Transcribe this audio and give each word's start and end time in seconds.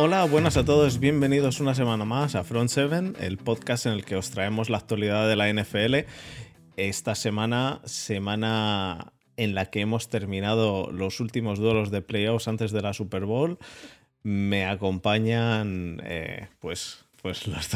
Hola, 0.00 0.26
buenas 0.26 0.56
a 0.56 0.64
todos, 0.64 1.00
bienvenidos 1.00 1.58
una 1.58 1.74
semana 1.74 2.04
más 2.04 2.36
a 2.36 2.44
Front 2.44 2.70
7, 2.70 3.14
el 3.18 3.36
podcast 3.36 3.86
en 3.86 3.94
el 3.94 4.04
que 4.04 4.14
os 4.14 4.30
traemos 4.30 4.70
la 4.70 4.78
actualidad 4.78 5.28
de 5.28 5.34
la 5.34 5.52
NFL. 5.52 6.08
Esta 6.76 7.16
semana, 7.16 7.80
semana 7.84 9.12
en 9.36 9.56
la 9.56 9.66
que 9.66 9.80
hemos 9.80 10.08
terminado 10.08 10.92
los 10.92 11.18
últimos 11.18 11.58
duelos 11.58 11.90
de 11.90 12.00
playoffs 12.00 12.46
antes 12.46 12.70
de 12.70 12.80
la 12.80 12.92
Super 12.92 13.24
Bowl, 13.24 13.58
me 14.22 14.66
acompañan 14.66 16.00
eh, 16.04 16.46
pues 16.60 17.04
pues 17.20 17.48
los 17.48 17.68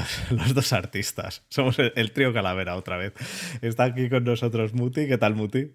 dos, 0.55 0.73
artistas. 0.73 1.43
Somos 1.49 1.81
el, 1.81 1.93
el, 1.97 2.13
trío 2.13 2.33
Calavera 2.33 2.77
otra 2.77 2.99
vez. 2.99 3.15
Está 3.63 3.83
aquí 3.83 4.09
con 4.09 4.23
nosotros 4.23 4.75
Muti. 4.75 5.09
¿Qué 5.09 5.19
tal, 5.19 5.35
Muti? 5.35 5.73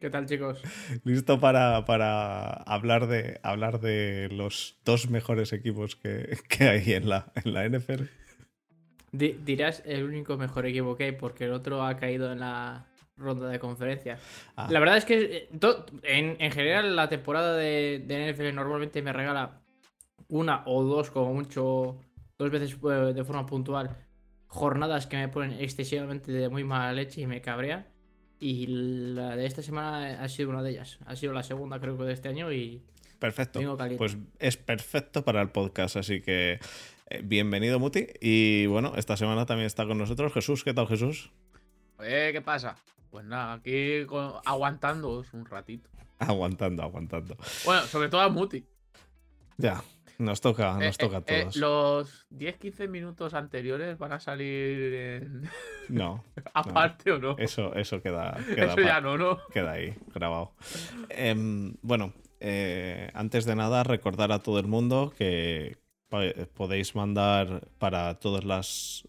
¿Qué 0.00 0.08
tal, 0.08 0.24
chicos? 0.24 0.62
Listo 1.04 1.40
para, 1.40 1.84
para 1.84 2.52
hablar, 2.52 3.06
de, 3.06 3.38
hablar 3.42 3.80
de 3.80 4.30
los 4.32 4.80
dos 4.82 5.10
mejores 5.10 5.52
equipos 5.52 5.94
que, 5.94 6.38
que 6.48 6.68
hay 6.68 6.92
en 6.94 7.10
la, 7.10 7.30
en 7.44 7.52
la 7.52 7.68
NFL. 7.68 8.04
dirás 9.12 9.82
el 9.84 10.04
único 10.04 10.38
mejor 10.38 10.64
equipo 10.64 10.96
que 10.96 11.04
hay 11.04 11.12
porque 11.12 11.44
el 11.44 11.52
otro 11.52 11.82
ha 11.82 11.98
caído 11.98 12.32
en 12.32 12.40
la 12.40 12.86
ronda 13.18 13.48
de 13.48 13.58
conferencia. 13.58 14.18
Ah. 14.56 14.68
La 14.70 14.80
verdad 14.80 14.96
es 14.96 15.04
que 15.04 15.20
eh, 15.20 15.48
en, 16.04 16.36
en, 16.38 16.50
general 16.50 16.96
la 16.96 17.10
temporada 17.10 17.54
de, 17.54 18.02
de 18.06 18.32
NFL 18.32 18.54
normalmente 18.54 19.02
me 19.02 19.12
regala 19.12 19.60
una 20.28 20.62
o 20.64 20.82
dos, 20.82 21.10
como 21.10 21.34
mucho, 21.34 22.00
dos 22.38 22.50
veces 22.50 22.74
eh, 22.82 23.12
de 23.12 23.24
forma 23.24 23.44
puntual, 23.44 23.98
jornadas 24.46 25.06
que 25.06 25.18
me 25.18 25.28
ponen 25.28 25.60
excesivamente 25.60 26.32
de 26.32 26.48
muy 26.48 26.64
mala 26.64 26.94
leche 26.94 27.20
y 27.20 27.26
me 27.26 27.42
cabrea. 27.42 27.89
Y 28.42 28.66
la 28.68 29.36
de 29.36 29.44
esta 29.44 29.62
semana 29.62 30.22
ha 30.22 30.28
sido 30.30 30.48
una 30.48 30.62
de 30.62 30.70
ellas. 30.70 30.98
Ha 31.04 31.14
sido 31.14 31.34
la 31.34 31.42
segunda, 31.42 31.78
creo 31.78 31.98
que, 31.98 32.04
de 32.04 32.14
este 32.14 32.30
año 32.30 32.50
y. 32.50 32.82
Perfecto. 33.18 33.60
Pues 33.98 34.16
es 34.38 34.56
perfecto 34.56 35.22
para 35.22 35.42
el 35.42 35.50
podcast, 35.50 35.96
así 35.96 36.22
que 36.22 36.58
eh, 37.10 37.20
bienvenido, 37.22 37.78
Muti. 37.78 38.06
Y 38.18 38.64
bueno, 38.64 38.94
esta 38.96 39.18
semana 39.18 39.44
también 39.44 39.66
está 39.66 39.86
con 39.86 39.98
nosotros 39.98 40.32
Jesús. 40.32 40.64
¿Qué 40.64 40.72
tal, 40.72 40.88
Jesús? 40.88 41.30
Oye, 41.98 42.32
¿qué 42.32 42.40
pasa? 42.40 42.76
Pues 43.10 43.26
nada, 43.26 43.52
aquí 43.52 44.06
aguantando 44.46 45.22
un 45.34 45.44
ratito. 45.44 45.90
Aguantando, 46.18 46.82
aguantando. 46.82 47.36
Bueno, 47.66 47.82
sobre 47.82 48.08
todo 48.08 48.22
a 48.22 48.30
Muti. 48.30 48.64
Ya, 49.58 49.84
nos 50.20 50.40
toca, 50.40 50.74
nos 50.74 50.94
eh, 50.94 50.98
toca 50.98 51.16
a 51.18 51.22
eh, 51.26 51.40
todos. 51.42 51.56
los 51.56 52.26
10-15 52.30 52.88
minutos 52.88 53.34
anteriores 53.34 53.98
van 53.98 54.12
a 54.12 54.20
salir 54.20 54.94
en... 54.94 55.50
No. 55.88 56.24
Aparte 56.54 57.10
o 57.12 57.18
no. 57.18 57.36
Eso, 57.38 57.74
eso 57.74 58.00
queda, 58.00 58.38
queda. 58.54 58.72
Eso 58.72 58.80
ya 58.80 59.00
no, 59.00 59.18
¿no? 59.18 59.38
Queda 59.52 59.72
ahí, 59.72 59.94
grabado. 60.14 60.52
Eh, 61.08 61.34
bueno, 61.82 62.12
eh, 62.40 63.10
antes 63.12 63.44
de 63.44 63.54
nada, 63.54 63.84
recordar 63.84 64.32
a 64.32 64.38
todo 64.38 64.58
el 64.58 64.66
mundo 64.66 65.12
que, 65.16 65.76
podéis 66.54 66.94
mandar 66.94 67.68
para 67.78 68.18
todos 68.18 68.44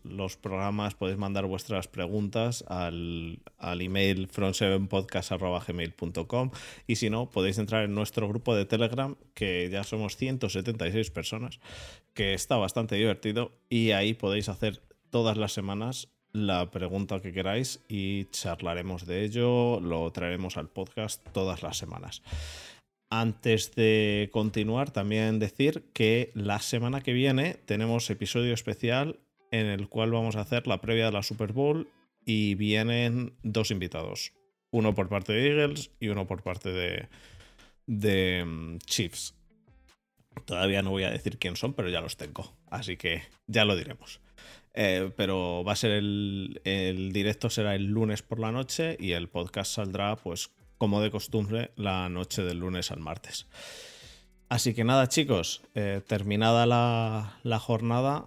los 0.03 0.37
programas, 0.37 0.95
podéis 0.95 1.17
mandar 1.17 1.47
vuestras 1.47 1.87
preguntas 1.87 2.63
al, 2.67 3.39
al 3.57 3.81
email 3.81 4.27
front7podcast.gmail.com 4.29 6.51
y 6.87 6.95
si 6.95 7.09
no, 7.09 7.29
podéis 7.29 7.57
entrar 7.57 7.83
en 7.85 7.95
nuestro 7.95 8.27
grupo 8.27 8.53
de 8.55 8.65
Telegram, 8.65 9.15
que 9.33 9.69
ya 9.71 9.83
somos 9.83 10.15
176 10.15 11.09
personas, 11.11 11.59
que 12.13 12.33
está 12.33 12.57
bastante 12.57 12.95
divertido 12.95 13.51
y 13.69 13.91
ahí 13.91 14.13
podéis 14.13 14.49
hacer 14.49 14.81
todas 15.09 15.37
las 15.37 15.53
semanas 15.53 16.09
la 16.33 16.71
pregunta 16.71 17.19
que 17.19 17.33
queráis 17.33 17.81
y 17.89 18.25
charlaremos 18.25 19.05
de 19.05 19.25
ello, 19.25 19.79
lo 19.81 20.09
traeremos 20.11 20.57
al 20.57 20.69
podcast 20.69 21.21
todas 21.33 21.63
las 21.63 21.77
semanas. 21.77 22.21
Antes 23.13 23.75
de 23.75 24.29
continuar, 24.31 24.91
también 24.91 25.37
decir 25.37 25.83
que 25.91 26.31
la 26.33 26.59
semana 26.59 27.01
que 27.01 27.11
viene 27.11 27.55
tenemos 27.65 28.09
episodio 28.09 28.53
especial 28.53 29.19
en 29.51 29.65
el 29.65 29.89
cual 29.89 30.11
vamos 30.11 30.37
a 30.37 30.41
hacer 30.41 30.65
la 30.65 30.79
previa 30.79 31.07
de 31.07 31.11
la 31.11 31.21
Super 31.21 31.51
Bowl 31.51 31.89
y 32.25 32.55
vienen 32.55 33.33
dos 33.43 33.69
invitados. 33.69 34.31
Uno 34.71 34.95
por 34.95 35.09
parte 35.09 35.33
de 35.33 35.49
Eagles 35.49 35.91
y 35.99 36.07
uno 36.07 36.25
por 36.25 36.41
parte 36.41 37.09
de, 37.85 38.45
mm, 38.45 38.77
Chiefs. 38.85 39.35
Todavía 40.45 40.81
no 40.81 40.91
voy 40.91 41.03
a 41.03 41.11
decir 41.11 41.37
quién 41.37 41.57
son, 41.57 41.73
pero 41.73 41.89
ya 41.89 41.99
los 41.99 42.15
tengo. 42.15 42.55
Así 42.67 42.95
que 42.95 43.23
ya 43.45 43.65
lo 43.65 43.75
diremos. 43.75 44.21
Eh, 44.73 45.11
pero 45.17 45.65
va 45.65 45.73
a 45.73 45.75
ser 45.75 45.91
el, 45.91 46.61
el 46.63 47.11
directo 47.11 47.49
será 47.49 47.75
el 47.75 47.87
lunes 47.87 48.21
por 48.21 48.39
la 48.39 48.53
noche 48.53 48.95
y 48.97 49.11
el 49.11 49.27
podcast 49.27 49.73
saldrá 49.73 50.15
pues 50.15 50.49
como 50.81 50.99
de 50.99 51.11
costumbre, 51.11 51.69
la 51.75 52.09
noche 52.09 52.41
del 52.41 52.57
lunes 52.57 52.89
al 52.89 53.01
martes. 53.01 53.45
Así 54.49 54.73
que 54.73 54.83
nada, 54.83 55.07
chicos, 55.07 55.61
eh, 55.75 56.01
terminada 56.07 56.65
la, 56.65 57.59
jornada, 57.59 58.25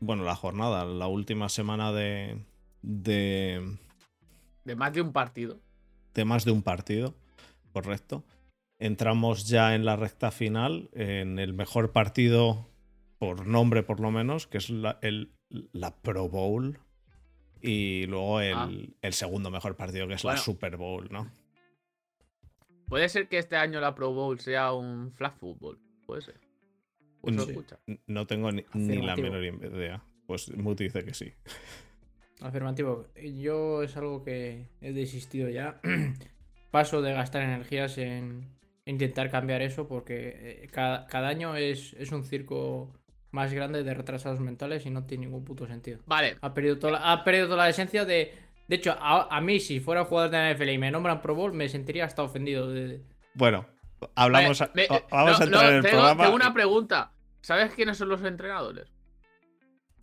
bueno, 0.00 0.24
la 0.24 0.34
jornada, 0.34 0.86
la 0.86 1.08
última 1.08 1.50
semana 1.50 1.92
de, 1.92 2.38
de... 2.80 3.76
De 4.64 4.76
más 4.76 4.94
de 4.94 5.02
un 5.02 5.12
partido. 5.12 5.60
De 6.14 6.24
más 6.24 6.46
de 6.46 6.52
un 6.52 6.62
partido, 6.62 7.14
correcto. 7.74 8.24
Entramos 8.78 9.46
ya 9.46 9.74
en 9.74 9.84
la 9.84 9.96
recta 9.96 10.30
final, 10.30 10.88
en 10.94 11.38
el 11.38 11.52
mejor 11.52 11.92
partido, 11.92 12.66
por 13.18 13.46
nombre 13.46 13.82
por 13.82 14.00
lo 14.00 14.10
menos, 14.10 14.46
que 14.46 14.56
es 14.56 14.70
la, 14.70 14.98
el, 15.02 15.34
la 15.50 15.94
Pro 15.96 16.30
Bowl. 16.30 16.80
Y 17.60 18.06
luego 18.06 18.40
el, 18.40 18.54
Ah. 18.56 18.70
el 19.02 19.12
segundo 19.12 19.50
mejor 19.50 19.76
partido, 19.76 20.08
que 20.08 20.14
es 20.14 20.24
la. 20.24 20.38
Super 20.38 20.78
Bowl, 20.78 21.08
¿no? 21.10 21.30
Puede 22.90 23.08
ser 23.08 23.28
que 23.28 23.38
este 23.38 23.56
año 23.56 23.80
la 23.80 23.94
Pro 23.94 24.12
Bowl 24.12 24.38
sea 24.40 24.72
un 24.72 25.12
flag 25.12 25.36
football. 25.38 25.78
Puede 26.06 26.22
ser. 26.22 26.40
Pues 27.20 27.36
escucha. 27.36 27.78
No 28.06 28.26
tengo 28.26 28.50
ni, 28.50 28.64
ni 28.74 29.00
la 29.00 29.16
menor 29.16 29.44
idea. 29.44 30.02
Pues 30.26 30.54
Muti 30.56 30.84
dice 30.84 31.04
que 31.04 31.14
sí. 31.14 31.32
Afirmativo. 32.40 33.06
Yo 33.16 33.82
es 33.82 33.96
algo 33.96 34.24
que 34.24 34.66
he 34.80 34.92
desistido 34.92 35.48
ya. 35.48 35.80
Paso 36.72 37.00
de 37.00 37.12
gastar 37.12 37.42
energías 37.42 37.96
en 37.98 38.48
intentar 38.86 39.30
cambiar 39.30 39.62
eso 39.62 39.86
porque 39.86 40.62
eh, 40.64 40.68
cada, 40.72 41.06
cada 41.06 41.28
año 41.28 41.54
es, 41.56 41.94
es 41.94 42.10
un 42.10 42.24
circo 42.24 42.92
más 43.30 43.52
grande 43.52 43.84
de 43.84 43.94
retrasados 43.94 44.40
mentales 44.40 44.84
y 44.86 44.90
no 44.90 45.04
tiene 45.04 45.26
ningún 45.26 45.44
puto 45.44 45.66
sentido. 45.66 46.00
Vale, 46.06 46.36
Ha 46.40 46.52
perdido 46.54 46.78
toda 46.78 46.94
la, 46.94 47.12
ha 47.12 47.24
perdido 47.24 47.46
toda 47.46 47.58
la 47.58 47.68
esencia 47.68 48.04
de... 48.04 48.32
De 48.70 48.76
hecho, 48.76 48.92
a, 49.00 49.36
a 49.36 49.40
mí 49.40 49.58
si 49.58 49.80
fuera 49.80 50.04
jugador 50.04 50.30
de 50.30 50.38
la 50.38 50.54
NFL 50.54 50.68
y 50.70 50.78
me 50.78 50.92
nombran 50.92 51.20
Pro 51.20 51.34
Bowl 51.34 51.52
me 51.52 51.68
sentiría 51.68 52.04
hasta 52.04 52.22
ofendido. 52.22 52.70
de- 52.70 53.02
Bueno, 53.34 53.66
hablamos. 54.14 54.60
Vale, 54.60 54.70
a- 54.88 54.92
me- 54.94 55.04
vamos 55.10 55.10
no, 55.10 55.42
a 55.42 55.44
entrar 55.44 55.62
no, 55.64 55.68
en 55.70 55.74
el 55.74 55.82
tengo, 55.82 55.96
programa. 55.96 56.22
tengo 56.22 56.36
una 56.36 56.54
pregunta. 56.54 57.12
¿Sabes 57.40 57.74
quiénes 57.74 57.98
son 57.98 58.08
los 58.10 58.22
entrenadores? 58.22 58.86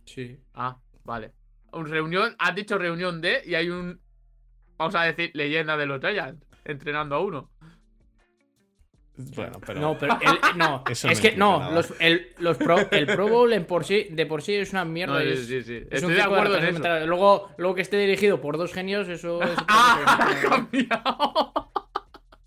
Sí. 0.04 0.38
Ah, 0.52 0.76
vale. 1.04 1.32
Un 1.72 1.86
reunión, 1.88 2.36
has 2.38 2.54
dicho 2.54 2.76
reunión 2.76 3.22
de 3.22 3.42
y 3.46 3.54
hay 3.54 3.70
un, 3.70 4.00
vamos 4.76 4.94
a 4.96 5.04
decir, 5.04 5.30
leyenda 5.34 5.76
de 5.78 5.86
los 5.86 6.00
Giants 6.00 6.44
entrenando 6.66 7.14
a 7.16 7.20
uno. 7.20 7.50
Bueno, 9.34 9.60
pero. 9.66 9.80
No, 9.80 9.98
pero 9.98 10.16
el- 10.20 10.58
no, 10.58 10.84
Eso 10.90 11.08
es 11.08 11.20
que 11.20 11.36
no, 11.36 11.72
los, 11.72 11.92
el, 11.98 12.28
los 12.38 12.56
pro, 12.56 12.76
el 12.90 13.06
Pro 13.06 13.28
Bowl 13.28 13.52
en 13.52 13.64
por 13.64 13.84
sí, 13.84 14.06
de 14.10 14.26
por 14.26 14.42
sí 14.42 14.54
es 14.54 14.70
una 14.72 14.84
mierda. 14.84 15.14
No, 15.14 15.18
es, 15.20 15.46
sí, 15.46 15.62
sí, 15.62 15.82
es 15.90 16.02
Estoy 16.02 16.14
de 16.14 16.20
en 16.22 16.76
eso. 16.76 17.06
Luego, 17.06 17.50
luego 17.58 17.74
que 17.74 17.82
esté 17.82 17.96
dirigido 17.98 18.40
por 18.40 18.56
dos 18.56 18.72
genios, 18.72 19.08
eso 19.08 19.42
es. 19.42 19.50
¡Ah! 19.68 20.28
ha 20.44 20.48
cambiado. 20.48 21.70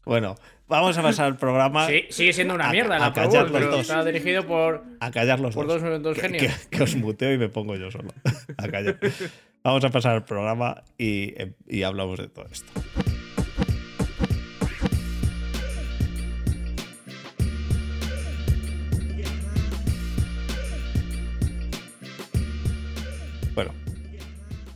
Bueno, 0.05 0.35
vamos 0.67 0.97
a 0.97 1.01
pasar 1.01 1.25
al 1.27 1.37
programa. 1.37 1.87
Sí, 1.87 2.05
sigue 2.09 2.31
siendo 2.33 2.55
una 2.55 2.69
A- 2.69 2.71
mierda 2.71 2.95
a 2.95 2.99
la 2.99 3.13
Pro 3.13 3.23
callar 3.23 3.43
Bowl, 3.43 3.51
los 3.51 3.61
pero 3.61 3.71
dos. 3.73 3.81
está 3.81 4.03
dirigido 4.05 4.47
por, 4.47 4.83
A 5.01 5.11
callar 5.11 5.39
los 5.39 5.53
por 5.53 5.67
dos. 5.67 5.81
dos, 5.81 6.01
dos 6.01 6.15
Que- 6.15 6.21
genios. 6.21 6.53
Que, 6.69 6.77
que 6.77 6.83
os 6.83 6.95
muteo 6.95 7.33
y 7.33 7.37
me 7.37 7.49
pongo 7.49 7.75
yo 7.75 7.91
solo. 7.91 8.09
A 8.57 8.67
callar. 8.69 8.97
Vamos 9.63 9.83
a 9.83 9.89
pasar 9.89 10.13
al 10.15 10.25
programa 10.25 10.83
y, 10.97 11.33
y 11.67 11.83
hablamos 11.83 12.17
de 12.17 12.29
todo 12.29 12.45
esto. 12.51 12.71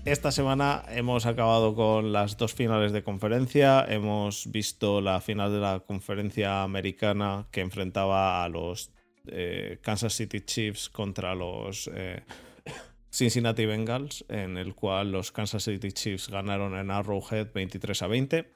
Esta 0.05 0.31
semana 0.31 0.83
hemos 0.89 1.25
acabado 1.25 1.73
con 1.73 2.13
las 2.13 2.37
dos 2.37 2.53
finales 2.53 2.91
de 2.91 3.03
conferencia. 3.03 3.83
Hemos 3.89 4.51
visto 4.51 5.01
la 5.01 5.19
final 5.19 5.51
de 5.51 5.59
la 5.59 5.79
conferencia 5.79 6.61
americana 6.61 7.47
que 7.51 7.61
enfrentaba 7.61 8.43
a 8.43 8.49
los 8.49 8.91
eh, 9.25 9.79
Kansas 9.81 10.13
City 10.13 10.41
Chiefs 10.41 10.89
contra 10.89 11.33
los 11.33 11.89
eh, 11.91 12.23
Cincinnati 13.11 13.65
Bengals, 13.65 14.25
en 14.29 14.57
el 14.57 14.75
cual 14.75 15.11
los 15.11 15.31
Kansas 15.31 15.63
City 15.63 15.91
Chiefs 15.91 16.29
ganaron 16.29 16.77
en 16.77 16.91
Arrowhead 16.91 17.51
23 17.51 18.03
a 18.03 18.07
20. 18.07 18.51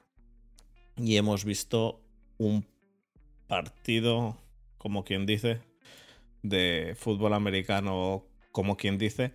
Y 0.98 1.16
hemos 1.16 1.44
visto 1.44 2.00
un 2.38 2.64
partido, 3.48 4.36
como 4.78 5.02
quien 5.02 5.26
dice, 5.26 5.58
de 6.42 6.94
fútbol 6.96 7.34
americano, 7.34 8.24
como 8.52 8.76
quien 8.76 8.98
dice, 8.98 9.32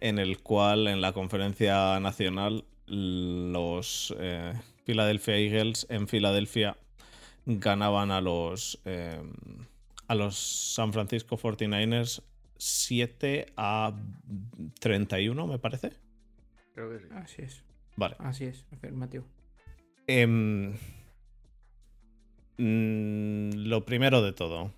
en 0.00 0.18
el 0.18 0.38
cual 0.42 0.88
en 0.88 1.00
la 1.00 1.12
conferencia 1.12 1.98
nacional 2.00 2.64
los 2.86 4.14
eh, 4.18 4.52
Philadelphia 4.84 5.36
Eagles 5.36 5.86
en 5.90 6.06
Filadelfia 6.06 6.76
ganaban 7.46 8.10
a 8.10 8.20
los 8.20 8.80
eh, 8.84 9.20
a 10.08 10.14
los 10.14 10.36
San 10.36 10.92
Francisco 10.92 11.36
49ers 11.36 12.22
7 12.58 13.52
a 13.56 13.92
31, 14.80 15.46
me 15.46 15.58
parece. 15.58 15.92
Creo 16.74 16.90
que 16.90 17.00
sí. 17.00 17.06
Así 17.12 17.42
es. 17.42 17.64
Vale. 17.96 18.16
Así 18.18 18.44
es, 18.44 18.64
afirmativo. 18.72 19.24
Em, 20.06 20.74
mm, 22.58 23.50
lo 23.68 23.84
primero 23.84 24.22
de 24.22 24.32
todo, 24.32 24.70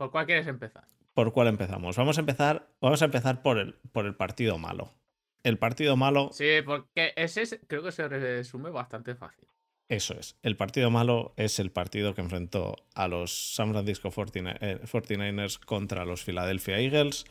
¿Por 0.00 0.10
cuál 0.10 0.24
quieres 0.24 0.46
empezar? 0.46 0.84
¿Por 1.24 1.32
cuál 1.34 1.48
empezamos? 1.48 1.96
Vamos 1.96 2.16
a 2.16 2.20
empezar, 2.20 2.68
vamos 2.80 3.02
a 3.02 3.04
empezar 3.04 3.42
por 3.42 3.58
el, 3.58 3.74
por 3.92 4.06
el 4.06 4.14
partido 4.14 4.56
malo. 4.56 4.94
El 5.42 5.58
partido 5.58 5.96
malo, 5.96 6.30
Sí, 6.32 6.46
porque 6.64 7.12
ese 7.16 7.42
es- 7.42 7.60
creo 7.66 7.82
que 7.82 7.92
se 7.92 8.08
resume 8.08 8.70
bastante 8.70 9.14
fácil. 9.14 9.46
eso 9.88 10.14
es. 10.14 10.36
El 10.42 10.56
partido 10.56 10.90
malo 10.90 11.34
es 11.36 11.58
el 11.58 11.70
partido 11.72 12.14
que 12.14 12.20
enfrentó 12.22 12.76
a 12.94 13.06
los 13.08 13.54
San 13.54 13.70
Francisco 13.72 14.10
49 14.10 14.58
eh, 14.62 14.80
49ers 14.86 15.58
contra 15.58 16.04
los 16.06 16.24
Philadelphia 16.24 16.78
Eagles 16.78 17.24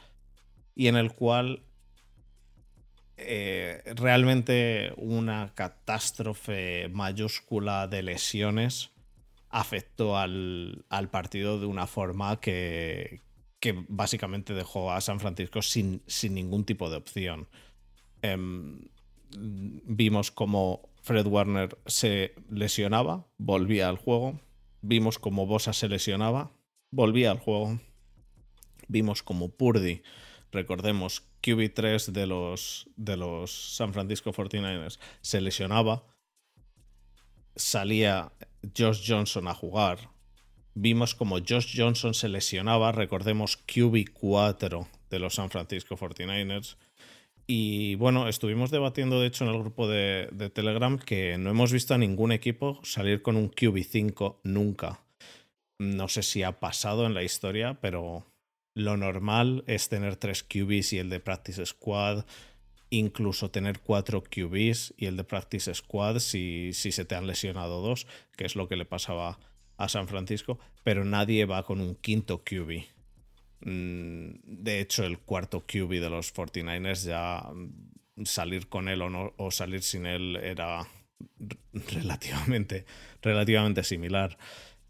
y 0.76 0.88
en 0.88 0.96
el 0.96 1.14
cual 1.14 1.64
eh, 3.18 3.82
realmente 3.96 4.94
una 4.98 5.52
catástrofe 5.56 6.90
mayúscula 6.90 7.88
de 7.88 8.04
lesiones 8.04 8.92
afectó 9.50 10.18
al, 10.18 10.86
al 10.90 11.10
partido 11.10 11.60
de 11.60 11.66
una 11.66 11.88
forma 11.88 12.40
que, 12.40 13.22
que 13.60 13.86
básicamente 13.88 14.54
dejó 14.54 14.92
a 14.92 15.02
San 15.02 15.20
Francisco 15.20 15.62
sin, 15.62 16.02
sin 16.08 16.34
ningún 16.34 16.66
tipo 16.66 16.90
de 16.90 16.98
opción. 16.98 17.48
Em, 18.22 18.90
vimos 19.32 20.32
como 20.32 20.90
Fred 21.02 21.28
Warner 21.28 21.78
se 21.86 22.36
lesionaba, 22.50 23.28
volvía 23.38 23.90
al 23.90 23.98
juego. 23.98 24.40
Vimos 24.82 25.20
como 25.20 25.46
Bosa 25.46 25.74
se 25.74 25.90
lesionaba, 25.90 26.52
volvía 26.92 27.32
al 27.32 27.40
juego. 27.40 27.80
Vimos 28.88 29.24
como 29.24 29.50
Purdy, 29.50 30.02
recordemos, 30.52 31.24
QB3 31.44 32.12
de 32.12 32.28
los, 32.28 32.90
de 32.96 33.18
los 33.18 33.76
San 33.76 33.94
Francisco 33.94 34.32
49ers, 34.32 35.00
se 35.22 35.42
lesionaba. 35.42 36.04
Salía 37.56 38.32
Josh 38.76 39.04
Johnson 39.06 39.48
a 39.48 39.54
jugar. 39.54 40.10
Vimos 40.82 41.14
como 41.14 41.40
Josh 41.40 41.76
Johnson 41.76 42.14
se 42.14 42.30
lesionaba, 42.30 42.94
recordemos 42.94 43.60
QB4 43.68 44.88
de 45.10 45.20
los 45.20 45.36
San 45.36 45.50
Francisco 45.50 45.98
49ers. 45.98 46.78
Y 47.48 47.96
bueno, 47.96 48.30
estuvimos 48.30 48.72
debatiendo 48.72 49.20
de 49.20 49.28
hecho 49.28 49.44
en 49.44 49.50
el 49.50 49.60
grupo 49.60 49.90
de, 49.90 50.30
Telegram 50.54 50.98
que 50.98 51.38
no 51.38 51.50
hemos 51.50 51.74
visto 51.74 51.94
a 51.94 51.98
ningún 51.98 52.32
equipo 52.32 52.80
salir 52.82 53.22
con 53.22 53.36
un 53.36 53.52
QB5 53.52 54.38
nunca. 54.44 55.02
No 55.80 56.08
sé 56.08 56.24
si 56.24 56.44
ha 56.44 56.62
pasado 56.62 57.06
en 57.06 57.14
la 57.14 57.24
historia, 57.24 57.78
pero 57.82 58.26
lo 58.74 58.96
normal 58.96 59.66
es 59.68 59.90
tener 59.90 60.16
tres 60.16 60.44
QBs 60.44 60.94
y 60.94 61.00
el 61.00 61.10
de 61.10 61.20
Practice 61.20 61.66
Squad, 61.66 62.24
incluso 62.90 63.52
tener 63.52 63.82
cuatro 63.82 64.24
QBs 64.24 64.94
y 64.96 65.08
el 65.08 65.18
de 65.18 65.26
Practice 65.26 65.74
Squad 65.74 66.20
si, 66.20 66.72
si 66.72 66.94
se 66.94 67.04
te 67.04 67.16
han 67.16 67.28
lesionado 67.28 67.82
dos, 67.82 68.08
que 68.38 68.46
es 68.46 68.56
lo 68.56 68.70
que 68.70 68.78
le 68.78 68.86
pasaba 68.86 69.40
a 69.80 69.88
San 69.88 70.08
Francisco, 70.08 70.60
pero 70.84 71.06
nadie 71.06 71.46
va 71.46 71.64
con 71.64 71.80
un 71.80 71.96
quinto 71.96 72.44
QB. 72.44 72.84
Mm, 73.62 74.30
De 74.44 74.82
hecho, 74.82 75.06
el 75.06 75.20
cuarto 75.20 75.62
QB 75.62 76.02
de 76.02 76.10
los 76.10 76.34
49ers 76.34 77.06
ya 77.06 77.50
mm, 77.52 78.26
salir 78.26 78.68
con 78.68 78.90
él 78.90 79.02
o, 79.02 79.10
no, 79.10 79.34
o 79.38 79.52
salir 79.52 79.82
sin 79.82 80.06
él 80.06 80.36
era 80.36 80.86
relativamente, 81.94 82.86
relativamente 83.22 83.84
similar. 83.84 84.38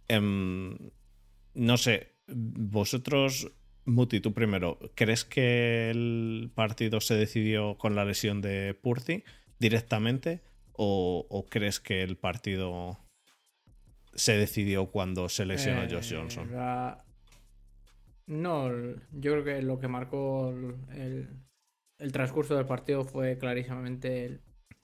Em, 0.08 0.76
no 1.54 1.78
sé, 1.78 2.16
vosotros, 2.28 3.52
Muti, 3.86 4.20
tú 4.22 4.34
primero, 4.34 4.80
¿crees 4.96 5.24
que 5.24 5.92
el 5.92 6.52
partido 6.56 7.00
se 7.00 7.14
decidió 7.14 7.78
con 7.78 7.96
la 7.96 8.06
lesión 8.06 8.42
de 8.42 8.74
Purdy 8.74 9.24
directamente? 9.60 10.42
¿O, 10.74 11.28
o 11.30 11.46
crees 11.46 11.80
que 11.80 12.02
el 12.04 12.16
partido 12.18 12.98
se 14.20 14.38
decidió 14.38 14.88
cuando 14.92 15.30
se 15.30 15.46
lesionó 15.46 15.82
Josh 15.90 16.12
Eh, 16.14 16.18
Johnson? 16.18 16.52
la- 16.52 17.04
No, 18.28 18.70
yo 19.12 19.32
creo 19.32 19.44
que 19.44 19.62
lo 19.62 19.80
que 19.80 19.88
marcó 19.88 20.50
el, 20.92 21.30
transcurso 22.12 22.56
del 22.56 22.66
partido 22.66 23.04
fue 23.04 23.38
clarísimamente 23.38 24.40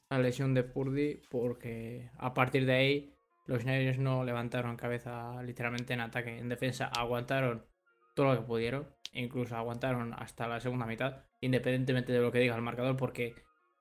la 0.09 0.19
lesión 0.19 0.53
de 0.53 0.63
Purdy, 0.63 1.21
porque 1.29 2.09
a 2.17 2.33
partir 2.33 2.65
de 2.65 2.73
ahí 2.73 3.13
los 3.45 3.63
Niners 3.65 3.99
no 3.99 4.23
levantaron 4.23 4.75
cabeza 4.77 5.41
literalmente 5.43 5.93
en 5.93 5.99
ataque. 6.01 6.37
En 6.39 6.49
defensa 6.49 6.87
aguantaron 6.87 7.65
todo 8.15 8.33
lo 8.33 8.39
que 8.41 8.47
pudieron, 8.47 8.87
incluso 9.13 9.55
aguantaron 9.55 10.13
hasta 10.13 10.47
la 10.47 10.59
segunda 10.59 10.85
mitad, 10.85 11.23
independientemente 11.41 12.13
de 12.13 12.19
lo 12.21 12.31
que 12.31 12.39
diga 12.39 12.55
el 12.55 12.61
marcador, 12.61 12.95
porque 12.97 13.35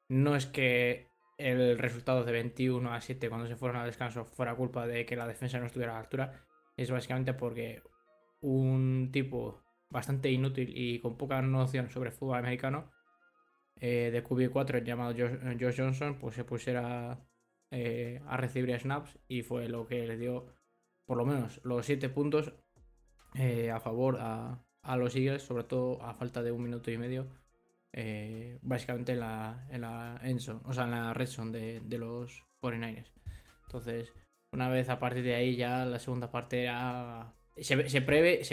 no 0.09 0.37
es 0.37 0.47
que 0.47 1.06
el 1.36 1.78
resultado 1.78 2.25
de 2.25 2.32
21 2.32 2.92
a 2.92 3.00
7 3.00 3.28
cuando 3.28 3.46
se 3.46 3.56
fueron 3.56 3.76
al 3.78 3.86
descanso 3.86 4.25
fuera 4.25 4.54
culpa 4.54 4.86
de 4.86 5.04
que 5.04 5.16
la 5.16 5.26
defensa 5.26 5.58
no 5.58 5.66
estuviera 5.66 5.92
a 5.92 5.96
la 5.96 6.00
altura, 6.00 6.44
es 6.76 6.90
básicamente 6.90 7.34
porque 7.34 7.82
un 8.40 9.10
tipo 9.12 9.62
bastante 9.90 10.31
inútil 10.31 10.72
y 10.75 11.00
con 11.00 11.16
poca 11.16 11.40
noción 11.42 11.90
sobre 11.90 12.10
fútbol 12.10 12.38
americano 12.38 12.90
eh, 13.81 14.10
de 14.12 14.25
QB4 14.25 14.84
llamado 14.84 15.14
Josh, 15.16 15.60
Josh 15.60 15.76
Johnson 15.76 16.19
pues 16.19 16.34
se 16.34 16.44
pusiera 16.44 17.25
eh, 17.70 18.20
a 18.26 18.36
recibir 18.36 18.78
snaps 18.78 19.19
y 19.28 19.42
fue 19.42 19.69
lo 19.69 19.86
que 19.86 20.06
le 20.06 20.16
dio 20.16 20.46
por 21.06 21.16
lo 21.16 21.25
menos 21.25 21.60
los 21.64 21.86
7 21.86 22.08
puntos 22.08 22.52
eh, 23.34 23.70
a 23.70 23.81
favor 23.81 24.19
a, 24.20 24.64
a 24.82 24.96
los 24.96 25.16
Eagles, 25.16 25.42
sobre 25.42 25.64
todo 25.64 26.02
a 26.02 26.14
falta 26.14 26.42
de 26.42 26.52
un 26.52 26.62
minuto 26.62 26.90
y 26.90 26.98
medio 26.98 27.26
eh, 27.96 28.58
básicamente 28.62 29.12
en 29.12 29.20
la, 29.20 29.67
en 29.70 29.81
la 29.82 30.20
end 30.23 30.41
zone, 30.41 30.61
o 30.64 30.73
sea, 30.75 30.85
en 30.85 30.91
la 30.91 31.14
red 31.14 31.26
zone 31.26 31.58
de, 31.58 31.81
de 31.81 31.99
los 31.99 32.43
49ers. 32.62 33.12
Entonces, 33.67 34.12
una 34.52 34.69
vez 34.69 34.88
a 34.88 34.99
partir 34.99 35.23
de 35.25 35.35
ahí 35.37 35.56
ya 35.56 35.85
la 35.85 35.99
segunda 35.99 36.31
parte 36.31 36.62
era... 36.64 37.35
Se, 37.56 37.76
ve- 37.76 37.88
se, 37.88 38.00
pre- 38.02 38.44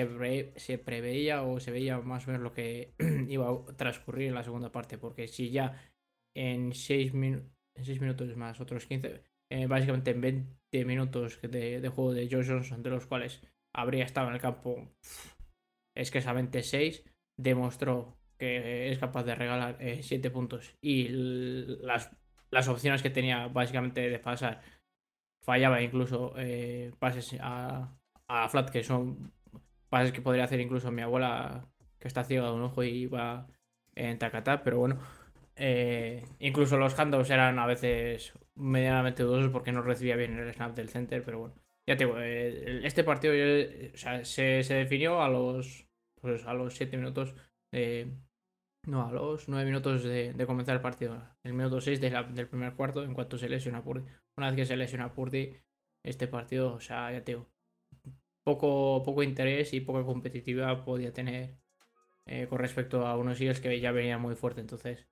se 0.59 0.77
preveía 0.77 1.41
o 1.43 1.59
se 1.59 1.71
veía 1.71 1.99
más 1.99 2.25
o 2.25 2.27
menos 2.31 2.43
lo 2.43 2.53
que 2.53 2.93
iba 3.29 3.49
a 3.49 3.75
transcurrir 3.75 4.27
en 4.27 4.35
la 4.35 4.43
segunda 4.43 4.71
parte, 4.71 4.97
porque 4.99 5.27
si 5.27 5.49
ya 5.49 5.81
en 6.35 6.73
6 6.73 7.13
minutos 7.13 8.35
más, 8.37 8.59
otros 8.61 8.85
15, 8.85 9.23
eh, 9.51 9.65
básicamente 9.67 10.11
en 10.11 10.21
20 10.21 10.85
minutos 10.85 11.39
de, 11.41 11.81
de 11.81 11.89
juego 11.89 12.13
de 12.13 12.29
Josh 12.31 12.47
Johnson, 12.49 12.83
de 12.83 12.89
los 12.91 13.07
cuales 13.07 13.41
habría 13.75 14.05
estado 14.05 14.27
en 14.27 14.35
el 14.35 14.41
campo 14.41 14.87
escasamente 15.95 16.63
6, 16.63 17.03
demostró 17.37 18.17
es 18.41 18.99
capaz 18.99 19.23
de 19.23 19.35
regalar 19.35 19.77
7 20.01 20.29
puntos. 20.31 20.75
Y 20.81 21.07
las, 21.09 22.11
las 22.51 22.67
opciones 22.67 23.01
que 23.01 23.09
tenía 23.09 23.47
básicamente 23.47 24.09
de 24.09 24.19
pasar 24.19 24.61
fallaba 25.43 25.81
incluso 25.81 26.33
eh, 26.37 26.91
pases 26.99 27.35
a, 27.39 27.97
a 28.27 28.49
flat 28.49 28.69
que 28.69 28.83
son 28.83 29.33
pases 29.89 30.11
que 30.11 30.21
podría 30.21 30.43
hacer 30.43 30.59
incluso 30.59 30.91
mi 30.91 31.01
abuela 31.01 31.67
que 31.99 32.07
está 32.07 32.23
ciega 32.23 32.47
de 32.47 32.53
un 32.53 32.63
ojo 32.63 32.83
y 32.83 33.07
va 33.07 33.47
en 33.95 34.19
tacatá 34.19 34.63
pero 34.63 34.79
bueno 34.79 34.99
eh, 35.55 36.23
incluso 36.39 36.77
los 36.77 36.97
handoffs 36.97 37.29
eran 37.29 37.59
a 37.59 37.65
veces 37.65 38.33
medianamente 38.55 39.23
dudosos 39.23 39.51
porque 39.51 39.71
no 39.71 39.81
recibía 39.81 40.15
bien 40.15 40.37
el 40.37 40.53
snap 40.53 40.75
del 40.75 40.89
center 40.89 41.23
pero 41.23 41.39
bueno. 41.39 41.55
Ya 41.87 41.97
te 41.97 42.05
digo 42.05 42.17
eh, 42.19 42.81
este 42.85 43.03
partido 43.03 43.33
eh, 43.33 43.91
se, 43.95 44.63
se 44.63 44.73
definió 44.73 45.21
a 45.21 45.29
los 45.29 45.87
pues 46.21 46.45
a 46.45 46.53
los 46.53 46.75
7 46.75 46.97
minutos 46.97 47.35
no, 48.87 49.07
a 49.07 49.11
los 49.11 49.47
9 49.47 49.65
minutos 49.65 50.03
de, 50.03 50.33
comenzar 50.45 50.75
el 50.75 50.81
partido. 50.81 51.21
El 51.43 51.53
minuto 51.53 51.81
6 51.81 52.01
de 52.01 52.09
del 52.09 52.47
primer 52.47 52.73
cuarto, 52.75 53.03
en 53.03 53.13
cuanto 53.13 53.37
se 53.37 53.49
lesiona 53.49 53.83
Purdy. 53.83 54.03
Una 54.37 54.47
vez 54.47 54.55
que 54.55 54.65
se 54.65 54.75
lesiona 54.77 55.13
Purdy, 55.13 55.55
este 56.03 56.27
partido, 56.27 56.73
o 56.73 56.79
sea, 56.79 57.11
ya 57.11 57.23
te 57.23 57.37
poco, 58.43 59.03
poco 59.03 59.23
interés 59.23 59.73
y 59.73 59.81
poca 59.81 60.03
competitividad 60.03 60.83
podía 60.83 61.13
tener 61.13 61.57
eh, 62.25 62.47
con 62.47 62.59
respecto 62.59 63.05
a 63.07 63.17
unos 63.17 63.39
Eagles 63.39 63.59
que 63.61 63.79
ya 63.79 63.91
venía 63.91 64.17
muy 64.17 64.35
fuerte. 64.35 64.61
Entonces, 64.61 65.07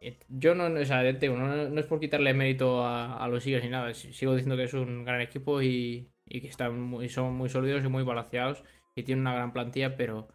eh, 0.00 0.18
yo 0.28 0.54
no, 0.54 0.66
o 0.66 0.84
sea, 0.84 1.02
ya 1.10 1.28
no, 1.30 1.80
es 1.80 1.86
por 1.86 2.00
quitarle 2.00 2.34
mérito 2.34 2.84
a, 2.86 3.26
los 3.28 3.46
Eagles 3.46 3.64
ni 3.64 3.70
nada. 3.70 3.94
si- 3.94 4.12
Sigo 4.12 4.34
diciendo 4.34 4.56
que 4.56 4.64
es 4.64 4.74
un 4.74 5.04
gran 5.04 5.20
equipo 5.20 5.62
y, 5.62 6.10
y 6.26 6.40
que 6.40 6.48
están 6.48 6.80
muy, 6.80 7.08
son 7.08 7.34
muy 7.34 7.48
sólidos 7.48 7.84
y 7.84 7.88
muy 7.88 8.02
balanceados 8.04 8.62
y 8.94 9.02
tienen 9.04 9.22
una 9.22 9.34
gran 9.34 9.52
plantilla, 9.52 9.96
pero 9.96 10.28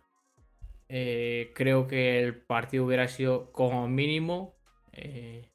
eh, 0.94 1.54
creo 1.56 1.88
que 1.88 2.20
el 2.20 2.36
partido 2.36 2.84
hubiera 2.84 3.08
sido 3.08 3.54
como 3.54 3.88
mínimo, 3.88 4.58
eh, 4.92 5.50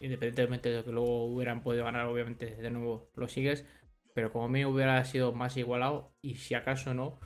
independientemente 0.00 0.70
de 0.70 0.82
que 0.82 0.90
luego 0.90 1.26
hubieran 1.26 1.62
podido 1.62 1.84
ganar, 1.84 2.06
obviamente, 2.06 2.56
de 2.56 2.70
nuevo 2.72 3.12
los 3.14 3.36
Eagles, 3.36 3.64
pero 4.12 4.32
como 4.32 4.48
mínimo 4.48 4.72
hubiera 4.72 5.04
sido 5.04 5.32
más 5.32 5.56
igualado 5.56 6.16
y 6.20 6.34
si 6.34 6.54
acaso 6.54 6.94
no, 6.94 7.20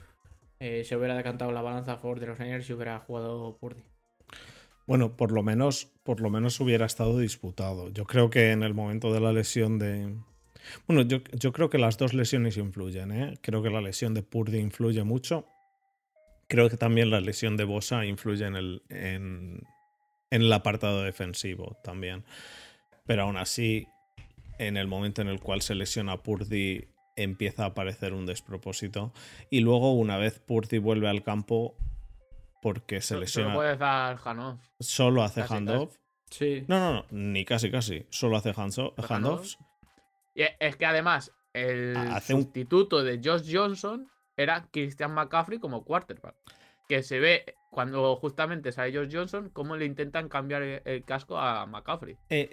eh, 0.60 0.84
se 0.84 0.96
hubiera 0.98 1.16
decantado 1.16 1.50
la 1.50 1.62
balanza 1.62 1.94
a 1.94 1.96
favor 1.96 2.20
de 2.20 2.26
los 2.26 2.38
Niners 2.38 2.68
y 2.68 2.74
hubiera 2.74 2.98
jugado 2.98 3.56
Purdy. 3.56 3.84
Bueno, 4.86 5.16
por 5.16 5.32
lo 5.32 5.42
menos, 5.42 5.86
por 6.02 6.20
lo 6.20 6.28
menos 6.28 6.60
hubiera 6.60 6.84
estado 6.84 7.18
disputado. 7.18 7.88
Yo 7.88 8.04
creo 8.04 8.28
que 8.28 8.52
en 8.52 8.62
el 8.62 8.74
momento 8.74 9.14
de 9.14 9.20
la 9.20 9.32
lesión 9.32 9.78
de, 9.78 10.14
Bueno, 10.86 11.00
yo, 11.00 11.22
yo, 11.32 11.54
creo 11.54 11.70
que 11.70 11.78
las 11.78 11.96
dos 11.96 12.12
lesiones 12.12 12.58
influyen. 12.58 13.12
¿eh? 13.12 13.38
Creo 13.40 13.62
que 13.62 13.70
la 13.70 13.80
lesión 13.80 14.12
de 14.12 14.22
Purdy 14.22 14.58
influye 14.58 15.04
mucho. 15.04 15.53
Creo 16.48 16.68
que 16.68 16.76
también 16.76 17.10
la 17.10 17.20
lesión 17.20 17.56
de 17.56 17.64
Bosa 17.64 18.04
influye 18.04 18.46
en 18.46 18.56
el, 18.56 18.82
en, 18.88 19.62
en 20.30 20.42
el 20.42 20.52
apartado 20.52 21.02
defensivo 21.02 21.76
también. 21.82 22.24
Pero 23.06 23.22
aún 23.22 23.36
así, 23.36 23.86
en 24.58 24.76
el 24.76 24.86
momento 24.86 25.22
en 25.22 25.28
el 25.28 25.40
cual 25.40 25.62
se 25.62 25.74
lesiona 25.74 26.22
Purdy, 26.22 26.86
empieza 27.16 27.64
a 27.64 27.66
aparecer 27.68 28.12
un 28.12 28.26
despropósito. 28.26 29.12
Y 29.50 29.60
luego, 29.60 29.92
una 29.92 30.16
vez 30.16 30.38
Purdy 30.38 30.78
vuelve 30.78 31.08
al 31.08 31.22
campo, 31.22 31.76
porque 32.62 33.00
se 33.00 33.16
lesiona. 33.18 33.50
Solo 33.50 33.58
puede 33.58 33.70
hacer 33.72 34.18
handoff. 34.24 34.60
Solo 34.80 35.22
hace 35.22 35.42
handoff. 35.42 35.96
Sí. 36.30 36.64
No, 36.66 36.78
no, 36.78 36.92
no, 36.94 37.06
ni 37.10 37.44
casi, 37.44 37.70
casi. 37.70 38.06
Solo 38.08 38.36
hace 38.38 38.54
handoffs. 38.56 39.58
Y 40.34 40.42
es 40.58 40.76
que 40.76 40.86
además, 40.86 41.30
el 41.52 41.96
sustituto 42.26 43.04
de 43.04 43.20
Josh 43.22 43.54
Johnson 43.54 44.08
era 44.36 44.68
Christian 44.70 45.12
McCaffrey 45.12 45.58
como 45.58 45.84
quarterback. 45.84 46.34
Que 46.88 47.02
se 47.02 47.18
ve 47.18 47.54
cuando 47.70 48.14
justamente 48.16 48.70
sale 48.72 48.96
Josh 48.96 49.10
Johnson, 49.10 49.50
cómo 49.52 49.76
le 49.76 49.86
intentan 49.86 50.28
cambiar 50.28 50.62
el, 50.62 51.04
casco 51.04 51.38
a 51.38 51.66
McCaffrey. 51.66 52.16
Eh, 52.28 52.48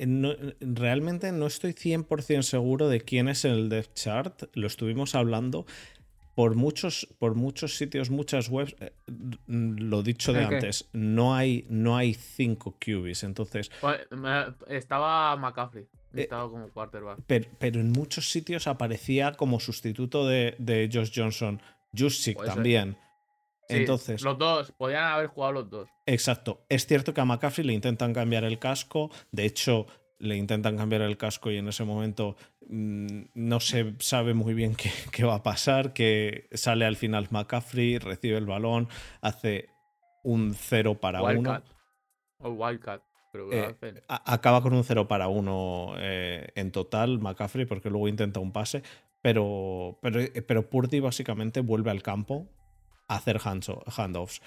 realmente 0.61 1.31
no 1.31 1.47
estoy 1.47 1.73
100% 1.73 2.41
seguro 2.41 2.87
de 2.87 3.01
quién 3.01 3.27
es 3.27 3.43
el 3.45 3.69
depth 3.69 3.93
chart. 3.93 4.43
Lo 4.53 4.67
estuvimos 4.67 5.15
hablando 5.15 5.65
por 6.35 6.55
muchos, 6.55 7.07
por 7.19 7.35
muchos 7.35 7.77
sitios, 7.77 8.09
muchas 8.09 8.49
webs, 8.49 8.75
eh, 8.79 8.93
lo 9.47 10.01
dicho 10.01 10.33
de 10.33 10.45
antes, 10.45 10.89
no 10.93 11.35
hay, 11.35 11.65
no 11.69 11.97
hay 11.97 12.13
cinco 12.13 12.77
QBs, 12.79 13.23
entonces... 13.23 13.69
Pues, 13.81 13.99
estaba 14.67 15.35
McCaffrey, 15.35 15.87
eh, 16.13 16.21
estaba 16.23 16.49
como 16.49 16.69
quarterback. 16.69 17.19
Pero, 17.27 17.49
pero, 17.59 17.79
en 17.79 17.91
muchos 17.91 18.29
sitios 18.29 18.67
aparecía 18.67 19.33
como 19.33 19.59
sustituto 19.59 20.27
de, 20.27 20.55
de 20.57 20.89
Josh 20.91 21.11
Johnson, 21.15 21.61
Jusic 21.97 22.43
también. 22.43 22.97
entonces, 23.69 24.21
los 24.21 24.37
dos, 24.37 24.71
podían 24.73 25.05
haber 25.05 25.27
jugado 25.27 25.53
los 25.53 25.69
dos. 25.69 25.89
Exacto. 26.05 26.65
Es 26.69 26.85
cierto 26.85 27.13
que 27.13 27.21
a 27.21 27.25
McCaffrey 27.25 27.65
le 27.65 27.73
intentan 27.73 28.13
cambiar 28.13 28.43
el 28.43 28.59
casco. 28.59 29.11
De 29.31 29.45
hecho, 29.45 29.87
le 30.21 30.35
intentan 30.37 30.77
cambiar 30.77 31.01
el 31.01 31.17
casco 31.17 31.51
y 31.51 31.57
en 31.57 31.67
ese 31.67 31.83
momento 31.83 32.35
mm, 32.67 33.23
no 33.33 33.59
se 33.59 33.95
sabe 33.99 34.33
muy 34.33 34.53
bien 34.53 34.75
qué, 34.75 35.23
va 35.25 35.35
a 35.35 35.43
pasar, 35.43 35.93
que 35.93 36.47
sale 36.53 36.85
al 36.85 36.95
final 36.95 37.27
McCaffrey, 37.31 37.97
recibe 37.97 38.37
el 38.37 38.45
balón, 38.45 38.87
hace 39.21 39.69
un 40.23 40.53
0 40.53 40.99
para 40.99 41.21
1. 41.23 41.63
O 42.39 42.49
Wildcat. 42.49 43.03
Eh, 43.33 43.75
acaba 44.07 44.61
con 44.61 44.73
un 44.73 44.83
0 44.83 45.07
para 45.07 45.27
1 45.27 45.93
eh, 45.97 46.49
en 46.55 46.71
total 46.71 47.19
McCaffrey 47.19 47.65
porque 47.65 47.89
luego 47.89 48.07
intenta 48.07 48.39
un 48.39 48.51
pase, 48.51 48.83
pero, 49.21 49.99
pero, 50.01 50.19
pero 50.47 50.69
Purdy 50.69 50.99
básicamente 50.99 51.61
vuelve 51.61 51.91
al 51.91 52.01
campo 52.01 52.47
a 53.07 53.15
hacer 53.15 53.39
handoffs. 53.39 54.41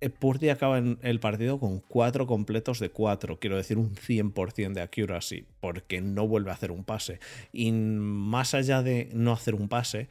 Eh, 0.00 0.10
Purdy 0.10 0.50
acaba 0.50 0.78
en 0.78 0.98
el 1.02 1.18
partido 1.18 1.58
con 1.58 1.80
cuatro 1.80 2.26
completos 2.26 2.78
de 2.78 2.90
cuatro, 2.90 3.38
quiero 3.38 3.56
decir 3.56 3.78
un 3.78 3.94
100% 3.94 4.74
de 4.74 4.82
accuracy, 4.82 5.46
porque 5.60 6.02
no 6.02 6.28
vuelve 6.28 6.50
a 6.50 6.54
hacer 6.54 6.70
un 6.72 6.84
pase. 6.84 7.20
Y 7.52 7.72
más 7.72 8.52
allá 8.52 8.82
de 8.82 9.08
no 9.14 9.32
hacer 9.32 9.54
un 9.54 9.68
pase, 9.68 10.08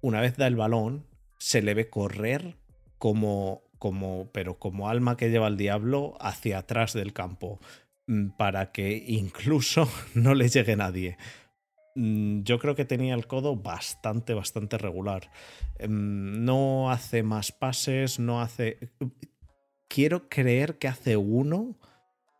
una 0.00 0.20
vez 0.22 0.36
da 0.36 0.46
el 0.46 0.56
balón, 0.56 1.04
se 1.38 1.60
le 1.60 1.74
ve 1.74 1.90
correr 1.90 2.56
como, 2.98 3.62
pero 4.32 4.58
como 4.58 4.88
alma 4.88 5.16
que 5.16 5.30
lleva 5.30 5.48
el 5.48 5.56
diablo 5.56 6.14
hacia 6.20 6.58
atrás 6.58 6.92
del 6.92 7.12
campo, 7.12 7.60
mm, 8.06 8.30
para 8.36 8.72
que 8.72 9.04
incluso 9.06 9.88
no 10.14 10.34
le 10.34 10.48
llegue 10.48 10.76
nadie. 10.76 11.16
Mm, 11.94 12.42
yo 12.42 12.58
creo 12.58 12.74
que 12.74 12.84
tenía 12.84 13.14
el 13.14 13.26
codo 13.26 13.56
bastante, 13.56 14.34
bastante 14.34 14.78
regular. 14.78 15.30
Em, 15.78 16.44
no 16.44 16.90
hace 16.90 17.22
más 17.22 17.52
pases, 17.52 18.18
no 18.18 18.40
hace... 18.40 18.78
Quiero 19.88 20.28
creer 20.28 20.78
que 20.78 20.88
hace 20.88 21.16
uno 21.16 21.78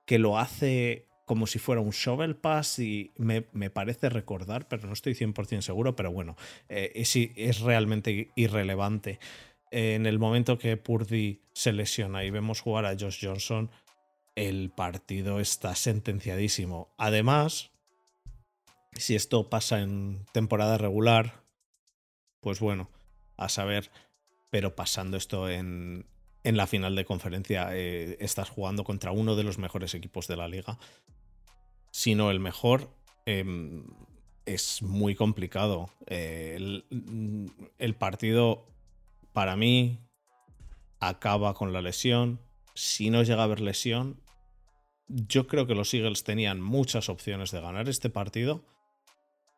que 0.06 0.18
lo 0.18 0.38
hace 0.38 1.06
como 1.24 1.46
si 1.46 1.58
fuera 1.58 1.80
un 1.80 1.90
shovel 1.90 2.36
pass 2.36 2.78
y 2.78 3.12
me, 3.16 3.42
parece 3.70 4.08
recordar, 4.08 4.68
pero 4.68 4.86
no 4.86 4.92
estoy 4.92 5.14
100% 5.14 5.62
seguro, 5.62 5.96
pero 5.96 6.12
bueno, 6.12 6.36
eh, 6.68 6.92
es, 6.94 7.60
realmente 7.60 8.30
irrelevante. 8.36 9.18
En 9.74 10.06
el 10.06 10.20
momento 10.20 10.56
que 10.56 10.76
Purdy 10.76 11.42
se 11.52 11.72
lesiona 11.72 12.22
y 12.22 12.30
vemos 12.30 12.60
jugar 12.60 12.86
a 12.86 12.96
Josh 12.96 13.26
Johnson, 13.26 13.70
el 14.36 14.70
partido 14.70 15.40
está 15.40 15.74
sentenciadísimo. 15.74 16.94
Además, 16.96 17.72
si 18.92 19.16
esto 19.16 19.50
pasa 19.50 19.80
en 19.80 20.24
temporada 20.32 20.78
regular, 20.78 21.42
pues 22.40 22.60
bueno, 22.60 22.88
a 23.36 23.48
saber. 23.48 23.90
Pero 24.50 24.76
pasando 24.76 25.16
esto 25.16 25.50
en, 25.50 26.06
en 26.44 26.56
la 26.56 26.68
final 26.68 26.94
de 26.94 27.04
conferencia, 27.04 27.70
eh, 27.72 28.16
estás 28.20 28.50
jugando 28.50 28.84
contra 28.84 29.10
uno 29.10 29.34
de 29.34 29.42
los 29.42 29.58
mejores 29.58 29.92
equipos 29.94 30.28
de 30.28 30.36
la 30.36 30.46
liga. 30.46 30.78
Si 31.90 32.14
no 32.14 32.30
el 32.30 32.38
mejor, 32.38 32.90
em, 33.26 33.84
es 34.46 34.82
muy 34.82 35.16
complicado. 35.16 35.90
Eh, 36.06 36.54
el, 36.56 37.50
el 37.78 37.94
partido, 37.96 38.68
para 39.34 39.56
mí, 39.56 40.00
acaba 41.00 41.52
con 41.52 41.74
la 41.74 41.82
lesión. 41.82 42.40
Si 42.74 43.10
no 43.10 43.22
llega 43.22 43.42
a 43.42 43.44
haber 43.44 43.60
lesión, 43.60 44.18
yo 45.08 45.46
creo 45.46 45.66
que 45.66 45.74
los 45.74 45.92
Eagles 45.92 46.24
tenían 46.24 46.62
muchas 46.62 47.10
opciones 47.10 47.50
de 47.50 47.60
ganar 47.60 47.90
este 47.90 48.08
partido 48.08 48.64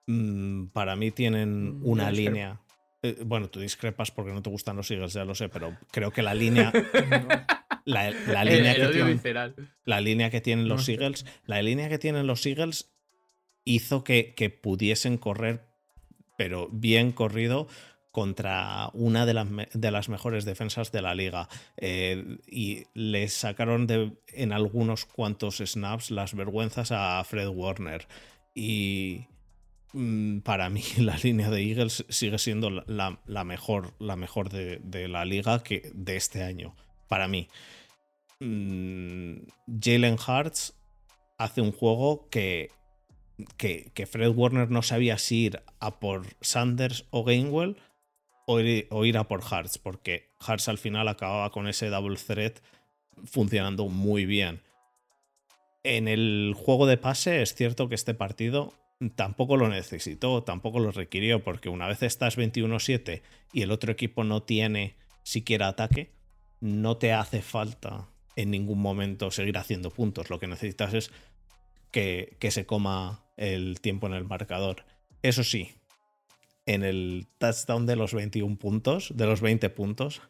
Mm, 0.06 0.66
para 0.68 0.95
mí 0.97 1.11
tienen 1.11 1.80
mm, 1.80 1.87
una 1.87 2.11
línea. 2.11 2.61
Eh, 3.02 3.16
bueno, 3.25 3.50
tú 3.50 3.61
discrepas 3.61 4.11
porque 4.11 4.33
no 4.33 4.42
te 4.42 4.50
gustan 4.50 4.76
los 4.76 4.90
Eagles, 4.90 5.12
ya 5.12 5.25
lo 5.25 5.35
sé, 5.35 5.49
pero 5.49 5.76
creo 5.90 6.12
que 6.12 6.23
la 6.23 6.35
línea. 6.35 6.73
la, 7.85 8.11
línea 8.45 8.75
que 8.75 8.88
tienen, 8.88 9.21
la 9.85 10.00
línea 10.00 10.30
que 10.30 10.40
tienen 10.40 10.68
los 10.68 10.88
Eagles. 10.88 11.26
La 11.47 11.61
línea 11.62 11.88
que 11.88 11.99
tienen 11.99 12.26
los 12.26 12.47
Eagles 12.47 12.92
hizo 13.64 14.04
que, 14.04 14.35
que 14.35 14.49
pudiesen 14.50 15.18
correr, 15.18 15.64
pero 16.38 16.68
bien 16.71 17.11
corrido, 17.11 17.66
contra 18.17 18.89
una 18.95 19.27
de 19.27 19.35
las, 19.35 19.47
de 19.75 19.91
las, 19.91 20.09
mejores 20.09 20.47
defensas 20.47 20.91
de 20.91 21.03
la 21.03 21.15
liga. 21.15 21.51
Eh, 21.77 22.39
y 22.47 22.85
le 22.95 23.29
sacaron 23.29 23.87
de, 23.87 24.17
en 24.29 24.53
algunos 24.55 25.05
cuantos 25.05 25.59
snaps 25.59 26.11
las 26.11 26.35
vergüenzas 26.35 26.93
a 26.93 27.23
Fred 27.25 27.49
Warner. 27.49 28.09
Y, 28.55 29.27
Mm, 29.99 30.41
para 30.41 30.69
mí 30.69 30.83
la 30.99 31.17
línea 31.17 31.49
de 31.49 31.63
Eagles 31.63 32.05
sigue 32.11 32.37
siendo 32.39 32.69
la, 32.69 33.45
mejor, 33.45 33.95
la 33.99 34.15
mejor 34.17 34.51
de, 34.51 35.09
la 35.09 35.25
liga 35.25 35.63
que 35.63 35.91
de 35.95 36.17
este 36.17 36.43
año. 36.43 36.77
Para 37.09 37.29
mí. 37.29 37.49
Mm, 38.41 39.47
Jalen 39.81 40.19
Hurts 40.19 40.75
hace 41.39 41.63
un 41.63 41.73
juego 41.73 42.29
que, 42.29 42.71
que, 43.57 44.07
Fred 44.07 44.35
Warner 44.35 44.71
no 44.71 44.83
sabía 44.83 45.17
si 45.17 45.47
ir 45.47 45.63
a 45.81 45.99
por 45.99 46.27
Sanders 46.43 47.07
o 47.11 47.25
Gainwell 47.25 47.79
o 48.47 48.61
ir, 48.61 49.19
a 49.19 49.25
por 49.25 49.41
Hurts, 49.41 49.79
porque 49.79 50.31
Hurts 50.47 50.69
al 50.69 50.79
final 50.79 51.09
acababa 51.09 51.50
con 51.50 51.69
ese 51.69 51.88
double 51.88 52.17
threat 52.17 52.61
funcionando 53.25 53.88
muy 53.88 54.25
bien. 54.25 54.62
En 55.83 56.09
el 56.09 56.55
juego 56.57 56.87
de 56.87 56.97
pase 56.97 57.43
es 57.43 57.55
cierto 57.55 57.88
que 57.88 57.95
este 57.97 58.15
partido 58.15 58.73
tampoco 59.17 59.57
lo 59.57 59.69
necesitó, 59.69 60.43
tampoco 60.43 60.79
lo 60.79 60.93
requirió, 60.93 61.43
porque 61.43 61.69
una 61.69 61.88
vez 61.88 62.03
estás 62.03 62.38
21-7 62.38 63.23
y 63.53 63.62
el 63.62 63.71
otro 63.71 63.93
equipo 63.93 64.25
no 64.25 64.43
tiene 64.43 64.97
siquiera 65.23 65.69
ataque, 65.69 66.12
no 66.61 66.97
te 66.97 67.12
hace 67.12 67.43
falta 67.43 68.09
en 68.37 68.50
ningún 68.50 68.81
momento 68.81 69.31
seguir 69.31 69.59
haciendo 69.59 69.91
puntos. 69.91 70.31
Lo 70.31 70.38
que 70.38 70.47
necesitas 70.47 70.95
es 70.95 71.11
que, 71.91 72.37
que 72.38 72.50
se 72.50 72.65
coma 72.65 73.25
el 73.37 73.81
tiempo 73.81 74.07
en 74.07 74.15
el 74.15 74.25
marcador. 74.25 74.85
Eso 75.23 75.43
sí, 75.43 75.73
en 76.67 76.83
el 76.83 77.27
touchdown 77.39 77.87
de 77.87 77.97
los 77.97 78.13
21 78.13 78.59
puntos, 78.59 79.13
de 79.17 79.27
los 79.27 79.41
20 79.41 79.71
puntos, 79.71 80.21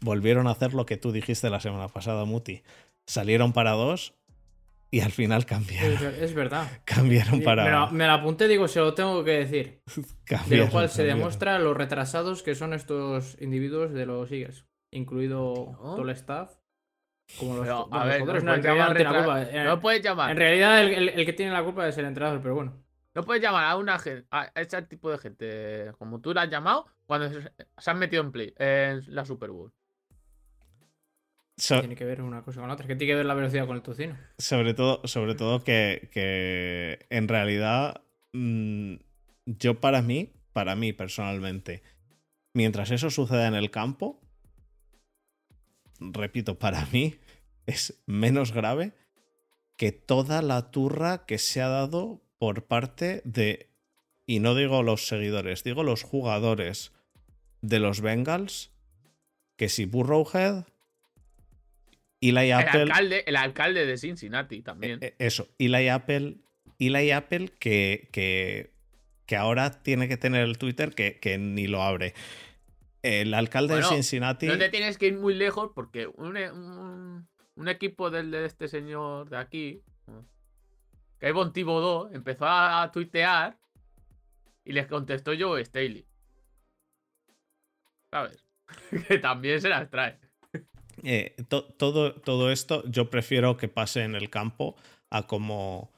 volvieron 0.00 0.46
a 0.46 0.50
hacer 0.50 0.74
lo 0.74 0.86
que 0.86 0.96
tú 0.96 1.12
dijiste 1.12 1.50
la 1.50 1.60
semana 1.60 1.88
pasada, 1.88 2.24
Muti. 2.24 2.62
Salieron 3.06 3.52
para 3.52 3.72
dos 3.72 4.14
y 4.90 5.00
al 5.00 5.10
final 5.10 5.44
cambiaron. 5.46 6.14
Es, 6.20 6.34
verdad. 6.34 6.68
Cambiaron 6.84 7.42
para. 7.42 7.90
Me 7.90 8.06
lo, 8.06 8.12
apunté, 8.12 8.48
digo, 8.48 8.68
se 8.68 8.80
lo 8.80 8.94
tengo 8.94 9.24
que 9.24 9.32
decir. 9.32 9.82
de 10.48 10.56
lo 10.56 10.70
cual 10.70 10.88
se 10.88 11.04
demuestra 11.04 11.58
lo 11.58 11.74
retrasados 11.74 12.42
que 12.42 12.54
son 12.54 12.72
estos 12.72 13.36
individuos 13.40 13.92
de 13.92 14.06
los 14.06 14.30
Eagles, 14.30 14.66
incluido 14.92 15.76
todo 15.80 16.02
el 16.02 16.10
staff. 16.10 16.52
Como 17.38 17.56
los, 17.56 17.66
a 17.90 18.04
ver, 18.04 18.22
no, 18.22 18.56
llamar 18.56 19.02
no 19.64 19.80
puedes 19.80 20.02
llamar. 20.02 20.32
En 20.32 20.36
realidad, 20.36 20.84
el, 20.84 21.24
que 21.24 21.32
tiene 21.32 21.52
la 21.52 21.64
culpa 21.64 21.88
es 21.88 21.96
el 21.96 22.04
entrenador, 22.04 22.42
pero 22.42 22.54
bueno. 22.54 22.83
No 23.14 23.24
puedes 23.24 23.42
llamar 23.42 23.64
a 23.64 23.76
una 23.76 23.98
gente, 23.98 24.26
a 24.30 24.50
ese 24.54 24.82
tipo 24.82 25.10
de 25.10 25.18
gente, 25.18 25.92
como 25.98 26.20
tú 26.20 26.34
la 26.34 26.42
has 26.42 26.50
llamado, 26.50 26.86
cuando 27.06 27.30
se 27.30 27.90
han 27.90 27.98
metido 27.98 28.22
en 28.22 28.32
play 28.32 28.54
en 28.58 29.02
la 29.14 29.24
Super 29.24 29.50
Bowl 29.50 29.72
tiene 31.56 31.94
que 31.94 32.04
ver 32.04 32.20
una 32.22 32.42
cosa 32.42 32.60
con 32.60 32.68
la 32.68 32.74
otra. 32.74 32.86
que 32.86 32.96
tiene 32.96 33.12
que 33.12 33.16
ver 33.16 33.26
la 33.26 33.34
velocidad 33.34 33.66
con 33.66 33.76
el 33.76 33.82
tocino? 33.82 34.16
Sobre 34.38 34.74
todo, 34.74 35.06
sobre 35.06 35.34
todo 35.34 35.62
que, 35.62 36.08
que 36.12 37.06
en 37.10 37.28
realidad 37.28 38.02
mm, 38.32 38.94
yo 39.46 39.80
para 39.80 40.02
mí, 40.02 40.32
para 40.52 40.74
mí 40.74 40.92
personalmente, 40.92 41.82
mientras 42.54 42.90
eso 42.90 43.10
suceda 43.10 43.46
en 43.46 43.54
el 43.54 43.70
campo, 43.70 44.20
repito, 46.00 46.58
para 46.58 46.84
mí 46.86 47.16
es 47.66 48.02
menos 48.06 48.52
grave 48.52 48.92
que 49.76 49.92
toda 49.92 50.42
la 50.42 50.70
turra 50.70 51.24
que 51.24 51.38
se 51.38 51.62
ha 51.62 51.68
dado 51.68 52.23
por 52.44 52.66
parte 52.66 53.22
de, 53.24 53.70
y 54.26 54.38
no 54.38 54.54
digo 54.54 54.82
los 54.82 55.06
seguidores, 55.06 55.64
digo 55.64 55.82
los 55.82 56.02
jugadores 56.02 56.92
de 57.62 57.78
los 57.78 58.02
Bengals, 58.02 58.70
que 59.56 59.70
si 59.70 59.86
Burrowhead, 59.86 60.64
Eli 62.20 62.50
Apple... 62.50 62.82
El 62.82 62.90
alcalde, 62.90 63.24
el 63.26 63.36
alcalde 63.36 63.86
de 63.86 63.96
Cincinnati 63.96 64.60
también. 64.60 64.98
Eh, 65.00 65.14
eso, 65.18 65.48
Eli 65.58 65.88
Apple, 65.88 66.36
Eli 66.78 67.12
Apple 67.12 67.48
que, 67.58 68.10
que, 68.12 68.74
que 69.24 69.36
ahora 69.36 69.82
tiene 69.82 70.06
que 70.06 70.18
tener 70.18 70.42
el 70.42 70.58
Twitter 70.58 70.94
que, 70.94 71.18
que 71.18 71.38
ni 71.38 71.66
lo 71.66 71.82
abre. 71.82 72.12
El 73.00 73.32
alcalde 73.32 73.76
de 73.76 73.84
Cincinnati... 73.84 74.48
No 74.48 74.58
te 74.58 74.68
tienes 74.68 74.98
que 74.98 75.06
ir 75.06 75.16
muy 75.16 75.32
lejos 75.32 75.70
porque 75.74 76.08
un 76.08 76.36
un 77.56 77.68
equipo 77.68 78.10
del, 78.10 78.30
de 78.30 78.44
este 78.44 78.68
señor 78.68 79.30
de 79.30 79.38
aquí, 79.38 79.80
que 81.24 81.40
es 81.40 81.52
Thibodeau, 81.52 82.10
empezó 82.12 82.44
a, 82.46 82.90
tuitear 82.92 83.56
y 84.62 84.72
les 84.72 84.86
contestó 84.86 85.32
yo 85.32 85.56
Staley. 85.58 86.06
¿Sabes? 88.10 88.44
que 89.08 89.18
también 89.18 89.60
se 89.60 89.70
las 89.70 89.88
trae. 89.88 90.18
Eh, 91.02 91.34
todo, 91.48 92.14
todo 92.14 92.50
esto 92.52 92.82
yo 92.86 93.08
prefiero 93.08 93.56
que 93.56 93.68
pase 93.68 94.02
en 94.02 94.14
el 94.14 94.28
campo 94.28 94.76
a 95.10 95.26
como 95.26 95.93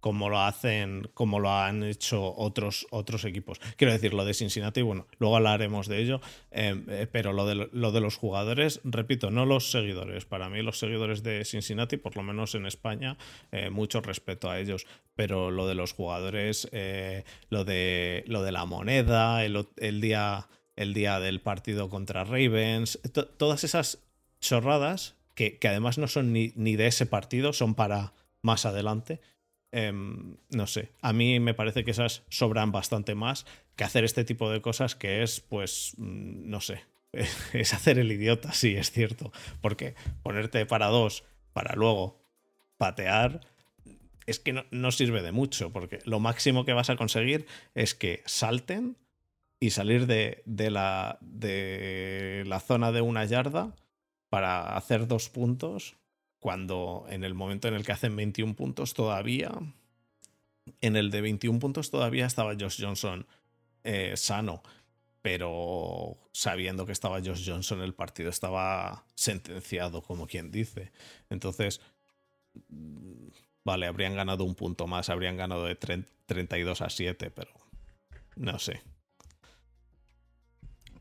como 0.00 0.30
lo 0.30 0.40
hacen, 0.40 1.08
como 1.14 1.38
lo 1.38 1.50
han 1.50 1.84
hecho 1.84 2.34
otros, 2.34 2.86
otros 2.90 3.24
equipos. 3.24 3.60
Quiero 3.76 3.92
decir, 3.92 4.14
lo 4.14 4.24
de 4.24 4.34
Cincinnati, 4.34 4.82
bueno, 4.82 5.06
luego 5.18 5.36
hablaremos 5.36 5.86
de 5.86 6.02
ello, 6.02 6.20
em, 6.50 6.84
eh, 6.88 7.06
pero 7.10 7.32
lo 7.32 7.46
de, 7.46 7.68
lo 7.72 7.92
de 7.92 8.00
los 8.00 8.16
jugadores, 8.16 8.80
repito, 8.84 9.30
no 9.30 9.44
los 9.44 9.70
seguidores. 9.70 10.24
Para 10.24 10.48
mí, 10.48 10.62
los 10.62 10.78
seguidores 10.78 11.22
de 11.22 11.44
Cincinnati, 11.44 11.98
por 11.98 12.16
lo 12.16 12.22
menos 12.22 12.54
en 12.54 12.66
España, 12.66 13.18
eh, 13.52 13.70
mucho 13.70 14.00
respeto 14.00 14.50
a 14.50 14.58
ellos, 14.58 14.86
pero 15.14 15.50
lo 15.50 15.66
de 15.66 15.74
los 15.74 15.92
jugadores, 15.92 16.68
eh, 16.72 17.24
lo, 17.50 17.64
de, 17.64 18.24
lo 18.26 18.42
de 18.42 18.52
la 18.52 18.64
moneda, 18.64 19.44
el, 19.44 20.00
día, 20.00 20.48
el 20.76 20.94
día 20.94 21.20
del 21.20 21.40
partido 21.40 21.90
contra 21.90 22.24
Ravens, 22.24 22.98
todas 23.36 23.64
esas 23.64 24.02
chorradas 24.40 25.16
que, 25.34 25.58
que 25.58 25.68
además 25.68 25.98
no 25.98 26.08
son 26.08 26.32
ni, 26.32 26.52
ni 26.56 26.76
de 26.76 26.86
ese 26.86 27.04
partido, 27.04 27.52
son 27.52 27.74
para 27.74 28.14
más 28.40 28.64
adelante 28.64 29.20
Em, 29.72 30.36
no 30.50 30.66
sé, 30.66 30.90
a 31.00 31.12
mí 31.12 31.38
me 31.38 31.54
parece 31.54 31.84
que 31.84 31.92
esas 31.92 32.24
sobran 32.28 32.72
bastante 32.72 33.14
más 33.14 33.46
que 33.76 33.84
hacer 33.84 34.04
este 34.04 34.24
tipo 34.24 34.50
de 34.50 34.60
cosas 34.60 34.96
que 34.96 35.22
es, 35.22 35.40
pues, 35.40 35.94
mm, 35.96 36.50
no 36.50 36.60
sé, 36.60 36.82
es 37.52 37.74
hacer 37.74 37.98
el 37.98 38.10
idiota, 38.10 38.52
sí, 38.52 38.74
es 38.74 38.90
cierto, 38.90 39.32
porque 39.60 39.94
ponerte 40.22 40.66
para 40.66 40.88
dos 40.88 41.24
para 41.52 41.74
luego 41.74 42.20
patear 42.78 43.40
es 44.26 44.38
que 44.38 44.52
no, 44.52 44.92
sirve 44.92 45.22
de 45.22 45.32
mucho, 45.32 45.72
porque 45.72 45.98
lo 46.04 46.20
máximo 46.20 46.64
que 46.64 46.72
vas 46.72 46.90
a 46.90 46.96
conseguir 46.96 47.46
es 47.74 47.94
que 47.94 48.22
salten 48.26 48.96
y 49.58 49.70
salir 49.70 50.06
de, 50.06 50.42
de, 50.46 50.70
la, 50.70 51.18
de 51.20 52.44
la 52.46 52.60
zona 52.60 52.92
de 52.92 53.00
una 53.00 53.24
yarda 53.24 53.74
para 54.28 54.76
hacer 54.76 55.08
dos 55.08 55.28
puntos 55.28 55.96
cuando 56.40 57.06
en 57.08 57.22
el 57.22 57.34
momento 57.34 57.68
en 57.68 57.74
el 57.74 57.84
que 57.84 57.92
hacen 57.92 58.16
21 58.16 58.56
puntos 58.56 58.94
todavía, 58.94 59.52
en 60.80 60.96
el 60.96 61.10
de 61.10 61.20
21 61.20 61.58
puntos 61.58 61.90
todavía 61.90 62.26
estaba 62.26 62.54
Josh 62.58 62.82
Johnson 62.82 63.26
eh, 63.84 64.14
sano, 64.16 64.62
pero 65.22 66.18
sabiendo 66.32 66.86
que 66.86 66.92
estaba 66.92 67.20
Josh 67.20 67.48
Johnson 67.48 67.82
el 67.82 67.94
partido 67.94 68.30
estaba 68.30 69.04
sentenciado, 69.14 70.02
como 70.02 70.26
quien 70.26 70.50
dice. 70.50 70.92
Entonces, 71.28 71.80
mm, 72.68 73.28
vale, 73.64 73.86
habrían 73.86 74.16
ganado 74.16 74.44
un 74.44 74.54
punto 74.54 74.86
más, 74.86 75.10
habrían 75.10 75.36
ganado 75.36 75.66
de 75.66 75.76
32 75.76 76.80
a 76.80 76.88
7, 76.88 77.30
pero 77.30 77.52
no 78.36 78.58
sé. 78.58 78.82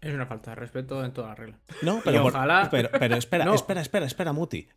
Es 0.01 0.13
una 0.13 0.25
falta 0.25 0.51
de 0.51 0.55
respeto 0.55 1.03
en 1.03 1.11
toda 1.13 1.29
la 1.29 1.35
regla. 1.35 1.59
No, 1.81 2.01
pero, 2.03 2.25
ojalá... 2.25 2.69
pero, 2.71 2.87
espera, 2.87 3.17
espera, 3.53 3.81
espera, 3.81 4.05
espera, 4.05 4.33
Muti. 4.33 4.67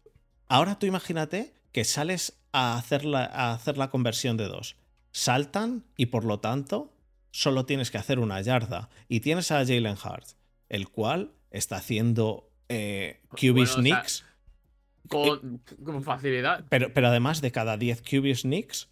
Ahora 0.52 0.78
tú 0.78 0.84
imagínate 0.84 1.54
que 1.72 1.82
sales 1.82 2.38
a 2.52 2.76
hacer 2.76 3.06
la, 3.06 3.24
a 3.24 3.54
hacer 3.54 3.78
la 3.78 3.88
conversión 3.88 4.36
de 4.36 4.48
dos. 4.48 4.76
Saltan 5.10 5.86
y 5.96 6.06
por 6.06 6.26
lo 6.26 6.40
tanto 6.40 6.92
solo 7.30 7.64
tienes 7.64 7.90
que 7.90 7.96
hacer 7.96 8.18
una 8.18 8.38
yarda. 8.42 8.90
Y 9.08 9.20
tienes 9.20 9.50
a 9.50 9.64
Jalen 9.64 9.96
Hart, 10.02 10.26
el 10.68 10.90
cual 10.90 11.32
está 11.50 11.76
haciendo 11.76 12.50
eh, 12.68 13.22
QB 13.30 13.64
sneaks. 13.64 14.26
con, 15.08 15.62
facilidad. 16.04 16.66
Pero, 16.68 16.92
pero, 16.92 17.08
además 17.08 17.40
de 17.40 17.50
cada 17.50 17.78
10 17.78 18.02
QB 18.02 18.34
sneaks, 18.34 18.90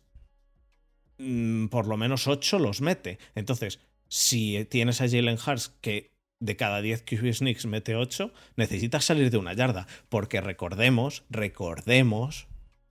mm, 1.18 1.66
por 1.66 1.86
lo 1.86 1.98
menos 1.98 2.26
8 2.26 2.58
los 2.58 2.80
mete. 2.80 3.18
Entonces, 3.34 3.80
si 4.08 4.64
tienes 4.64 5.02
a 5.02 5.10
Jalen 5.10 5.36
Hart 5.44 5.60
que 5.82 6.09
de 6.40 6.56
cada 6.56 6.80
10 6.80 7.04
QB 7.04 7.32
sneaks 7.32 7.66
mete 7.66 7.94
8, 7.94 8.32
necesitas 8.56 9.04
salir 9.04 9.30
de 9.30 9.36
una 9.36 9.54
yarda. 9.54 9.86
Porque 10.08 10.40
recordemos, 10.40 11.24
recordemos 11.30 12.48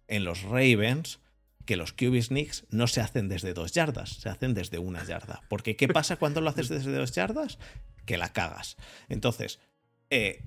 en 0.08 0.24
los 0.24 0.44
Ravens 0.44 1.20
que 1.66 1.76
los 1.76 1.94
QB 1.94 2.22
sneaks 2.22 2.66
no 2.70 2.88
se 2.88 3.02
hacen 3.02 3.28
desde 3.28 3.54
dos 3.54 3.74
yardas, 3.74 4.10
se 4.10 4.30
hacen 4.30 4.54
desde 4.54 4.80
una 4.80 5.04
yarda. 5.04 5.42
Porque 5.50 5.76
¿qué 5.76 5.88
pasa 5.88 6.16
cuando 6.16 6.42
lo 6.42 6.50
haces 6.50 6.70
desde 6.70 6.92
dos 6.92 7.12
yardas? 7.12 7.60
Que 8.06 8.18
la 8.18 8.34
cagas. 8.34 8.78
Entonces, 9.08 9.60
eh, 10.10 10.44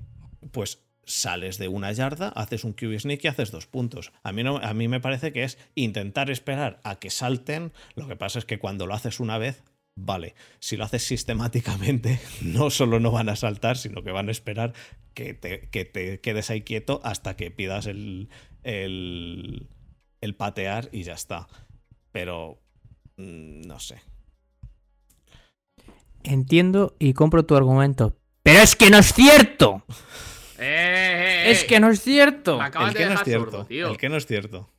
pues 0.50 0.80
sales 1.04 1.58
de 1.58 1.68
una 1.68 1.92
yarda, 1.92 2.28
haces 2.28 2.64
un 2.64 2.72
QB 2.72 3.00
sneak 3.00 3.24
y 3.24 3.28
haces 3.28 3.50
dos 3.50 3.66
puntos. 3.66 4.12
A 4.22 4.32
mí, 4.32 4.42
no, 4.42 4.58
a 4.58 4.74
mí 4.74 4.88
me 4.88 5.00
parece 5.00 5.32
que 5.32 5.44
es 5.44 5.58
intentar 5.74 6.30
esperar 6.30 6.80
a 6.84 6.96
que 6.96 7.10
salten. 7.10 7.72
Lo 7.94 8.08
que 8.08 8.16
pasa 8.16 8.38
es 8.38 8.44
que 8.44 8.58
cuando 8.58 8.86
lo 8.86 8.94
haces 8.94 9.20
una 9.20 9.38
vez, 9.38 9.62
Vale, 9.94 10.34
si 10.58 10.76
lo 10.76 10.84
haces 10.84 11.02
sistemáticamente, 11.02 12.20
no 12.42 12.70
solo 12.70 13.00
no 13.00 13.10
van 13.10 13.28
a 13.28 13.36
saltar, 13.36 13.76
sino 13.76 14.02
que 14.02 14.10
van 14.10 14.28
a 14.28 14.32
esperar 14.32 14.72
que 15.14 15.34
te, 15.34 15.68
quedes 16.20 16.50
ahí 16.50 16.62
quieto 16.62 17.00
hasta 17.04 17.36
que 17.36 17.50
pidas 17.50 17.86
el, 17.86 18.30
el, 18.62 19.68
patear 20.36 20.88
y 20.92 21.02
ya 21.02 21.14
está. 21.14 21.48
Pero, 22.10 22.62
mm, 23.16 23.62
no 23.62 23.78
sé. 23.78 24.00
Entiendo 26.22 26.96
y 26.98 27.12
compro 27.12 27.44
tu 27.44 27.56
argumento. 27.56 28.16
Pero 28.42 28.60
es 28.60 28.76
que 28.76 28.90
no 28.90 28.98
es 28.98 29.12
cierto. 29.12 29.84
Eh, 30.64 31.48
eh, 31.48 31.50
es 31.50 31.64
que 31.64 31.80
no 31.80 31.90
es 31.90 32.00
cierto. 32.00 32.60
El 32.62 32.94
que 32.94 33.06
no 33.06 33.14
es 33.14 33.24
cierto. 33.24 33.66
El 33.68 33.96
que 33.96 34.08
no 34.08 34.16
es 34.16 34.26
cierto. 34.26 34.70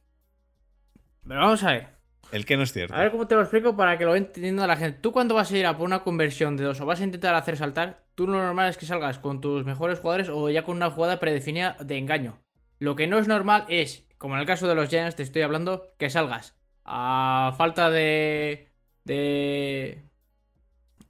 Pero 1.28 1.42
vamos 1.42 1.62
a 1.64 1.72
ver. 1.74 1.88
El 2.34 2.48
que 2.48 2.58
no 2.58 2.64
es 2.64 2.74
cierto. 2.74 2.96
A 2.96 3.00
ver 3.00 3.12
cómo 3.12 3.28
te 3.28 3.36
lo 3.36 3.42
explico 3.42 3.76
para 3.76 3.96
que 3.96 4.06
lo 4.06 4.10
vaya 4.10 4.26
entendiendo 4.26 4.66
la 4.66 4.76
gente. 4.76 4.98
Tú 5.00 5.12
cuando 5.12 5.36
vas 5.36 5.52
a 5.52 5.58
ir 5.58 5.68
a 5.68 5.78
por 5.78 5.86
una 5.86 6.02
conversión 6.02 6.58
de 6.58 6.64
dos 6.64 6.82
o 6.82 6.86
vas 6.88 7.00
a 7.00 7.04
intentar 7.04 7.36
hacer 7.36 7.58
saltar, 7.58 8.06
tú 8.16 8.26
lo 8.26 8.34
normal 8.34 8.72
es 8.72 8.78
que 8.78 8.88
salgas 8.88 9.20
con 9.20 9.40
tus 9.40 9.64
mejores 9.66 10.00
jugadores 10.00 10.30
o 10.30 10.50
ya 10.50 10.64
con 10.64 10.78
una 10.78 10.90
jugada 10.90 11.20
predefinida 11.20 11.78
de 11.80 11.96
engaño. 12.00 12.40
Lo 12.80 12.96
que 12.96 13.06
no 13.06 13.20
es 13.20 13.28
normal 13.28 13.66
es, 13.70 14.08
como 14.18 14.34
en 14.34 14.40
el 14.42 14.48
caso 14.48 14.68
de 14.68 14.74
los 14.74 14.90
Giants 14.90 15.16
te 15.16 15.22
estoy 15.22 15.44
hablando, 15.44 15.94
que 16.00 16.10
salgas 16.10 16.58
a 16.86 17.54
falta 17.56 17.92
de... 17.92 18.68
de... 19.04 20.02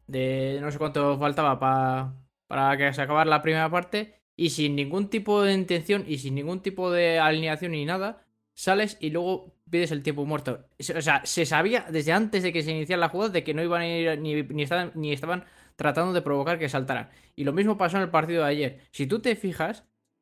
de... 0.08 0.58
no 0.60 0.72
sé 0.72 0.78
cuánto 0.78 1.18
faltaba 1.18 1.58
para, 1.58 2.16
para 2.48 2.76
que 2.76 2.92
se 2.92 3.02
acabara 3.02 3.30
la 3.30 3.42
primera 3.42 3.70
parte 3.70 4.20
y 4.36 4.50
sin 4.50 4.76
ningún 4.76 5.10
tipo 5.10 5.42
de 5.42 5.54
intención 5.54 6.04
y 6.06 6.18
sin 6.18 6.36
ningún 6.36 6.62
tipo 6.62 6.92
de 6.92 7.20
alineación 7.20 7.72
ni 7.72 7.86
nada, 7.86 8.26
sales 8.54 8.98
y 9.00 9.12
luego 9.12 9.56
pides 9.74 9.92
el 9.92 10.04
tiempo 10.04 10.24
muerto. 10.24 10.68
O 10.80 11.02
sea, 11.02 11.26
se 11.26 11.48
sabía 11.48 11.88
desde 11.90 12.12
antes 12.12 12.44
de 12.44 12.54
que 12.54 12.62
se 12.62 12.72
iniciara 12.72 13.00
la 13.00 13.10
jugada 13.10 13.32
de 13.32 13.44
que 13.44 13.56
no 13.56 13.64
iban 13.64 13.82
a 13.82 13.88
ir 13.88 14.20
ni, 14.20 14.44
ni, 14.44 14.62
estaban, 14.62 14.92
ni 14.94 15.12
estaban 15.12 15.46
tratando 15.76 16.14
de 16.14 16.22
provocar 16.22 16.60
que 16.60 16.70
saltaran. 16.70 17.10
Y 17.36 17.44
lo 17.44 17.54
mismo 17.54 17.76
pasó 17.76 17.98
en 17.98 18.04
el 18.04 18.12
partido 18.12 18.44
de 18.44 18.50
ayer. 18.50 18.80
Si 18.92 19.08
tú 19.08 19.20
te 19.20 19.36
fijas, 19.36 19.80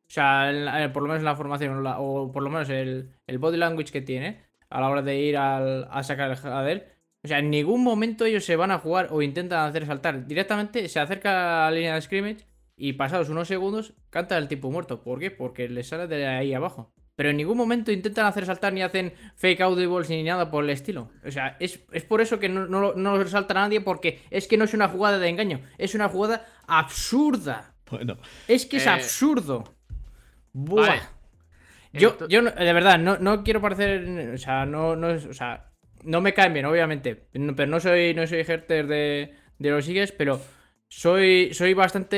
o 0.07 0.09
sea, 0.09 0.89
por 0.93 1.03
lo 1.03 1.09
menos 1.09 1.19
en 1.19 1.25
la 1.25 1.35
formación 1.35 1.85
o 1.85 2.31
por 2.31 2.43
lo 2.43 2.49
menos 2.49 2.69
el, 2.69 3.11
body 3.39 3.57
language 3.57 3.91
que 3.91 4.01
tiene 4.01 4.39
a 4.69 4.79
la 4.79 4.87
hora 4.89 5.01
de 5.01 5.19
ir 5.19 5.35
a 5.35 6.01
sacar 6.03 6.31
el 6.31 6.37
jader, 6.37 6.95
o 7.21 7.27
sea, 7.27 7.39
en 7.39 7.49
ningún 7.49 7.83
momento 7.83 8.23
ellos 8.23 8.45
se 8.45 8.55
van 8.55 8.71
a 8.71 8.79
jugar 8.79 9.09
o 9.11 9.21
intentan 9.21 9.67
hacer 9.67 9.85
saltar. 9.85 10.27
Directamente 10.27 10.87
se 10.87 11.01
acerca 11.01 11.67
a 11.67 11.69
la 11.69 11.75
línea 11.75 11.95
de 11.95 12.01
scrimmage 12.01 12.45
y 12.77 12.93
pasados 12.93 13.27
unos 13.27 13.49
segundos 13.49 13.93
canta 14.09 14.37
el 14.37 14.47
tiempo 14.47 14.71
muerto. 14.71 15.03
¿Por 15.03 15.19
qué? 15.19 15.29
Porque 15.29 15.67
le 15.67 15.83
sale 15.83 16.07
de 16.07 16.25
ahí 16.25 16.53
abajo 16.53 16.93
pero 17.21 17.29
en 17.29 17.37
ningún 17.37 17.55
momento 17.55 17.91
intentan 17.91 18.25
hacer 18.25 18.47
saltar 18.47 18.73
ni 18.73 18.81
hacen 18.81 19.13
fake 19.35 19.61
audibles 19.61 20.09
ni 20.09 20.23
nada 20.23 20.49
por 20.49 20.63
el 20.63 20.71
estilo. 20.71 21.11
O 21.23 21.29
sea, 21.29 21.55
es, 21.59 21.77
por 21.77 22.19
eso 22.19 22.39
que 22.39 22.49
no, 22.49 22.65
no, 22.65 22.95
no 22.95 23.27
salta 23.27 23.53
a 23.53 23.61
nadie, 23.61 23.79
porque 23.79 24.23
es 24.31 24.47
que 24.47 24.57
no 24.57 24.63
es 24.63 24.73
una 24.73 24.87
jugada 24.87 25.19
de 25.19 25.29
engaño, 25.29 25.61
es 25.77 25.93
una 25.93 26.09
jugada 26.09 26.47
absurda. 26.65 27.75
Bueno. 27.91 28.17
Es 28.47 28.65
que 28.65 28.77
es 28.77 28.87
eh, 28.87 28.89
absurdo. 28.89 29.75
Buah. 30.51 30.95
Yo, 31.93 32.27
yo 32.27 32.41
de 32.41 32.73
verdad, 32.73 32.97
no, 32.97 33.19
no 33.19 33.43
quiero 33.43 33.61
parecer. 33.61 34.31
O 34.33 34.37
sea, 34.39 34.65
no, 34.65 34.95
no 34.95 35.11
es. 35.11 35.27
O 35.27 35.33
sea, 35.35 35.69
no 36.01 36.21
me 36.21 36.33
caen 36.33 36.53
bien, 36.53 36.65
obviamente. 36.65 37.27
Pero 37.33 37.67
no 37.67 37.79
soy, 37.79 38.15
no 38.15 38.25
soy 38.25 38.43
hater 38.45 38.87
de, 38.87 39.35
de 39.59 39.69
los 39.69 39.87
Eagles, 39.87 40.11
pero 40.11 40.41
soy, 40.91 41.53
soy 41.53 41.73
bastante 41.73 42.17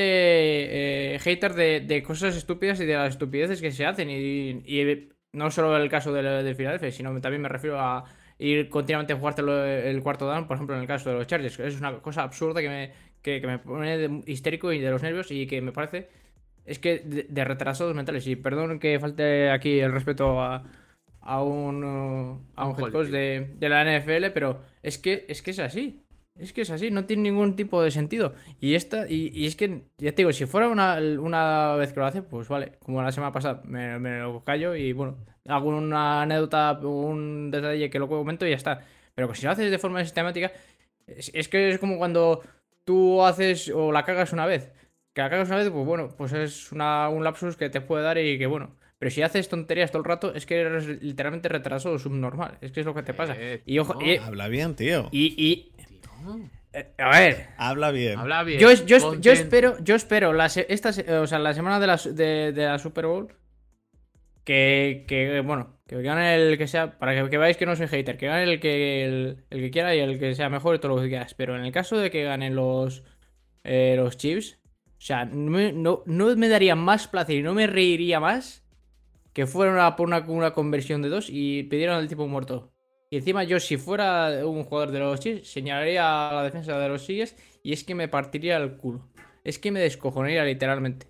eh, 1.14 1.20
hater 1.20 1.54
de, 1.54 2.04
cosas 2.04 2.36
estúpidas 2.36 2.80
y 2.80 2.86
de 2.86 2.96
las 2.96 3.12
estupideces 3.12 3.62
que 3.62 3.72
se 3.72 3.86
hacen. 3.86 4.10
Y, 4.10 5.10
no 5.32 5.52
solo 5.52 5.78
el 5.78 5.90
caso 5.90 6.12
de, 6.12 6.24
de 6.24 6.56
Philadelphia, 6.56 6.92
sino 6.92 7.20
también 7.22 7.42
me 7.42 7.50
refiero 7.50 7.80
a 7.80 8.04
ir 8.40 8.70
continuamente 8.70 9.14
a 9.14 9.18
jugarte 9.18 9.42
el 9.90 10.02
cuarto 10.02 10.26
down, 10.28 10.48
por 10.48 10.56
ejemplo, 10.56 10.76
en 10.76 10.82
el 10.82 10.88
caso 10.88 11.10
de 11.10 11.16
los 11.18 11.28
Chargers. 11.28 11.60
Es 11.60 11.78
una 11.78 12.00
cosa 12.00 12.24
absurda 12.24 12.62
que 12.62 12.70
me, 12.70 12.92
que, 13.22 13.46
me 13.46 13.60
pone 13.60 14.22
histérico 14.26 14.74
y 14.74 14.80
de 14.80 14.90
los 14.90 15.04
nervios 15.04 15.32
y 15.32 15.46
que 15.46 15.62
me 15.62 15.72
parece. 15.72 16.10
Es 16.66 16.80
que 16.80 17.00
de, 17.00 17.46
retrasados 17.46 17.96
mentales. 17.96 18.26
Y 18.26 18.36
perdón 18.36 18.80
que 18.80 19.00
falte 19.00 19.52
aquí 19.52 19.80
el 19.80 19.92
respeto 19.92 20.42
a, 20.42 20.64
a 21.22 21.44
un, 21.44 22.44
a 22.56 22.68
un 22.68 22.80
head 22.80 22.92
coach 22.92 23.08
de, 23.08 23.54
de, 23.56 23.70
la 23.70 23.84
NFL, 23.84 24.32
pero 24.34 24.62
es 24.82 24.98
que, 24.98 25.26
es 25.30 25.42
que 25.44 25.52
es 25.52 25.60
así. 25.60 26.03
Es 26.40 26.52
que 26.52 26.62
es 26.62 26.72
así, 26.72 26.90
no 26.90 27.06
tiene 27.06 27.24
ningún 27.24 27.56
tipo 27.56 27.82
de 27.84 27.92
sentido. 27.92 28.34
Y 28.60 28.74
esta, 28.74 29.08
y, 29.08 29.46
es 29.46 29.56
que, 29.56 29.84
ya 29.98 30.12
te 30.12 30.18
digo, 30.18 30.34
si 30.34 30.46
fuera 30.46 30.68
una, 30.68 30.98
una, 31.20 31.76
vez 31.76 31.94
que 31.94 32.00
lo 32.00 32.06
hace, 32.08 32.24
pues 32.24 32.48
vale, 32.48 32.74
como 32.80 33.04
la 33.04 33.12
semana 33.12 33.32
pasada 33.32 33.62
me, 33.66 34.00
me 34.00 34.20
lo 34.20 34.44
callo 34.44 34.76
y 34.76 34.94
bueno, 34.94 35.18
hago 35.48 35.70
una 35.70 36.24
anécdota, 36.24 36.80
un 36.82 37.52
detalle 37.52 37.90
que 37.90 38.00
luego 38.00 38.18
comento 38.18 38.48
y 38.48 38.50
ya 38.50 38.56
está. 38.56 38.82
Pero 39.16 39.30
que 39.30 39.36
si 39.36 39.46
lo 39.46 39.52
haces 39.52 39.70
de 39.70 39.78
forma 39.78 40.04
sistemática, 40.04 40.52
es, 41.08 41.48
que 41.48 41.70
es 41.70 41.80
como 41.80 41.98
cuando 41.98 42.42
tú 42.84 43.24
haces 43.24 43.70
o 43.70 43.92
la 43.92 44.04
cagas 44.04 44.34
una 44.34 44.46
vez. 44.46 44.72
Que 45.14 45.22
la 45.22 45.30
cagas 45.30 45.50
una 45.50 45.58
vez, 45.58 45.70
pues 45.70 45.86
bueno, 45.86 46.10
pues 46.18 46.34
es 46.34 46.72
una, 46.72 47.10
un 47.10 47.24
lapsus 47.24 47.58
que 47.58 47.70
te 47.70 47.82
puede 47.82 48.04
dar 48.04 48.18
y 48.18 48.38
que 48.38 48.48
bueno. 48.48 48.76
Pero 48.98 49.12
si 49.12 49.22
haces 49.22 49.50
tonterías 49.50 49.92
todo 49.92 50.02
el 50.02 50.06
rato, 50.06 50.34
es 50.34 50.46
que 50.46 50.62
eres 50.62 50.88
literalmente 51.04 51.50
retrasado 51.50 52.00
subnormal. 52.00 52.58
Es 52.62 52.72
que 52.72 52.80
es 52.80 52.86
lo 52.86 52.94
que 52.94 53.04
te 53.04 53.14
pasa. 53.14 53.36
Eh, 53.38 53.62
y 53.66 53.78
ojo, 53.80 54.00
habla 54.22 54.48
bien, 54.48 54.76
tío. 54.76 55.10
Y, 55.12 55.74
a 56.98 57.20
ver. 57.20 57.48
Habla 57.58 57.92
bien. 57.92 58.20
Habla 58.20 58.44
bien. 58.44 58.60
Yo, 58.60 58.70
espero, 58.70 59.78
yo 59.84 59.96
espero 59.96 60.34
la, 60.34 60.46
esta, 60.46 60.90
o 61.22 61.28
sea, 61.28 61.40
la 61.40 61.54
semana 61.54 61.80
de 61.80 61.88
la, 61.88 61.98
de, 61.98 62.54
la 62.56 62.80
Super 62.80 63.06
Bowl 63.06 63.36
que, 64.44 65.06
que, 65.08 65.42
bueno, 65.42 65.78
que 65.88 66.02
gane 66.02 66.36
el 66.36 66.58
que 66.58 66.68
sea, 66.68 66.98
para 66.98 67.30
que, 67.30 67.38
veáis 67.38 67.58
que 67.58 67.66
no 67.66 67.76
soy 67.76 67.88
hater, 67.88 68.18
que 68.18 68.28
gane 68.28 68.44
el 68.44 68.60
que, 68.60 69.06
el, 69.06 69.46
que 69.50 69.72
quiera 69.72 69.96
y 69.96 70.00
el 70.00 70.20
que 70.20 70.36
sea 70.36 70.50
mejor 70.50 70.76
y 70.76 70.80
todo 70.80 70.96
lo 70.96 71.02
que 71.02 71.10
quieras. 71.10 71.34
Pero 71.34 71.56
en 71.56 71.66
el 71.66 71.72
caso 71.72 71.98
de 71.98 72.10
que 72.10 72.24
ganen 72.24 72.56
los, 72.56 73.04
eh, 73.64 73.96
los 73.98 74.18
Chiefs, 74.18 74.60
o 74.98 75.06
sea, 75.06 75.26
no, 75.26 76.04
me 76.06 76.48
daría 76.48 76.76
más 76.76 77.08
placer 77.08 77.36
y 77.38 77.44
no 77.44 77.54
me 77.54 77.68
reiría 77.68 78.20
más 78.20 78.64
que 79.34 79.46
fuera 79.48 79.72
una, 79.72 80.24
una, 80.28 80.54
conversión 80.54 81.02
de 81.02 81.10
dos 81.10 81.28
y 81.30 81.64
pidieran 81.64 82.00
el 82.00 82.08
tipo 82.08 82.28
muerto. 82.28 82.73
Y 83.14 83.18
encima 83.18 83.44
yo, 83.44 83.60
si 83.60 83.78
fuera 83.78 84.44
un 84.44 84.64
jugador 84.64 84.90
de 84.90 84.98
los 84.98 85.20
Chiefs, 85.20 85.48
señalaría 85.48 86.30
a 86.30 86.34
la 86.34 86.42
defensa 86.42 86.80
de 86.80 86.90
los 86.90 87.06
Chiefs 87.06 87.36
y 87.62 87.72
es 87.72 87.84
que 87.84 87.94
me 87.94 88.08
partiría 88.08 88.58
el 88.58 88.76
culo. 88.76 89.08
Es 89.44 89.60
que 89.60 89.72
me 89.72 89.80
descojonaría 89.80 90.44
literalmente. 90.44 91.06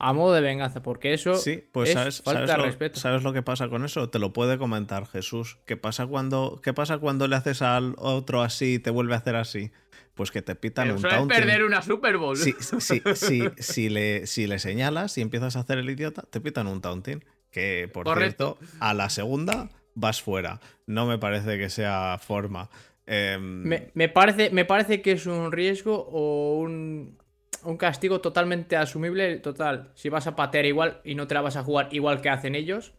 A 0.00 0.12
modo 0.12 0.34
de 0.34 0.40
venganza, 0.40 0.82
porque 0.82 1.14
eso 1.14 1.36
sí, 1.36 1.62
pues 1.70 1.92
sabes, 1.92 2.20
falta 2.22 2.56
lo, 2.56 2.64
respeto. 2.64 2.98
¿Sabes 2.98 3.22
lo 3.22 3.32
que 3.32 3.42
pasa 3.42 3.68
con 3.68 3.84
eso? 3.84 4.10
Te 4.10 4.18
lo 4.18 4.32
puede 4.32 4.58
comentar 4.58 5.06
Jesús. 5.06 5.58
¿Qué 5.66 5.76
pasa 5.76 6.08
cuando, 6.08 6.60
qué 6.64 6.74
pasa 6.74 6.98
cuando 6.98 7.28
le 7.28 7.36
haces 7.36 7.62
al 7.62 7.94
otro 7.98 8.42
así 8.42 8.74
y 8.74 8.78
te 8.80 8.90
vuelve 8.90 9.14
a 9.14 9.18
hacer 9.18 9.36
así? 9.36 9.70
Pues 10.16 10.32
que 10.32 10.42
te 10.42 10.56
pitan 10.56 10.90
un 10.90 11.00
taunting. 11.00 11.28
perder 11.28 11.62
una 11.62 11.80
Super 11.80 12.16
Bowl. 12.16 12.36
Sí, 12.36 12.56
sí, 12.80 13.00
sí, 13.14 13.44
si, 13.58 13.88
le, 13.88 14.26
si 14.26 14.48
le 14.48 14.58
señalas 14.58 15.16
y 15.16 15.20
empiezas 15.20 15.54
a 15.54 15.60
hacer 15.60 15.78
el 15.78 15.88
idiota, 15.90 16.22
te 16.22 16.40
pitan 16.40 16.66
un 16.66 16.80
taunting. 16.80 17.24
Que, 17.52 17.88
por 17.92 18.16
cierto, 18.16 18.58
a 18.80 18.94
la 18.94 19.10
segunda 19.10 19.70
vas 19.94 20.22
fuera. 20.22 20.60
No 20.86 21.06
me 21.06 21.18
parece 21.18 21.58
que 21.58 21.68
sea 21.68 22.18
forma. 22.18 22.70
Em, 23.06 23.64
me, 23.94 24.08
parece, 24.08 24.50
me 24.50 24.64
parece 24.64 25.02
que 25.02 25.12
es 25.12 25.26
un 25.26 25.50
riesgo 25.50 26.08
o 26.12 26.58
un, 26.58 27.18
un 27.64 27.76
castigo 27.76 28.20
totalmente 28.20 28.76
asumible. 28.76 29.38
Total, 29.38 29.90
si 29.94 30.08
vas 30.08 30.26
a 30.26 30.36
patear 30.36 30.66
igual 30.66 31.00
y 31.04 31.14
no 31.14 31.26
te 31.26 31.34
la 31.34 31.40
vas 31.40 31.56
a 31.56 31.64
jugar 31.64 31.88
igual 31.92 32.20
que 32.20 32.28
hacen 32.28 32.54
ellos, 32.54 32.94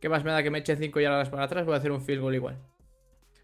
¿qué 0.00 0.08
más 0.08 0.24
me 0.24 0.32
da 0.32 0.42
que 0.42 0.50
me 0.50 0.58
echen 0.58 0.78
5 0.78 1.00
yardas 1.00 1.30
para 1.30 1.44
atrás? 1.44 1.64
Voy 1.64 1.74
a 1.74 1.78
hacer 1.78 1.92
un 1.92 2.02
field 2.02 2.20
goal 2.20 2.34
igual. 2.34 2.58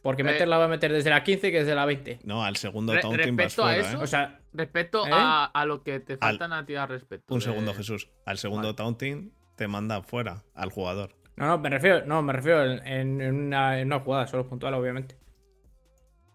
Porque 0.03 0.25
meterla 0.25 0.39
meterla 0.39 0.59
va 0.59 0.65
a 0.65 0.69
meter 0.69 0.93
desde 0.93 1.11
la 1.11 1.23
15 1.23 1.51
que 1.51 1.59
desde 1.59 1.75
la 1.75 1.85
20. 1.85 2.21
No, 2.25 2.43
al 2.43 2.57
segundo 2.57 2.99
taunting 2.99 3.37
vas 3.37 3.55
fuera, 3.55 3.71
a 3.71 3.77
eso, 3.77 3.99
¿eh? 3.99 4.03
o 4.03 4.07
sea, 4.07 4.41
respecto 4.53 5.07
¿Eh? 5.07 5.11
a, 5.13 5.65
lo 5.67 5.83
que 5.83 6.01
te 6.01 6.17
faltan 6.17 6.53
a 6.53 6.65
ti 6.65 6.75
al 6.75 6.89
respecto. 6.89 7.35
Un 7.35 7.43
segundo, 7.43 7.75
Jesús. 7.75 8.09
Al 8.25 8.39
segundo 8.39 8.75
taunting 8.75 9.33
te 9.57 9.69
manda 9.69 10.03
fuera 10.03 10.43
al 10.55 10.71
jugador. 10.71 11.20
No, 11.41 11.47
no, 11.47 11.59
me 11.59 11.71
refiero, 11.71 12.05
no, 12.05 12.23
me 12.23 12.35
refiero 12.35 12.63
en, 12.65 13.23
una, 13.23 14.01
jugada, 14.01 14.27
solo 14.27 14.47
puntual, 14.47 14.75
obviamente. 14.75 15.17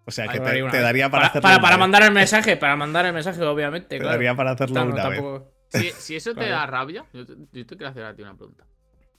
O 0.06 0.12
sea, 0.12 0.28
que 0.28 0.40
te, 0.40 0.82
daría 0.82 1.10
para, 1.10 1.28
hacerlo. 1.28 1.62
Para, 1.62 1.78
mandar 1.78 2.02
el 2.04 2.12
mensaje, 2.12 2.58
para 2.58 2.76
mandar 2.76 3.06
el 3.06 3.14
mensaje, 3.14 3.40
obviamente. 3.44 4.00
Te 4.00 4.04
daría 4.04 4.36
para 4.36 4.52
hacerlo 4.52 4.84
una 4.84 5.10
vez. 5.10 5.22
Si, 5.70 6.16
eso 6.16 6.34
te 6.34 6.50
da 6.50 6.66
rabia, 6.66 7.06
yo 7.14 7.24
te, 7.26 7.66
quiero 7.66 7.88
hacer 7.88 8.04
a 8.04 8.16
ti 8.16 8.24
una 8.24 8.36
pregunta. 8.36 8.66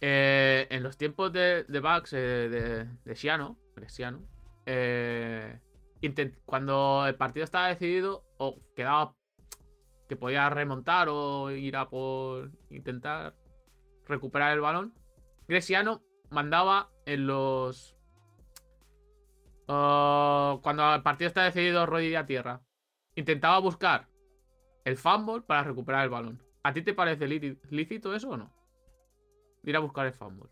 Eh, 0.01 0.67
en 0.71 0.83
los 0.83 0.97
tiempos 0.97 1.33
de, 1.33 1.65
de 1.69 1.81
Bugs, 1.81 2.13
eh, 2.13 2.17
de, 2.17 2.85
de 3.05 3.17
Siano, 3.17 3.57
eh, 4.67 5.59
cuando 6.45 7.05
el 7.07 7.15
partido 7.15 7.45
estaba 7.45 7.69
decidido, 7.69 8.25
o 8.39 8.59
quedaba 8.75 9.15
que 10.09 10.17
podía 10.17 10.51
remontar 10.51 11.09
o 11.11 11.53
ir 11.53 11.77
a 11.77 11.89
por 11.89 12.51
intentar 12.71 13.35
recuperar 14.07 14.53
el 14.53 14.61
balón, 14.61 14.93
Gresiano 15.49 16.03
mandaba 16.31 16.91
en 17.05 17.27
los. 17.27 17.97
Uh, 19.69 20.61
cuando 20.63 20.95
el 20.95 21.03
partido 21.03 21.29
está 21.29 21.45
decidido, 21.45 21.87
rodilla 21.87 22.21
a 22.21 22.27
tierra. 22.27 22.63
Intentaba 23.15 23.59
buscar 23.59 24.09
el 24.85 24.97
fumble 24.97 25.43
para 25.43 25.65
recuperar 25.65 26.05
el 26.05 26.11
balón. 26.11 26.43
¿A 26.63 26.73
ti 26.73 26.83
te 26.83 26.95
parece 26.95 27.27
lícito 27.27 28.15
eso 28.15 28.31
o 28.31 28.37
no? 28.37 28.53
Ir 29.65 29.77
a 29.77 29.81
buscar 29.81 30.07
el 30.07 30.13
fumble. 30.13 30.49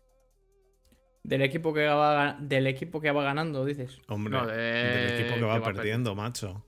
Del 1.23 1.41
equipo 1.41 1.73
que 1.73 1.87
va, 1.87 2.37
del 2.39 2.67
equipo 2.67 3.01
que 3.01 3.11
va 3.11 3.23
ganando, 3.23 3.65
dices. 3.65 3.99
Hombre, 4.07 4.45
del 4.45 5.19
equipo 5.19 5.35
que 5.35 5.41
va, 5.41 5.61
perdiendo, 5.61 6.13
macho. 6.15 6.63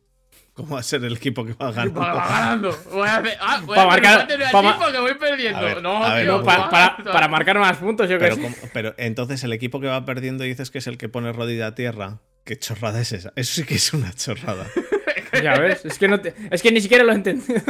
¿Cómo 0.58 0.74
va 0.74 0.80
a 0.80 0.84
ser 0.84 1.04
el 1.04 1.15
equipo 1.15 1.46
que 1.46 1.54
va 1.54 1.72
ganando? 1.72 2.00
Va 2.00 2.13
ganando. 2.30 2.76
Voy 2.91 3.08
a 3.08 3.17
hacer. 3.17 3.38
Ah, 3.39 3.62
voy 3.63 3.76
para 3.76 3.84
a 3.84 3.88
marcar. 3.91 4.28
Para 4.52 4.91
que 4.91 5.00
voy 5.00 5.13
perdiendo. 5.13 5.82
no, 5.82 6.43
para, 6.43 7.28
marcar 7.28 7.60
más 7.60 7.78
puntos, 7.78 8.10
yo 8.10 8.17
pero, 8.17 8.38
que 8.38 8.52
pero 8.74 8.96
entonces 8.98 9.43
el 9.43 9.54
equipo 9.54 9.80
que 9.80 9.86
va 9.86 10.04
perdiendo 10.04 10.43
dices 10.43 10.72
que 10.72 10.80
es 10.80 10.88
el 10.88 10.98
que 10.98 11.10
pone 11.10 11.32
rodilla 11.32 11.67
a 11.67 11.76
tierra. 11.76 12.22
¿Qué 12.43 12.58
chorrada 12.58 13.00
es 13.00 13.12
esa? 13.12 13.34
Eso 13.36 13.54
sí 13.54 13.65
que 13.65 13.76
es 13.76 13.93
una 13.93 14.12
chorrada. 14.13 14.65
ya 15.43 15.60
ves, 15.60 15.86
es 15.86 16.00
que, 16.00 16.08
no 16.08 16.20
es 16.50 16.63
que 16.63 16.72
ni 16.72 16.82
siquiera 16.82 17.04
lo 17.04 17.12
he 17.12 17.15
entendido. 17.15 17.62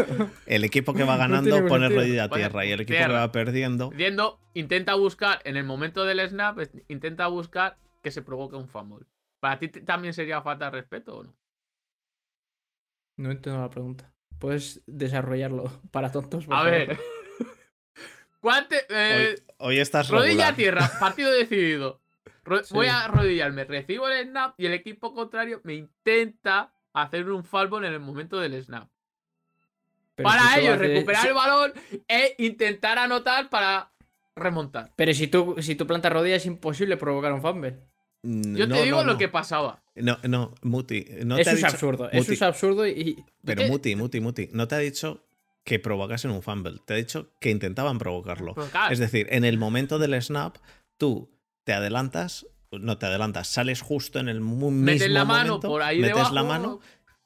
El 0.45 0.63
equipo 0.63 0.93
que 0.93 1.04
va 1.04 1.17
ganando 1.17 1.65
pone 1.65 1.89
rodilla 1.89 2.26
a 2.26 2.30
tierra 2.30 2.65
y 2.65 2.71
el 2.71 2.80
equipo 2.80 3.00
que 3.00 3.12
va 3.12 3.34
perdiendo. 3.34 3.89
Perdiendo, 3.89 4.39
intenta 4.54 4.93
buscar 4.93 5.41
en 5.43 5.58
el 5.58 5.65
momento 5.65 6.06
del 6.06 6.26
snap, 6.30 6.60
intenta 6.88 7.28
buscar 7.28 7.76
que 8.02 8.12
se 8.12 8.21
provoque 8.21 8.56
un 8.56 8.69
fumble. 8.69 9.06
¿Para 9.41 9.60
ti 9.60 9.67
también 9.67 10.13
sería 10.13 10.41
falta 10.41 10.65
de 10.65 10.71
respeto 10.71 11.17
o 11.17 11.23
no? 11.26 11.36
No 13.17 13.32
entiendo 13.32 13.60
la 13.62 13.69
pregunta. 13.69 14.12
Puedes 14.39 14.82
desarrollarlo 14.86 15.82
para 15.91 16.12
tontos. 16.12 16.45
a 16.49 16.63
ver. 16.63 16.97
¿Cuánto, 18.39 18.75
eh, 18.89 19.36
hoy, 19.58 19.80
estás 19.80 20.10
Rodilla 20.10 20.49
a 20.49 20.56
tierra, 20.56 20.89
partido 20.99 21.32
decidido. 21.32 21.99
Voy 22.69 22.88
a 22.88 23.03
arrodillarme, 23.03 23.65
recibo 23.65 24.08
el 24.08 24.27
snap 24.27 24.53
y 24.58 24.67
el 24.67 24.73
equipo 24.73 25.13
contrario 25.13 25.60
me 25.63 25.73
intenta 25.73 26.71
hacer 26.93 27.30
un 27.30 27.43
fumble 27.43 27.88
en 27.88 27.93
el 27.93 27.99
momento 27.99 28.39
del 28.39 28.63
snap. 28.63 28.88
para 30.15 30.58
ellos, 30.58 30.77
recuperar 30.77 31.27
el 31.27 31.34
balón 31.34 31.73
e 32.08 32.36
intentar 32.38 32.99
anotar 32.99 33.49
para 33.49 33.91
remontar. 34.34 34.93
Pero 34.95 35.13
si 35.13 35.27
tú, 35.27 35.58
si 35.60 35.75
tú 35.75 35.86
plantas 35.86 36.13
rodilla 36.13 36.38
es 36.38 36.45
imposible 36.45 36.95
provocar 36.95 37.34
un 37.34 37.41
fumble. 37.41 37.82
Yo 38.27 38.67
te 38.67 38.83
digo 38.83 39.03
lo 39.03 39.17
que 39.17 39.29
pasaba. 39.29 39.81
No, 39.95 40.17
no, 40.23 40.53
Muti. 40.61 41.05
No 41.25 41.37
eso 41.37 41.51
es 41.51 41.63
absurdo. 41.63 42.09
Eso 42.11 42.31
es 42.31 42.41
absurdo 42.41 42.85
y. 42.85 43.23
Pero 43.43 43.63
Muti, 43.67 43.95
Muti, 43.95 44.19
Muti. 44.19 44.49
No 44.51 44.67
te 44.67 44.75
ha 44.75 44.79
dicho 44.79 45.25
que 45.63 45.79
provocasen 45.79 46.31
un 46.31 46.41
fumble. 46.41 46.79
Te 46.85 46.93
ha 46.93 46.97
dicho 46.97 47.31
que 47.39 47.49
intentaban 47.49 47.97
provocarlo. 47.99 48.55
Es 48.89 48.99
decir, 48.99 49.27
en 49.31 49.45
el 49.45 49.57
momento 49.57 49.99
del 49.99 50.21
snap, 50.21 50.57
tú 50.97 51.29
te 51.63 51.73
adelantas, 51.73 52.47
no 52.71 52.97
te 52.97 53.05
adelantas, 53.05 53.47
sales 53.47 53.81
justo 53.81 54.19
en 54.19 54.29
el 54.29 54.41
mismo 54.41 54.71
metes 54.71 55.09
la 55.09 55.25
mano 55.25 55.59
por 55.59 55.81
ahí 55.81 55.99
metes 55.99 56.31
la 56.31 56.43
mano 56.43 56.79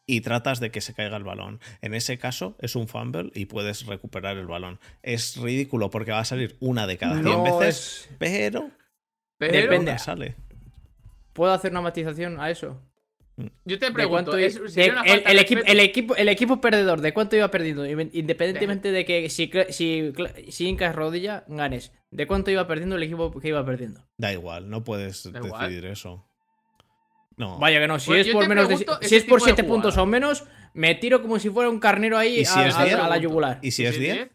y 0.07 0.21
tratas 0.21 0.59
de 0.59 0.71
que 0.71 0.81
se 0.81 0.93
caiga 0.93 1.17
el 1.17 1.23
balón. 1.23 1.59
En 1.81 1.93
ese 1.93 2.17
caso 2.17 2.55
es 2.59 2.75
un 2.75 2.87
fumble 2.87 3.31
y 3.33 3.45
puedes 3.45 3.85
recuperar 3.85 4.37
el 4.37 4.47
balón. 4.47 4.79
Es 5.03 5.37
ridículo 5.37 5.89
porque 5.89 6.11
va 6.11 6.19
a 6.19 6.25
salir 6.25 6.57
una 6.59 6.87
de 6.87 6.97
cada 6.97 7.21
100 7.21 7.43
veces, 7.43 8.09
pero, 8.17 8.71
pero 9.37 9.53
depende. 9.53 9.97
sale. 9.99 10.35
¿Puedo 11.41 11.54
hacer 11.54 11.71
una 11.71 11.82
matización 11.82 12.39
a 12.39 12.51
eso? 12.51 12.80
Yo 13.65 13.80
te 13.80 13.91
pregunto, 13.91 14.38
el, 14.38 14.43
equipo, 15.39 15.62
el, 15.65 15.80
equipo, 15.80 16.15
el 16.15 16.30
equipo 16.30 16.62
perdedor, 16.62 17.01
¿de 17.01 17.15
cuánto 17.15 17.36
iba 17.36 17.49
perdiendo? 17.49 17.84
Independientemente 17.84 18.91
de 18.91 19.06
que 19.06 19.27
si, 19.32 19.49
si, 19.69 20.13
si 20.49 20.67
incas 20.67 20.95
rodilla, 20.95 21.43
ganes. 21.47 21.93
¿De 22.12 22.27
cuánto 22.27 22.51
iba 22.51 22.67
perdiendo 22.67 22.95
el 22.95 23.01
equipo 23.01 23.32
que 23.39 23.47
iba 23.47 23.65
perdiendo? 23.65 24.06
Da 24.17 24.32
igual, 24.32 24.69
no 24.69 24.84
puedes 24.84 25.34
decidir 25.34 25.86
eso. 25.86 26.30
Vaya 27.38 27.80
que 27.80 27.88
no, 27.88 27.97
si 27.97 28.12
pues 28.12 28.27
es 28.27 28.34
por 28.34 28.47
menos 28.47 28.69
si 29.01 29.15
es 29.15 29.23
por 29.23 29.41
7 29.41 29.63
puntos 29.63 29.97
o 29.97 30.06
menos, 30.06 30.43
me 30.75 30.93
tiro 30.93 31.23
como 31.23 31.39
si 31.39 31.49
fuera 31.49 31.71
un 31.71 31.80
carnero 31.80 32.19
ahí 32.19 32.43
a, 32.43 33.08
la 33.10 33.17
yugular. 33.17 33.58
¿Y 33.63 33.71
si 33.71 33.84
es 33.84 33.99
10? 33.99 34.30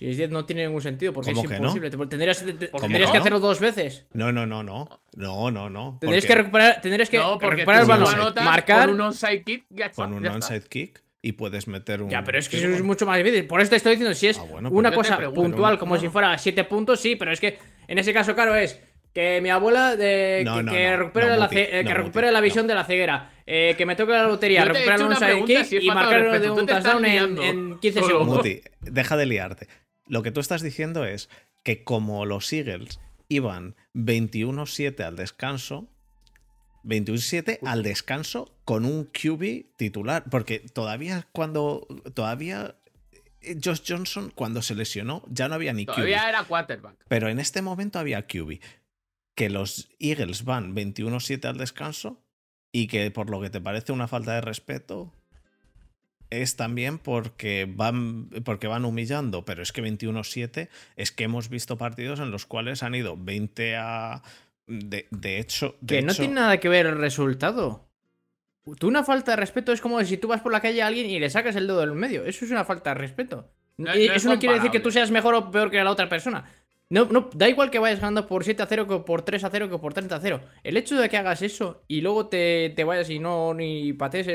Si 0.00 0.08
es 0.08 0.16
10 0.16 0.30
no 0.30 0.46
tiene 0.46 0.64
ningún 0.64 0.80
sentido 0.80 1.12
porque 1.12 1.32
es 1.32 1.36
imposible. 1.36 1.90
Tendrías, 1.90 2.42
tendrías 2.42 3.10
que 3.10 3.18
hacerlo 3.18 3.38
dos 3.38 3.60
veces. 3.60 4.06
No, 4.14 4.32
no, 4.32 4.46
no, 4.46 4.62
no. 4.62 4.88
No, 5.14 5.50
no, 5.50 5.68
no. 5.68 5.98
Tendrías 6.00 6.24
que 6.24 6.34
recuperar, 6.36 6.80
tendrías 6.80 7.10
que 7.10 7.18
recuperar 7.18 7.82
el 7.82 7.86
balón. 7.86 8.34
Marcar 8.42 8.86
con 8.86 8.94
un 8.94 9.00
onside 9.02 9.42
kick. 9.44 9.66
con 9.94 10.14
un 10.14 10.26
onside 10.26 10.62
kick 10.62 11.02
y 11.20 11.32
puedes 11.32 11.68
meter 11.68 12.00
un. 12.00 12.08
Ya, 12.08 12.24
pero 12.24 12.38
es 12.38 12.48
que 12.48 12.56
eso 12.56 12.68
es 12.68 12.82
mucho 12.82 13.04
más 13.04 13.18
difícil. 13.18 13.46
Por 13.46 13.60
eso 13.60 13.68
te 13.68 13.76
estoy 13.76 13.92
diciendo, 13.92 14.14
si 14.14 14.28
es 14.28 14.38
ah, 14.38 14.44
pues 14.50 14.64
una 14.70 14.90
cosa 14.90 15.18
puntual, 15.34 15.78
como 15.78 15.98
si 15.98 16.08
fuera 16.08 16.38
7 16.38 16.64
puntos, 16.64 16.98
sí, 16.98 17.16
pero 17.16 17.30
es 17.30 17.38
que 17.38 17.58
en 17.86 17.98
ese 17.98 18.14
caso, 18.14 18.34
claro, 18.34 18.56
es 18.56 18.80
que 19.12 19.42
mi 19.42 19.50
abuela 19.50 19.96
de, 19.96 20.48
que, 20.70 20.96
recupere, 20.96 21.36
la, 21.36 21.48
que 21.50 21.82
recupere 21.92 22.32
la 22.32 22.40
visión 22.40 22.66
de 22.66 22.74
la 22.74 22.84
ceguera. 22.84 23.32
Eh, 23.52 23.74
que 23.76 23.84
me 23.84 23.96
toque 23.96 24.12
la 24.12 24.28
lotería, 24.28 24.64
recuperar 24.64 25.02
un 25.02 25.16
sidekick 25.16 25.82
y 25.82 25.88
marcar 25.88 26.40
de 26.40 26.50
un 26.52 26.64
touchdown 26.64 27.04
en, 27.04 27.42
en, 27.42 27.78
15 27.80 28.02
segundos. 28.04 28.36
Muti, 28.36 28.60
deja 28.80 29.16
de 29.16 29.26
liarte. 29.26 29.66
Lo 30.10 30.24
que 30.24 30.32
tú 30.32 30.40
estás 30.40 30.60
diciendo 30.60 31.04
es 31.04 31.30
que 31.62 31.84
como 31.84 32.26
los 32.26 32.52
Eagles 32.52 32.98
iban 33.28 33.76
21-7 33.94 35.04
al 35.04 35.14
descanso, 35.14 35.88
21-7 36.82 37.60
al 37.64 37.84
descanso 37.84 38.52
con 38.64 38.84
un 38.84 39.04
QB 39.04 39.76
titular. 39.76 40.24
Porque 40.28 40.58
todavía 40.58 41.28
cuando. 41.30 41.86
Todavía. 42.12 42.76
Eh, 43.40 43.56
Josh 43.62 43.82
Johnson, 43.86 44.32
cuando 44.34 44.62
se 44.62 44.74
lesionó, 44.74 45.22
ya 45.28 45.46
no 45.46 45.54
había 45.54 45.72
ni 45.72 45.86
QB. 45.86 45.94
Todavía 45.94 46.28
era 46.28 46.42
quarterback. 46.42 46.96
Pero 47.06 47.28
en 47.28 47.38
este 47.38 47.62
momento 47.62 48.00
había 48.00 48.26
QB 48.26 48.58
que 49.36 49.48
los 49.48 49.88
Eagles 50.00 50.44
van 50.44 50.74
21-7 50.74 51.44
al 51.44 51.56
descanso 51.56 52.20
y 52.72 52.88
que 52.88 53.12
por 53.12 53.30
lo 53.30 53.40
que 53.40 53.48
te 53.48 53.60
parece 53.60 53.92
una 53.92 54.08
falta 54.08 54.34
de 54.34 54.40
respeto 54.40 55.14
es 56.30 56.56
también 56.56 56.98
porque 56.98 57.68
van, 57.68 58.30
porque 58.44 58.66
van 58.66 58.84
humillando, 58.84 59.44
pero 59.44 59.62
es 59.62 59.72
que 59.72 59.82
21-7 59.82 60.68
es 60.96 61.12
que 61.12 61.24
hemos 61.24 61.48
visto 61.48 61.76
partidos 61.76 62.20
en 62.20 62.30
los 62.30 62.46
cuales 62.46 62.82
han 62.82 62.94
ido 62.94 63.16
20 63.16 63.76
a... 63.76 64.22
De, 64.66 65.08
hecho... 65.38 65.76
que 65.84 66.00
no 66.00 66.14
tiene 66.14 66.34
nada 66.34 66.58
que 66.58 66.68
ver 66.68 66.86
el 66.86 66.96
resultado. 66.98 67.88
Tú 68.78 68.86
una 68.86 69.02
falta 69.02 69.32
de 69.32 69.36
respeto 69.36 69.72
es 69.72 69.80
como 69.80 70.02
si 70.04 70.16
tú 70.16 70.28
vas 70.28 70.40
por 70.42 70.52
la 70.52 70.60
calle 70.60 70.82
a 70.82 70.86
alguien 70.86 71.10
y 71.10 71.18
le 71.18 71.28
sacas 71.28 71.56
el 71.56 71.66
dedo 71.66 71.80
del 71.80 71.92
medio. 71.92 72.24
Eso 72.24 72.44
es 72.44 72.50
una 72.52 72.64
falta 72.64 72.90
de 72.90 73.00
respeto. 73.00 73.50
Eso 73.78 74.28
no 74.28 74.38
quiere 74.38 74.56
decir 74.56 74.70
que 74.70 74.80
tú 74.80 74.90
seas 74.90 75.10
mejor 75.10 75.34
o 75.34 75.50
peor 75.50 75.70
que 75.70 75.82
la 75.82 75.90
otra 75.90 76.08
persona. 76.08 76.44
No, 76.92 77.04
no, 77.04 77.30
da 77.34 77.48
igual 77.48 77.70
que 77.70 77.78
vayas 77.78 78.00
ganando 78.00 78.26
por 78.26 78.42
7 78.42 78.64
a 78.64 78.66
0 78.66 78.88
que 78.88 78.98
por 78.98 79.22
3 79.22 79.44
a 79.44 79.50
0 79.50 79.70
que 79.70 79.78
por 79.78 79.94
30 79.94 80.16
a 80.16 80.20
0. 80.20 80.40
El 80.64 80.76
hecho 80.76 81.00
de 81.00 81.08
que 81.08 81.16
hagas 81.16 81.40
eso 81.40 81.84
y 81.86 82.00
luego 82.00 82.26
te, 82.26 82.74
vayas 82.84 83.08
y 83.10 83.20
no 83.20 83.54
ni 83.54 83.92
pates 83.92 84.26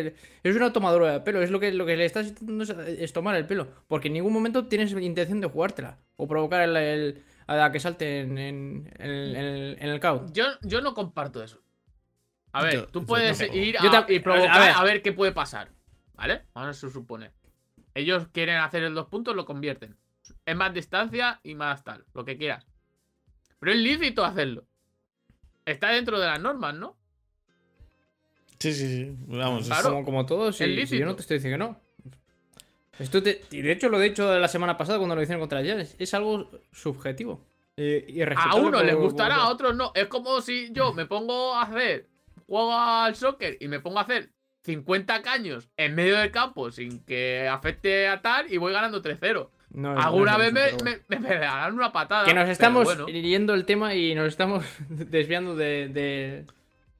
es 0.41 0.55
una 0.55 0.71
tomadura 0.71 1.11
de 1.11 1.19
pelo. 1.19 1.41
Es 1.41 1.51
lo 1.51 1.59
que, 1.59 1.73
lo 1.73 1.85
que 1.85 1.97
le 1.97 2.05
estás 2.05 2.27
intentando 2.27 2.63
es, 2.63 3.11
tomar 3.11 3.35
el 3.35 3.45
pelo. 3.45 3.67
Porque 3.89 4.07
en 4.07 4.13
ningún 4.13 4.31
momento 4.31 4.67
tienes 4.67 4.93
intención 4.93 5.41
de 5.41 5.47
jugártela. 5.47 5.99
O 6.15 6.29
provocar 6.29 6.61
el, 6.61 7.25
a 7.45 7.71
que 7.73 7.79
salte 7.81 8.21
en, 8.21 8.37
en, 8.37 8.87
el, 9.01 9.99
count. 9.99 10.31
Yo, 10.31 10.45
yo 10.61 10.79
no 10.79 10.93
comparto 10.93 11.43
eso. 11.43 11.59
A 12.53 12.63
ver, 12.63 12.85
tú 12.85 13.05
puedes 13.05 13.41
ir 13.53 13.77
a, 13.77 14.05
y 14.07 14.19
provocar 14.19 14.71
a 14.73 14.83
ver. 14.83 15.01
qué 15.01 15.11
puede 15.11 15.33
pasar. 15.33 15.71
¿Vale? 16.13 16.43
Vamos 16.53 16.81
a 16.81 16.89
suponer. 16.89 17.33
Ellos 17.93 18.29
quieren 18.31 18.55
hacer 18.55 18.83
el 18.83 18.93
dos 18.93 19.07
puntos, 19.07 19.35
lo 19.35 19.43
convierten. 19.43 19.97
Es 20.45 20.55
más 20.55 20.73
distancia 20.73 21.39
y 21.43 21.55
más 21.55 21.83
tal, 21.83 22.05
lo 22.13 22.23
que 22.23 22.37
quieras. 22.37 22.65
Pero 23.59 23.71
es 23.71 23.77
lícito 23.79 24.23
hacerlo. 24.23 24.65
Está 25.65 25.89
dentro 25.89 26.19
de 26.19 26.27
las 26.27 26.39
normas, 26.39 26.75
¿no? 26.75 26.95
Sí, 28.59 28.73
sí, 28.73 28.87
sí. 28.87 29.15
Vamos, 29.27 29.69
como, 29.83 30.05
como 30.05 30.25
todo, 30.25 30.51
sí, 30.51 30.85
yo 30.85 31.05
no 31.05 31.15
te 31.15 31.21
estoy 31.21 31.37
diciendo 31.37 31.57
que 31.57 31.71
no. 31.71 31.85
Esto 32.99 33.17
y 33.51 33.61
de 33.61 33.71
hecho 33.71 33.89
lo 33.89 33.99
he 33.99 34.05
dicho 34.05 34.39
la 34.39 34.47
semana 34.47 34.77
pasada 34.77 34.97
cuando 34.97 35.15
lo 35.15 35.21
hicieron 35.21 35.41
contra 35.41 35.59
el 35.59 35.87
Es 35.99 36.13
algo 36.13 36.49
subjetivo. 36.71 37.45
y 37.75 38.21
a 38.21 38.55
uno 38.55 38.81
le 38.81 38.93
gustará, 38.93 39.35
a 39.35 39.49
otros 39.49 39.75
no. 39.75 39.91
Es 39.95 40.07
como 40.07 40.41
si 40.41 40.71
yo 40.71 40.93
me 40.95 41.05
pongo 41.05 41.53
a 41.55 41.63
hacer, 41.63 42.07
juego 42.47 42.73
al 42.73 43.15
soccer 43.15 43.57
y 43.59 43.67
me 43.67 43.79
pongo 43.79 43.99
a 43.99 44.03
hacer 44.03 44.29
50 44.63 45.21
caños 45.21 45.69
en 45.77 45.93
medio 45.93 46.17
del 46.17 46.31
campo 46.31 46.71
sin 46.71 47.03
que 47.03 47.47
afecte 47.47 48.07
a 48.07 48.21
tal 48.21 48.51
y 48.51 48.57
voy 48.57 48.71
ganando 48.71 49.01
3-0. 49.01 49.49
Alguna 49.83 50.37
vez 50.37 50.53
me, 50.53 50.99
me, 51.07 51.19
darán 51.19 51.73
una 51.73 51.91
patada. 51.91 52.25
Que 52.25 52.33
nos 52.33 52.49
estamos 52.49 52.87
yendo 53.07 53.53
el 53.53 53.65
tema 53.65 53.95
y 53.95 54.15
nos 54.15 54.27
estamos 54.27 54.65
desviando 54.89 55.55
de, 55.55 56.45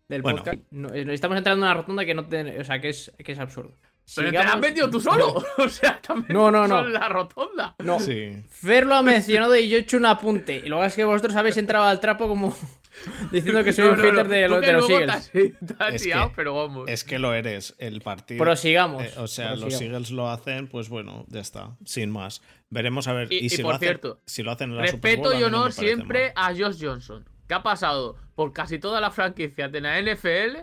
del 0.08 0.22
podcast. 0.22 0.58
Eh, 0.94 1.06
estamos 1.10 1.38
entrando 1.38 1.66
en 1.66 1.72
una 1.72 1.74
rotonda 1.74 2.06
que 2.06 2.14
no 2.14 2.22
o 2.24 2.64
sea, 2.64 2.80
que 2.80 2.90
es, 2.90 3.12
que 3.18 3.32
es 3.32 3.40
absurdo. 3.40 3.74
Pero 4.16 4.30
te 4.30 4.38
la 4.38 4.54
has 4.54 4.60
metido 4.60 4.90
tú 4.90 5.02
solo. 5.02 5.44
o 5.58 5.70
sea, 5.70 6.00
también 6.00 6.34
no, 6.38 6.52
no, 6.52 6.68
no. 6.68 6.86
en 6.86 6.94
la 6.94 7.10
rotonda. 7.10 7.76
No. 7.80 8.00
Fer 8.00 8.86
lo 8.86 8.96
ha 8.96 9.02
mencionado 9.04 9.56
y 9.56 9.68
yo 9.68 9.78
he 9.78 9.82
hecho 9.82 9.98
un 9.98 10.06
apunte. 10.06 10.62
Y 10.64 10.70
luego 10.70 10.84
es 10.84 10.94
que 10.94 11.04
vosotros 11.04 11.36
habéis 11.36 11.58
entrado 11.58 11.86
al 11.86 12.00
trapo 12.00 12.28
como 12.28 12.56
diciendo 13.32 13.64
que 13.64 13.74
soy 13.74 13.88
un 13.88 13.98
hater 13.98 14.28
de, 14.28 14.38
de 14.38 14.74
los 14.74 14.90
Eagles. 14.90 15.32
es, 15.34 16.04
que, 16.04 16.32
pero 16.36 16.54
vamos. 16.54 16.88
es 16.88 17.04
que 17.04 17.18
lo 17.18 17.34
eres. 17.34 17.76
El 17.80 18.02
partido. 18.02 18.44
Prosigamos. 18.44 19.04
Eh, 19.04 19.14
o 19.18 19.28
sea, 19.28 19.56
los 19.56 19.82
Eagles 19.82 20.12
lo 20.12 20.30
hacen, 20.30 20.68
pues 20.68 20.88
bueno, 20.88 21.26
ya 21.30 21.40
está. 21.40 21.76
Sin 21.84 22.12
más. 22.12 22.42
Veremos 22.70 23.08
a 23.08 23.14
ver. 23.14 23.32
Y, 23.32 23.50
si, 23.50 23.62
por 23.62 23.74
lo 23.74 23.80
cierto, 23.80 24.14
hacen, 24.14 24.24
si 24.26 24.44
lo 24.44 24.52
hacen 24.52 24.72
en 24.72 24.78
la 24.78 24.82
respeto 24.84 25.38
y 25.38 25.44
honor 25.44 25.72
siempre 25.72 26.34
a 26.36 26.54
Josh 26.54 26.84
Johnson. 26.84 27.28
Que 27.48 27.54
ha 27.54 27.64
pasado 27.64 28.18
por 28.34 28.54
casi 28.54 28.80
toda 28.80 29.00
la 29.00 29.12
franquicia 29.12 29.70
de 29.70 29.82
la 29.82 30.02
NFL 30.02 30.58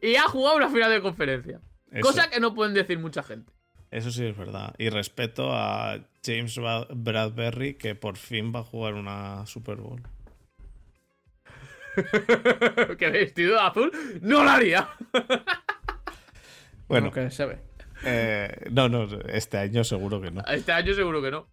y 0.02 0.16
ha 0.16 0.22
jugado 0.22 0.56
una 0.56 0.70
final 0.70 0.90
de 0.90 1.02
conferencia. 1.02 1.60
Cosa 2.00 2.28
que 2.28 2.40
no 2.40 2.54
pueden 2.54 2.74
decir 2.74 2.98
mucha 2.98 3.22
gente. 3.22 3.52
Eso 3.90 4.10
sí 4.10 4.24
es 4.24 4.36
verdad. 4.36 4.74
Y 4.78 4.88
respeto 4.88 5.52
a 5.52 6.00
James 6.24 6.58
Bradbury, 6.90 7.74
que 7.74 7.94
por 7.94 8.16
fin 8.16 8.52
va 8.52 8.60
a 8.60 8.64
jugar 8.64 8.94
una 8.94 9.46
Super 9.46 9.76
Bowl. 9.76 10.02
que 12.98 13.10
vestido 13.10 13.60
azul 13.60 13.92
no 14.20 14.42
lo 14.42 14.50
haría. 14.50 14.88
bueno, 16.88 17.12
que 17.12 17.30
sabe. 17.30 17.60
Eh, 18.04 18.68
no, 18.70 18.88
no, 18.88 19.08
este 19.28 19.58
año 19.58 19.84
seguro 19.84 20.20
que 20.20 20.30
no. 20.30 20.42
Este 20.46 20.72
año 20.72 20.94
seguro 20.94 21.22
que 21.22 21.30
no. 21.30 21.46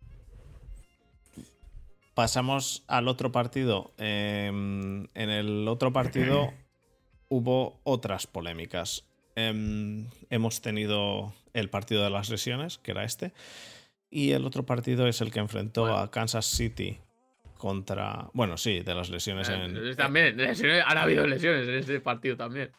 Pasamos 2.14 2.84
al 2.88 3.08
otro 3.08 3.32
partido. 3.32 3.94
Em, 3.98 5.08
en 5.14 5.30
el 5.30 5.68
otro 5.68 5.94
partido 5.94 6.54
hubo 7.30 7.80
otras 7.84 8.28
polémicas. 8.28 9.06
Em, 9.36 10.08
hemos 10.30 10.62
tenido 10.62 11.34
el 11.54 11.70
partido 11.70 12.04
de 12.04 12.10
las 12.10 12.30
lesiones, 12.30 12.78
que 12.78 12.92
era 12.92 13.04
este, 13.04 13.34
y 14.10 14.32
el 14.32 14.46
otro 14.46 14.66
partido 14.66 15.08
es 15.08 15.22
el 15.22 15.32
que 15.32 15.40
enfrentó 15.40 15.98
a 15.98 16.12
Kansas 16.12 16.46
City 16.46 17.00
contra. 17.58 18.30
Bueno, 18.34 18.58
sí, 18.58 18.82
de 18.82 18.94
las 18.94 19.10
lesiones 19.10 19.48
eh, 19.50 19.54
en. 19.54 19.96
También, 19.96 20.38
han 20.86 20.98
habido 20.98 21.26
lesiones 21.26 21.68
en 21.68 21.76
ese 21.76 22.02
partido 22.02 22.36
también. 22.36 22.72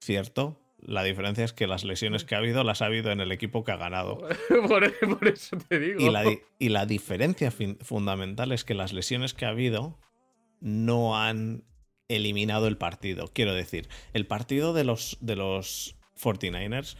Cierto. 0.00 0.58
La 0.82 1.02
diferencia 1.02 1.44
es 1.44 1.52
que 1.52 1.66
las 1.66 1.84
lesiones 1.84 2.24
que 2.24 2.34
ha 2.34 2.38
habido 2.38 2.64
las 2.64 2.82
ha 2.82 2.86
habido 2.86 3.12
en 3.12 3.20
el 3.20 3.32
equipo 3.32 3.64
que 3.64 3.72
ha 3.72 3.76
ganado. 3.76 4.26
por, 4.68 4.84
eso 5.28 5.58
te 5.68 5.78
digo. 5.78 6.00
Y 6.00 6.10
la, 6.10 6.24
y 6.58 6.68
la 6.70 6.86
diferencia 6.86 7.52
fundamental 7.80 8.52
es 8.52 8.64
que 8.64 8.74
las 8.74 8.92
lesiones 8.92 9.34
que 9.34 9.44
ha 9.44 9.50
habido 9.50 9.98
no 10.60 11.20
han 11.20 11.64
eliminado 12.08 12.66
el 12.66 12.76
partido. 12.76 13.28
Quiero 13.32 13.54
decir, 13.54 13.88
el 14.12 14.26
partido 14.26 14.72
de 14.72 14.84
los, 14.84 15.16
de 15.20 15.36
los 15.36 15.96
49ers, 16.20 16.96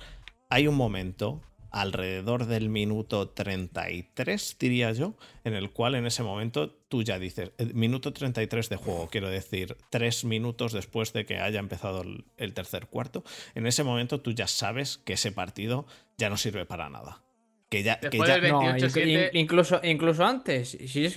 hay 0.50 0.66
un 0.66 0.76
momento 0.76 1.42
alrededor 1.70 2.46
del 2.46 2.68
minuto 2.68 3.28
33, 3.28 4.56
diría 4.58 4.92
yo, 4.92 5.14
en 5.44 5.54
el 5.54 5.70
cual 5.70 5.94
en 5.94 6.06
ese 6.06 6.22
momento 6.22 6.70
tú 6.88 7.02
ya 7.02 7.18
dices, 7.18 7.52
eh, 7.58 7.66
minuto 7.74 8.12
33 8.12 8.68
de 8.68 8.76
juego, 8.76 9.08
quiero 9.10 9.28
decir, 9.28 9.76
tres 9.90 10.24
minutos 10.24 10.72
después 10.72 11.12
de 11.12 11.24
que 11.24 11.38
haya 11.38 11.60
empezado 11.60 12.02
el, 12.36 12.54
tercer 12.54 12.86
cuarto, 12.86 13.24
en 13.54 13.66
ese 13.66 13.84
momento 13.84 14.20
tú 14.20 14.32
ya 14.32 14.46
sabes 14.46 14.98
que 14.98 15.14
ese 15.14 15.32
partido 15.32 15.86
ya 16.18 16.28
no 16.28 16.36
sirve 16.36 16.66
para 16.66 16.88
nada. 16.88 17.22
Que 17.68 17.84
ya, 17.84 18.00
que 18.00 18.18
ya... 18.18 19.30
incluso, 19.32 19.80
incluso 19.84 20.24
antes, 20.24 20.70
si 20.70 21.04
es 21.04 21.16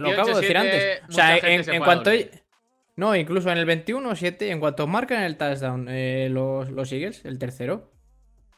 lo, 0.00 0.10
acabo 0.10 0.30
de 0.30 0.40
decir 0.40 0.56
antes. 0.56 1.02
O 1.10 1.12
sea, 1.12 1.36
en, 1.36 1.84
cuanto... 1.84 2.10
No, 2.96 3.14
incluso 3.14 3.50
en 3.50 3.58
el 3.58 3.66
21-7, 3.66 4.50
en 4.50 4.60
cuanto 4.60 4.86
marcan 4.86 5.22
el 5.22 5.36
touchdown 5.36 5.88
eh, 5.88 6.28
los, 6.30 6.70
los 6.70 6.90
Eagles, 6.92 7.24
el 7.24 7.38
tercero, 7.38 7.90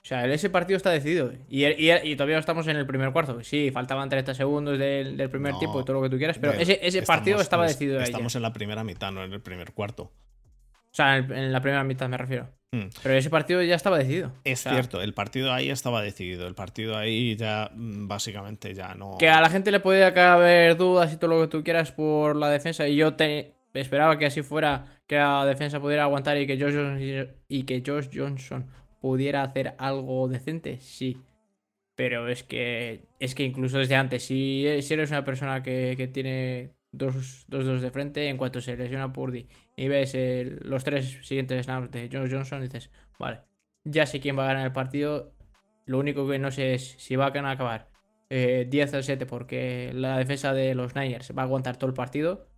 o 0.02 0.04
sea, 0.04 0.26
ese 0.26 0.50
partido 0.50 0.76
está 0.76 0.90
decidido. 0.90 1.32
Y, 1.48 1.64
y, 1.64 2.16
todavía 2.16 2.36
estamos 2.38 2.66
en 2.66 2.76
el 2.76 2.86
primer 2.86 3.12
cuarto. 3.12 3.40
Sí, 3.44 3.70
faltaban 3.70 4.08
30 4.08 4.34
segundos 4.34 4.76
del, 4.76 5.14
primer 5.30 5.56
tiempo 5.58 5.80
y 5.80 5.84
todo 5.84 5.94
lo 5.94 6.02
que 6.02 6.10
tú 6.10 6.18
quieras, 6.18 6.38
pero 6.40 6.54
ese, 6.54 6.80
ese 6.82 7.02
partido 7.02 7.40
estaba 7.40 7.66
decidido. 7.66 8.00
Estamos 8.00 8.34
en 8.34 8.42
la 8.42 8.52
primera 8.52 8.82
mitad, 8.82 9.12
no 9.12 9.22
en 9.22 9.32
el 9.32 9.40
primer 9.40 9.72
cuarto. 9.72 10.02
O 10.04 10.94
sea, 10.94 11.18
en, 11.18 11.52
la 11.52 11.60
primera 11.60 11.84
mitad 11.84 12.08
me 12.08 12.16
refiero. 12.16 12.48
Hmm. 12.72 12.88
Pero 13.00 13.14
ese 13.14 13.30
partido 13.30 13.62
ya 13.62 13.76
estaba 13.76 13.96
decidido. 13.96 14.32
Es 14.42 14.62
cierto, 14.62 15.00
el 15.00 15.14
partido 15.14 15.52
ahí 15.52 15.70
estaba 15.70 16.02
decidido. 16.02 16.48
El 16.48 16.56
partido 16.56 16.96
ahí 16.96 17.36
ya 17.36 17.70
mm, 17.72 18.08
básicamente 18.08 18.74
ya 18.74 18.94
no. 18.94 19.18
Que 19.18 19.28
a 19.28 19.40
la 19.40 19.50
gente 19.50 19.70
le 19.70 19.78
puede 19.78 20.12
caber 20.12 20.76
dudas 20.76 21.12
y 21.12 21.16
todo 21.16 21.30
lo 21.30 21.40
que 21.42 21.48
tú 21.48 21.62
quieras 21.62 21.92
por 21.92 22.34
la 22.34 22.50
defensa. 22.50 22.88
Y 22.88 22.96
yo 22.96 23.14
te, 23.14 23.54
esperaba 23.72 24.18
que 24.18 24.26
así 24.26 24.42
fuera, 24.42 24.98
que 25.06 25.16
la 25.16 25.46
defensa 25.46 25.78
pudiera 25.78 26.02
aguantar 26.02 26.36
y 26.38 26.46
que 26.46 26.58
Josh 26.60 26.74
Johnson, 26.74 27.28
y 27.46 27.62
que 27.62 27.82
Josh 27.86 28.08
Johnson 28.12 28.66
pudiera 29.02 29.42
hacer 29.42 29.74
algo 29.78 30.28
decente, 30.28 30.80
sí. 30.80 31.18
Pero 31.94 32.28
es 32.28 32.42
que 32.42 33.04
es 33.18 33.34
que 33.34 33.44
incluso 33.44 33.78
desde 33.78 33.96
antes, 33.96 34.24
si, 34.24 34.66
si 34.80 34.94
eres 34.94 35.10
una 35.10 35.24
persona 35.24 35.62
que, 35.62 36.10
tiene 36.12 36.70
dos, 36.92 37.44
dos, 37.48 37.82
de 37.82 37.90
frente, 37.90 38.28
en 38.28 38.38
cuanto 38.38 38.62
se 38.62 38.76
lesiona 38.76 39.12
Purdy 39.12 39.46
y 39.76 39.88
ves 39.88 40.16
los 40.62 40.84
tres 40.84 41.18
siguientes 41.26 41.66
snaps 41.66 41.90
de 41.90 42.08
Josh 42.10 42.32
Johnson, 42.32 42.62
dices, 42.62 42.90
vale, 43.18 43.40
ya 43.84 44.06
sé 44.06 44.20
quién 44.20 44.38
va 44.38 44.44
a 44.44 44.48
ganar 44.48 44.66
el 44.66 44.72
partido. 44.72 45.34
Lo 45.84 45.98
único 45.98 46.26
que 46.28 46.38
no 46.38 46.50
sé 46.50 46.74
es 46.74 46.94
si 46.98 47.16
va 47.16 47.26
a 47.26 47.28
acabar 47.28 47.88
eh, 48.30 48.66
10 48.70 48.94
al 48.94 49.04
7 49.04 49.26
porque 49.26 49.90
la 49.92 50.16
defensa 50.16 50.54
de 50.54 50.74
los 50.74 50.94
Niners 50.94 51.36
va 51.36 51.42
a 51.42 51.44
aguantar 51.44 51.76
todo 51.76 51.88
el 51.88 51.94
partido. 51.94 52.48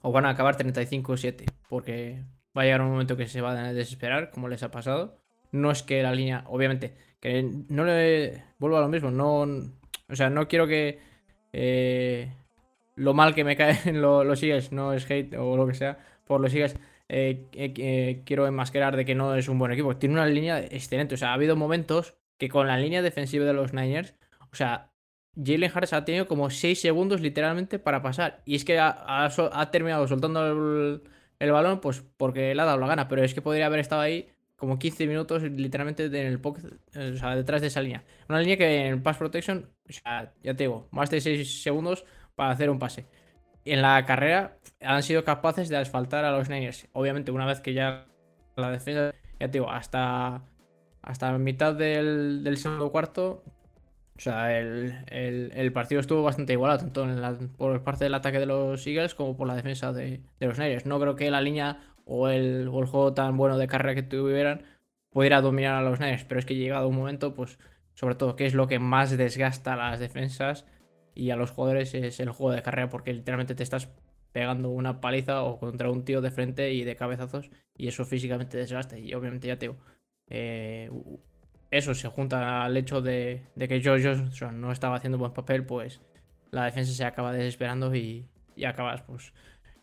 O 0.00 0.10
van 0.10 0.26
a 0.26 0.30
acabar 0.30 0.56
35-7 0.56 1.44
porque 1.68 2.24
va 2.56 2.62
a 2.62 2.64
llegar 2.64 2.80
un 2.80 2.90
momento 2.90 3.16
que 3.16 3.28
se 3.28 3.40
van 3.40 3.58
a 3.58 3.72
desesperar, 3.72 4.30
como 4.30 4.48
les 4.48 4.64
ha 4.64 4.72
pasado. 4.72 5.21
No 5.52 5.70
es 5.70 5.82
que 5.82 6.02
la 6.02 6.14
línea, 6.14 6.44
obviamente, 6.48 6.94
que 7.20 7.42
no 7.68 7.84
le 7.84 8.42
vuelvo 8.58 8.78
a 8.78 8.80
lo 8.80 8.88
mismo, 8.88 9.10
no, 9.10 9.42
o 9.42 10.16
sea, 10.16 10.30
no 10.30 10.48
quiero 10.48 10.66
que 10.66 10.98
eh, 11.52 12.32
lo 12.96 13.14
mal 13.14 13.34
que 13.34 13.44
me 13.44 13.56
caen 13.56 14.00
los 14.00 14.42
Eagles 14.42 14.72
no 14.72 14.92
es 14.92 15.10
hate 15.10 15.34
o 15.34 15.56
lo 15.56 15.66
que 15.66 15.74
sea 15.74 15.98
por 16.26 16.40
los 16.40 16.54
Eagles. 16.54 16.76
Eh, 17.08 17.46
eh, 17.52 18.22
quiero 18.24 18.46
enmascarar 18.46 18.96
de 18.96 19.04
que 19.04 19.14
no 19.14 19.34
es 19.34 19.48
un 19.48 19.58
buen 19.58 19.72
equipo. 19.72 19.96
Tiene 19.96 20.14
una 20.14 20.26
línea 20.26 20.60
excelente. 20.60 21.14
O 21.14 21.18
sea, 21.18 21.30
ha 21.30 21.34
habido 21.34 21.56
momentos 21.56 22.14
que 22.38 22.48
con 22.48 22.66
la 22.66 22.78
línea 22.78 23.02
defensiva 23.02 23.44
de 23.44 23.52
los 23.52 23.72
Niners, 23.74 24.14
o 24.50 24.56
sea, 24.56 24.90
Jalen 25.36 25.70
Harris 25.74 25.92
ha 25.92 26.04
tenido 26.04 26.28
como 26.28 26.50
6 26.50 26.80
segundos 26.80 27.20
literalmente 27.20 27.78
para 27.78 28.02
pasar. 28.02 28.42
Y 28.44 28.56
es 28.56 28.64
que 28.64 28.78
ha, 28.78 29.68
terminado 29.70 30.06
soltando 30.08 30.46
el, 30.46 31.02
el, 31.38 31.52
balón, 31.52 31.80
pues 31.80 32.02
porque 32.16 32.54
le 32.54 32.62
ha 32.62 32.64
dado 32.64 32.78
la 32.78 32.86
gana. 32.86 33.08
Pero 33.08 33.22
es 33.22 33.34
que 33.34 33.42
podría 33.42 33.66
haber 33.66 33.80
estado 33.80 34.02
ahí 34.02 34.28
como 34.62 34.78
15 34.78 35.08
minutos 35.08 35.42
literalmente 35.42 36.04
en 36.04 36.14
el 36.14 36.38
pocket, 36.38 36.62
o 36.94 37.16
sea, 37.16 37.34
detrás 37.34 37.60
de 37.62 37.66
esa 37.66 37.80
línea. 37.80 38.04
Una 38.28 38.38
línea 38.38 38.56
que 38.56 38.86
en 38.86 39.02
pass 39.02 39.16
protection, 39.16 39.68
o 39.88 39.92
sea, 39.92 40.32
ya 40.40 40.54
te 40.54 40.62
digo, 40.62 40.86
más 40.92 41.10
de 41.10 41.20
6 41.20 41.64
segundos 41.64 42.04
para 42.36 42.52
hacer 42.52 42.70
un 42.70 42.78
pase. 42.78 43.08
En 43.64 43.82
la 43.82 44.06
carrera 44.06 44.58
han 44.80 45.02
sido 45.02 45.24
capaces 45.24 45.68
de 45.68 45.78
asfaltar 45.78 46.24
a 46.24 46.30
los 46.30 46.48
Niners. 46.48 46.86
Obviamente, 46.92 47.32
una 47.32 47.44
vez 47.44 47.58
que 47.58 47.74
ya 47.74 48.06
la 48.54 48.70
defensa, 48.70 49.12
ya 49.40 49.48
te 49.48 49.58
digo, 49.58 49.68
hasta, 49.68 50.44
hasta 51.02 51.36
mitad 51.38 51.74
del, 51.74 52.56
segundo 52.56 52.92
cuarto, 52.92 53.42
o 54.16 54.20
sea, 54.20 54.56
el, 54.56 55.72
partido 55.74 56.00
estuvo 56.00 56.22
bastante 56.22 56.52
igualado, 56.52 56.88
tanto 56.88 57.04
por 57.56 57.82
parte 57.82 58.04
del 58.04 58.14
ataque 58.14 58.38
de 58.38 58.46
los 58.46 58.86
Eagles 58.86 59.16
como 59.16 59.36
por 59.36 59.48
la 59.48 59.56
defensa 59.56 59.92
de, 59.92 60.20
de 60.38 60.46
los 60.46 60.56
Niners. 60.56 60.86
No 60.86 61.00
creo 61.00 61.16
que 61.16 61.32
la 61.32 61.40
línea 61.40 61.80
o 62.14 62.28
el, 62.28 62.68
juego 62.68 63.14
tan 63.14 63.38
bueno 63.38 63.56
de 63.56 63.66
carrera 63.66 63.94
que 63.94 64.02
tuvieran 64.02 64.64
pudiera 65.10 65.40
dominar 65.40 65.76
a 65.76 65.82
los 65.82 65.98
Niners, 65.98 66.24
pero 66.24 66.38
es 66.40 66.44
que 66.46 66.54
llegado 66.54 66.88
un 66.88 66.96
momento, 66.96 67.34
pues 67.34 67.58
sobre 67.94 68.16
todo, 68.16 68.36
que 68.36 68.44
es 68.44 68.54
lo 68.54 68.66
que 68.66 68.78
más 68.78 69.16
desgasta 69.16 69.72
a 69.72 69.76
las 69.76 69.98
defensas 69.98 70.66
y 71.14 71.30
a 71.30 71.36
los 71.36 71.50
jugadores 71.50 71.94
es 71.94 72.20
el 72.20 72.30
juego 72.30 72.52
de 72.52 72.62
carrera, 72.62 72.90
porque 72.90 73.14
literalmente 73.14 73.54
te 73.54 73.62
estás 73.62 73.88
pegando 74.32 74.68
una 74.68 75.00
paliza 75.00 75.42
o 75.42 75.58
contra 75.58 75.90
un 75.90 76.04
tío 76.04 76.20
de 76.20 76.30
frente 76.30 76.72
y 76.72 76.84
de 76.84 76.96
cabezazos, 76.96 77.50
y 77.76 77.88
eso 77.88 78.04
físicamente 78.04 78.58
desgasta. 78.58 78.98
Y 78.98 79.14
obviamente 79.14 79.48
ya 79.48 79.58
te 79.58 79.66
digo, 79.66 79.78
eh, 80.28 80.90
eso 81.70 81.94
se 81.94 82.08
junta 82.08 82.64
al 82.64 82.76
hecho 82.76 83.00
de, 83.00 83.42
que 83.56 83.80
George 83.80 84.06
Johnson 84.06 84.60
no 84.60 84.72
estaba 84.72 84.96
haciendo 84.96 85.18
buen 85.18 85.32
papel, 85.32 85.64
pues 85.64 86.00
la 86.50 86.66
defensa 86.66 86.92
se 86.92 87.04
acaba 87.04 87.32
desesperando 87.32 87.94
y, 87.94 88.26
y 88.56 88.64
acabas 88.64 89.02
pues 89.02 89.32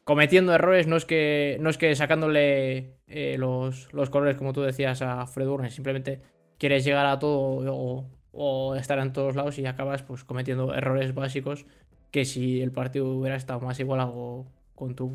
cometiendo 0.09 0.55
errores, 0.55 0.87
no 0.87 0.97
es 0.97 1.05
que, 1.05 1.57
no 1.61 1.69
es 1.69 1.77
que 1.77 1.95
sacándole 1.95 2.95
eh, 3.05 3.35
los, 3.37 3.93
los, 3.93 4.09
colores, 4.09 4.37
como 4.37 4.53
tú 4.53 4.61
decías, 4.61 5.03
a 5.03 5.27
Fred 5.27 5.47
simplemente 5.69 6.19
quieres 6.57 6.83
llegar 6.83 7.05
a 7.05 7.19
todo 7.19 8.07
o, 8.31 8.75
estar 8.75 8.97
en 8.97 9.13
todos 9.13 9.35
lados 9.35 9.59
y 9.59 9.67
acabas 9.67 10.01
pues 10.01 10.23
cometiendo 10.23 10.73
errores 10.73 11.13
básicos 11.13 11.67
que 12.09 12.25
si 12.25 12.59
el 12.59 12.71
partido 12.71 13.05
hubiera 13.05 13.35
estado 13.35 13.59
más 13.59 13.79
igualado 13.79 14.47
con 14.73 14.95
tu 14.95 15.13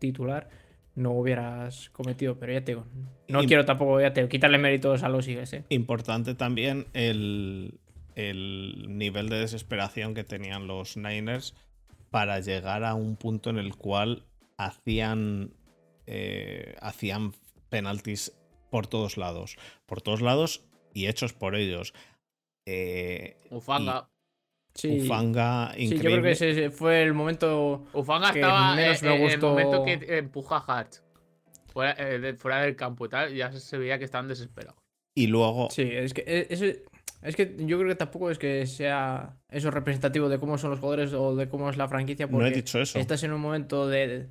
titular, 0.00 0.48
no 0.96 1.12
hubieras 1.12 1.90
cometido, 1.90 2.34
pero 2.36 2.52
ya 2.52 2.64
te 2.64 2.72
digo, 2.72 2.84
no 3.28 3.44
quiero 3.44 3.64
tampoco 3.64 4.00
ya 4.00 4.12
te 4.12 4.26
quitarle 4.26 4.58
méritos 4.58 5.04
a 5.04 5.08
los 5.08 5.28
Eagles. 5.28 5.52
¿eh? 5.52 5.62
Importante 5.68 6.34
también 6.34 6.86
el, 6.94 7.74
el 8.16 8.86
nivel 8.88 9.28
de 9.28 9.38
desesperación 9.38 10.14
que 10.14 10.24
tenían 10.24 10.66
los 10.66 10.96
Niners 10.96 11.54
para 12.16 12.40
llegar 12.40 12.82
a 12.82 12.94
un 12.94 13.16
punto 13.16 13.50
en 13.50 13.58
el 13.58 13.76
cual 13.76 14.24
hacían, 14.56 15.52
eh, 16.06 16.74
hacían 16.80 17.34
penaltis 17.68 18.32
por 18.70 18.86
todos 18.86 19.18
lados. 19.18 19.58
Por 19.84 20.00
todos 20.00 20.22
lados 20.22 20.64
y 20.94 21.08
hechos 21.08 21.34
por 21.34 21.54
ellos. 21.54 21.92
Eh, 22.64 23.36
Ufanga. 23.50 24.08
Sí. 24.72 25.02
Ufanga 25.02 25.74
increíble. 25.76 25.88
Sí, 25.88 25.94
yo 25.96 26.00
creo 26.00 26.22
que 26.22 26.30
ese 26.30 26.70
fue 26.70 27.02
el 27.02 27.12
momento. 27.12 27.84
Ufanga 27.92 28.30
estaba 28.30 28.74
menos 28.74 29.02
me 29.02 29.18
gustó. 29.18 29.34
el 29.34 29.66
momento 29.66 29.84
que 29.84 30.16
empuja 30.16 30.56
a 30.56 30.60
Hart 30.60 30.94
fuera, 31.66 31.96
eh, 31.98 32.34
fuera, 32.38 32.62
del 32.62 32.76
campo 32.76 33.04
y 33.04 33.08
tal, 33.10 33.34
ya 33.34 33.52
se 33.52 33.76
veía 33.76 33.98
que 33.98 34.06
estaban 34.06 34.26
desesperados. 34.26 34.80
Y 35.14 35.26
luego. 35.26 35.68
Sí, 35.68 35.82
es 35.82 36.14
que 36.14 36.46
ese, 36.48 36.82
es 37.26 37.34
que 37.34 37.56
yo 37.58 37.76
creo 37.78 37.88
que 37.88 37.96
tampoco 37.96 38.30
es 38.30 38.38
que 38.38 38.66
sea 38.66 39.36
eso 39.50 39.70
representativo 39.70 40.28
de 40.28 40.38
cómo 40.38 40.58
son 40.58 40.70
los 40.70 40.78
jugadores 40.78 41.12
o 41.12 41.34
de 41.34 41.48
cómo 41.48 41.68
es 41.68 41.76
la 41.76 41.88
franquicia. 41.88 42.28
Porque 42.28 42.44
no 42.44 42.50
he 42.50 42.54
dicho 42.54 42.80
eso. 42.80 42.98
Estás 42.98 43.24
en 43.24 43.32
un 43.32 43.40
momento 43.40 43.88
de, 43.88 44.28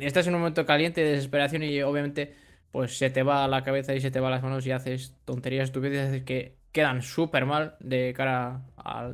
Estás 0.00 0.26
en 0.26 0.34
un 0.34 0.40
momento 0.40 0.66
caliente 0.66 1.02
de 1.02 1.12
desesperación 1.12 1.62
y 1.62 1.80
obviamente 1.82 2.34
pues 2.72 2.98
se 2.98 3.08
te 3.08 3.22
va 3.22 3.44
a 3.44 3.48
la 3.48 3.62
cabeza 3.62 3.94
y 3.94 4.00
se 4.00 4.10
te 4.10 4.20
va 4.20 4.28
a 4.28 4.32
las 4.32 4.42
manos 4.42 4.66
y 4.66 4.72
haces 4.72 5.14
tonterías 5.24 5.68
estúpidas 5.68 6.22
que 6.22 6.56
quedan 6.72 7.00
súper 7.00 7.46
mal 7.46 7.76
de 7.80 8.12
cara 8.12 8.60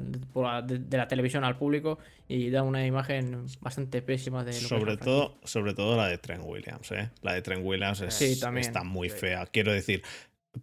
de, 0.00 0.96
la 0.96 1.06
televisión 1.06 1.44
al 1.44 1.56
público 1.56 1.98
y 2.26 2.50
da 2.50 2.64
una 2.64 2.85
imagen 2.85 3.46
bastante 3.61 4.02
pésima 4.02 4.42
de 4.42 4.52
sobre 4.52 4.96
todo 4.96 5.38
sobre 5.44 5.74
todo 5.74 5.96
la 5.96 6.08
de 6.08 6.18
Trent 6.18 6.42
Williams 6.44 6.90
¿eh? 6.90 7.11
la 7.20 7.35
de 7.35 7.42
Trent 7.42 7.64
Williams 7.64 8.00
está 8.00 8.82
muy 8.82 9.11
fea 9.11 9.46
quiero 9.46 9.72
decir 9.72 10.02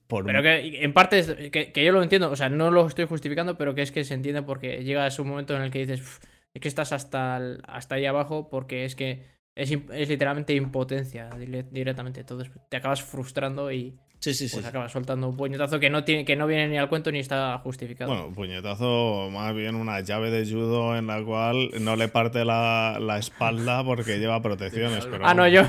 pero 0.07 0.41
que 0.43 0.83
en 0.83 0.93
parte, 0.93 1.49
que, 1.51 1.71
que, 1.71 1.83
yo 1.83 1.91
lo 1.91 2.03
entiendo, 2.03 2.29
o 2.29 2.35
sea, 2.35 2.49
no 2.49 2.69
lo 2.69 2.85
estoy 2.85 3.05
justificando, 3.05 3.57
pero 3.57 3.73
que 3.73 3.81
es 3.81 3.91
que 3.91 4.03
se 4.03 4.13
entiende 4.13 4.43
porque 4.43 4.83
llega 4.83 5.07
ese 5.07 5.23
momento 5.23 5.55
en 5.55 5.63
el 5.63 5.71
que 5.71 5.79
dices, 5.79 6.19
es 6.53 6.61
que 6.61 6.67
estás 6.67 6.93
hasta, 6.93 7.37
hasta 7.67 7.95
ahí 7.95 8.05
abajo 8.05 8.49
porque 8.49 8.85
es 8.85 8.95
que 8.95 9.23
es, 9.55 9.71
es 9.71 10.09
literalmente 10.09 10.53
impotencia 10.53 11.29
directamente. 11.71 12.21
Entonces 12.21 12.51
te 12.69 12.77
acabas 12.77 13.01
frustrando 13.01 13.71
y 13.71 13.97
sí, 14.19 14.33
sí, 14.33 14.47
pues 14.51 14.63
sí. 14.63 14.69
acabas 14.69 14.91
soltando 14.91 15.27
un 15.27 15.35
puñetazo 15.35 15.79
que 15.79 15.89
no, 15.89 16.03
tiene, 16.03 16.23
que 16.23 16.35
no 16.35 16.47
viene 16.47 16.67
ni 16.67 16.77
al 16.77 16.87
cuento 16.87 17.11
ni 17.11 17.19
está 17.19 17.57
justificado. 17.59 18.11
Bueno, 18.11 18.31
puñetazo, 18.33 19.29
más 19.31 19.53
bien 19.55 19.75
una 19.75 19.99
llave 20.01 20.29
de 20.29 20.45
judo 20.49 20.97
en 20.97 21.07
la 21.07 21.23
cual 21.23 21.71
no 21.81 21.95
le 21.95 22.07
parte 22.07 22.45
la, 22.45 22.99
la 23.01 23.17
espalda 23.17 23.83
porque 23.83 24.19
lleva 24.19 24.41
protecciones. 24.43 25.05
Pero 25.05 25.25
ah, 25.25 25.33
no, 25.33 25.47
yo, 25.47 25.63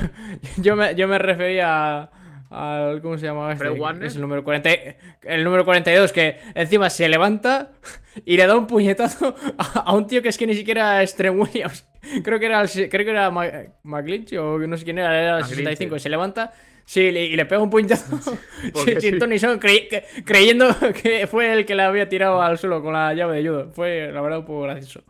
yo, 0.59 0.77
me, 0.77 0.95
yo 0.95 1.09
me 1.09 1.19
refería 1.19 2.03
a 2.03 2.11
al. 2.51 3.01
¿Cómo 3.01 3.17
se 3.17 3.27
llama 3.27 3.53
este? 3.53 3.67
Es 4.05 4.15
el 4.17 4.21
número, 4.21 4.45
40, 4.45 4.71
el 5.23 5.45
número 5.45 5.65
42, 5.65 6.13
que 6.13 6.37
encima 6.55 6.91
se 6.91 7.09
levanta 7.09 7.71
y 8.25 8.37
le 8.37 8.47
da 8.47 8.57
un 8.57 8.67
puñetazo 8.67 9.35
a, 9.57 9.95
un 9.95 10.07
tío 10.07 10.21
que 10.21 10.29
es 10.29 10.37
que 10.37 10.47
ni 10.47 10.55
siquiera 10.55 11.03
es 11.03 11.15
Trent 11.15 11.39
Williams. 11.39 11.87
Creo 12.25 12.39
que 12.39 12.47
era, 12.47 12.65
creo 12.67 13.05
que 13.05 13.11
era 13.11 13.31
McLinch 13.83 14.33
o 14.33 14.59
no 14.59 14.77
sé 14.79 14.85
quién 14.85 14.99
era, 14.99 15.21
era 15.21 15.39
el 15.39 15.45
65. 15.45 15.97
Y 15.97 16.01
se 16.01 16.09
levanta. 16.09 16.53
Sí, 16.91 17.03
y 17.03 17.37
le 17.37 17.47
pega 17.47 17.61
un 17.63 17.71
puñetazo. 17.71 18.19
Sí, 18.99 19.13
Tony 19.21 19.39
Son, 19.39 19.61
creyendo 19.61 20.75
que 21.03 21.29
fue 21.29 21.53
el 21.53 21.65
que 21.65 21.77
le 21.77 21.83
había 21.83 22.09
tirado 22.09 22.43
al 22.43 22.59
suelo 22.59 22.83
con 22.83 22.95
la 22.95 23.15
llave 23.15 23.37
de 23.41 23.49
judo. 23.49 23.71
Fue, 23.73 24.11
la 24.13 24.21
verdad, 24.21 24.41
un 24.41 24.45
poco 24.45 24.63
gracioso. 24.63 25.05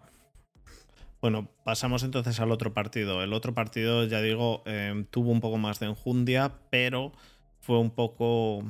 Bueno, 1.20 1.50
pasamos 1.64 2.02
entonces 2.02 2.40
al 2.40 2.50
otro 2.50 2.72
partido. 2.72 3.22
El 3.22 3.34
otro 3.34 3.54
partido, 3.54 4.04
ya 4.04 4.22
digo, 4.22 4.62
eh, 4.64 5.04
tuvo 5.10 5.30
un 5.30 5.40
poco 5.40 5.58
más 5.58 5.78
de 5.78 5.86
enjundia, 5.86 6.54
pero 6.70 7.12
fue 7.60 7.78
un 7.78 7.90
poco. 7.90 8.64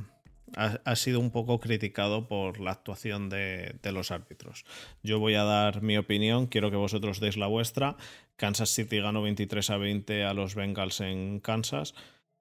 Ha, 0.56 0.96
sido 0.96 1.20
un 1.20 1.30
poco 1.30 1.60
criticado 1.60 2.26
por 2.26 2.58
la 2.58 2.72
actuación 2.72 3.28
de, 3.28 3.78
los 3.92 4.10
árbitros. 4.10 4.64
Yo 5.00 5.20
voy 5.20 5.36
a 5.36 5.44
dar 5.44 5.80
mi 5.80 5.96
opinión, 5.96 6.48
quiero 6.48 6.72
que 6.72 6.76
vosotros 6.76 7.20
deis 7.20 7.36
la 7.36 7.46
vuestra. 7.46 7.96
Kansas 8.34 8.70
City 8.70 8.98
ganó 8.98 9.22
23 9.22 9.70
a 9.70 9.76
20 9.76 10.24
a 10.24 10.34
los 10.34 10.56
Bengals 10.56 11.00
en 11.02 11.38
Kansas. 11.38 11.94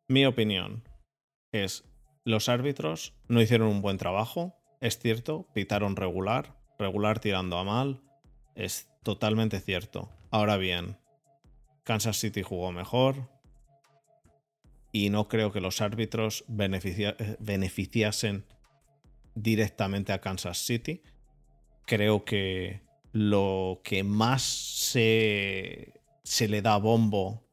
Mi 0.08 0.26
opinión 0.26 0.82
es: 1.52 1.84
los 2.24 2.50
árbitros 2.50 3.14
no 3.28 3.44
hicieron 3.44 3.68
un 3.68 3.84
buen 3.84 3.98
trabajo, 3.98 4.56
es 4.82 4.98
cierto, 4.98 5.48
pitaron 5.54 5.96
regular, 5.96 6.56
regular 6.80 7.20
tirando 7.20 7.60
a 7.60 7.64
mal, 7.64 8.02
es 8.56 8.89
totalmente 9.04 9.60
cierto. 9.60 10.10
Ahora 10.32 10.58
bien, 10.58 10.98
Kansas 11.84 12.18
City 12.18 12.44
jugó 12.44 12.72
mejor, 12.72 13.30
y 14.92 15.10
no 15.10 15.28
creo 15.28 15.52
que 15.52 15.62
los 15.62 15.82
árbitros 15.82 16.46
beneficiasen 16.48 18.46
directamente 19.36 20.14
a 20.14 20.22
Kansas 20.22 20.58
City. 20.58 21.04
Creo 21.86 22.26
que 22.26 22.82
lo 23.12 23.82
que 23.84 24.04
más 24.04 24.42
se, 24.44 25.94
se 26.24 26.48
le 26.48 26.62
da 26.62 26.78
bombo 26.78 27.48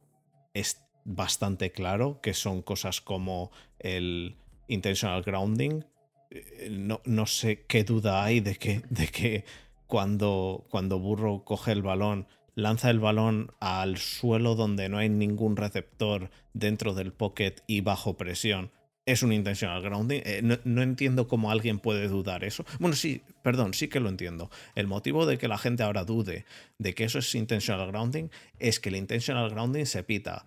es 0.53 0.83
bastante 1.05 1.71
claro, 1.71 2.19
que 2.21 2.33
son 2.33 2.61
cosas 2.61 3.01
como 3.01 3.51
el 3.79 4.37
intentional 4.67 5.21
grounding. 5.21 5.83
Eh, 6.31 6.69
no, 6.71 7.01
no 7.05 7.25
sé 7.27 7.65
qué 7.67 7.83
duda 7.83 8.23
hay 8.23 8.39
de 8.39 8.55
que, 8.55 8.81
de 8.89 9.07
que 9.07 9.45
cuando, 9.87 10.65
cuando 10.69 10.99
Burro 10.99 11.43
coge 11.43 11.71
el 11.71 11.81
balón, 11.81 12.27
lanza 12.55 12.89
el 12.89 12.99
balón 12.99 13.51
al 13.59 13.97
suelo 13.97 14.55
donde 14.55 14.89
no 14.89 14.97
hay 14.97 15.09
ningún 15.09 15.55
receptor 15.55 16.29
dentro 16.53 16.93
del 16.93 17.13
pocket 17.13 17.55
y 17.67 17.81
bajo 17.81 18.17
presión. 18.17 18.71
Es 19.05 19.23
un 19.23 19.31
intentional 19.31 19.81
grounding. 19.81 20.21
Eh, 20.25 20.41
no, 20.65 20.81
entiendo 20.81 21.29
cómo 21.29 21.49
alguien 21.49 21.79
puede 21.79 22.09
dudar 22.09 22.43
eso. 22.43 22.65
Bueno, 22.79 22.95
sí, 22.95 23.21
perdón, 23.41 23.73
sí 23.73 23.87
que 23.87 24.01
lo 24.01 24.09
entiendo. 24.09 24.51
El 24.75 24.87
motivo 24.87 25.25
de 25.25 25.37
que 25.37 25.47
la 25.47 25.57
gente 25.57 25.83
ahora 25.83 26.03
dude 26.03 26.45
de 26.77 26.93
que 26.93 27.05
eso 27.05 27.19
es 27.19 27.33
intentional 27.33 27.87
grounding 27.87 28.29
es 28.59 28.81
que 28.81 28.89
el 28.89 28.97
intentional 28.97 29.49
grounding 29.49 29.85
se 29.85 30.03
pita 30.03 30.45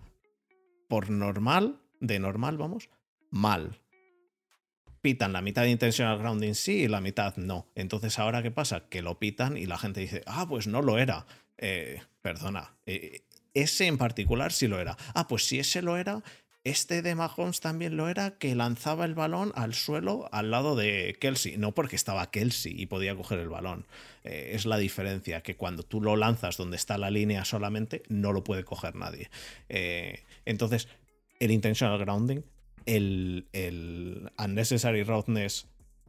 por 0.87 1.09
normal, 1.09 1.81
de 1.99 2.19
normal, 2.19 2.57
vamos, 2.57 2.89
mal 3.31 3.80
pitan 5.01 5.33
la 5.33 5.41
mitad 5.41 5.63
de 5.63 5.71
intentional 5.71 6.17
grounding 6.19 6.53
sí 6.53 6.83
y 6.83 6.87
la 6.87 7.01
mitad 7.01 7.35
no. 7.37 7.67
Entonces, 7.75 8.19
¿ahora 8.19 8.41
qué 8.43 8.51
pasa? 8.51 8.87
Que 8.89 9.01
lo 9.01 9.19
pitan 9.19 9.57
y 9.57 9.65
la 9.65 9.77
gente 9.77 9.99
dice, 9.99 10.23
ah, 10.25 10.45
pues 10.47 10.67
no 10.67 10.81
lo 10.81 10.97
era. 10.97 11.25
Eh, 11.57 12.01
perdona, 12.21 12.75
eh, 12.85 13.21
ese 13.53 13.87
en 13.87 13.97
particular 13.97 14.51
sí 14.51 14.67
lo 14.67 14.79
era. 14.79 14.97
Ah, 15.13 15.27
pues 15.27 15.45
si 15.45 15.59
ese 15.59 15.81
lo 15.81 15.97
era, 15.97 16.23
este 16.63 17.01
de 17.01 17.15
Mahomes 17.15 17.59
también 17.59 17.97
lo 17.97 18.07
era, 18.07 18.37
que 18.37 18.53
lanzaba 18.53 19.05
el 19.05 19.15
balón 19.15 19.51
al 19.55 19.73
suelo 19.73 20.29
al 20.31 20.51
lado 20.51 20.75
de 20.75 21.17
Kelsey. 21.19 21.57
No 21.57 21.73
porque 21.73 21.95
estaba 21.95 22.29
Kelsey 22.29 22.79
y 22.79 22.85
podía 22.85 23.15
coger 23.15 23.39
el 23.39 23.49
balón. 23.49 23.87
Eh, 24.23 24.51
es 24.53 24.65
la 24.65 24.77
diferencia, 24.77 25.41
que 25.41 25.55
cuando 25.55 25.81
tú 25.81 25.99
lo 25.99 26.15
lanzas 26.15 26.57
donde 26.57 26.77
está 26.77 26.99
la 26.99 27.09
línea 27.09 27.43
solamente, 27.43 28.03
no 28.07 28.33
lo 28.33 28.43
puede 28.43 28.63
coger 28.63 28.95
nadie. 28.95 29.29
entonces, 30.45 30.87
el 31.39 31.49
intentional 31.49 31.97
grounding 31.97 32.43
el, 32.85 34.31
unnecessary 34.37 35.03
roughness 35.03 35.67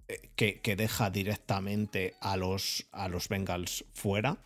eh, 0.09 0.21
que, 0.37 0.77
deja 0.77 1.11
directamente 1.11 2.15
a 2.21 2.37
los, 2.37 2.87
a 2.93 3.09
los 3.09 3.29
Bengals 3.29 3.85
fuera. 3.93 4.39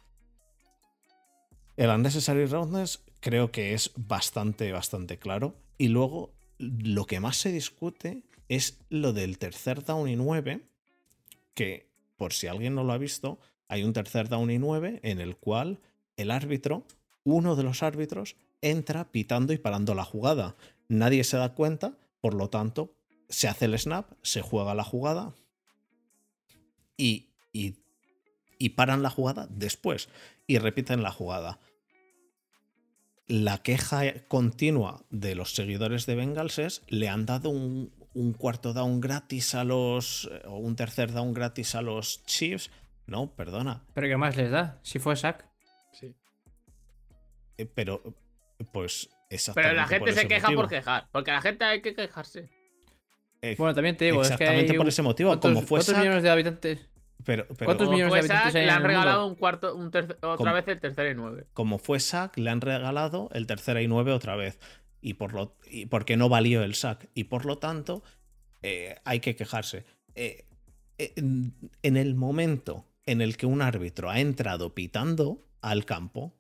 El 1.77 1.91
unnecessary 1.91 2.47
roughness 2.47 3.03
creo 3.21 3.51
que 3.51 3.75
es 3.75 3.93
bastante, 3.97 4.73
bastante 4.73 5.19
claro. 5.19 5.57
Y 5.79 5.89
luego 5.89 6.33
lo 6.59 7.07
que 7.07 7.21
más 7.21 7.37
se 7.37 7.53
discute 7.53 8.23
es 8.49 8.79
lo 8.89 9.13
del 9.13 9.39
tercer 9.39 9.85
down 9.85 10.09
y 10.09 10.17
9, 10.17 10.61
que 11.55 11.91
por 12.17 12.33
si 12.33 12.47
alguien 12.47 12.75
no 12.75 12.85
lo 12.85 12.93
ha 12.93 12.99
visto, 12.99 13.39
hay 13.69 13.83
un 13.85 13.93
tercer 13.93 14.29
down 14.29 14.51
y 14.51 14.59
9 14.59 15.01
en 15.03 15.21
el 15.21 15.37
cual 15.37 15.81
el 16.17 16.31
árbitro, 16.31 16.87
uno 17.25 17.57
de 17.57 17.65
los 17.65 17.83
árbitros, 17.83 18.37
entra 18.63 19.11
pitando 19.11 19.53
y 19.53 19.59
parando 19.59 19.95
la 19.95 20.05
jugada. 20.05 20.57
Nadie 20.89 21.25
se 21.25 21.37
da 21.37 21.55
cuenta 21.55 21.99
por 22.27 22.35
lo 22.35 22.51
tanto, 22.51 22.93
se 23.29 23.47
hace 23.47 23.67
el 23.67 23.79
snap, 23.79 24.11
se 24.21 24.43
juega 24.43 24.75
la 24.75 24.83
jugada 24.83 25.33
y, 26.97 27.29
y, 27.53 28.69
paran 28.71 29.05
la 29.05 29.11
jugada 29.11 29.47
después 29.49 30.09
y 30.49 30.59
repiten 30.59 31.05
la 31.05 31.13
jugada. 31.13 31.61
La 33.29 33.59
queja 33.59 34.27
continua 34.27 35.05
de 35.11 35.37
los 35.37 35.55
seguidores 35.55 36.05
de 36.07 36.17
Bengals 36.17 36.59
es 36.59 36.83
le 36.89 37.09
han 37.09 37.27
dado 37.27 37.51
un, 37.51 37.93
cuarto 38.37 38.73
down 38.73 39.01
gratis 39.01 39.55
a 39.55 39.63
los. 39.63 40.29
o 40.47 40.57
un 40.57 40.75
tercer 40.75 41.13
down 41.13 41.33
gratis 41.33 41.77
a 41.77 41.81
los 41.81 42.25
Chiefs. 42.25 42.73
No, 43.07 43.37
perdona. 43.37 43.85
¿Pero 43.95 44.09
qué 44.09 44.17
más 44.17 44.37
les 44.37 44.51
da? 44.51 44.81
Si 44.83 44.99
fue 44.99 45.15
sack. 45.15 45.49
Sí. 45.93 46.13
Eh, 47.57 47.67
pero, 47.67 48.03
pues 48.73 49.11
pero 49.55 49.73
la 49.73 49.87
gente 49.87 50.13
se 50.13 50.29
queja 50.29 50.51
por 50.53 50.69
quejar, 50.69 51.09
porque 51.13 51.31
la 51.31 51.41
gente 51.41 51.65
hay 51.65 51.83
que 51.83 51.95
quejarse. 51.95 52.49
bueno, 53.59 53.75
también 53.75 53.97
te 53.97 54.07
digo, 54.07 54.21
exactamente 54.21 54.67
es 54.67 54.73
que 54.73 54.79
por 54.79 54.89
ese 54.89 55.03
motivo. 55.03 55.39
como 55.41 55.63
fue 55.63 55.81
¿Cuántos 55.81 55.99
millones 55.99 56.23
de 56.23 56.31
habitantes? 56.31 56.89
Pero, 57.25 57.47
¿Cuántos 57.49 57.91
millones 57.91 58.13
de 58.13 58.19
habitantes 58.21 58.55
le 58.55 58.71
han 58.71 58.85
regalado 58.85 59.27
un 59.27 59.35
cuarto, 59.35 59.75
un 59.75 59.91
otra 60.23 60.53
vez 60.53 60.69
el 60.69 60.81
tercer 60.81 61.11
y 61.11 61.15
nueve. 61.15 61.47
Como 61.55 61.79
fue 61.79 61.99
SAC, 61.99 62.39
le 62.39 62.51
han 62.51 62.61
regalado 62.61 63.29
el 63.33 63.47
tercer 63.47 63.81
y 63.81 63.89
nueve 63.89 64.13
otra 64.13 64.37
vez. 64.37 64.61
Y, 65.01 65.15
por 65.15 65.33
lo, 65.35 65.57
y 65.69 65.87
porque 65.87 66.17
no 66.17 66.29
valió 66.29 66.63
el 66.63 66.75
SAC. 66.75 67.09
Y 67.15 67.25
por 67.25 67.45
lo 67.45 67.59
tanto, 67.59 68.03
eh, 68.63 68.97
hay 69.05 69.21
que 69.21 69.35
quejarse. 69.35 69.85
Eh, 70.15 70.45
eh, 70.99 71.13
en 71.17 71.97
el 71.97 72.15
momento 72.15 72.87
en 73.07 73.21
el 73.21 73.37
que 73.37 73.47
un 73.47 73.63
árbitro 73.63 74.11
ha 74.11 74.21
entrado 74.21 74.75
pitando 74.75 75.45
al 75.63 75.85
campo, 75.85 76.35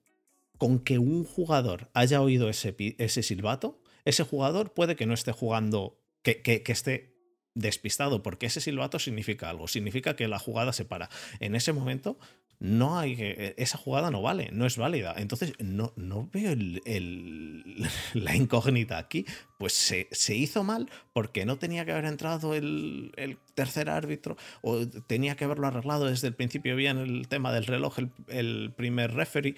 con 0.58 0.78
que 0.78 0.98
un 0.98 1.24
jugador 1.24 1.90
haya 1.94 2.20
oído 2.20 2.48
ese, 2.48 3.22
silbato, 3.22 3.80
ese 4.04 4.24
jugador 4.24 4.72
puede 4.72 4.96
que 4.96 5.06
no 5.06 5.14
esté 5.14 5.32
jugando, 5.32 6.00
que, 6.22 6.62
esté 6.66 7.14
despistado, 7.54 8.22
porque 8.22 8.46
ese 8.46 8.60
silbato 8.60 8.98
significa 8.98 9.50
algo, 9.50 9.68
significa 9.68 10.16
que 10.16 10.28
la 10.28 10.38
jugada 10.38 10.72
se 10.72 10.84
para. 10.84 11.08
En 11.40 11.54
ese 11.54 11.72
momento, 11.72 12.18
no 12.58 12.98
hay 12.98 13.16
e, 13.18 13.54
esa 13.58 13.76
jugada 13.78 14.10
no 14.10 14.22
vale, 14.22 14.48
no 14.52 14.66
es 14.66 14.76
válida. 14.76 15.14
Entonces, 15.16 15.52
no, 15.58 15.92
veo 16.32 16.54
la 18.14 18.36
incógnita 18.36 18.98
aquí. 18.98 19.26
Pues 19.58 19.72
se, 19.72 20.34
hizo 20.34 20.64
mal 20.64 20.90
porque 21.12 21.46
no 21.46 21.58
tenía 21.58 21.84
que 21.84 21.92
haber 21.92 22.04
entrado 22.04 22.54
el, 22.54 23.12
tercer 23.54 23.88
árbitro 23.88 24.36
o 24.60 24.86
tenía 24.86 25.34
que 25.36 25.44
haberlo 25.44 25.66
arreglado 25.66 26.06
desde 26.06 26.28
el 26.28 26.34
principio 26.34 26.76
bien 26.76 26.98
el 26.98 27.28
tema 27.28 27.52
del 27.52 27.64
reloj, 27.64 27.98
el, 27.98 28.10
el 28.28 28.72
primer 28.76 29.14
referee. 29.14 29.56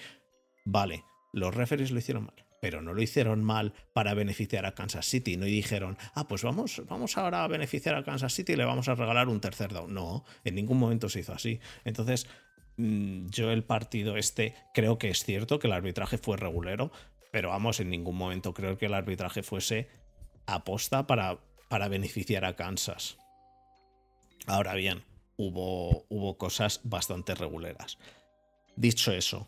Vale, 0.65 1.03
los 1.33 1.53
referees 1.53 1.91
lo 1.91 1.99
hicieron 1.99 2.25
mal, 2.25 2.45
pero 2.61 2.81
no 2.81 2.93
lo 2.93 3.01
hicieron 3.01 3.43
mal 3.43 3.73
para 3.93 4.13
beneficiar 4.13 4.65
a 4.65 4.73
Kansas 4.73 5.05
City. 5.05 5.37
No 5.37 5.47
y 5.47 5.51
dijeron, 5.51 5.97
ah, 6.13 6.27
pues 6.27 6.43
vamos, 6.43 6.81
vamos 6.87 7.17
ahora 7.17 7.43
a 7.43 7.47
beneficiar 7.47 7.95
a 7.95 8.03
Kansas 8.03 8.33
City 8.33 8.53
y 8.53 8.55
le 8.55 8.65
vamos 8.65 8.87
a 8.87 8.95
regalar 8.95 9.27
un 9.27 9.41
tercer 9.41 9.71
down. 9.73 9.93
No, 9.93 10.25
en 10.43 10.55
ningún 10.55 10.77
momento 10.77 11.09
se 11.09 11.21
hizo 11.21 11.33
así. 11.33 11.59
Entonces, 11.85 12.27
mm, 12.77 13.27
yo 13.27 13.51
el 13.51 13.63
partido 13.63 14.17
este 14.17 14.55
creo 14.73 14.97
que 14.97 15.09
es 15.09 15.23
cierto 15.23 15.59
que 15.59 15.67
el 15.67 15.73
arbitraje 15.73 16.17
fue 16.17 16.37
regulero, 16.37 16.91
pero 17.31 17.49
vamos, 17.49 17.79
en 17.79 17.89
ningún 17.89 18.17
momento 18.17 18.53
creo 18.53 18.77
que 18.77 18.87
el 18.87 18.93
arbitraje 18.93 19.43
fuese 19.43 19.87
aposta 20.47 21.05
para, 21.07 21.39
para 21.69 21.87
beneficiar 21.87 22.45
a 22.45 22.55
Kansas. 22.55 23.17
Ahora 24.47 24.73
bien, 24.73 25.03
hubo, 25.37 26.05
hubo 26.09 26.37
cosas 26.37 26.81
bastante 26.83 27.35
reguleras. 27.35 27.97
Dicho 28.75 29.11
eso, 29.11 29.47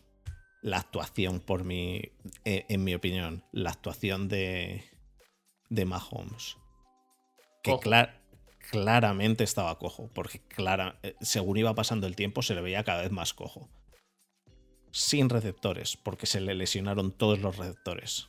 la 0.62 0.78
actuación, 0.78 1.40
por 1.40 1.64
mi, 1.64 2.12
eh, 2.44 2.64
en 2.68 2.84
mi 2.84 2.94
opinión, 2.94 3.44
la 3.52 3.70
actuación 3.70 4.28
de, 4.28 4.84
de 5.68 5.84
Mahomes, 5.84 6.56
que 7.62 7.76
claramente 8.70 9.44
estaba 9.44 9.78
cojo, 9.78 10.08
porque 10.14 10.40
clara, 10.40 10.98
eh, 11.02 11.16
según 11.20 11.56
iba 11.56 11.74
pasando 11.74 12.06
el 12.06 12.16
tiempo 12.16 12.42
se 12.42 12.54
le 12.54 12.62
veía 12.62 12.84
cada 12.84 13.02
vez 13.02 13.10
más 13.10 13.34
cojo. 13.34 13.68
Sin 14.92 15.30
receptores, 15.30 15.96
porque 15.96 16.26
se 16.26 16.40
le 16.40 16.54
lesionaron 16.54 17.12
todos 17.12 17.40
los 17.40 17.56
receptores. 17.56 18.28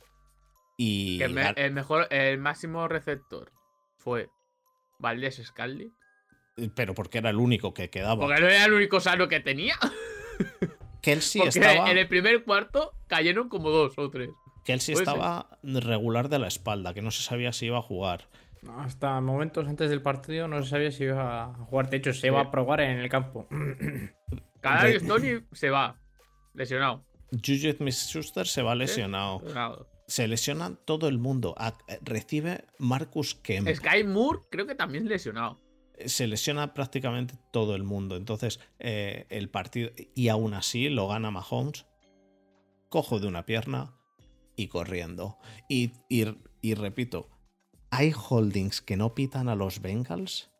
Y 0.76 1.22
el, 1.22 1.32
mejor, 1.72 2.08
el 2.10 2.38
máximo 2.38 2.88
receptor 2.88 3.52
fue 3.96 4.28
Valdés 4.98 5.40
Scaldi. 5.44 5.92
Eh, 6.56 6.70
pero 6.74 6.94
porque 6.94 7.18
era 7.18 7.30
el 7.30 7.36
único 7.36 7.74
que 7.74 7.90
quedaba. 7.90 8.26
Porque 8.26 8.40
no 8.40 8.48
era 8.48 8.64
el 8.64 8.72
único 8.72 8.98
sano 8.98 9.28
que 9.28 9.40
tenía. 9.40 9.76
Kelsey 11.04 11.42
estaba. 11.42 11.90
En 11.90 11.98
el 11.98 12.08
primer 12.08 12.44
cuarto 12.44 12.92
cayeron 13.08 13.50
como 13.50 13.68
dos 13.68 13.92
o 13.98 14.10
tres. 14.10 14.30
Kelsey 14.64 14.94
estaba 14.94 15.58
regular 15.62 16.30
de 16.30 16.38
la 16.38 16.48
espalda, 16.48 16.94
que 16.94 17.02
no 17.02 17.10
se 17.10 17.22
sabía 17.22 17.52
si 17.52 17.66
iba 17.66 17.78
a 17.78 17.82
jugar. 17.82 18.26
Hasta 18.78 19.20
momentos 19.20 19.68
antes 19.68 19.90
del 19.90 20.00
partido 20.00 20.48
no 20.48 20.62
se 20.62 20.70
sabía 20.70 20.90
si 20.90 21.04
iba 21.04 21.44
a 21.44 21.54
jugar. 21.66 21.90
De 21.90 21.98
hecho, 21.98 22.14
se 22.14 22.28
iba 22.28 22.40
a 22.40 22.50
probar 22.50 22.80
en 22.80 22.98
el 22.98 23.10
campo. 23.10 23.46
Cada 24.62 24.90
Stoney 24.98 25.44
se 25.52 25.68
va, 25.68 26.00
lesionado. 26.54 27.04
Juju 27.32 27.72
Smith-Schuster 27.76 28.46
se 28.46 28.62
va 28.62 28.74
lesionado. 28.74 29.42
Se 30.06 30.26
lesiona 30.26 30.74
todo 30.86 31.08
el 31.08 31.18
mundo. 31.18 31.54
Recibe 32.00 32.64
Marcus 32.78 33.34
Kemp. 33.34 33.68
Sky 33.68 34.04
Moore 34.04 34.40
creo 34.50 34.66
que 34.66 34.74
también 34.74 35.06
lesionado 35.06 35.63
se 36.06 36.26
lesiona 36.26 36.74
prácticamente 36.74 37.34
todo 37.50 37.74
el 37.74 37.84
mundo. 37.84 38.16
Entonces, 38.16 38.60
eh, 38.78 39.26
el 39.30 39.48
partido, 39.48 39.90
y 40.14 40.28
aún 40.28 40.54
así 40.54 40.88
lo 40.88 41.08
gana 41.08 41.30
Mahomes, 41.30 41.86
cojo 42.88 43.20
de 43.20 43.26
una 43.26 43.46
pierna 43.46 43.94
y 44.56 44.68
corriendo. 44.68 45.38
Y, 45.68 45.92
y, 46.08 46.74
repito, 46.74 47.28
hay 47.90 48.12
holdings 48.12 48.80
que 48.80 48.96
no 48.96 49.14
pitan 49.14 49.48
a 49.48 49.56
los 49.56 49.80
Bengals, 49.80 50.50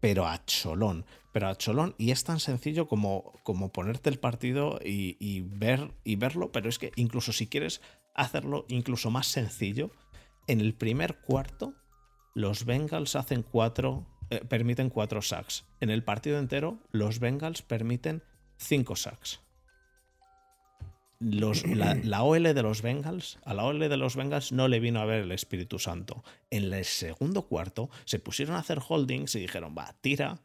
pero 0.00 0.26
a 0.26 0.44
cholón. 0.44 1.04
Pero 1.32 1.48
a 1.48 1.56
cholón, 1.56 1.94
y 1.96 2.10
es 2.10 2.24
tan 2.24 2.40
sencillo 2.40 2.88
como, 2.88 3.32
como 3.42 3.72
ponerte 3.72 4.10
el 4.10 4.18
partido 4.18 4.78
y, 4.84 5.16
y, 5.18 5.40
ver, 5.40 5.94
y 6.04 6.16
verlo, 6.16 6.52
pero 6.52 6.68
es 6.68 6.78
que 6.78 6.92
incluso 6.96 7.32
si 7.32 7.46
quieres 7.46 7.80
hacerlo 8.14 8.66
incluso 8.68 9.10
más 9.10 9.28
sencillo, 9.28 9.90
en 10.46 10.60
el 10.60 10.74
primer 10.74 11.20
cuarto, 11.20 11.74
los 12.34 12.66
Bengals 12.66 13.16
hacen 13.16 13.42
cuatro 13.42 14.06
eh, 14.32 14.40
permiten 14.48 14.88
4 14.88 15.20
sacks. 15.20 15.66
En 15.80 15.90
el 15.90 16.02
partido 16.02 16.38
entero, 16.38 16.78
los 16.90 17.18
Bengals 17.18 17.60
permiten 17.60 18.22
5 18.56 18.96
sacks. 18.96 19.40
los, 21.20 21.66
la, 21.66 22.22
OL 22.22 22.54
de 22.54 22.62
los 22.62 22.80
Bengals, 22.80 23.38
a 23.44 23.52
la 23.52 23.64
OL 23.64 23.78
de 23.78 23.96
los 23.98 24.16
Bengals 24.16 24.50
no 24.50 24.68
le 24.68 24.80
vino 24.80 25.00
a 25.00 25.04
ver 25.04 25.24
el 25.24 25.32
Espíritu 25.32 25.78
Santo. 25.78 26.24
En 26.48 26.72
el 26.72 26.84
segundo 26.86 27.42
cuarto 27.42 27.90
se 28.06 28.18
pusieron 28.20 28.56
a 28.56 28.60
hacer 28.60 28.78
holdings 28.88 29.34
y 29.34 29.40
dijeron, 29.40 29.74
va, 29.76 29.94
tira. 30.00 30.40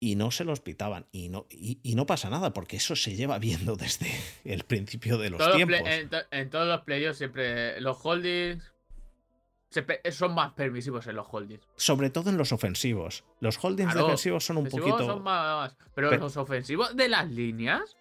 Y 0.00 0.16
no 0.16 0.32
se 0.32 0.42
los 0.42 0.58
pitaban. 0.58 1.06
Y 1.12 1.28
no, 1.28 1.46
y, 1.48 1.94
no 1.94 2.06
pasa 2.06 2.28
nada, 2.28 2.52
porque 2.52 2.78
eso 2.78 2.96
se 2.96 3.14
lleva 3.14 3.38
viendo 3.38 3.76
desde 3.76 4.10
el 4.44 4.64
principio 4.64 5.16
de 5.16 5.30
los 5.30 5.54
tiempos. 5.54 5.78
en, 6.32 6.50
todos 6.50 6.66
los 6.66 6.80
playoffs 6.80 7.18
siempre 7.18 7.80
los 7.80 7.98
holdings 8.04 8.71
son 10.10 10.34
más 10.34 10.52
permisivos 10.52 11.06
en 11.06 11.16
los 11.16 11.26
holdings. 11.30 11.66
Sobre 11.76 12.10
todo 12.10 12.30
en 12.30 12.36
los 12.36 12.52
ofensivos. 12.52 13.24
Los 13.40 13.62
holdings 13.62 13.94
defensivos 13.94 14.44
son 14.44 14.58
un 14.58 14.68
poquito. 14.68 14.98
Son 14.98 15.22
más, 15.22 15.74
pero, 15.94 16.10
pero, 16.10 16.22
los 16.22 16.36
ofensivos 16.36 16.96
de 16.96 17.08
las 17.08 17.30
líneas 17.30 17.96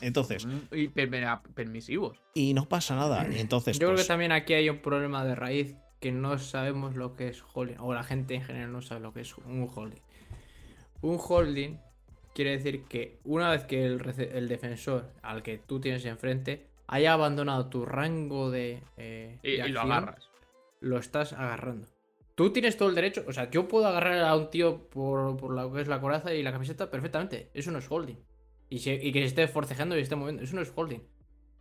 entonces. 0.00 0.46
Y 0.72 0.88
permisivos. 0.88 2.20
Y 2.34 2.54
no 2.54 2.68
pasa 2.68 2.96
nada. 2.96 3.26
Entonces, 3.30 3.78
Yo 3.78 3.86
creo 3.86 3.90
que 3.90 3.96
pues 3.96 4.08
también 4.08 4.32
aquí 4.32 4.54
hay 4.54 4.68
un 4.68 4.78
problema 4.78 5.24
de 5.24 5.34
raíz 5.34 5.76
que 6.00 6.12
no 6.12 6.38
sabemos 6.38 6.96
lo 6.96 7.16
que 7.16 7.28
es 7.28 7.42
holding. 7.52 7.76
O 7.78 7.94
la 7.94 8.02
gente 8.02 8.34
en 8.34 8.42
general 8.42 8.72
no 8.72 8.82
sabe 8.82 9.00
lo 9.00 9.12
que 9.12 9.20
es 9.20 9.36
un 9.38 9.70
holding. 9.72 10.02
Un 11.02 11.18
holding 11.18 11.78
quiere 12.34 12.52
decir 12.52 12.84
que 12.84 13.18
una 13.24 13.50
vez 13.50 13.64
que 13.64 13.84
el, 13.84 14.48
defensor 14.48 15.12
al 15.22 15.42
que 15.42 15.58
tú 15.58 15.80
tienes 15.80 16.04
enfrente 16.04 16.66
haya 16.86 17.12
abandonado 17.12 17.66
tu 17.66 17.86
rango 17.86 18.50
de. 18.50 18.82
Eh, 18.96 19.38
y, 19.42 19.68
lo 19.68 19.82
agarras. 19.82 20.28
Lo 20.84 20.98
estás 20.98 21.32
agarrando. 21.32 21.88
Tú 22.34 22.52
tienes 22.52 22.76
todo 22.76 22.88
el 22.88 22.94
derecho. 22.94 23.24
O 23.26 23.32
sea, 23.32 23.50
yo 23.50 23.68
puedo 23.68 23.86
agarrar 23.86 24.18
a 24.18 24.36
un 24.36 24.50
tío 24.50 24.88
por, 24.90 25.36
por 25.36 25.52
lo 25.52 25.72
que 25.72 25.80
es 25.80 25.88
la 25.88 26.00
coraza 26.00 26.34
y 26.34 26.42
la 26.42 26.52
camiseta 26.52 26.90
perfectamente. 26.90 27.50
Eso 27.54 27.70
no 27.70 27.78
es 27.78 27.90
holding 27.90 28.18
y, 28.68 29.12
que 29.12 29.20
se 29.20 29.24
esté 29.24 29.48
forcejando 29.48 29.96
y 29.96 30.00
esté 30.00 30.16
moviendo. 30.16 30.42
Eso 30.42 30.56
no 30.56 30.62
es 30.62 30.72
holding. 30.74 31.02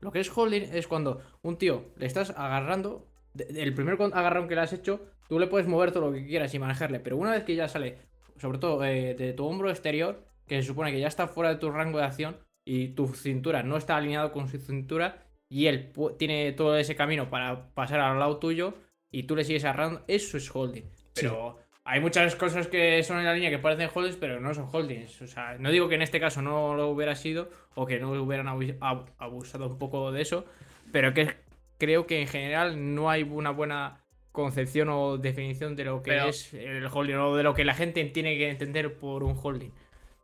Lo 0.02 0.12
que 0.12 0.20
es 0.20 0.36
holding 0.36 0.64
es 0.74 0.88
cuando 0.88 1.22
un 1.42 1.58
tío 1.58 1.92
le 1.98 2.06
estás 2.06 2.32
agarrando. 2.32 3.08
El 3.36 3.74
primer 3.74 3.98
agarrón 4.14 4.48
que 4.48 4.56
le 4.56 4.62
has 4.62 4.74
hecho, 4.74 5.02
tú 5.28 5.40
le 5.40 5.48
puedes 5.48 5.68
mover 5.68 5.92
todo 5.92 6.08
lo 6.08 6.14
que 6.14 6.26
quieras 6.26 6.54
y 6.54 6.60
manejarle. 6.60 7.00
Pero 7.00 7.18
una 7.18 7.32
vez 7.32 7.44
que 7.44 7.56
ya 7.56 7.68
sale, 7.68 8.00
sobre 8.38 8.58
todo 8.58 8.84
eh, 8.84 9.16
de 9.16 9.34
tu 9.34 9.46
hombro 9.46 9.70
exterior, 9.70 10.26
que 10.48 10.62
se 10.62 10.68
supone 10.68 10.92
que 10.92 11.00
ya 11.00 11.08
está 11.08 11.28
fuera 11.28 11.50
de 11.50 11.56
tu 11.58 11.72
rango 11.72 12.00
de 12.00 12.06
acción 12.06 12.38
y 12.66 12.90
tu 12.90 13.08
cintura 13.08 13.64
no 13.64 13.78
está 13.78 13.96
alineado 13.96 14.32
con 14.32 14.48
su 14.48 14.58
cintura 14.58 15.26
y 15.50 15.68
él 15.68 15.92
tiene 16.18 16.52
todo 16.54 16.78
ese 16.78 16.96
camino 16.96 17.30
para 17.30 17.74
pasar 17.74 18.00
al 18.00 18.20
lado 18.20 18.38
tuyo 18.38 18.74
y 19.14 19.24
tú 19.24 19.36
le 19.36 19.46
sigues 19.46 19.64
agarrando, 19.64 20.04
eso 20.08 20.38
es 20.38 20.54
holding. 20.54 20.84
Pero 21.14 21.60
hay 21.86 22.02
muchas 22.02 22.36
cosas 22.36 22.68
que 22.68 23.02
son 23.04 23.20
en 23.20 23.26
la 23.26 23.34
línea 23.34 23.52
que 23.52 23.60
parecen 23.60 23.90
holdings, 23.94 24.18
pero 24.18 24.40
no 24.40 24.54
son 24.54 24.68
holdings. 24.72 25.22
O 25.22 25.28
sea, 25.28 25.56
no 25.60 25.72
digo 25.72 25.88
que 25.88 25.96
en 25.96 26.02
este 26.02 26.20
caso 26.20 26.42
no 26.42 26.76
lo 26.76 26.90
hubiera 26.90 27.16
sido 27.16 27.50
o 27.76 27.86
que 27.86 28.00
no 28.00 28.12
hubieran 28.12 28.48
abusado 28.48 29.68
un 29.68 29.78
poco 29.78 30.12
de 30.12 30.22
eso, 30.24 30.46
pero 30.92 31.14
que 31.14 31.36
creo 31.78 32.08
que 32.08 32.22
en 32.22 32.28
general 32.28 32.96
no 32.96 33.10
hay 33.10 33.24
una 33.24 33.52
buena 33.52 34.00
concepción 34.32 34.90
o 34.90 35.18
definición 35.20 35.76
de 35.76 35.84
lo 35.86 36.02
que 36.02 36.28
es 36.28 36.54
el 36.56 36.88
holding 36.92 37.16
o 37.18 37.36
de 37.36 37.44
lo 37.44 37.54
que 37.54 37.66
la 37.66 37.76
gente 37.76 38.04
tiene 38.06 38.36
que 38.36 38.50
entender 38.50 38.96
por 38.98 39.24
un 39.24 39.38
holding. 39.40 39.72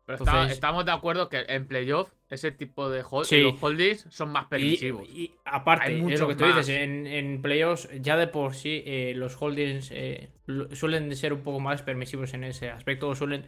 Pero 0.08 0.26
estamos 0.50 0.84
de 0.84 0.92
acuerdo 0.92 1.30
que 1.30 1.46
en 1.48 1.68
playoff 1.68 2.10
ese 2.30 2.52
tipo 2.52 2.90
de 2.90 3.04
holdings 3.04 4.06
son 4.10 4.32
más 4.32 4.46
permisivos. 4.46 5.08
Y, 5.10 5.34
aparte, 5.46 5.98
es 6.14 6.20
lo 6.20 6.28
que 6.28 6.36
tú 6.36 6.46
dices, 6.46 6.70
en, 6.70 7.08
en, 7.08 7.42
playoffs 7.42 7.90
ya 8.00 8.18
de 8.18 8.28
por 8.28 8.54
sí 8.54 8.84
eh, 8.86 9.14
los 9.16 9.36
holdings 9.42 9.90
eh, 9.92 10.30
suelen 10.74 11.16
ser 11.16 11.34
un 11.34 11.42
poco 11.42 11.60
más 11.60 11.82
permisivos 11.82 12.34
en 12.34 12.44
ese 12.44 12.70
aspecto, 12.70 13.10
o 13.10 13.16
suelen 13.16 13.46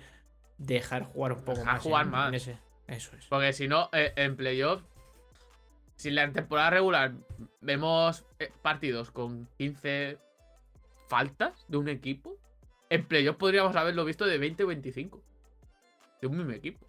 dejar 0.58 1.04
jugar 1.04 1.34
un 1.34 1.44
poco 1.44 1.64
más. 1.64 1.82
jugar 1.82 2.08
más. 2.08 2.34
ese. 2.34 2.58
Eso 2.88 3.16
es. 3.16 3.26
Porque 3.28 3.54
si 3.54 3.68
no, 3.68 3.90
eh, 3.94 4.14
en 4.16 4.36
playoff, 4.36 4.82
si 5.96 6.10
en 6.10 6.16
la 6.16 6.32
temporada 6.32 6.72
regular 6.72 7.14
vemos 7.62 8.26
partidos 8.64 9.12
con 9.12 9.48
15 9.60 10.18
faltas 11.08 11.66
de 11.68 11.78
un 11.78 11.88
equipo, 11.88 12.36
en 12.90 13.06
playoff 13.06 13.38
podríamos 13.38 13.76
haberlo 13.76 14.06
visto 14.06 14.26
de 14.26 14.40
20 14.40 14.64
o 14.64 14.68
25 14.68 15.24
de 16.20 16.28
un 16.28 16.38
mismo 16.38 16.52
equipo. 16.52 16.86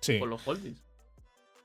Sí. 0.00 0.18
Con 0.18 0.30
los 0.30 0.46
holdings. 0.46 0.85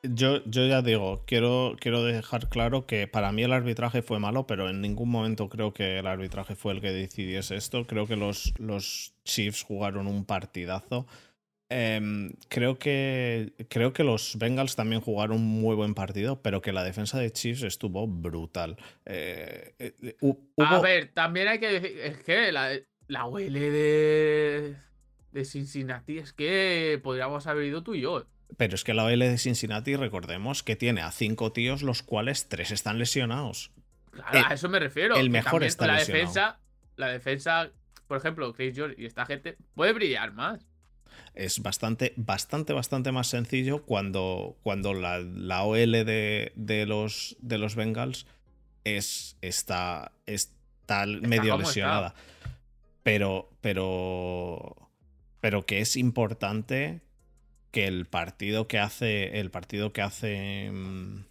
Yo, 0.03 0.43
yo 0.45 0.65
ya 0.65 0.81
digo, 0.81 1.23
quiero, 1.27 1.75
quiero 1.79 2.03
dejar 2.03 2.49
claro 2.49 2.87
que 2.87 3.07
para 3.07 3.31
mí 3.31 3.43
el 3.43 3.53
arbitraje 3.53 4.01
fue 4.01 4.19
malo, 4.19 4.47
pero 4.47 4.67
en 4.67 4.81
ningún 4.81 5.09
momento 5.09 5.47
creo 5.47 5.73
que 5.73 5.99
el 5.99 6.07
arbitraje 6.07 6.55
fue 6.55 6.73
el 6.73 6.81
que 6.81 6.91
decidiese 6.91 7.55
esto. 7.55 7.85
Creo 7.85 8.07
que 8.07 8.15
los, 8.15 8.53
los 8.57 9.13
Chiefs 9.23 9.61
jugaron 9.61 10.07
un 10.07 10.25
partidazo. 10.25 11.05
Em, 11.69 12.33
creo, 12.49 12.79
que, 12.79 13.53
creo 13.69 13.93
que 13.93 14.03
los 14.03 14.37
Bengals 14.37 14.75
también 14.75 15.01
jugaron 15.01 15.37
un 15.37 15.61
muy 15.61 15.75
buen 15.75 15.93
partido, 15.93 16.41
pero 16.41 16.61
que 16.61 16.73
la 16.73 16.83
defensa 16.83 17.19
de 17.19 17.31
Chiefs 17.31 17.61
estuvo 17.63 18.07
brutal. 18.07 18.77
Eh, 19.05 19.75
eh, 19.79 20.15
A 20.57 20.81
ver, 20.81 21.13
también 21.13 21.47
hay 21.47 21.59
que 21.59 21.79
decir, 21.79 21.97
es 21.99 22.17
que 22.23 22.51
la, 22.51 22.71
la 23.07 23.27
UL 23.27 23.53
de, 23.53 24.75
de 25.31 25.45
Cincinnati 25.45 26.17
es 26.17 26.33
que 26.33 26.99
podríamos 27.03 27.45
haber 27.45 27.65
ido 27.65 27.83
tú 27.83 27.93
y 27.93 28.01
yo. 28.01 28.25
Pero 28.57 28.75
es 28.75 28.83
que 28.83 28.93
la 28.93 29.05
OL 29.05 29.19
de 29.19 29.37
Cincinnati, 29.37 29.95
recordemos 29.95 30.63
que 30.63 30.75
tiene 30.75 31.01
a 31.01 31.11
cinco 31.11 31.51
tíos, 31.51 31.81
los 31.81 32.03
cuales 32.03 32.49
tres 32.49 32.71
están 32.71 32.99
lesionados. 32.99 33.71
Claro, 34.11 34.47
a 34.47 34.53
eso 34.53 34.69
me 34.69 34.79
refiero. 34.79 35.15
El 35.15 35.29
mejor 35.29 35.63
está 35.63 35.87
la 35.87 35.97
Defensa, 35.97 36.59
la 36.97 37.07
defensa, 37.07 37.71
por 38.07 38.17
ejemplo, 38.17 38.53
Chris 38.53 38.75
George 38.75 38.95
y 39.01 39.05
esta 39.05 39.25
gente, 39.25 39.57
puede 39.73 39.93
brillar 39.93 40.33
más. 40.33 40.67
Es 41.33 41.61
bastante, 41.61 42.13
bastante, 42.17 42.73
bastante 42.73 43.11
más 43.11 43.27
sencillo 43.27 43.83
cuando, 43.83 44.57
cuando 44.63 44.93
la, 44.93 45.63
OL 45.63 45.91
de, 45.91 46.51
de, 46.55 46.85
los, 46.85 47.37
de 47.39 47.57
los 47.57 47.75
Bengals 47.75 48.27
es, 48.83 49.37
está, 49.41 50.11
está 50.25 51.05
medio 51.05 51.57
lesionada. 51.57 52.13
Pero, 53.03 53.49
pero 53.61 54.91
pero 55.41 55.65
que 55.65 55.79
es 55.79 55.97
importante 55.97 57.01
que 57.71 57.87
el 57.87 58.05
partido 58.05 58.67
que 58.67 58.79
hace 58.79 59.39
el 59.39 59.49
partido 59.49 59.93
que 59.93 60.01
hace 60.01 60.69
mm, 60.71 61.25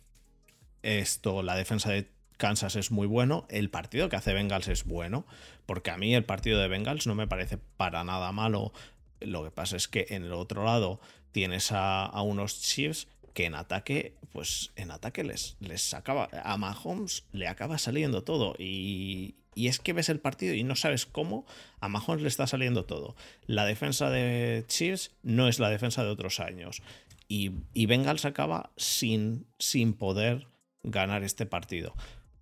esto 0.83 1.43
la 1.43 1.55
defensa 1.55 1.91
de 1.91 2.09
Kansas 2.41 2.75
es 2.75 2.91
muy 2.91 3.07
bueno, 3.07 3.47
el 3.51 3.69
partido 3.69 4.09
que 4.09 4.17
hace 4.17 4.33
Bengals 4.33 4.67
es 4.67 4.85
bueno, 4.85 5.27
porque 5.67 5.91
a 5.91 5.99
mí 5.99 6.15
el 6.15 6.25
partido 6.25 6.59
de 6.59 6.69
Bengals 6.69 7.07
no 7.07 7.15
me 7.15 7.29
parece 7.29 7.59
para 7.59 8.03
nada 8.03 8.33
malo. 8.33 8.73
Lo 9.21 9.45
que 9.45 9.51
pasa 9.51 9.77
es 9.77 9.89
que 9.89 10.07
en 10.09 10.25
el 10.25 10.33
otro 10.33 10.65
lado 10.65 11.01
tienes 11.33 11.71
a, 11.71 12.11
unos 12.23 12.63
Chiefs 12.63 13.09
que 13.35 13.45
en 13.45 13.55
ataque, 13.55 14.17
pues 14.33 14.73
en 14.77 14.91
ataque 14.91 15.23
les, 15.23 15.59
les 15.61 15.93
acaba, 15.93 16.31
a 16.33 16.57
Mahomes 16.57 17.25
le 17.33 17.47
acaba 17.47 17.77
saliendo 17.77 18.25
todo 18.25 18.55
y, 18.59 19.35
y 19.55 19.69
es 19.69 19.79
que 19.79 19.93
ves 19.93 20.09
el 20.09 20.21
partido 20.21 20.55
y 20.55 20.63
no 20.63 20.77
sabes 20.77 21.07
cómo 21.07 21.47
a 21.81 21.89
Mahomes 21.89 22.23
le 22.23 22.29
está 22.29 22.47
saliendo 22.47 22.85
todo. 22.85 23.17
La 23.47 23.65
defensa 23.65 24.11
de 24.11 24.65
Chiefs 24.69 25.13
no 25.23 25.49
es 25.49 25.59
la 25.59 25.71
defensa 25.71 26.05
de 26.05 26.11
otros 26.11 26.41
años. 26.41 26.83
Y, 27.29 27.53
y 27.75 27.87
Bengals 27.87 28.25
acaba 28.25 28.73
sin, 28.77 29.47
sin 29.59 29.93
poder 29.93 30.49
ganar 30.83 31.23
este 31.23 31.47
partido. 31.47 31.95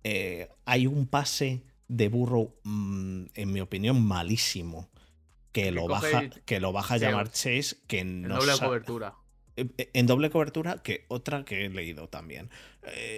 Eh, 0.03 0.49
hay 0.65 0.87
un 0.87 1.07
pase 1.07 1.63
de 1.87 2.09
burro, 2.09 2.55
mm, 2.63 3.25
en 3.33 3.51
mi 3.51 3.61
opinión, 3.61 4.05
malísimo. 4.05 4.89
Que, 5.51 5.71
lo, 5.71 5.87
baja, 5.87 6.29
que 6.45 6.59
lo 6.59 6.71
baja 6.71 6.93
a 6.93 6.97
llamar 6.97 7.31
Chase, 7.31 7.77
que 7.87 8.05
no. 8.05 8.37
Doble 8.37 8.53
cobertura. 8.59 9.15
Eh, 9.55 9.67
eh, 9.77 9.89
en 9.93 10.05
doble 10.05 10.29
cobertura, 10.29 10.77
que 10.83 11.05
otra 11.07 11.43
que 11.43 11.65
he 11.65 11.69
leído 11.69 12.07
también. 12.07 12.51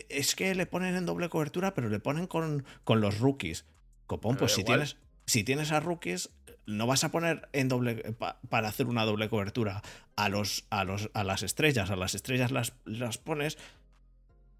es 0.09 0.35
que 0.35 0.55
le 0.55 0.65
ponen 0.65 0.95
en 0.95 1.05
doble 1.05 1.27
cobertura, 1.27 1.73
pero 1.73 1.89
le 1.89 1.99
ponen 1.99 2.27
con, 2.27 2.65
con 2.85 3.01
los 3.01 3.19
rookies. 3.19 3.65
Copón, 4.11 4.35
pues 4.35 4.51
si 4.51 4.65
tienes, 4.65 4.97
si 5.25 5.45
tienes 5.45 5.71
a 5.71 5.79
rookies, 5.79 6.31
no 6.65 6.85
vas 6.85 7.05
a 7.05 7.11
poner 7.11 7.47
en 7.53 7.69
doble 7.69 8.13
para 8.49 8.67
hacer 8.67 8.87
una 8.87 9.05
doble 9.05 9.29
cobertura 9.29 9.81
a 10.17 10.27
los, 10.27 10.65
a 10.69 10.83
los 10.83 11.09
a 11.13 11.23
las 11.23 11.43
estrellas, 11.43 11.91
a 11.91 11.95
las 11.95 12.13
estrellas 12.13 12.51
las, 12.51 12.73
las 12.83 13.17
pones 13.17 13.57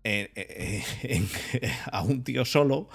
a 1.92 2.02
un 2.02 2.24
tío 2.24 2.46
solo 2.46 2.88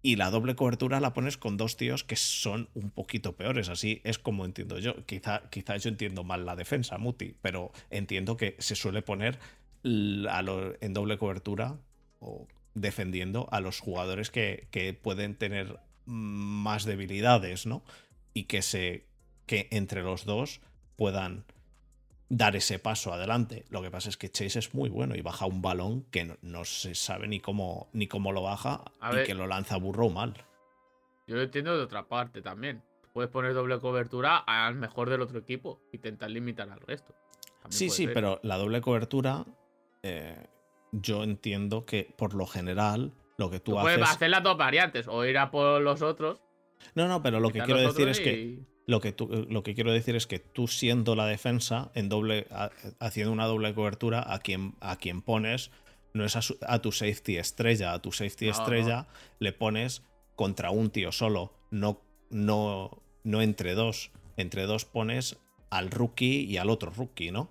y 0.00 0.14
la 0.14 0.30
doble 0.30 0.54
cobertura 0.54 1.00
la 1.00 1.12
pones 1.12 1.38
con 1.38 1.56
dos 1.56 1.76
tíos 1.76 2.04
que 2.04 2.14
son 2.14 2.68
un 2.74 2.90
poquito 2.90 3.34
peores. 3.34 3.68
Así 3.68 4.00
es 4.04 4.20
como 4.20 4.44
entiendo 4.44 4.78
yo. 4.78 5.04
Quizá, 5.06 5.50
quizá 5.50 5.76
yo 5.78 5.88
entiendo 5.88 6.22
mal 6.22 6.46
la 6.46 6.54
defensa, 6.54 6.98
Muti, 6.98 7.34
pero 7.42 7.72
entiendo 7.90 8.36
que 8.36 8.54
se 8.60 8.76
suele 8.76 9.02
poner 9.02 9.40
en 9.82 10.92
doble 10.92 11.18
cobertura 11.18 11.76
o 12.20 12.46
defendiendo 12.74 13.48
a 13.50 13.60
los 13.60 13.80
jugadores 13.80 14.30
que, 14.30 14.98
pueden 15.02 15.36
tener 15.36 15.80
más 16.04 16.84
debilidades, 16.84 17.66
¿no? 17.66 17.82
Y 18.34 18.44
que 18.44 18.62
se. 18.62 19.06
que 19.46 19.68
entre 19.70 20.02
los 20.02 20.24
dos 20.24 20.60
puedan 20.96 21.44
dar 22.28 22.56
ese 22.56 22.78
paso 22.78 23.12
adelante. 23.12 23.64
Lo 23.68 23.82
que 23.82 23.90
pasa 23.90 24.08
es 24.08 24.16
que 24.16 24.30
Chase 24.30 24.58
es 24.58 24.74
muy 24.74 24.88
bueno 24.88 25.14
y 25.14 25.22
baja 25.22 25.46
un 25.46 25.62
balón 25.62 26.02
que 26.10 26.36
no, 26.42 26.64
se 26.64 26.94
sabe 26.94 27.28
ni 27.28 27.40
cómo, 27.40 27.88
ni 27.92 28.08
cómo 28.08 28.32
lo 28.32 28.42
baja 28.42 28.82
y 29.12 29.24
que 29.24 29.34
lo 29.34 29.46
lanza 29.46 29.76
burro 29.76 30.10
mal. 30.10 30.34
Yo 31.26 31.36
lo 31.36 31.42
entiendo 31.42 31.76
de 31.76 31.84
otra 31.84 32.06
parte 32.06 32.42
también. 32.42 32.82
Puedes 33.12 33.30
poner 33.30 33.54
doble 33.54 33.78
cobertura 33.78 34.38
al 34.38 34.74
mejor 34.74 35.08
del 35.08 35.20
otro 35.22 35.38
equipo, 35.38 35.80
intentar 35.92 36.30
limitar 36.30 36.68
al 36.68 36.80
resto. 36.80 37.14
sí, 37.68 37.88
sí, 37.88 38.08
pero 38.08 38.40
la 38.42 38.56
doble 38.56 38.80
cobertura 38.80 39.44
eh, 40.02 40.48
yo 41.00 41.22
entiendo 41.24 41.84
que 41.84 42.14
por 42.16 42.34
lo 42.34 42.46
general 42.46 43.12
lo 43.36 43.50
que 43.50 43.60
tú, 43.60 43.72
tú 43.72 43.78
haces. 43.78 43.98
Puedes 43.98 44.10
hacer 44.10 44.30
las 44.30 44.42
dos 44.42 44.56
variantes, 44.56 45.08
o 45.08 45.24
ir 45.24 45.38
a 45.38 45.50
por 45.50 45.80
los 45.80 46.02
otros. 46.02 46.40
No, 46.94 47.08
no, 47.08 47.22
pero 47.22 47.40
lo 47.40 47.50
que 47.50 47.60
quiero 47.60 47.80
decir 47.80 48.08
es 48.08 48.20
que. 48.20 48.58
Lo 48.86 49.00
que, 49.00 49.12
tú, 49.12 49.46
lo 49.48 49.62
que 49.62 49.74
quiero 49.74 49.92
decir 49.92 50.14
es 50.14 50.26
que 50.26 50.38
tú 50.38 50.68
siendo 50.68 51.16
la 51.16 51.24
defensa, 51.24 51.90
en 51.94 52.10
doble, 52.10 52.46
haciendo 53.00 53.32
una 53.32 53.46
doble 53.46 53.72
cobertura, 53.72 54.22
a 54.30 54.40
quien, 54.40 54.74
a 54.80 54.96
quien 54.96 55.22
pones 55.22 55.70
no 56.12 56.24
es 56.24 56.36
a, 56.36 56.78
tu 56.82 56.92
safety 56.92 57.38
estrella. 57.38 57.94
A 57.94 58.02
tu 58.02 58.12
safety 58.12 58.48
estrella 58.48 59.08
le 59.38 59.52
pones 59.52 60.02
contra 60.36 60.70
un 60.70 60.90
tío 60.90 61.12
solo, 61.12 61.54
no, 61.70 62.02
no, 62.30 63.02
no 63.24 63.42
entre 63.42 63.74
dos. 63.74 64.12
Entre 64.36 64.66
dos 64.66 64.84
pones 64.84 65.38
al 65.70 65.90
rookie 65.90 66.44
y 66.44 66.56
al 66.58 66.70
otro 66.70 66.90
rookie, 66.90 67.30
¿no? 67.30 67.48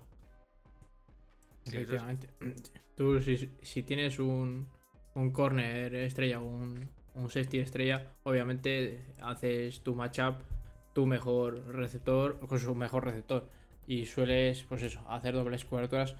Efectivamente. 1.66 2.28
Tú, 2.96 3.20
si, 3.20 3.82
tienes 3.82 4.18
un, 4.18 4.68
un 5.14 5.30
corner 5.32 5.94
estrella 5.94 6.40
o 6.40 6.44
un, 6.44 6.88
un 7.14 7.30
safety 7.30 7.58
estrella, 7.58 8.12
obviamente 8.22 9.00
haces 9.20 9.80
tu 9.80 9.94
matchup, 9.94 10.36
tu 10.92 11.06
mejor 11.06 11.66
receptor 11.74 12.38
con 12.38 12.58
su 12.58 12.74
mejor 12.74 13.04
receptor. 13.04 13.48
Y 13.86 14.06
sueles, 14.06 14.64
pues 14.64 14.82
eso, 14.82 15.00
hacer 15.08 15.34
dobles 15.34 15.64
coberturas 15.64 16.16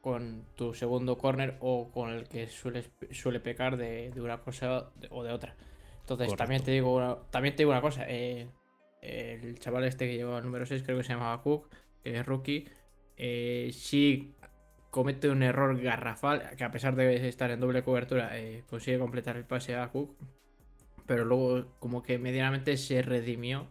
con 0.00 0.44
tu 0.54 0.74
segundo 0.74 1.16
corner 1.16 1.56
o 1.60 1.90
con 1.90 2.10
el 2.10 2.28
que 2.28 2.46
sueles, 2.46 2.90
suele 3.10 3.40
pecar 3.40 3.76
de, 3.76 4.12
una 4.16 4.38
cosa 4.38 4.90
o 5.10 5.22
de 5.22 5.32
otra. 5.32 5.56
Entonces, 6.00 6.36
también 6.36 6.62
te 6.62 6.72
digo 6.72 6.94
una, 6.94 7.16
también 7.30 7.54
te 7.54 7.62
digo 7.62 7.70
una 7.70 7.80
cosa. 7.80 8.04
Eh, 8.08 8.48
el 9.00 9.58
chaval 9.58 9.84
este 9.84 10.06
que 10.06 10.16
lleva 10.16 10.38
el 10.38 10.44
número 10.44 10.66
6, 10.66 10.82
creo 10.82 10.98
que 10.98 11.04
se 11.04 11.14
llamaba 11.14 11.40
Cook, 11.42 11.70
que 12.02 12.18
es 12.18 12.26
rookie. 12.26 12.68
Eh, 13.16 13.70
si 13.72 14.34
comete 14.94 15.28
un 15.28 15.42
error 15.42 15.76
garrafal, 15.80 16.50
que 16.56 16.62
a 16.62 16.70
pesar 16.70 16.94
de 16.94 17.26
estar 17.26 17.50
en 17.50 17.58
doble 17.58 17.82
cobertura, 17.82 18.38
eh, 18.38 18.62
consigue 18.70 18.96
completar 18.96 19.36
el 19.36 19.42
pase 19.42 19.74
a 19.74 19.88
Cook, 19.88 20.14
pero 21.04 21.24
luego 21.24 21.66
como 21.80 22.00
que 22.00 22.16
medianamente 22.16 22.76
se 22.76 23.02
redimió 23.02 23.66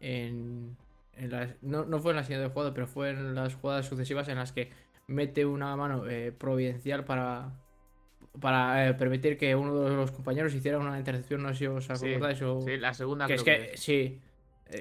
en, 0.00 0.74
las... 1.18 1.62
No, 1.62 1.84
fue 2.00 2.12
en 2.12 2.16
la 2.16 2.24
siguiente 2.24 2.48
jugada, 2.48 2.72
pero 2.72 2.86
fue 2.86 3.10
en 3.10 3.34
las 3.34 3.54
jugadas 3.56 3.84
sucesivas 3.84 4.26
en 4.28 4.38
las 4.38 4.52
que 4.52 4.70
mete 5.06 5.44
una 5.44 5.76
mano 5.76 6.08
eh, 6.08 6.32
providencial 6.32 7.04
para, 7.04 7.60
para 8.40 8.88
eh, 8.88 8.94
permitir 8.94 9.36
que 9.36 9.54
uno 9.54 9.82
de 9.82 9.94
los 9.94 10.12
compañeros 10.12 10.54
hiciera 10.54 10.78
una 10.78 10.98
intercepción, 10.98 11.42
no 11.42 11.50
sé 11.50 11.56
si 11.56 11.66
os 11.66 11.90
acordáis 11.90 12.38
sí, 12.38 12.76
la 12.78 12.94
segunda 12.94 13.26
que 13.26 13.34
es 13.34 13.42
que, 13.42 13.72
sí, 13.76 14.18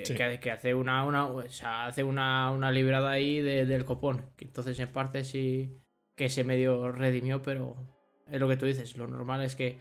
Que, 0.01 0.51
hace 0.51 0.73
una, 0.73 1.05
una, 1.05 1.29
hace 1.85 2.03
una, 2.03 2.51
una 2.51 2.71
librada 2.71 3.11
ahí 3.11 3.41
del 3.41 3.85
copón. 3.85 4.25
Que 4.35 4.45
entonces 4.45 4.79
en 4.79 4.89
parte 4.89 5.23
sí 5.23 5.77
que 6.15 6.29
se 6.29 6.43
medio 6.43 6.91
redimió, 6.91 7.41
pero 7.41 7.75
es 8.29 8.39
lo 8.39 8.47
que 8.47 8.57
tú 8.57 8.65
dices. 8.65 8.97
Lo 8.97 9.07
normal 9.07 9.43
es 9.43 9.55
que 9.55 9.77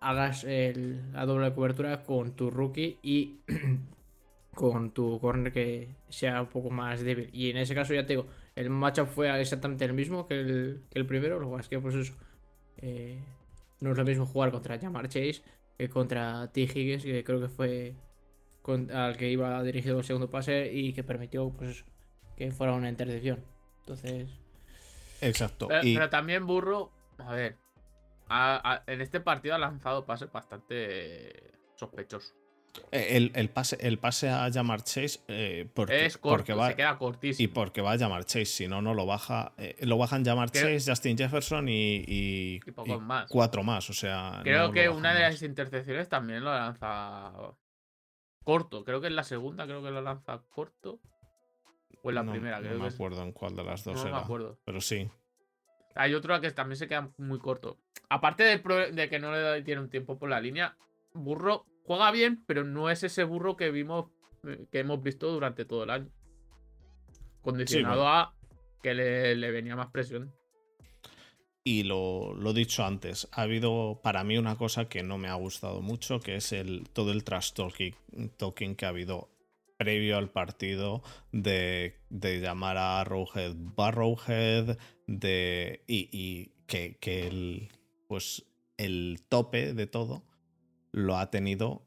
hagas 0.00 0.44
la 0.44 1.26
doble 1.26 1.52
cobertura 1.54 2.02
con 2.02 2.34
tu 2.34 2.50
rookie 2.50 2.98
y 3.02 3.40
con 4.54 4.90
tu 4.92 5.18
corner 5.20 5.52
que 5.52 5.88
sea 6.08 6.42
un 6.42 6.48
poco 6.48 6.70
más 6.70 7.02
débil. 7.02 7.30
Y 7.32 7.50
en 7.50 7.56
ese 7.56 7.74
caso 7.74 7.94
ya 7.94 8.06
te 8.06 8.14
digo, 8.14 8.26
el 8.54 8.70
matchup 8.70 9.06
fue 9.06 9.40
exactamente 9.40 9.84
el 9.84 9.92
mismo 9.92 10.26
que 10.26 10.40
el, 10.40 10.82
que 10.90 10.98
el 10.98 11.06
primero. 11.06 11.38
Lo 11.38 11.54
que 11.54 11.60
es 11.60 11.68
que 11.68 11.78
pues 11.78 11.94
eso. 11.94 12.14
Eh, 12.78 13.18
no 13.80 13.90
es 13.90 13.98
lo 13.98 14.04
mismo 14.04 14.26
jugar 14.26 14.50
contra 14.52 14.78
Jamar 14.78 15.08
Chase 15.08 15.42
que 15.76 15.88
contra 15.88 16.50
T. 16.52 16.62
Higgins, 16.62 17.02
que 17.02 17.24
creo 17.24 17.40
que 17.40 17.48
fue 17.48 17.94
al 18.92 19.16
que 19.16 19.30
iba 19.30 19.62
dirigido 19.62 19.98
el 19.98 20.04
segundo 20.04 20.30
pase 20.30 20.70
y 20.72 20.92
que 20.92 21.02
permitió 21.02 21.50
pues 21.50 21.84
que 22.36 22.50
fuera 22.52 22.72
una 22.72 22.88
intercepción. 22.88 23.44
Entonces. 23.80 24.28
Exacto. 25.20 25.68
Pero, 25.68 26.08
también 26.10 26.46
Burro, 26.46 26.90
a 27.18 27.32
ver, 27.32 27.56
en 28.86 29.00
este 29.00 29.20
partido 29.20 29.54
ha 29.54 29.58
lanzado 29.58 30.04
pases 30.04 30.30
bastante 30.30 31.52
sospechosos. 31.76 32.34
Eh, 32.90 33.30
el, 33.34 33.50
pase, 33.50 33.76
el 33.80 33.98
pase 33.98 34.30
a 34.30 34.48
llamar 34.48 34.82
Chase 34.82 35.20
eh, 35.28 35.68
porque, 35.74 36.10
porque 36.22 36.54
va, 36.54 36.68
se 36.68 36.76
queda 36.76 36.96
cortísimo. 36.96 37.44
Y 37.44 37.48
porque 37.48 37.82
va 37.82 37.92
a 37.92 37.96
llamar 37.96 38.24
Chase, 38.24 38.46
si 38.46 38.66
no, 38.66 38.80
no 38.80 38.94
lo 38.94 39.04
baja. 39.04 39.52
Eh, 39.58 39.76
lo 39.80 39.98
bajan 39.98 40.24
llamar 40.24 40.50
Chase, 40.50 40.78
Justin 40.86 41.18
Jefferson 41.18 41.66
y, 41.68 42.60
cuatro 43.28 43.62
más. 43.62 43.90
O 43.90 43.92
sea. 43.92 44.40
Creo 44.42 44.72
que 44.72 44.88
una 44.88 45.14
de 45.14 45.20
las 45.20 45.42
intercepciones 45.42 46.08
también 46.08 46.44
lo 46.44 46.52
lanza 46.52 47.32
corto. 48.44 48.84
Creo 48.84 49.00
que 49.00 49.08
es 49.08 49.12
la 49.12 49.24
segunda, 49.24 49.64
creo 49.64 49.82
que 49.82 49.90
lo 49.90 50.00
lanza 50.00 50.42
corto. 50.48 51.00
O 52.02 52.10
en 52.10 52.14
la 52.16 52.24
primera, 52.24 52.58
creo 52.60 52.74
No 52.74 52.84
me 52.84 52.88
acuerdo 52.88 53.22
en 53.22 53.32
cuál 53.32 53.54
de 53.54 53.64
las 53.64 53.84
dos 53.84 53.94
no, 53.96 54.02
era. 54.02 54.18
me 54.18 54.22
acuerdo. 54.24 54.58
Pero 54.64 54.80
sí. 54.80 55.08
Hay 55.94 56.14
otro 56.14 56.40
que 56.40 56.50
también 56.50 56.76
se 56.76 56.88
queda 56.88 57.10
muy 57.18 57.38
corto. 57.38 57.78
Aparte 58.08 58.42
de, 58.42 58.92
de 58.92 59.08
que 59.08 59.18
no 59.18 59.32
le 59.32 59.62
tiene 59.62 59.80
un 59.80 59.90
tiempo 59.90 60.18
por 60.18 60.28
la 60.28 60.40
línea, 60.40 60.76
Burro 61.14 61.66
juega 61.84 62.10
bien, 62.10 62.42
pero 62.46 62.64
no 62.64 62.90
es 62.90 63.02
ese 63.02 63.24
burro 63.24 63.56
que 63.56 63.70
vimos, 63.70 64.10
eh, 64.44 64.66
que 64.70 64.80
hemos 64.80 65.02
visto 65.02 65.30
durante 65.30 65.64
todo 65.64 65.84
el 65.84 65.90
año. 65.90 66.10
Condicionado 67.42 68.06
a 68.06 68.34
que 68.82 68.94
le, 68.94 69.50
venía 69.50 69.76
más 69.76 69.90
presión. 69.90 70.32
Y 71.64 71.84
lo, 71.84 72.34
lo, 72.34 72.52
dicho 72.52 72.84
antes, 72.84 73.28
ha 73.30 73.42
habido 73.42 74.00
para 74.02 74.24
mí 74.24 74.36
una 74.36 74.56
cosa 74.56 74.88
que 74.88 75.04
no 75.04 75.16
me 75.16 75.28
ha 75.28 75.34
gustado 75.34 75.80
mucho, 75.80 76.18
que 76.18 76.36
es 76.36 76.52
el, 76.52 76.88
todo 76.92 77.12
el 77.12 77.22
trash 77.22 77.52
talking, 77.52 78.74
que 78.74 78.84
ha 78.84 78.88
habido 78.88 79.30
previo 79.78 80.18
al 80.18 80.30
partido 80.30 81.02
de, 81.30 82.00
llamar 82.10 82.78
a 82.78 83.00
Arrowhead 83.00 83.54
Barrowhead, 83.56 84.76
de, 85.06 85.84
y, 85.86 86.08
y 86.12 86.52
que, 86.66 86.98
que 86.98 87.28
el, 87.28 87.68
pues, 88.08 88.44
el 88.76 89.20
tope 89.28 89.72
de 89.72 89.86
todo 89.86 90.24
lo 90.90 91.16
ha 91.16 91.30
tenido, 91.30 91.86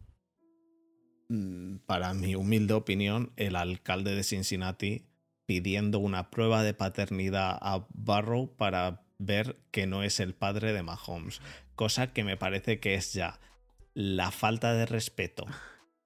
mm, 1.27 1.77
para 1.85 2.13
mi 2.13 2.35
humilde 2.35 2.73
opinión, 2.73 3.33
el 3.35 3.57
alcalde 3.57 4.15
de 4.15 4.23
Cincinnati 4.23 5.05
pidiendo 5.45 5.99
una 5.99 6.31
prueba 6.31 6.63
de 6.63 6.73
paternidad 6.73 7.57
a 7.61 7.85
Barrow 7.93 8.55
para 8.55 9.04
ver 9.17 9.57
que 9.71 9.87
no 9.87 10.03
es 10.03 10.19
el 10.19 10.33
padre 10.33 10.73
de 10.73 10.83
Mahomes. 10.83 11.41
Cosa 11.75 12.13
que 12.13 12.23
me 12.23 12.37
parece 12.37 12.79
que 12.79 12.95
es 12.95 13.13
ya 13.13 13.39
la 13.93 14.31
falta 14.31 14.73
de 14.73 14.85
respeto 14.85 15.45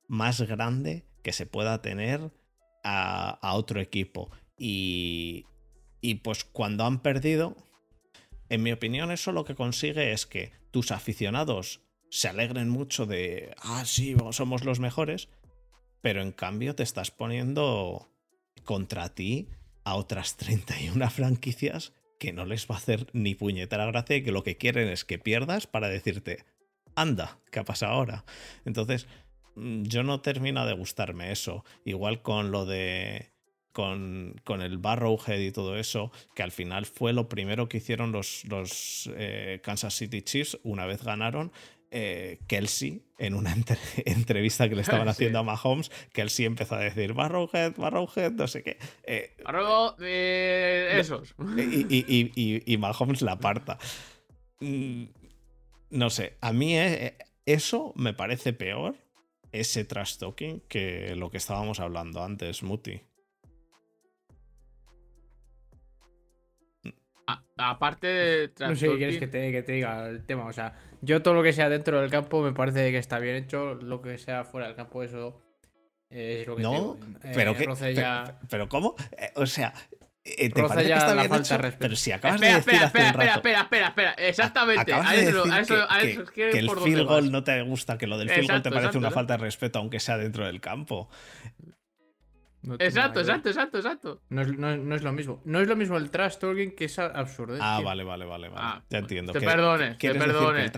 más 0.07 0.41
grande 0.41 1.05
que 1.24 1.34
se 1.34 1.45
pueda 1.45 1.82
tener 1.82 2.32
a, 2.84 3.39
otro 3.53 3.82
equipo. 3.82 4.32
Y, 4.57 5.45
y 6.01 6.16
pues 6.16 6.43
cuando 6.43 6.86
han 6.86 7.01
perdido, 7.01 7.55
en 8.49 8.64
mi 8.64 8.72
opinión 8.72 9.12
eso 9.12 9.32
lo 9.32 9.45
que 9.45 9.55
consigue 9.55 10.12
es 10.12 10.26
que 10.26 10.51
tus 10.72 10.91
aficionados 10.91 11.82
se 12.10 12.28
alegren 12.28 12.70
mucho 12.70 13.05
de, 13.05 13.55
ah, 13.62 13.84
sí, 13.86 14.16
somos 14.32 14.64
los 14.64 14.80
mejores, 14.80 15.30
pero 16.01 16.22
en 16.22 16.32
cambio 16.32 16.76
te 16.76 16.84
estás 16.84 17.12
poniendo 17.12 18.10
contra 18.64 19.10
ti 19.10 19.49
a 19.84 19.95
otras 19.95 20.38
31 20.38 21.10
franquicias 21.10 21.93
que 22.20 22.34
no 22.34 22.46
les 22.46 22.68
va 22.68 22.76
a 22.76 22.78
hacer 22.78 23.08
ni 23.14 23.34
puñetera 23.34 23.86
gracia 23.88 24.18
y 24.18 24.24
que 24.24 24.32
lo 24.32 24.44
que 24.44 24.58
quieren 24.58 24.90
es 24.90 25.06
que 25.06 25.18
pierdas 25.18 25.66
para 25.66 25.90
decirte, 25.90 26.46
anda, 26.94 27.40
¿qué 27.50 27.60
ha 27.60 27.64
pasado 27.64 27.94
ahora? 27.94 28.26
Entonces, 28.66 29.08
mm, 29.56 29.84
yo 29.84 30.04
no 30.04 30.22
termina 30.22 30.66
de 30.66 30.74
gustarme 30.74 31.32
eso. 31.32 31.64
Igual 31.86 32.22
con 32.22 32.52
lo 32.52 32.66
de. 32.66 33.32
Con, 33.72 34.36
con, 34.44 34.62
el 34.62 34.80
Barrowhead 34.80 35.40
y 35.40 35.52
todo 35.52 35.78
eso, 35.78 36.12
que 36.36 36.44
al 36.44 36.52
final 36.52 36.86
fue 36.86 37.14
lo 37.14 37.30
primero 37.30 37.70
que 37.70 37.78
hicieron 37.78 38.12
los, 38.12 38.44
los 38.46 39.10
eh, 39.16 39.62
Kansas 39.64 39.94
City 39.96 40.24
Chiefs 40.24 40.58
una 40.64 40.86
vez 40.86 41.04
ganaron, 41.04 41.52
eh, 41.92 42.40
Kelsey, 42.48 43.04
en 43.18 43.34
una 43.34 43.56
entrevista 44.06 44.70
que 44.70 44.76
le 44.76 44.82
estaban 44.82 45.08
haciendo 45.08 45.40
a 45.40 45.44
Mahomes, 45.44 45.92
Kelsey 46.14 46.46
empezó 46.46 46.76
a 46.76 46.80
decir 46.80 47.14
Barrowhead, 47.14 47.76
Barrowhead, 47.78 48.32
no 48.34 48.48
sé 48.48 48.64
qué. 48.64 48.78
Eh, 49.04 49.36
eh 50.02 50.98
esos. 51.00 51.36
Y, 51.58 52.78
Mahomes 52.78 53.22
la 53.22 53.34
aparta. 53.34 53.78
Mm, 54.60 55.06
no 55.90 56.10
sé, 56.10 56.38
a 56.42 56.54
mí 56.54 56.78
eh, 56.78 57.18
eso 57.46 57.94
me 57.96 58.14
parece 58.14 58.54
peor, 58.54 58.96
ese 59.52 59.84
trash 59.84 60.18
talking, 60.18 60.62
que 60.68 61.16
lo 61.16 61.32
que 61.32 61.38
estábamos 61.38 61.80
hablando 61.80 62.24
antes, 62.24 62.62
Muti. 62.62 63.02
Aparte 67.58 68.08
de 68.08 68.52
No 68.60 68.76
sé 68.76 68.90
qué 68.90 68.98
quieres 68.98 69.18
que 69.18 69.28
te, 69.28 69.52
que 69.52 69.64
te 69.64 69.72
diga 69.74 70.08
el 70.08 70.26
tema, 70.26 70.46
o 70.46 70.54
sea 70.54 70.74
yo 71.02 71.22
todo 71.22 71.34
lo 71.34 71.44
que 71.44 71.54
sea 71.54 71.70
dentro 71.70 72.02
del 72.02 72.10
campo 72.10 72.42
me 72.42 72.54
parece 72.54 72.92
que 72.92 72.98
está 72.98 73.20
bien 73.20 73.36
hecho. 73.36 73.76
Lo 73.76 74.02
que 74.02 74.18
sea 74.18 74.44
fuera 74.44 74.68
del 74.68 74.76
campo, 74.76 75.04
eso 75.04 75.42
es 76.10 76.46
lo 76.48 76.56
que 76.56 76.62
No, 76.62 76.98
eh, 77.24 77.32
pero, 77.34 77.56
que, 77.56 77.68
pero, 78.50 78.68
¿cómo? 78.68 78.96
Eh, 79.18 79.32
o 79.36 79.46
sea, 79.46 79.74
eh, 80.24 80.50
¿te 80.50 80.64
parece 80.64 80.90
que 80.90 80.98
está 80.98 81.14
bien 81.14 81.34
hecho? 81.34 81.58
Pero 81.80 81.96
si 81.96 82.12
acabas 82.12 82.36
espera, 82.36 82.54
de 82.54 82.60
decir 82.60 82.74
espera, 82.74 82.86
hace 82.86 82.98
espera, 82.98 83.10
un 83.10 83.14
rato, 83.14 83.38
espera, 83.38 83.62
espera, 83.62 83.88
espera, 83.88 84.14
exactamente. 84.14 84.94
A, 84.94 85.16
eso, 85.16 85.44
a 85.46 85.60
eso, 85.60 85.76
a 85.90 86.02
eso, 86.02 86.26
que, 86.26 86.50
que, 86.50 86.60
el 86.60 86.70
field 86.70 87.08
goal 87.08 87.32
no 87.32 87.44
te 87.44 87.62
gusta, 87.62 87.98
que 87.98 88.08
lo 88.08 88.18
del 88.18 88.30
field 88.30 88.50
goal 88.50 88.62
te 88.62 88.72
parece 88.72 88.98
una 88.98 89.12
falta 89.12 89.38
de 89.38 89.44
respeto, 89.44 89.80
aunque 89.80 90.00
sea 90.00 90.18
dentro 90.18 90.46
del 90.46 90.60
campo. 90.60 91.10
Exacto, 92.80 93.20
exacto, 93.20 93.49
exacto, 93.49 93.78
exacto. 93.78 94.22
No 94.30 94.41
es, 94.41 94.57
no, 94.57 94.95
es, 94.95 95.03
lo 95.03 95.14
mismo. 95.14 95.41
No 95.45 95.60
es 95.62 95.68
lo 95.68 95.76
mismo 95.76 95.97
el 95.97 96.10
trash 96.10 96.38
talking 96.38 96.76
que 96.76 96.86
es 96.86 96.99
absurdo. 96.99 97.57
Ah, 97.62 97.82
vale, 97.84 98.03
vale, 98.03 98.26
vale, 98.26 98.49
vale. 98.49 98.62
Ah, 98.62 98.84
ya 98.89 98.99
entiendo. 98.99 99.34
Te 99.34 99.41
perdones, 99.41 99.97
te 99.97 100.14
perdones. 100.14 100.72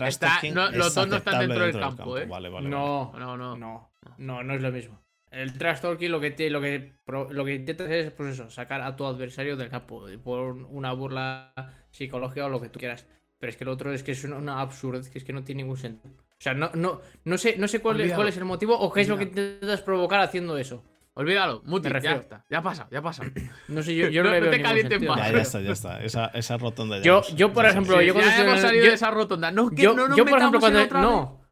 los 0.74 0.94
dos 0.94 1.08
no 1.08 1.16
están 1.16 1.40
dentro, 1.40 1.64
del 1.64 1.78
campo, 1.78 2.18
¿eh? 2.18 2.26
Vale, 2.26 2.48
vale, 2.48 2.68
no, 2.68 3.12
no, 3.18 3.36
no, 3.36 3.56
no, 3.56 3.92
no, 4.18 4.42
no 4.42 4.54
es 4.54 4.62
lo 4.62 4.72
mismo. 4.72 5.02
El 5.32 5.56
trash 5.56 5.80
talking 5.80 6.10
lo 6.10 6.20
que, 6.20 6.50
lo 6.50 6.60
que, 6.60 6.92
lo 7.06 7.44
que 7.44 7.54
intenta 7.54 7.84
hacer 7.84 7.98
es, 8.06 8.10
pues 8.12 8.34
eso, 8.34 8.50
sacar 8.50 8.82
a 8.82 8.94
tu 8.94 9.06
adversario 9.06 9.56
del 9.56 9.70
campo 9.70 10.04
por 10.22 10.52
una 10.52 10.92
burla 10.92 11.54
psicológica 11.90 12.44
o 12.44 12.50
lo 12.50 12.60
que 12.60 12.68
tú 12.68 12.78
quieras. 12.78 13.06
Pero 13.38 13.50
es 13.50 13.56
que 13.56 13.64
el 13.64 13.70
otro 13.70 13.92
es 13.92 14.02
que 14.02 14.12
es 14.12 14.22
una, 14.24 14.60
absurdez 14.60 15.08
que 15.08 15.18
es 15.18 15.24
que 15.24 15.32
no 15.32 15.42
tiene 15.42 15.62
ningún 15.62 15.78
sentido. 15.78 16.14
O 16.14 16.36
sea, 16.38 16.52
no, 16.52 16.70
no, 16.74 17.00
no 17.24 17.38
sé, 17.38 17.56
no 17.56 17.66
sé 17.66 17.80
cuál, 17.80 17.96
cuál 18.14 18.28
es 18.28 18.36
el 18.36 18.44
motivo 18.44 18.78
o 18.78 18.92
qué 18.92 19.00
es 19.00 19.08
lo 19.08 19.16
que 19.16 19.24
intentas 19.24 19.80
provocar 19.80 20.20
haciendo 20.20 20.58
eso. 20.58 20.84
Olvídalo, 21.14 21.62
Muti, 21.66 21.90
ya 22.02 22.12
está. 22.12 22.44
Ya 22.48 22.62
pasa, 22.62 22.88
ya 22.90 23.02
pasa. 23.02 23.22
No 23.68 23.82
sé, 23.82 23.94
yo, 23.94 24.08
yo 24.08 24.22
no, 24.22 24.30
le 24.30 24.40
veo 24.40 24.50
te 24.50 24.62
calientes 24.62 25.02
más. 25.02 25.18
Ya, 25.18 25.32
ya 25.32 25.42
está, 25.42 25.60
ya 25.60 25.72
está. 25.72 26.02
Esa, 26.02 26.26
esa 26.28 26.56
rotonda 26.56 26.98
ya. 26.98 27.02
Yo, 27.02 27.22
yo 27.34 27.52
por 27.52 27.66
ejemplo, 27.66 28.00
yo 28.00 28.14
cuando 28.14 28.30
ya 28.30 28.44
hemos 28.44 28.60
salido 28.60 28.86
de 28.86 28.94
esa 28.94 29.10
rotonda. 29.10 29.50
No, 29.50 29.68
que 29.70 29.82
yo, 29.82 29.94
no 29.94 30.08
nos 30.08 30.16
yo 30.16 30.24
por 30.24 30.38
ejemplo, 30.38 30.60
cuando. 30.60 30.86
No. 31.00 31.42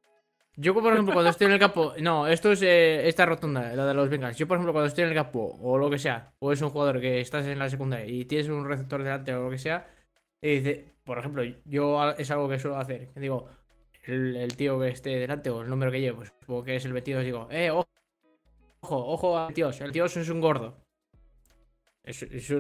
Yo, 0.57 0.75
por 0.75 0.93
ejemplo, 0.93 1.15
cuando 1.15 1.31
estoy 1.31 1.47
en 1.47 1.53
el 1.55 1.59
campo. 1.59 1.95
No, 2.01 2.27
esto 2.27 2.53
es 2.53 2.61
eh, 2.63 3.09
esta 3.09 3.25
rotonda, 3.25 3.75
la 3.75 3.87
de 3.87 3.95
los 3.95 4.09
Bengals. 4.09 4.37
Yo, 4.37 4.47
por 4.47 4.57
ejemplo, 4.57 4.73
cuando 4.73 4.89
estoy 4.89 5.05
en 5.05 5.11
el 5.11 5.15
campo, 5.15 5.59
o 5.61 5.79
lo 5.79 5.89
que 5.89 5.99
sea, 5.99 6.33
o 6.39 6.53
es 6.53 6.61
un 6.61 6.71
jugador 6.71 7.01
que 7.01 7.21
estás 7.21 7.47
en 7.47 7.59
la 7.59 7.71
secundaria 7.71 8.07
y 8.07 8.25
tienes 8.27 8.49
un 8.49 8.67
receptor 8.67 9.03
delante 9.03 9.33
o 9.35 9.45
lo 9.45 9.51
que 9.51 9.59
sea, 9.59 9.89
y 10.43 10.57
dice, 10.57 10.95
por 11.05 11.19
ejemplo, 11.19 11.43
yo 11.65 12.11
es 12.13 12.31
algo 12.31 12.49
que 12.49 12.59
suelo 12.59 12.79
hacer. 12.79 13.09
Digo, 13.15 13.49
el, 14.05 14.55
tío 14.57 14.79
que 14.81 14.89
esté 14.89 15.19
delante 15.19 15.51
o 15.51 15.63
el 15.63 15.71
número 15.71 15.91
que 15.91 16.01
llevo, 16.01 16.19
pues, 16.19 16.33
supongo 16.41 16.65
que 16.65 16.77
es 16.77 16.85
el 16.85 16.93
22, 16.93 17.25
digo, 17.25 17.49
eh, 17.51 17.71
ojo, 17.71 17.89
ojo 18.81 19.39
al 19.39 19.55
tío, 19.55 19.71
el 19.71 19.93
tío 19.93 20.05
es 20.05 20.29
un 20.29 20.41
gordo. 20.41 20.77
Es, 22.03 22.23
es, 22.23 22.51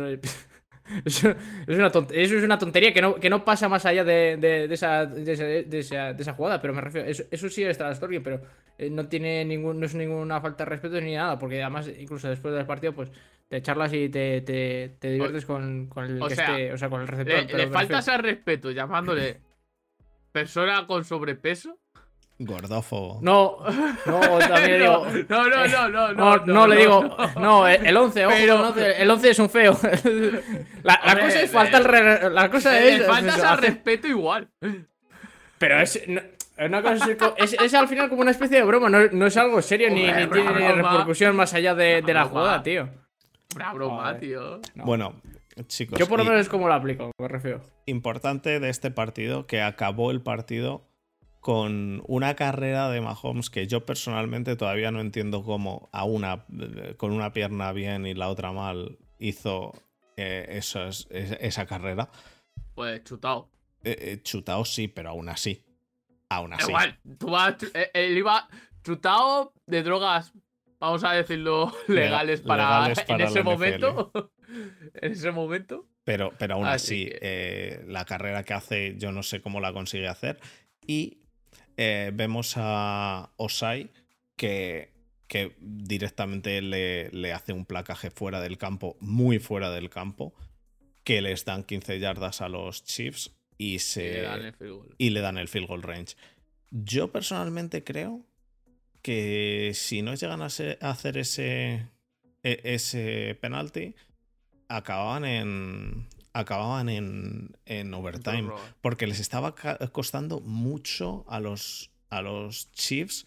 Eso, 1.05 1.31
es 1.67 1.79
una 1.79 1.91
tontería, 1.91 2.25
eso 2.25 2.37
es 2.37 2.43
una 2.43 2.59
tontería 2.59 2.93
que 2.93 3.01
no, 3.01 3.15
que 3.15 3.31
no 3.31 3.45
pasa 3.45 3.69
más 3.69 3.87
allá 3.87 4.03
de, 4.03 4.37
de, 4.37 4.65
esa, 4.75 5.07
de, 5.07 5.33
esa, 5.33 5.45
de, 6.13 6.17
esa, 6.19 6.33
jugada, 6.33 6.61
pero 6.61 6.75
me 6.75 6.81
refiero, 6.81 7.09
eso, 7.09 7.23
eso 7.31 7.49
sí 7.49 7.63
es 7.63 7.79
story 7.79 8.19
pero 8.19 8.41
eh, 8.77 8.91
no 8.91 9.07
tiene 9.09 9.45
ningún, 9.45 9.79
no 9.79 9.87
es 9.87 9.95
ninguna 9.95 10.41
falta 10.41 10.65
de 10.65 10.71
respeto 10.71 11.01
ni 11.01 11.15
nada, 11.15 11.39
porque 11.39 11.63
además 11.63 11.89
incluso 11.97 12.29
después 12.29 12.55
del 12.55 12.67
partido, 12.67 12.93
pues 12.93 13.13
te 13.49 13.63
charlas 13.63 13.93
y 13.93 14.09
te, 14.09 14.41
te, 14.41 14.97
te 14.99 15.11
diviertes 15.13 15.47
con, 15.47 15.87
con 15.87 16.05
el 16.07 16.19
que 16.19 16.35
esté, 16.35 16.73
o 16.73 16.79
sea, 16.79 16.89
con 16.89 17.03
el 17.03 17.09
receptor. 17.09 17.45
Le, 17.47 17.67
le 17.67 17.69
faltas 17.69 18.09
al 18.09 18.23
respeto 18.23 18.73
llamándole 18.73 19.41
persona 20.33 20.87
con 20.87 21.05
sobrepeso 21.05 21.79
Gordófobo. 22.43 23.19
No, 23.21 23.59
no, 24.07 24.39
también 24.39 24.81
digo. 24.81 25.07
No, 25.29 25.47
no, 25.47 25.69
no, 25.69 25.89
no. 25.91 26.13
No, 26.15 26.37
no, 26.47 26.67
le 26.67 26.77
digo. 26.77 27.17
No, 27.39 27.69
el 27.69 27.95
11, 27.95 28.27
ojo, 28.27 28.75
el 28.79 29.11
11 29.11 29.31
es 29.31 29.39
un 29.39 29.51
feo. 29.51 29.79
La, 30.83 30.99
cosa 31.21 31.43
es 31.43 31.51
falta 31.51 31.77
el. 31.77 32.35
La 32.35 32.51
cosa 32.51 32.81
es. 32.81 33.05
Faltas 33.05 33.45
al 33.45 33.59
respeto 33.59 34.09
igual. 34.09 34.49
Pero 35.59 35.81
es. 35.81 36.03
Una 36.59 36.83
cosa 36.83 37.09
es, 37.37 37.53
es, 37.53 37.75
al 37.75 37.89
final 37.89 38.09
como 38.09 38.23
una 38.23 38.31
especie 38.31 38.59
de 38.59 38.65
broma, 38.65 38.89
no, 38.89 39.07
no 39.09 39.27
es 39.27 39.37
algo 39.37 39.61
serio 39.61 39.89
ni, 39.91 40.11
ni, 40.11 40.27
tiene 40.27 40.73
repercusión 40.73 41.37
más 41.37 41.53
allá 41.55 41.75
de, 41.75 42.03
de 42.03 42.15
la 42.15 42.25
jugada, 42.25 42.63
tío. 42.63 42.89
Una 43.55 43.73
broma, 43.75 44.17
tío. 44.19 44.61
Bueno, 44.77 45.21
chicos. 45.67 45.99
Yo 45.99 46.07
por 46.07 46.19
lo 46.19 46.25
menos 46.25 46.41
es 46.41 46.49
como 46.49 46.69
lo 46.69 46.75
aplico, 46.75 47.11
me 47.19 47.29
refiero. 47.29 47.61
Importante 47.85 48.61
de 48.61 48.69
este 48.71 48.91
partido, 48.91 49.47
que 49.47 49.61
acabó 49.61 50.11
el 50.11 50.23
partido 50.23 50.90
con 51.41 52.03
una 52.07 52.37
carrera 52.37 52.91
de 52.91 53.01
Mahomes 53.01 53.49
que 53.49 53.67
yo 53.67 53.87
personalmente 53.87 54.57
todavía 54.57 54.91
no 54.91 55.01
entiendo 55.01 55.43
cómo 55.43 55.89
a 55.93 56.05
una 56.05 56.45
con 56.99 57.13
una 57.13 57.33
pierna 57.33 57.73
bien 57.73 58.07
y 58.07 58.15
la 58.15 58.29
otra 58.29 58.53
mal 58.53 58.99
hizo 59.19 59.73
eh, 60.17 60.61
esa 61.41 61.67
carrera. 61.67 62.11
Pues 62.75 63.03
chutado. 63.05 63.51
Eh, 63.83 63.97
eh, 63.99 64.23
chutado 64.23 64.65
sí, 64.67 64.89
pero 64.89 65.11
aún 65.11 65.31
así. 65.31 65.65
Aún 66.29 66.53
así. 66.53 66.69
Igual, 66.69 66.99
tú 67.19 67.31
vas, 67.31 67.57
él 67.95 68.19
iba 68.19 68.47
chutado 68.85 69.55
de 69.67 69.83
drogas, 69.83 70.33
vamos 70.79 71.05
a 71.05 71.13
decirlo, 71.13 71.73
legales 71.89 72.43
para, 72.43 72.93
en 73.09 73.21
ese 73.21 73.43
momento. 73.43 74.13
en 74.95 75.13
ese 75.13 75.31
momento. 75.31 75.89
Pero, 76.05 76.33
pero 76.39 76.55
aún 76.55 76.67
así, 76.67 77.11
la 77.87 78.05
carrera 78.05 78.43
que 78.43 78.55
hace, 78.55 78.97
yo 78.99 79.13
no 79.13 79.23
sé 79.23 79.41
cómo 79.41 79.61
la 79.61 79.73
consigue 79.73 80.09
hacer. 80.09 80.41
Y 80.87 81.20
eh, 81.83 82.11
vemos 82.13 82.57
a 82.59 83.33
Osai 83.39 83.89
que, 84.37 84.93
que 85.27 85.57
directamente 85.59 86.61
le, 86.61 87.33
hace 87.33 87.55
un 87.55 87.65
placaje 87.65 88.11
fuera 88.11 88.39
del 88.43 88.59
campo, 88.59 88.99
muy 89.01 89.39
fuera 89.39 89.71
del 89.71 89.89
campo, 89.89 90.35
que 91.05 91.23
les 91.23 91.47
dan 91.47 91.65
15 91.65 91.99
yardas 91.99 92.43
a 92.43 92.51
los 92.51 92.85
Chiefs 92.85 93.31
y, 93.57 93.79
se, 93.79 94.29
y 94.99 95.09
le 95.09 95.21
dan 95.21 95.39
el 95.39 95.49
field 95.49 95.69
goal, 95.69 95.83
range. 95.83 96.17
Yo 96.71 97.11
personalmente 97.11 97.83
creo 97.83 98.27
que 99.01 99.73
si 99.73 100.03
no 100.03 100.15
llegan 100.15 100.43
a, 100.43 100.47
hacer 100.47 101.17
ese, 101.17 101.89
e, 102.43 102.61
ese 102.63 103.39
penalti, 103.41 103.95
acababan 104.69 105.25
en, 105.25 106.09
acababan 106.33 106.89
en, 106.89 107.57
en 107.67 107.93
overtime. 107.95 108.51
Porque 108.81 109.07
les 109.07 109.21
estaba 109.21 109.55
costando 109.93 110.41
mucho 110.41 111.25
a 111.29 111.41
los, 111.41 111.91
a 112.09 112.23
los 112.23 112.71
Chiefs 112.73 113.27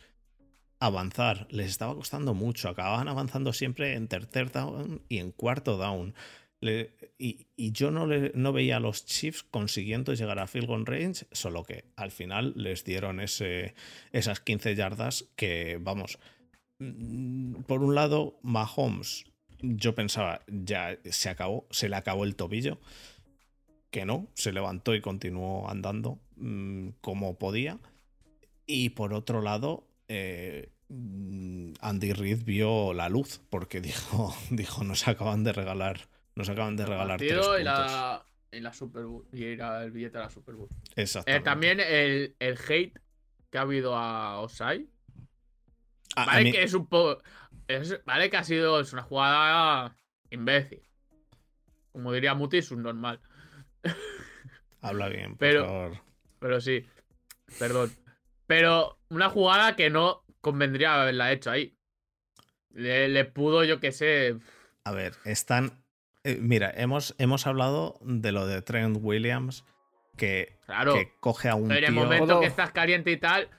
avanzar. 0.80 1.48
Les 1.50 1.70
estaba 1.70 1.96
costando 1.96 2.34
mucho. 2.34 2.70
Acababan 2.70 3.08
avanzando 3.08 3.54
siempre 3.54 3.96
en 3.96 4.08
tercer 4.08 4.52
down 4.52 5.02
y 5.10 5.20
en 5.20 5.32
cuarto 5.32 5.78
down. 5.78 6.14
y, 7.18 7.48
yo 7.58 7.92
no, 7.92 8.08
le, 8.08 8.32
no, 8.36 8.54
veía 8.54 8.78
a 8.78 8.80
los 8.80 9.06
Chiefs 9.06 9.44
consiguiendo 9.44 10.14
llegar 10.14 10.40
a 10.40 10.48
field 10.48 10.68
goal 10.68 10.86
range, 10.86 11.28
solo 11.32 11.64
que 11.64 11.86
al 11.96 12.12
final 12.12 12.54
les 12.56 12.84
dieron 12.84 13.20
ese, 13.20 13.76
esas 14.12 14.40
15 14.40 14.76
yardas 14.76 15.26
que, 15.36 15.78
vamos, 15.82 16.20
mm, 16.80 17.64
por 17.64 17.84
un 17.84 17.96
lado, 17.96 18.40
Mahomes 18.44 19.26
yo 19.64 19.96
pensaba, 19.96 20.42
ya 20.48 20.98
se 21.06 21.30
acabó, 21.30 21.66
se 21.72 21.90
le 21.90 21.96
acabó 21.96 22.26
el 22.26 22.36
tobillo. 22.36 22.80
Que 23.90 24.06
no, 24.06 24.28
se 24.34 24.52
levantó 24.52 24.94
y 24.94 25.02
continuó 25.02 25.70
andando 25.70 26.20
mm, 26.36 26.90
como 27.02 27.38
podía. 27.38 27.80
Y 28.66 28.90
por 28.90 29.14
otro 29.14 29.42
lado, 29.42 29.88
eh, 30.08 30.70
Andy 30.90 32.14
Reid 32.14 32.44
vio 32.44 32.94
la 32.94 33.08
luz 33.10 33.42
porque 33.50 33.82
dijo, 33.82 34.36
dijo 34.50 34.84
nos 34.84 35.08
acaban 35.08 35.44
de 35.44 35.54
regalar, 35.54 36.08
nos 36.36 36.50
acaban 36.50 36.76
de 36.76 36.86
regalar 36.86 37.20
tres 37.20 37.34
puntos. 37.34 37.62
Y 37.62 37.64
la, 37.64 38.26
la 38.52 38.74
Super 38.74 39.06
Bowl, 39.06 39.26
y 39.32 39.46
el 39.46 39.92
billete 39.92 40.18
a 40.18 40.22
la 40.22 40.30
Super 40.30 40.56
Bowl. 40.56 40.70
Exacto. 40.96 41.32
también 41.42 41.80
el, 41.80 42.36
el, 42.40 42.58
hate 42.58 43.00
que 43.50 43.58
ha 43.58 43.62
habido 43.62 43.96
a 43.96 44.40
Osai. 44.42 44.88
vale, 46.16 46.52
que 46.52 46.64
es 46.64 46.74
un 46.74 46.88
poco 46.88 47.22
vale 48.06 48.30
que 48.30 48.38
ha 48.38 48.44
sido 48.44 48.80
es 48.80 48.94
una 48.94 49.04
jugada 49.04 49.96
imbécil. 50.30 50.82
Como 51.92 52.12
diría 52.12 52.34
Muti, 52.34 52.58
es 52.58 52.72
un 52.72 52.84
normal. 52.84 53.22
Habla 54.82 55.10
bien, 55.10 55.32
por 55.32 55.38
pero, 55.38 55.66
favor. 55.66 56.02
Pero 56.40 56.62
sí, 56.62 56.86
perdón. 57.60 57.92
Pero 58.48 59.00
una 59.10 59.30
jugada 59.30 59.76
que 59.76 59.90
no 59.90 60.24
convendría 60.42 61.02
haberla 61.02 61.32
hecho 61.32 61.52
ahí. 61.52 61.78
Le, 62.72 63.26
pudo, 63.26 63.64
yo 63.64 63.80
que 63.80 63.92
sé. 63.92 64.38
A 64.84 64.92
ver, 64.92 65.14
están. 65.26 65.84
Eh, 66.24 66.38
mira, 66.42 66.72
hemos, 66.76 67.16
hemos 67.18 67.46
hablado 67.46 68.00
de 68.02 68.32
lo 68.32 68.48
de 68.48 68.62
Trent 68.62 68.98
Williams, 69.00 69.64
que, 70.18 70.58
que 70.68 71.14
coge 71.20 71.50
a 71.50 71.56
un. 71.56 71.68
Pero 71.68 71.88
en 71.88 71.94
el 71.94 72.00
momento 72.00 72.40
que 72.40 72.48
estás 72.48 72.72
caliente 72.72 73.12
y 73.12 73.18
tal, 73.18 73.50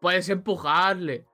puedes 0.00 0.28
empujarle. 0.28 1.24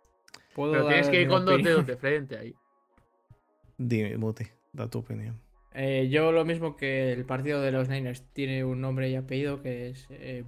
Pero 0.71 0.87
tienes 0.87 1.09
que 1.09 1.23
ir 1.23 1.29
con 1.29 1.45
dos 1.45 1.63
dedos 1.63 1.87
de 1.87 1.97
frente 1.97 2.37
ahí. 2.39 2.55
Dime, 3.79 4.17
Muti, 4.19 4.45
da 4.73 4.89
tu 4.91 4.99
opinión. 4.99 5.41
Eh, 5.73 6.09
yo 6.11 6.33
lo 6.33 6.45
mismo 6.45 6.77
que 6.77 7.13
el 7.13 7.25
partido 7.25 7.63
de 7.63 7.71
los 7.71 7.89
Niners 7.89 8.25
tiene 8.33 8.65
un 8.65 8.81
nombre 8.81 9.09
y 9.09 9.15
apellido 9.15 9.63
que 9.63 9.89
es 9.89 10.07
eh, 10.11 10.45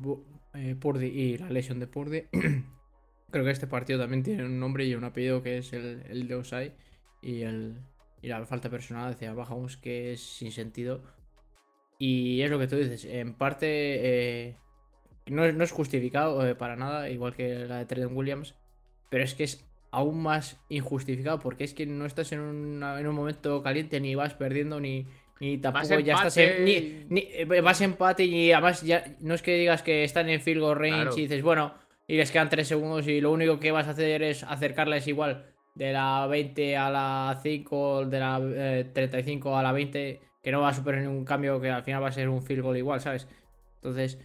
eh, 0.54 0.76
Purdy 0.78 1.06
y 1.06 1.38
la 1.38 1.48
lesión 1.48 1.78
de 1.78 1.86
Purdy. 1.86 2.24
Creo 3.30 3.44
que 3.44 3.50
este 3.50 3.66
partido 3.66 4.00
también 4.00 4.22
tiene 4.22 4.44
un 4.44 4.58
nombre 4.58 4.84
y 4.84 4.94
un 4.94 5.04
apellido 5.04 5.42
que 5.42 5.58
es 5.58 5.72
el, 5.72 6.28
de 6.28 6.34
Osai 6.34 6.74
y, 7.22 7.42
el, 7.42 7.78
y 8.20 8.28
la 8.28 8.44
falta 8.44 8.68
personal 8.68 9.12
hacia 9.12 9.32
Bajamos 9.32 9.76
que 9.76 10.12
es 10.12 10.20
sin 10.20 10.52
sentido. 10.52 11.02
Y 11.98 12.42
es 12.42 12.50
lo 12.50 12.58
que 12.58 12.66
tú 12.66 12.76
dices, 12.76 13.04
en 13.04 13.32
parte 13.34 14.58
no, 15.26 15.50
no, 15.52 15.64
es 15.64 15.70
justificado 15.70 16.58
para 16.58 16.74
nada, 16.74 17.08
igual 17.08 17.32
que 17.32 17.66
la 17.66 17.78
de 17.78 17.86
Trent 17.86 18.10
Williams, 18.12 18.56
pero 19.08 19.22
es 19.22 19.34
que 19.34 19.44
es 19.44 19.64
aún 19.92 20.22
más 20.22 20.60
injustificado 20.68 21.38
porque 21.38 21.64
es 21.64 21.74
que 21.74 21.86
no 21.86 22.06
estás 22.06 22.32
en, 22.32 22.40
en 22.82 23.06
un 23.06 23.14
momento 23.14 23.62
caliente 23.62 24.00
ni 24.00 24.14
vas 24.14 24.34
perdiendo 24.34 24.80
ni, 24.80 25.06
ni 25.38 25.58
tampoco 25.58 26.00
ya 26.00 26.14
estás 26.14 26.36
en, 26.38 26.64
ni, 27.08 27.28
eh, 27.30 27.60
vas 27.62 27.80
empate 27.80 28.24
y 28.24 28.52
además 28.52 28.82
ya 28.82 29.04
no 29.20 29.34
es 29.34 29.42
que 29.42 29.56
digas 29.56 29.82
que 29.82 30.02
están 30.02 30.28
en 30.28 30.40
field 30.40 30.60
goal 30.60 30.78
range 30.78 31.18
y 31.18 31.22
dices 31.22 31.42
bueno 31.42 31.74
y 32.08 32.16
les 32.16 32.30
quedan 32.30 32.48
tres 32.48 32.68
segundos 32.68 33.06
y 33.06 33.20
lo 33.20 33.30
único 33.30 33.60
que 33.60 33.70
vas 33.70 33.86
a 33.86 33.90
hacer 33.90 34.22
es 34.22 34.42
acercarles 34.42 35.06
igual 35.06 35.46
de 35.74 35.92
la 35.92 36.26
20 36.26 36.76
a 36.76 36.90
la 36.90 37.40
5, 37.42 38.06
de 38.06 38.20
la 38.20 38.40
35 38.92 39.48
eh, 39.48 39.58
a 39.58 39.62
la 39.62 39.72
20, 39.72 40.20
que 40.42 40.52
no 40.52 40.60
va 40.60 40.68
a 40.68 40.74
superar 40.74 41.00
ningún 41.00 41.24
cambio, 41.24 41.60
que 41.60 41.70
al 41.70 41.82
final 41.82 42.02
va 42.02 42.08
a 42.08 42.12
ser 42.12 42.28
un 42.28 42.42
field 42.42 42.62
goal 42.62 42.76
igual, 42.76 43.00
¿sabes? 43.00 43.26
Entonces, 43.76 44.18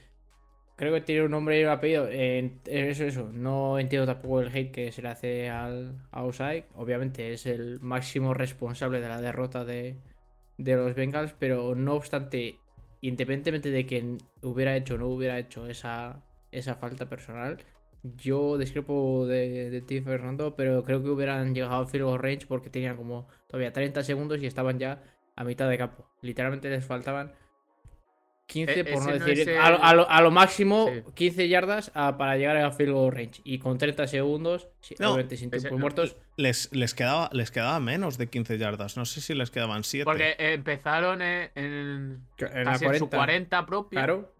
creo 0.78 0.94
que 0.94 1.02
tiene 1.02 1.24
un 1.24 1.32
nombre 1.32 1.60
y 1.60 1.64
un 1.64 1.70
apellido. 1.72 2.08
eso, 2.08 3.04
eso. 3.04 3.30
No 3.34 3.80
entiendo 3.80 4.06
tampoco 4.06 4.42
el 4.42 4.56
hate 4.56 4.72
que 4.72 4.92
se 4.94 5.02
le 5.02 5.10
hace 5.10 5.50
al 5.50 5.96
a 6.12 6.24
Obviamente 6.76 7.34
es 7.34 7.46
el 7.46 7.82
máximo 7.82 8.34
responsable 8.34 9.02
de 9.02 9.10
la 9.10 9.20
derrota 9.20 9.66
de, 9.66 9.98
de 10.58 10.76
los 10.76 10.96
Bengals, 10.96 11.34
pero 11.38 11.76
no 11.76 11.96
obstante, 11.96 12.60
independientemente 13.02 13.72
de 13.72 13.86
que 13.86 14.18
hubiera 14.44 14.76
hecho 14.78 14.96
o 14.96 14.98
no 14.98 15.08
hubiera 15.08 15.40
hecho 15.40 15.68
esa, 15.68 16.24
esa 16.52 16.76
falta 16.76 17.10
personal, 17.10 17.58
yo 18.04 18.58
discrepo 18.58 19.26
de, 19.28 19.70
de 19.72 19.82
ti, 19.82 20.02
Fernando, 20.02 20.56
pero 20.56 20.84
creo 20.84 21.04
que 21.04 21.10
hubieran 21.10 21.54
llegado 21.56 21.82
al 21.82 21.88
field 21.88 22.18
range 22.18 22.46
porque 22.48 22.70
tenían 22.70 22.98
como 22.98 23.28
todavía 23.48 23.74
30 23.74 24.04
segundos 24.04 24.42
y 24.42 24.46
estaban 24.46 24.80
ya 24.80 25.04
a 25.36 25.44
mitad 25.44 25.70
de 25.70 25.78
campo. 25.78 26.08
Literalmente 26.22 26.70
les 26.70 26.86
faltaban 26.86 27.34
15, 28.48 28.80
e, 28.80 28.86
por 28.86 29.06
no 29.06 29.12
decir. 29.20 29.56
a, 29.60 30.22
lo, 30.22 30.32
máximo 30.32 30.89
15 31.14 31.50
yardas 31.50 31.91
para 31.91 32.38
llegar 32.38 32.56
al 32.56 32.74
field 32.74 32.93
goal 32.93 33.12
range. 33.12 33.41
Y 33.43 33.60
con 33.60 33.78
30 33.78 34.08
segundos, 34.08 34.70
obviamente 35.00 35.36
sin 35.36 35.52
tiempos 35.52 35.78
muertos. 35.78 36.16
Les, 36.38 36.72
les, 36.72 36.93
quedaba, 36.93 37.30
les 37.34 37.52
quedaba 37.52 37.80
menos 37.82 38.18
de 38.18 38.28
15 38.28 38.58
yardas. 38.58 38.95
No 38.95 39.06
sé 39.06 39.20
si 39.20 39.34
les 39.34 39.52
quedaban 39.52 39.84
7. 39.84 40.06
Porque 40.06 40.36
empezaron 40.39 41.22
en, 41.22 41.52
en, 41.56 42.22
en, 42.39 42.98
su 42.98 43.10
40 43.10 43.66
propio. 43.66 43.98
Claro. 43.98 44.34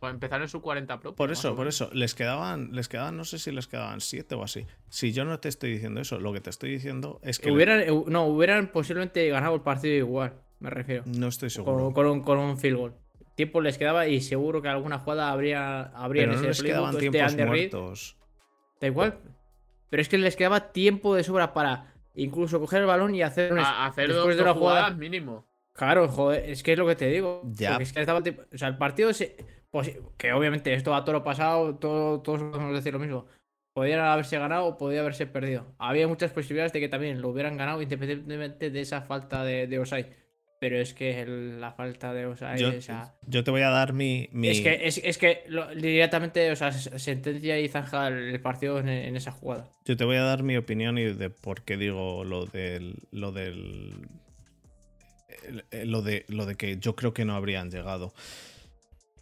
Pues 0.00 0.12
empezaron 0.12 0.42
en 0.42 0.48
su 0.50 0.60
40 0.60 1.00
propio. 1.00 1.16
Por 1.16 1.32
eso, 1.32 1.56
por 1.56 1.66
eso. 1.66 1.88
Les 1.94 2.14
quedaban, 2.14 2.72
les 2.72 2.88
quedaban, 2.88 3.16
no 3.16 3.24
sé 3.24 3.38
si 3.38 3.52
les 3.52 3.66
quedaban 3.66 4.02
7 4.02 4.34
o 4.34 4.42
así. 4.42 4.66
Si 4.90 5.12
yo 5.12 5.24
no 5.24 5.40
te 5.40 5.48
estoy 5.48 5.72
diciendo 5.72 6.02
eso, 6.02 6.20
lo 6.20 6.34
que 6.34 6.42
te 6.42 6.50
estoy 6.50 6.72
diciendo 6.72 7.20
es 7.22 7.38
que. 7.38 7.50
Hubieran, 7.50 7.84
No, 8.08 8.26
hubieran 8.26 8.70
posiblemente 8.70 9.26
ganado 9.30 9.54
el 9.54 9.62
partido 9.62 9.94
igual, 9.94 10.34
me 10.60 10.68
refiero. 10.68 11.04
No 11.06 11.28
estoy 11.28 11.48
seguro. 11.48 11.94
Con, 11.94 12.06
un, 12.06 12.22
con 12.22 12.36
un 12.36 12.58
field 12.58 12.76
goal 12.76 13.05
tiempo 13.36 13.60
les 13.60 13.78
quedaba 13.78 14.08
y 14.08 14.20
seguro 14.20 14.62
que 14.62 14.68
alguna 14.68 14.98
jugada 14.98 15.30
habría, 15.30 15.82
habría 15.94 16.24
en 16.24 16.32
ese 16.32 16.46
les 16.48 16.62
quedaban 16.62 16.94
este 16.94 17.10
tiempos 17.10 17.36
muertos. 17.36 18.16
Da 18.80 18.86
igual. 18.88 19.18
Pero 19.90 20.00
es 20.00 20.08
que 20.08 20.18
les 20.18 20.34
quedaba 20.36 20.72
tiempo 20.72 21.14
de 21.14 21.22
sobra 21.22 21.52
para 21.52 21.94
incluso 22.14 22.58
coger 22.58 22.80
el 22.80 22.86
balón 22.86 23.14
y 23.14 23.22
hacer, 23.22 23.52
un, 23.52 23.60
hacer 23.60 24.08
después 24.08 24.36
de 24.36 24.42
una 24.42 24.54
jugada 24.54 24.90
mínimo. 24.90 25.46
Claro, 25.74 26.08
joder, 26.08 26.48
es 26.48 26.62
que 26.62 26.72
es 26.72 26.78
lo 26.78 26.86
que 26.86 26.96
te 26.96 27.08
digo. 27.08 27.42
Ya. 27.44 27.76
Es 27.76 27.92
que 27.92 28.00
estaba, 28.00 28.20
o 28.20 28.58
sea, 28.58 28.68
el 28.68 28.78
partido 28.78 29.12
se, 29.12 29.36
pues, 29.70 29.92
que 30.16 30.32
obviamente 30.32 30.72
esto 30.72 30.94
a 30.94 31.04
todo 31.04 31.12
lo 31.12 31.22
pasado, 31.22 31.76
todo, 31.76 32.22
todos 32.22 32.42
podemos 32.42 32.74
decir 32.74 32.94
lo 32.94 32.98
mismo. 32.98 33.26
Podrían 33.74 34.00
haberse 34.00 34.38
ganado 34.38 34.64
o 34.64 34.78
podría 34.78 35.00
haberse 35.00 35.26
perdido. 35.26 35.74
Había 35.76 36.08
muchas 36.08 36.32
posibilidades 36.32 36.72
de 36.72 36.80
que 36.80 36.88
también 36.88 37.20
lo 37.20 37.28
hubieran 37.28 37.58
ganado 37.58 37.82
independientemente 37.82 38.70
de 38.70 38.80
esa 38.80 39.02
falta 39.02 39.44
de, 39.44 39.66
de 39.66 39.78
pero 40.58 40.78
es 40.78 40.94
que 40.94 41.26
la 41.26 41.72
falta 41.72 42.14
de. 42.14 42.22
Yo, 42.58 42.72
yo 43.26 43.44
te 43.44 43.50
voy 43.50 43.62
a 43.62 43.70
dar 43.70 43.92
mi. 43.92 44.28
Es 44.42 44.60
que, 44.60 44.80
es, 45.02 45.18
que 45.18 45.44
directamente, 45.76 46.50
o 46.50 46.56
sea, 46.56 46.72
sentencia 46.72 47.60
y 47.60 47.68
zanja 47.68 48.08
el 48.08 48.40
partido 48.40 48.78
en, 48.78 49.16
esa 49.16 49.32
jugada. 49.32 49.70
Yo 49.84 49.96
te 49.96 50.04
voy 50.04 50.16
a 50.16 50.22
dar 50.22 50.42
mi 50.42 50.56
opinión 50.56 50.98
y 50.98 51.04
de 51.04 51.30
por 51.30 51.62
qué 51.62 51.76
digo 51.76 52.24
lo 52.24 52.46
del. 52.46 52.96
Lo 53.10 53.32
del. 53.32 54.08
Lo 55.70 56.02
de, 56.02 56.24
lo 56.28 56.46
de 56.46 56.56
que 56.56 56.78
yo 56.78 56.96
creo 56.96 57.12
que 57.12 57.24
no 57.24 57.34
habrían 57.34 57.70
llegado. 57.70 58.12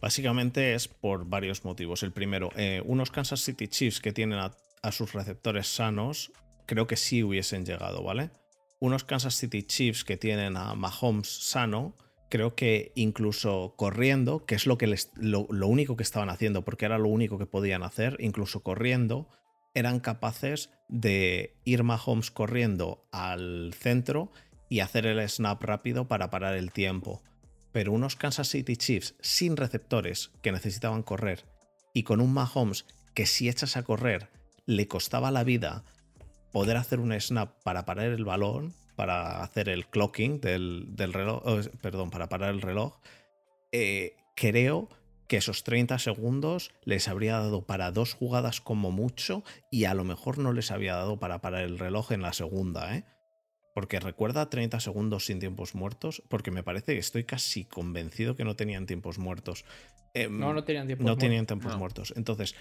Básicamente 0.01 0.73
es 0.73 0.87
por 0.87 1.25
varios 1.25 1.65
motivos. 1.65 2.03
El 2.03 2.11
primero, 2.11 2.49
eh, 2.55 2.81
unos 2.85 3.11
Kansas 3.11 3.41
City 3.41 3.67
Chiefs 3.67 3.99
que 3.99 4.11
tienen 4.11 4.39
a 4.39 4.91
sus 4.91 5.13
receptores 5.13 5.67
sanos, 5.67 6.31
creo 6.65 6.87
que 6.87 6.95
sí 6.95 7.23
hubiesen 7.23 7.65
llegado, 7.65 8.03
¿vale? 8.03 8.29
Unos 8.85 9.03
Kansas 9.03 9.35
City 9.35 9.63
Chiefs 9.63 10.03
que 10.03 10.17
tienen 10.17 10.57
a 10.57 10.75
Mahomes 10.75 11.27
sano, 11.27 11.95
creo 12.29 12.55
que 12.55 12.91
incluso 12.95 13.73
corriendo, 13.75 14.45
que 14.45 14.55
es 14.55 14.65
lo, 14.65 14.77
que 14.77 14.87
les, 14.87 15.11
lo, 15.15 15.47
único 15.67 15.95
que 15.95 16.03
estaban 16.03 16.29
haciendo, 16.29 16.63
porque 16.63 16.85
era 16.85 16.97
lo 16.97 17.09
único 17.09 17.37
que 17.37 17.45
podían 17.45 17.83
hacer, 17.83 18.17
incluso 18.19 18.61
corriendo, 18.61 19.27
eran 19.73 19.99
capaces 19.99 20.69
de 20.87 21.55
ir 21.65 21.83
Mahomes 21.83 22.31
corriendo 22.31 23.07
al 23.11 23.73
centro 23.73 24.31
y 24.69 24.79
hacer 24.79 25.05
el 25.05 25.27
snap 25.27 25.61
rápido 25.63 26.07
para 26.07 26.29
parar 26.29 26.55
el 26.55 26.71
tiempo. 26.71 27.21
Pero 27.71 27.91
unos 27.91 28.15
Kansas 28.15 28.47
City 28.47 28.77
Chiefs 28.77 29.15
sin 29.19 29.57
receptores 29.57 30.31
que 30.41 30.51
necesitaban 30.51 31.03
correr 31.03 31.45
y 31.93 32.03
con 32.03 32.21
un 32.21 32.33
Mahomes 32.33 32.85
que 33.13 33.25
si 33.25 33.49
echas 33.49 33.77
a 33.77 33.83
correr 33.83 34.29
le 34.65 34.87
costaba 34.87 35.31
la 35.31 35.43
vida 35.43 35.83
poder 36.55 36.77
hacer 36.77 37.01
un 37.01 37.11
snap 37.19 37.51
para 37.63 37.83
parar 37.83 38.05
el 38.05 38.23
balón, 38.23 38.73
para 38.95 39.43
hacer 39.43 39.67
el 39.67 39.87
clocking 39.87 40.39
del, 40.39 40.87
reloj, 41.11 41.43
perdón, 41.81 42.11
para 42.11 42.29
parar 42.29 42.51
el 42.51 42.61
reloj, 42.61 42.95
eh, 43.73 44.15
creo 44.37 44.87
que 45.27 45.35
esos 45.35 45.65
30 45.65 45.99
segundos 45.99 46.71
les 46.85 47.09
habría 47.09 47.33
dado 47.33 47.65
para 47.65 47.91
dos 47.91 48.13
jugadas 48.13 48.61
como 48.61 48.91
mucho 48.91 49.43
y 49.69 49.83
a 49.83 49.93
lo 49.93 50.05
mejor 50.05 50.37
no 50.37 50.53
les 50.53 50.71
había 50.71 50.95
dado 50.95 51.19
para 51.19 51.41
parar 51.41 51.63
el 51.63 51.77
reloj 51.77 52.13
en 52.13 52.21
la 52.21 52.31
segunda, 52.31 52.95
¿eh? 52.95 53.03
Porque 53.73 53.99
recuerda 53.99 54.49
30 54.49 54.79
segundos 54.79 55.25
sin 55.25 55.39
tiempos 55.39 55.75
muertos, 55.75 56.23
porque 56.29 56.51
me 56.51 56.63
parece 56.63 56.93
que 56.93 56.99
estoy 56.99 57.25
casi 57.25 57.65
convencido 57.65 58.37
que 58.37 58.45
no 58.45 58.55
tenían 58.55 58.85
tiempos 58.85 59.17
muertos. 59.17 59.65
Em, 60.13 60.39
no, 60.39 60.53
no 60.53 60.63
tenían 60.63 60.87
tiempos 60.87 61.03
no 61.03 61.09
muertos. 61.09 61.21
Tenían 61.21 61.45
tiempos 61.47 61.77
muertos. 61.77 62.13
Entonces, 62.15 62.55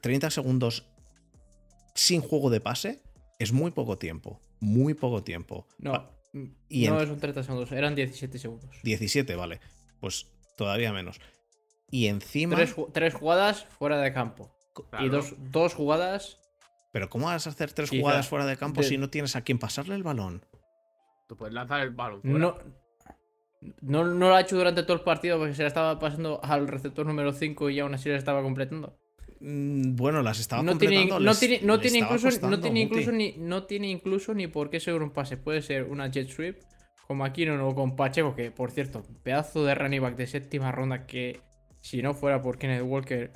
30 0.00 0.30
segundos 0.30 0.86
sin 1.94 2.20
juego 2.20 2.50
de 2.50 2.60
pase 2.60 3.02
es 3.38 3.52
muy 3.52 3.70
poco 3.70 3.98
tiempo. 3.98 4.40
Muy 4.60 4.94
poco 4.94 5.22
tiempo. 5.22 5.66
No, 5.78 6.10
y 6.68 6.88
no 6.88 7.00
son 7.06 7.18
30 7.18 7.42
segundos, 7.44 7.72
eran 7.72 7.94
17 7.94 8.38
segundos. 8.38 8.70
17, 8.82 9.36
vale. 9.36 9.60
Pues 10.00 10.26
todavía 10.56 10.92
menos. 10.92 11.20
Y 11.90 12.06
encima. 12.06 12.56
Tres, 12.92 13.14
jugadas 13.14 13.66
fuera 13.66 14.00
de 14.00 14.12
campo. 14.12 14.52
Y 15.00 15.08
dos, 15.08 15.34
dos, 15.50 15.74
jugadas. 15.74 16.40
Pero 16.92 17.08
¿cómo 17.08 17.26
vas 17.26 17.46
a 17.46 17.50
hacer 17.50 17.72
tres 17.72 17.90
jugadas 17.90 18.26
fuera 18.26 18.46
de 18.46 18.56
campo 18.56 18.82
si 18.82 18.98
no 18.98 19.10
tienes 19.10 19.36
a 19.36 19.42
quién 19.42 19.58
pasarle 19.58 19.94
el 19.94 20.02
balón? 20.02 20.44
Tú 21.28 21.36
puedes 21.36 21.54
lanzar 21.54 21.80
el 21.82 21.90
balón. 21.90 22.20
No, 22.24 22.56
no, 23.80 24.04
no, 24.04 24.28
lo 24.28 24.34
ha 24.34 24.40
hecho 24.40 24.56
durante 24.56 24.82
todo 24.82 24.94
el 24.96 25.02
partido 25.02 25.38
porque 25.38 25.54
se 25.54 25.62
la 25.62 25.68
estaba 25.68 25.98
pasando 25.98 26.40
al 26.42 26.66
receptor 26.66 27.06
número 27.06 27.32
5 27.32 27.70
y 27.70 27.80
aún 27.80 27.94
así 27.94 28.08
la 28.08 28.16
estaba 28.16 28.42
completando. 28.42 28.98
Mm, 29.46 29.94
bueno, 29.94 30.22
las 30.22 30.40
estaba 30.40 30.62
no 30.62 30.72
completando. 30.72 31.18
Tiene, 31.18 31.24
no, 31.26 31.34
tiene, 31.34 31.60
no 31.62 31.78
tiene 31.78 31.98
incluso, 31.98 32.48
no 32.48 32.60
tiene 32.60 32.80
incluso 32.80 33.12
ni, 33.12 33.34
no 33.36 33.64
tiene 33.64 33.90
incluso 33.90 34.32
ni 34.32 34.46
por 34.46 34.70
qué 34.70 34.80
ser 34.80 35.02
un 35.02 35.10
pase. 35.10 35.36
Puede 35.36 35.60
ser 35.60 35.84
una 35.84 36.10
jet 36.10 36.30
sweep 36.30 36.62
como 37.06 37.26
aquí 37.26 37.44
no 37.44 37.68
o 37.68 37.74
con 37.74 37.94
Pacheco, 37.94 38.34
que 38.34 38.50
por 38.50 38.70
cierto, 38.70 39.02
pedazo 39.22 39.62
de 39.66 39.74
running 39.74 40.00
back 40.00 40.16
de 40.16 40.26
séptima 40.26 40.72
ronda 40.72 41.06
que 41.06 41.40
si 41.82 42.00
no 42.00 42.14
fuera 42.14 42.40
por 42.40 42.56
Kenneth 42.56 42.84
Walker 42.84 43.32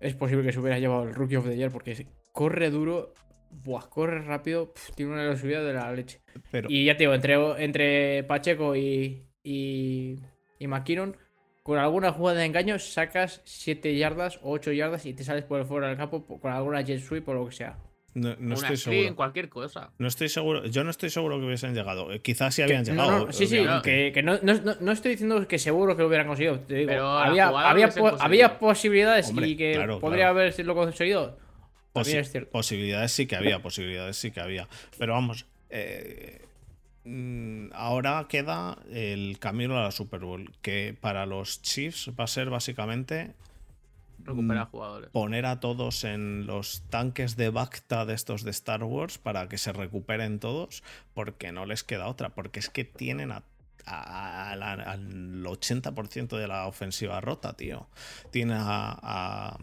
es 0.00 0.14
posible 0.14 0.44
que 0.44 0.52
se 0.52 0.60
hubiera 0.60 0.78
llevado 0.78 1.02
el 1.02 1.14
Rookie 1.14 1.36
of 1.36 1.46
the 1.46 1.54
Year 1.54 1.70
porque 1.70 2.06
corre 2.32 2.70
duro, 2.70 3.12
buah, 3.50 3.90
corre 3.90 4.22
rápido, 4.22 4.72
tiene 4.94 5.12
una 5.12 5.24
velocidad 5.24 5.62
de 5.62 5.74
la 5.74 5.92
leche. 5.92 6.22
Y 6.68 6.86
ya 6.86 6.96
te 6.96 7.04
digo, 7.04 7.12
entre, 7.12 7.34
entre 7.62 8.24
Pacheco 8.24 8.74
y, 8.74 9.26
y, 9.42 10.16
y 10.58 10.66
McKinnon 10.66 11.14
con 11.64 11.78
alguna 11.78 12.12
jugada 12.12 12.40
de 12.40 12.44
engaño 12.44 12.78
sacas 12.78 13.40
7 13.44 13.96
yardas 13.96 14.38
o 14.42 14.50
8 14.50 14.72
yardas 14.72 15.06
y 15.06 15.14
te 15.14 15.24
sales 15.24 15.44
por 15.44 15.60
el 15.60 15.66
fuera 15.66 15.88
del 15.88 15.96
campo 15.96 16.22
con 16.38 16.52
alguna 16.52 16.82
jet 16.82 17.00
sweep 17.00 17.26
o 17.26 17.32
lo 17.32 17.48
que 17.48 17.52
sea. 17.52 17.78
No, 18.12 18.36
no 18.38 18.54
estoy 18.54 18.76
seguro. 18.76 19.16
cualquier 19.16 19.48
cosa. 19.48 19.90
No 19.98 20.06
estoy 20.06 20.28
seguro. 20.28 20.66
Yo 20.66 20.84
no 20.84 20.90
estoy 20.90 21.08
seguro 21.08 21.40
que 21.40 21.46
hubiesen 21.46 21.74
llegado. 21.74 22.12
Eh, 22.12 22.20
quizás 22.20 22.54
sí 22.54 22.60
habían 22.60 22.84
llegado. 22.84 23.32
sí, 23.32 23.46
sí, 23.46 23.64
que, 23.82 24.22
no, 24.22 24.92
estoy 24.92 25.12
diciendo 25.12 25.48
que 25.48 25.58
seguro 25.58 25.96
que 25.96 26.02
lo 26.02 26.08
hubieran 26.08 26.26
conseguido. 26.26 26.60
Te 26.60 26.74
digo, 26.74 26.88
Pero 26.88 27.08
había, 27.08 27.48
había, 27.48 28.58
posibilidades 28.58 29.32
y 29.34 29.56
que 29.56 29.98
podría 30.02 30.28
haberlo 30.28 30.74
conseguido. 30.74 31.38
es 31.94 32.30
cierto. 32.30 32.50
Posibilidades 32.50 33.10
sí 33.10 33.26
que 33.26 33.36
había, 33.36 33.62
posibilidades 33.62 34.18
sí 34.18 34.30
que 34.30 34.40
había. 34.40 34.68
Pero 34.98 35.14
vamos, 35.14 35.46
eh, 35.70 36.42
ahora 37.72 38.26
queda 38.28 38.78
el 38.90 39.38
camino 39.38 39.78
a 39.78 39.82
la 39.82 39.90
Super 39.90 40.20
Bowl, 40.20 40.50
que 40.62 40.96
para 40.98 41.26
los 41.26 41.60
Chiefs 41.62 42.10
va 42.18 42.24
a 42.24 42.28
ser 42.28 42.48
básicamente 42.50 43.34
recuperar 44.18 44.66
mm, 44.66 44.70
jugadores. 44.70 45.10
Poner 45.10 45.46
a 45.46 45.60
todos 45.60 46.02
en 46.04 46.46
los 46.46 46.82
tanques 46.88 47.36
de 47.36 47.50
Bacta 47.50 48.06
de 48.06 48.14
estos 48.14 48.42
de 48.42 48.50
Star 48.50 48.82
Wars 48.84 49.18
para 49.18 49.48
que 49.48 49.58
se 49.58 49.72
recuperen 49.72 50.40
todos, 50.40 50.82
porque 51.12 51.52
no 51.52 51.66
les 51.66 51.84
queda 51.84 52.08
otra, 52.08 52.30
porque 52.30 52.60
es 52.60 52.70
que 52.70 52.84
tienen 52.84 53.32
al 53.32 53.44
80% 53.86 56.38
de 56.38 56.48
la 56.48 56.66
ofensiva 56.66 57.20
rota, 57.20 57.52
tío. 57.52 57.86
Tiene 58.30 58.54
a, 58.56 59.58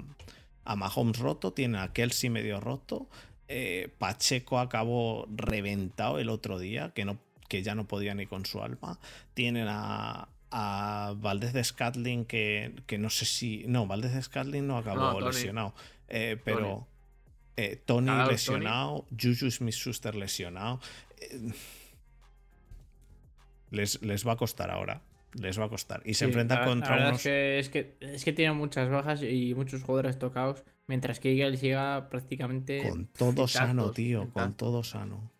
a 0.63 0.75
Mahomes 0.75 1.17
roto, 1.17 1.53
tiene 1.53 1.79
a 1.79 1.91
Kelsey 1.91 2.29
medio 2.29 2.59
roto. 2.59 3.09
Eh, 3.47 3.89
Pacheco 3.97 4.59
acabó 4.59 5.27
reventado 5.35 6.19
el 6.19 6.29
otro 6.29 6.59
día, 6.59 6.91
que 6.93 7.03
no 7.03 7.17
que 7.51 7.63
ya 7.63 7.75
no 7.75 7.85
podía 7.85 8.15
ni 8.15 8.27
con 8.27 8.45
su 8.45 8.63
alma. 8.63 8.97
Tienen 9.33 9.67
a, 9.67 10.29
a 10.51 11.13
Valdez 11.17 11.51
de 11.51 11.61
Scatling, 11.61 12.23
que, 12.23 12.73
que, 12.85 12.97
no 12.97 13.09
sé 13.09 13.25
si. 13.25 13.65
No, 13.67 13.85
Valdez 13.87 14.13
de 14.13 14.21
Scatling 14.21 14.65
no 14.65 14.77
acabó 14.77 15.19
lesionado. 15.19 15.75
Eh, 16.07 16.37
pero. 16.41 16.87
eh, 17.57 17.75
Tony 17.85 18.09
lesionado, 18.25 19.05
Juju 19.21 19.51
Smith-Schuster 19.51 20.15
lesionado. 20.15 20.79
Eh, 21.19 21.51
les, 23.71 24.01
les 24.01 24.25
va 24.25 24.31
a 24.31 24.37
costar 24.37 24.71
ahora 24.71 25.01
les 25.33 25.57
va 25.57 25.65
a 25.65 25.69
costar. 25.69 26.01
Y 26.03 26.13
se 26.13 26.25
enfrenta 26.25 26.65
contra 26.65 26.97
unos. 26.97 27.25
Es 27.25 27.69
que, 27.69 27.95
es 28.01 28.25
que, 28.25 28.33
tiene 28.33 28.51
muchas 28.51 28.89
bajas 28.89 29.23
y 29.23 29.53
muchos 29.55 29.81
jugadores 29.81 30.19
tocados. 30.19 30.63
Mientras 30.87 31.21
que 31.21 31.31
Eagles 31.31 31.61
llega 31.61 32.09
prácticamente. 32.09 32.89
Con 32.89 33.07
todo 33.07 33.47
sano, 33.47 33.91
tío. 33.91 34.29
Con 34.33 34.55
todo 34.55 34.83
sano. 34.83 35.30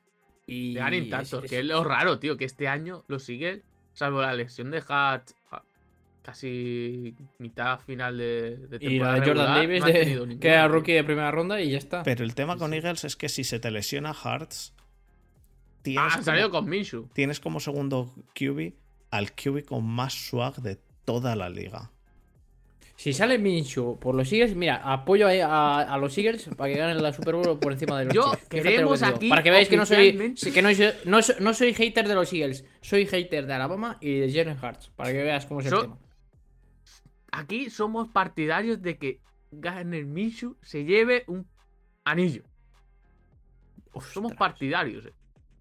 Y. 0.52 0.78
intactos, 0.78 1.46
que 1.46 1.60
es 1.60 1.66
lo 1.66 1.84
raro, 1.84 2.20
tío. 2.20 2.38
Que 2.38 2.46
este 2.46 2.68
año 2.68 3.04
los 3.08 3.28
Eagles, 3.30 3.62
salvo 3.94 4.22
la 4.22 4.34
lesión 4.34 4.70
de 4.72 4.84
Hart 4.88 5.32
casi 6.22 7.16
mitad 7.40 7.80
final 7.80 8.18
de, 8.18 8.58
de 8.58 8.80
temporada. 8.80 8.88
Y 8.88 9.00
la 9.00 9.14
de 9.14 9.28
Jordan 9.28 9.56
Davis, 9.56 9.84
que 10.40 10.48
era 10.48 10.68
rookie 10.68 10.94
de 10.94 11.04
primera 11.04 11.32
ronda 11.32 11.60
y 11.62 11.72
ya 11.72 11.78
está. 11.78 12.04
Pero 12.04 12.24
el 12.24 12.36
tema 12.36 12.58
con 12.58 12.74
Eagles 12.74 13.04
es 13.04 13.16
que 13.16 13.30
si 13.30 13.44
se 13.44 13.60
te 13.60 13.72
lesiona. 13.72 14.14
Tienes 15.82 16.14
ah, 16.16 16.22
salido 16.22 16.52
con 16.52 16.70
Minshew. 16.70 17.10
Tienes 17.14 17.40
como 17.40 17.60
segundo 17.60 18.14
QB 18.36 18.74
al 19.10 19.32
QB 19.32 19.66
con 19.66 19.86
más 19.86 20.14
swag 20.14 20.58
de 20.58 20.78
toda 21.06 21.36
la 21.36 21.50
liga. 21.50 21.92
Si 23.02 23.14
sale 23.14 23.40
Minshew 23.40 23.98
por 23.98 24.14
los 24.14 24.32
Eagles, 24.32 24.56
mira, 24.56 24.76
apoyo 24.76 25.26
a, 25.28 25.98
los 26.00 26.16
Eagles 26.20 26.48
para 26.56 26.72
que 26.72 26.78
ganen 26.78 27.02
la 27.02 27.12
Super 27.12 27.34
Bowl 27.34 27.58
por 27.58 27.72
encima 27.72 27.98
de 27.98 28.06
los 28.06 28.14
Yo 28.14 28.32
queremos 28.48 29.02
aquí 29.02 29.28
Para 29.28 29.42
que 29.42 29.50
veáis 29.50 29.70
que 29.70 29.76
no 29.76 29.88
soy, 29.88 30.36
que 30.36 30.62
no, 31.40 31.54
soy 31.56 31.74
hater 31.74 32.08
de 32.08 32.14
los 32.14 32.32
Eagles, 32.32 32.64
soy 32.82 33.08
hater 33.08 33.48
de 33.48 33.54
Alabama 33.56 33.98
y 34.02 34.20
de 34.20 34.32
Jalen 34.32 34.56
Hurts, 34.56 34.92
para 34.96 35.12
que 35.12 35.24
veas 35.24 35.48
cómo 35.48 35.62
es 35.62 35.66
el 35.66 35.82
tema. 35.82 35.98
Aquí 37.32 37.72
somos 37.72 38.08
partidarios 38.10 38.80
de 38.84 39.00
que 39.00 39.20
Garner 39.50 40.06
Minshew 40.06 40.58
se 40.62 40.84
lleve 40.84 41.24
un 41.26 41.48
anillo. 42.06 42.44
Somos 44.14 44.36
partidarios. 44.36 45.08
Eh. 45.08 45.14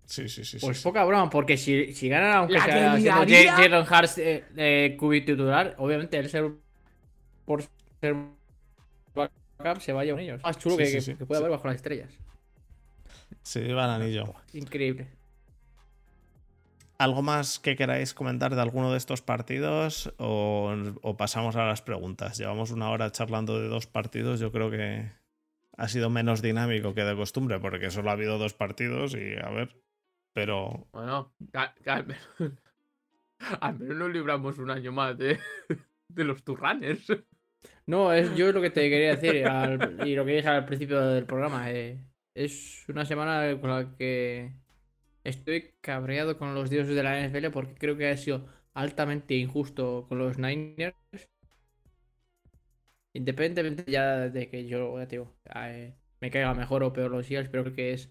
Sí, 0.04 0.28
sí, 0.28 0.44
sí. 0.44 0.58
Pues 0.60 0.82
poca 0.82 1.06
broma, 1.06 1.30
porque 1.30 1.56
si, 1.56 1.94
si 1.94 2.10
ganan 2.10 2.36
aunque 2.36 2.60
sea 2.60 2.98
Jalen 3.00 3.86
Hurts 3.90 4.18
eh, 4.18 4.44
eh 4.58 5.22
titular, 5.24 5.74
obviamente 5.78 6.18
él 6.18 6.28
ser 6.28 6.52
por 7.50 7.64
ser 8.00 8.14
backup 9.12 9.80
se 9.80 9.92
vaya 9.92 10.12
con 10.12 10.20
ellos. 10.20 10.40
Más 10.40 10.56
chulo 10.56 10.76
que, 10.76 11.16
puede 11.26 11.40
haber 11.40 11.50
bajo 11.50 11.66
las 11.66 11.74
estrellas. 11.74 12.16
Se 13.42 13.64
lleva 13.64 13.86
el 13.86 14.02
anillo. 14.02 14.34
Increíble. 14.52 15.08
¿Algo 16.96 17.22
más 17.22 17.58
que 17.58 17.74
queráis 17.74 18.14
comentar 18.14 18.54
de 18.54 18.60
alguno 18.60 18.92
de 18.92 18.98
estos 18.98 19.20
partidos 19.20 20.14
o, 20.18 20.72
o, 21.02 21.16
pasamos 21.16 21.56
a 21.56 21.64
las 21.64 21.82
preguntas? 21.82 22.38
Llevamos 22.38 22.70
una 22.70 22.88
hora 22.90 23.10
charlando 23.10 23.60
de 23.60 23.66
dos 23.66 23.88
partidos, 23.88 24.38
yo 24.38 24.52
creo 24.52 24.70
que 24.70 25.10
ha 25.76 25.88
sido 25.88 26.08
menos 26.08 26.42
dinámico 26.42 26.94
que 26.94 27.02
de 27.02 27.16
costumbre 27.16 27.58
porque 27.58 27.90
solo 27.90 28.10
ha 28.10 28.12
habido 28.12 28.38
dos 28.38 28.54
partidos 28.54 29.14
y 29.14 29.34
a 29.42 29.50
ver, 29.50 29.74
pero. 30.32 30.86
Bueno, 30.92 31.34
al 33.60 33.76
menos, 33.76 33.96
nos 33.96 34.12
libramos 34.12 34.56
un 34.58 34.70
año 34.70 34.92
más 34.92 35.18
de, 35.18 35.40
de 36.08 36.24
los 36.24 36.44
Turrunners. 36.44 37.08
No, 37.90 38.12
es 38.12 38.36
yo 38.36 38.52
lo 38.52 38.62
que 38.62 38.70
te 38.70 38.88
quería 38.88 39.16
decir 39.16 39.44
y 40.06 40.14
lo 40.14 40.24
que 40.24 40.36
dije 40.36 40.48
al 40.48 40.64
principio 40.64 41.00
del 41.00 41.26
programa. 41.26 41.72
Eh, 41.72 41.98
es 42.36 42.84
una 42.88 43.04
semana 43.04 43.60
con 43.60 43.68
la 43.68 43.96
que 43.98 44.52
estoy 45.24 45.72
cabreado 45.80 46.38
con 46.38 46.54
los 46.54 46.70
dioses 46.70 46.94
de 46.94 47.02
la 47.02 47.20
NFL 47.20 47.48
porque 47.50 47.74
creo 47.74 47.96
que 47.96 48.08
ha 48.08 48.16
sido 48.16 48.46
altamente 48.74 49.34
injusto 49.34 50.06
con 50.08 50.18
los 50.18 50.38
Niners. 50.38 50.94
Independientemente 53.12 53.90
ya 53.90 54.28
de 54.28 54.48
que 54.48 54.68
yo, 54.68 55.04
digo, 55.06 55.34
eh, 55.56 55.92
me 56.20 56.30
caiga 56.30 56.54
mejor 56.54 56.84
o 56.84 56.92
peor 56.92 57.10
los 57.10 57.28
Eagles, 57.28 57.48
pero 57.50 57.64
creo 57.64 57.74
que 57.74 57.92
es 57.94 58.08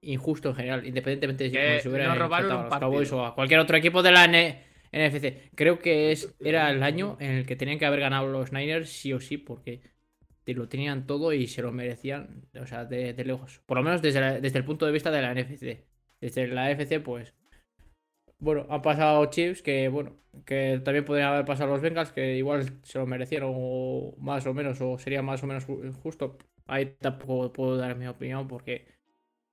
injusto 0.00 0.48
en 0.48 0.54
general, 0.56 0.84
independientemente 0.84 1.44
de 1.48 1.76
si, 1.76 1.82
se 1.82 1.88
hubiera 1.88 2.16
robaron 2.16 2.50
a 2.50 2.78
los 2.80 3.12
o 3.12 3.24
a 3.24 3.36
cualquier 3.36 3.60
otro 3.60 3.76
equipo 3.76 4.02
de 4.02 4.10
la 4.10 4.26
NFC. 4.92 5.50
Creo 5.54 5.78
que 5.78 6.12
es, 6.12 6.34
era 6.40 6.70
el 6.70 6.82
año 6.82 7.16
en 7.20 7.32
el 7.32 7.46
que 7.46 7.56
tenían 7.56 7.78
que 7.78 7.86
haber 7.86 8.00
ganado 8.00 8.28
los 8.28 8.52
Niners 8.52 8.90
sí 8.90 9.12
o 9.12 9.20
sí, 9.20 9.38
porque 9.38 9.80
lo 10.46 10.68
tenían 10.68 11.06
todo 11.06 11.32
y 11.32 11.46
se 11.46 11.62
lo 11.62 11.72
merecían, 11.72 12.48
o 12.60 12.66
sea, 12.66 12.84
de, 12.84 13.14
lejos. 13.24 13.60
Por 13.66 13.76
lo 13.76 13.84
menos 13.84 14.02
desde, 14.02 14.40
desde 14.40 14.58
el 14.58 14.64
punto 14.64 14.86
de 14.86 14.92
vista 14.92 15.10
de 15.10 15.22
la 15.22 15.32
NFC. 15.34 15.84
Desde 16.20 16.48
la 16.48 16.70
NFC, 16.72 17.00
pues. 17.02 17.34
Bueno, 18.38 18.66
han 18.70 18.82
pasado 18.82 19.24
Chiefs 19.26 19.62
que, 19.62 19.88
bueno, 19.88 20.16
que 20.46 20.80
también 20.84 21.04
podrían 21.04 21.28
haber 21.32 21.44
pasado 21.44 21.70
los 21.70 21.82
Bengals, 21.82 22.12
que 22.12 22.36
igual 22.36 22.80
se 22.82 22.98
lo 22.98 23.06
merecieron, 23.06 23.52
o 23.54 24.14
más 24.18 24.46
o 24.46 24.54
menos, 24.54 24.80
o 24.80 24.98
sería 24.98 25.22
más 25.22 25.42
o 25.44 25.46
menos 25.46 25.66
justo. 26.02 26.38
Ahí 26.66 26.96
tampoco 27.00 27.52
puedo 27.52 27.76
dar 27.76 27.96
mi 27.96 28.06
opinión 28.06 28.48
porque 28.48 28.86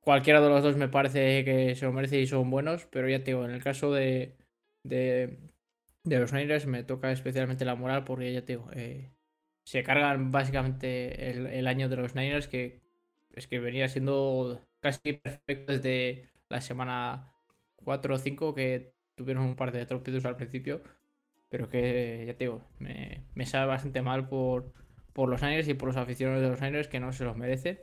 Cualquiera 0.07 0.39
de 0.39 0.47
los 0.47 0.63
dos 0.63 0.77
me 0.77 0.87
parece 0.87 1.43
que 1.43 1.75
se 1.75 1.85
lo 1.85 1.91
merece 1.91 2.21
y 2.21 2.27
son 2.27 2.49
buenos, 2.49 2.85
pero 2.89 3.09
ya 3.09 3.19
te 3.19 3.31
digo, 3.31 3.43
en 3.43 3.51
el 3.51 3.61
caso 3.61 3.91
de, 3.93 4.37
de, 4.87 5.37
los 6.03 6.33
Niners 6.33 6.65
me 6.65 6.83
toca 6.83 7.11
especialmente 7.11 7.65
la 7.65 7.75
moral 7.75 8.03
porque 8.03 8.33
ya 8.33 8.45
te 8.45 8.53
digo, 8.53 8.69
eh, 8.73 9.11
se 9.63 9.83
cargan 9.83 10.31
básicamente 10.31 11.29
el, 11.29 11.67
año 11.67 11.89
de 11.89 11.97
los 11.97 12.15
Niners 12.15 12.47
que 12.47 12.81
es 13.33 13.47
que 13.47 13.59
venía 13.59 13.87
siendo 13.89 14.61
casi 14.79 15.13
perfecto 15.13 15.73
desde 15.73 16.29
la 16.49 16.61
semana 16.61 17.33
4 17.77 18.15
o 18.15 18.17
5 18.17 18.55
que 18.55 18.93
tuvieron 19.15 19.43
un 19.43 19.55
par 19.55 19.71
de 19.71 19.85
tropiezos 19.85 20.25
al 20.25 20.37
principio, 20.37 20.81
pero 21.49 21.69
que 21.69 22.23
ya 22.27 22.33
te 22.35 22.45
digo, 22.45 22.63
me, 22.79 23.23
me 23.35 23.45
sabe 23.45 23.67
bastante 23.67 24.01
mal 24.01 24.27
por, 24.29 24.73
por 25.13 25.29
los 25.29 25.41
Niners 25.41 25.67
y 25.67 25.73
por 25.73 25.87
los 25.87 25.97
aficionados 25.97 26.41
de 26.41 26.49
los 26.49 26.61
Niners 26.61 26.87
que 26.87 26.99
no 26.99 27.11
se 27.11 27.25
los 27.25 27.35
merecen. 27.37 27.79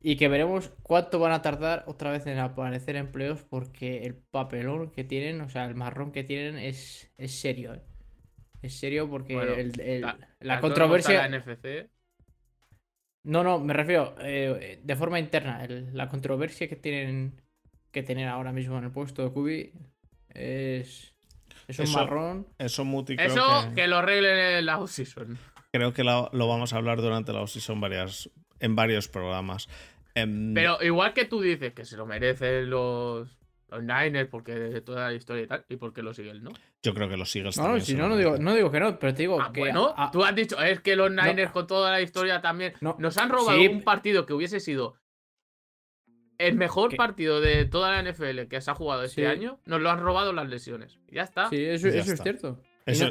Y 0.00 0.16
que 0.16 0.28
veremos 0.28 0.70
cuánto 0.82 1.18
van 1.18 1.32
a 1.32 1.42
tardar 1.42 1.84
otra 1.86 2.12
vez 2.12 2.26
en 2.26 2.38
aparecer 2.38 2.94
empleos 2.96 3.42
porque 3.42 4.06
el 4.06 4.14
papelón 4.14 4.90
que 4.90 5.02
tienen, 5.02 5.40
o 5.40 5.48
sea, 5.48 5.64
el 5.64 5.74
marrón 5.74 6.12
que 6.12 6.22
tienen 6.22 6.56
es, 6.56 7.10
es 7.16 7.40
serio. 7.40 7.74
¿eh? 7.74 7.82
Es 8.62 8.78
serio 8.78 9.08
porque 9.10 9.34
el, 9.34 10.02
la, 10.40 10.60
controversia... 10.60 11.28
NFC? 11.28 11.90
No, 13.24 13.42
no, 13.42 13.58
me 13.58 13.74
refiero 13.74 14.14
eh, 14.20 14.80
de 14.82 14.96
forma 14.96 15.18
interna. 15.18 15.66
la 15.92 16.08
controversia 16.08 16.68
que 16.68 16.76
tienen 16.76 17.42
que 17.90 18.02
tener 18.02 18.28
ahora 18.28 18.52
mismo 18.52 18.78
en 18.78 18.84
el 18.84 18.90
puesto 18.90 19.22
de 19.22 19.32
Kubi 19.32 19.72
es, 20.30 21.14
es 21.66 21.78
un 21.78 21.92
marrón. 21.92 22.46
Eso, 22.58 22.84
Muti, 22.84 23.16
eso 23.18 23.72
que... 23.74 23.86
lo 23.86 23.98
arreglen 23.98 24.38
en 24.38 24.66
la 24.66 24.78
off-season. 24.78 25.38
Creo 25.72 25.92
que 25.92 26.04
lo, 26.04 26.30
lo, 26.32 26.48
vamos 26.48 26.72
a 26.72 26.76
hablar 26.76 27.00
durante 27.00 27.32
la 27.32 27.42
off-season 27.42 27.80
varias, 27.80 28.30
en 28.60 28.76
varios 28.76 29.08
programas. 29.08 29.68
Em, 30.14 30.54
Pero 30.54 30.82
igual 30.82 31.12
que 31.12 31.24
tú 31.24 31.40
dices 31.40 31.72
que 31.74 31.84
se 31.84 31.96
lo 31.96 32.06
merecen 32.06 32.70
los, 32.70 33.38
los 33.68 33.82
Niners 33.82 34.28
porque 34.28 34.54
de 34.54 34.80
toda 34.80 35.08
la 35.08 35.14
historia 35.14 35.44
y 35.44 35.46
tal, 35.46 35.64
y 35.68 35.76
porque 35.76 36.02
los 36.02 36.18
Eagles, 36.18 36.42
¿no? 36.42 36.50
Yo 36.82 36.94
creo 36.94 37.08
que 37.08 37.16
los 37.16 37.34
Eagles 37.34 37.56
no, 37.56 37.64
también. 37.64 37.98
No, 37.98 38.08
no, 38.08 38.16
digo, 38.16 38.38
no 38.38 38.54
digo 38.54 38.70
que 38.70 38.80
no, 38.80 38.98
pero 38.98 39.14
te 39.14 39.22
digo 39.22 39.40
ah, 39.40 39.52
que. 39.52 39.60
Bueno, 39.60 39.94
tú 40.12 40.24
has 40.24 40.34
dicho, 40.34 40.60
es 40.60 40.80
que 40.80 40.96
los 40.96 41.10
Niners 41.10 41.52
con 41.52 41.66
toda 41.66 41.90
la 41.90 42.00
historia 42.00 42.40
también 42.40 42.72
nos 42.80 43.18
han 43.18 43.28
robado 43.28 43.60
un 43.60 43.82
partido 43.82 44.26
que 44.26 44.32
hubiese 44.32 44.60
sido 44.60 44.96
el 46.38 46.54
mejor 46.54 46.96
partido 46.96 47.40
de 47.40 47.64
toda 47.64 47.90
la 47.90 48.10
NFL 48.10 48.42
que 48.48 48.60
se 48.60 48.70
ha 48.70 48.74
jugado 48.74 49.02
este 49.02 49.26
año, 49.26 49.60
nos 49.66 49.80
lo 49.80 49.90
han 49.90 50.00
robado 50.00 50.32
las 50.32 50.48
lesiones. 50.48 50.98
Ya 51.10 51.22
está. 51.22 51.48
Sí, 51.48 51.62
eso, 51.64 51.88
eso 51.88 52.12
es 52.12 52.22
cierto. 52.22 52.60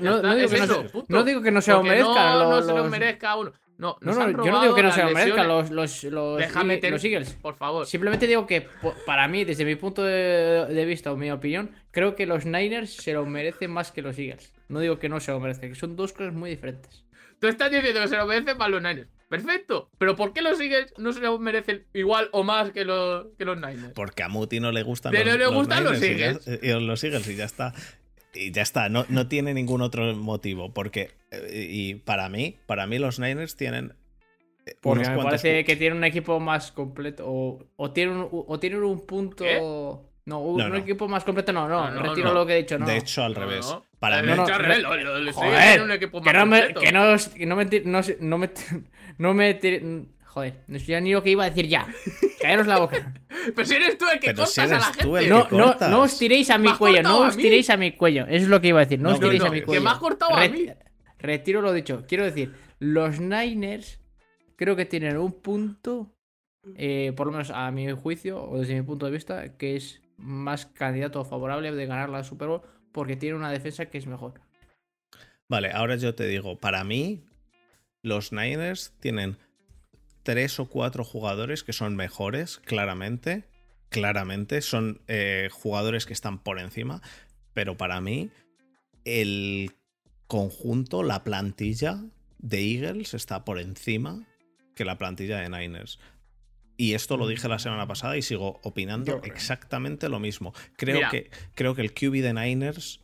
no, 0.01 0.35
digo 0.35 0.49
que 0.49 0.67
no, 1.09 1.23
digo 1.23 1.41
que 1.41 1.51
no 1.51 1.61
se 1.61 1.71
lo 1.71 1.83
merezca. 1.83 2.33
No, 2.33 2.61
se 2.61 2.73
lo 2.73 2.85
merezca 2.85 3.35
uno. 3.35 3.51
No, 3.77 3.97
no, 4.01 4.13
no 4.13 4.43
yo 4.43 4.51
no 4.51 4.61
digo 4.61 4.75
que 4.75 4.83
no 4.83 4.91
se 4.91 5.03
lo 5.03 5.11
merezcan 5.11 5.47
los, 5.47 5.69
los, 5.69 6.03
los, 6.05 6.37
Déjame 6.39 6.79
los 6.89 7.03
Eagles. 7.03 7.33
Por 7.33 7.55
favor. 7.55 7.85
Simplemente 7.85 8.25
digo 8.25 8.47
que 8.47 8.67
para 9.05 9.27
mí, 9.27 9.45
desde 9.45 9.65
mi 9.65 9.75
punto 9.75 10.03
de, 10.03 10.85
vista 10.85 11.11
o 11.11 11.15
mi 11.15 11.29
opinión, 11.29 11.71
creo 11.91 12.15
que 12.15 12.25
los 12.25 12.45
Niners 12.45 12.91
se 12.95 13.13
lo 13.13 13.25
merecen 13.25 13.71
más 13.71 13.91
que 13.91 14.01
los 14.01 14.17
Eagles. 14.17 14.51
No 14.67 14.79
digo 14.79 14.97
que 14.97 15.09
no 15.09 15.19
se 15.19 15.31
lo 15.31 15.39
merezcan, 15.39 15.69
que 15.69 15.75
son 15.75 15.95
dos 15.95 16.13
cosas 16.13 16.33
muy 16.33 16.49
diferentes. 16.49 17.05
Tú 17.39 17.47
estás 17.47 17.69
diciendo 17.69 18.01
que 18.01 18.07
se 18.07 18.17
lo 18.17 18.25
merecen 18.25 18.57
más 18.57 18.69
los 18.69 18.81
Niners. 18.81 19.09
Perfecto. 19.29 19.89
Pero 19.97 20.15
¿por 20.15 20.33
qué 20.33 20.41
los 20.41 20.59
Eagles 20.59 20.93
no 20.97 21.11
se 21.11 21.19
lo 21.19 21.37
merecen 21.37 21.85
igual 21.93 22.29
o 22.31 22.43
más 22.43 22.71
que 22.71 22.85
los, 22.85 23.27
que 23.37 23.45
los 23.45 23.57
Niners? 23.57 23.93
Porque 23.93 24.23
a 24.23 24.29
Muti 24.29 24.59
no 24.59 24.71
le 24.71 24.83
gustan 24.83 25.13
los, 25.13 25.25
no 25.25 25.37
le 25.37 25.47
gustan 25.47 25.83
los 25.83 26.01
Eagles. 26.01 26.47
Y, 26.61 26.71
los 26.79 27.03
Eagles 27.03 27.27
y 27.27 27.35
ya 27.35 27.45
está 27.45 27.73
y 28.37 28.51
ya 28.51 28.61
está, 28.61 28.89
no, 28.89 29.05
no, 29.09 29.27
tiene 29.27 29.53
ningún 29.53 29.81
otro 29.81 30.15
motivo. 30.15 30.73
Porque, 30.73 31.11
eh, 31.31 31.67
y 31.69 31.95
para 31.95 32.29
mí, 32.29 32.57
para 32.65 32.87
mí 32.87 32.99
los 32.99 33.19
Niners 33.19 33.55
tienen 33.55 33.93
porque 34.81 35.09
me 35.09 35.23
parece 35.23 35.63
que 35.63 35.75
tiene 35.75 35.95
un 35.95 36.03
equipo 36.03 36.39
más 36.39 36.71
completo. 36.71 37.25
O, 37.27 37.65
o 37.75 37.91
tienen, 37.91 38.17
un, 38.17 38.29
o 38.31 38.59
tienen 38.59 38.83
un 38.83 39.05
punto. 39.05 39.45
No, 40.25 40.39
un, 40.39 40.75
equipo 40.75 41.07
más 41.07 41.23
completo 41.23 41.53
no, 41.53 41.69
no, 41.69 42.03
retiro 42.03 42.33
lo 42.33 42.45
que 42.45 42.53
he 42.53 42.57
dicho, 42.57 42.77
no. 42.77 42.85
De 42.85 42.97
hecho, 42.97 43.23
al 43.23 43.33
revés. 43.33 43.73
Para 43.99 44.21
mí. 44.21 44.33
Joder, 44.35 45.81
un 45.81 45.91
equipo 45.91 46.19
más 46.19 46.33
que 46.33 46.37
no 46.37 46.45
me, 46.45 46.73
que 46.73 46.91
no, 46.91 47.15
no 47.45 47.55
me, 47.55 47.65
no, 47.85 48.01
no 48.19 48.37
me, 48.37 48.49
no 49.17 49.33
me, 49.33 50.07
Joder, 50.25 50.53
no 50.67 50.79
sé 50.79 51.01
ni 51.01 51.13
lo 51.13 51.23
que 51.23 51.31
iba 51.31 51.45
a 51.45 51.49
decir 51.49 51.67
ya. 51.67 51.87
Caeros 52.41 52.67
la 52.67 52.77
boca. 52.77 53.13
Pero 53.55 53.67
si 53.67 53.75
eres 53.75 53.97
tú 53.97 54.05
el 54.11 54.19
que 54.19 54.33
cortas 54.33 54.57
a 54.57 54.67
la 54.67 54.81
gente. 54.81 55.27
No, 55.29 55.47
no, 55.51 55.75
no 55.89 56.01
os 56.01 56.17
tiréis 56.17 56.49
a 56.49 56.57
mi 56.57 56.73
cuello, 56.73 57.03
no 57.03 57.19
os 57.19 57.37
tiréis 57.37 57.69
a 57.69 57.77
mi 57.77 57.91
cuello. 57.91 58.23
Eso 58.23 58.43
es 58.43 58.47
lo 58.47 58.61
que 58.61 58.69
iba 58.69 58.79
a 58.79 58.85
decir, 58.85 58.99
no, 58.99 59.11
os 59.13 59.19
tiréis 59.19 59.43
a 59.43 59.49
mi 59.49 59.61
cuello. 59.61 59.81
Que 59.81 59.83
me 59.83 59.89
has 59.91 59.99
cortado 59.99 60.35
a 60.35 60.47
mí. 60.47 60.67
Retiro 61.19 61.61
lo 61.61 61.73
dicho. 61.73 62.05
Quiero 62.07 62.25
decir, 62.25 62.53
los 62.79 63.19
Niners 63.19 63.99
creo 64.55 64.75
que 64.75 64.85
tienen 64.85 65.17
un 65.17 65.31
punto 65.41 66.17
eh, 66.75 67.13
por 67.15 67.27
lo 67.27 67.33
menos 67.33 67.51
a 67.51 67.71
mi 67.71 67.89
juicio 67.91 68.43
o 68.43 68.59
desde 68.59 68.75
mi 68.75 68.81
punto 68.81 69.05
de 69.05 69.11
vista, 69.11 69.57
que 69.57 69.75
es 69.75 70.01
más 70.17 70.65
candidato 70.65 71.23
favorable 71.23 71.71
de 71.71 71.85
ganar 71.85 72.09
la 72.09 72.23
Super 72.23 72.47
Bowl 72.47 72.61
porque 72.91 73.15
tiene 73.15 73.35
una 73.35 73.51
defensa 73.51 73.85
que 73.85 73.97
es 73.97 74.07
mejor. 74.07 74.41
Vale, 75.47 75.71
ahora 75.71 75.95
yo 75.95 76.13
te 76.15 76.27
digo, 76.27 76.57
para 76.57 76.83
mí, 76.83 77.23
los 78.01 78.33
Niners 78.33 78.93
tienen 78.99 79.37
tres 80.27 80.59
o 80.59 80.65
cuatro 80.65 81.05
jugadores 81.05 81.63
que 81.63 81.71
son 81.71 81.95
mejores, 81.95 82.57
claramente. 82.65 83.45
Claramente, 83.87 84.59
son 84.59 84.99
eh, 85.07 85.47
jugadores 85.53 86.05
que 86.05 86.11
están 86.11 86.43
por 86.43 86.59
encima. 86.59 87.01
Pero 87.53 87.77
para 87.77 88.01
mí, 88.01 88.29
el 89.05 89.71
conjunto, 90.27 91.01
la 91.01 91.23
plantilla 91.23 92.03
de 92.39 92.59
Eagles 92.59 93.13
está 93.13 93.45
por 93.45 93.57
encima 93.57 94.27
que 94.75 94.83
la 94.83 94.97
plantilla 94.97 95.37
de 95.37 95.47
Niners. 95.47 95.97
Y 96.75 96.93
esto 96.93 97.15
lo 97.15 97.25
dije 97.25 97.47
la 97.47 97.57
semana 97.57 97.87
pasada 97.87 98.17
y 98.17 98.21
sigo 98.21 98.59
opinando 98.63 99.21
exactamente 99.23 100.09
lo 100.09 100.19
mismo. 100.19 100.53
Creo 100.75 101.09
que, 101.09 101.31
creo 101.55 101.73
que 101.73 101.83
el 101.83 101.93
QB 101.93 102.21
de 102.21 102.33
Niners 102.33 102.99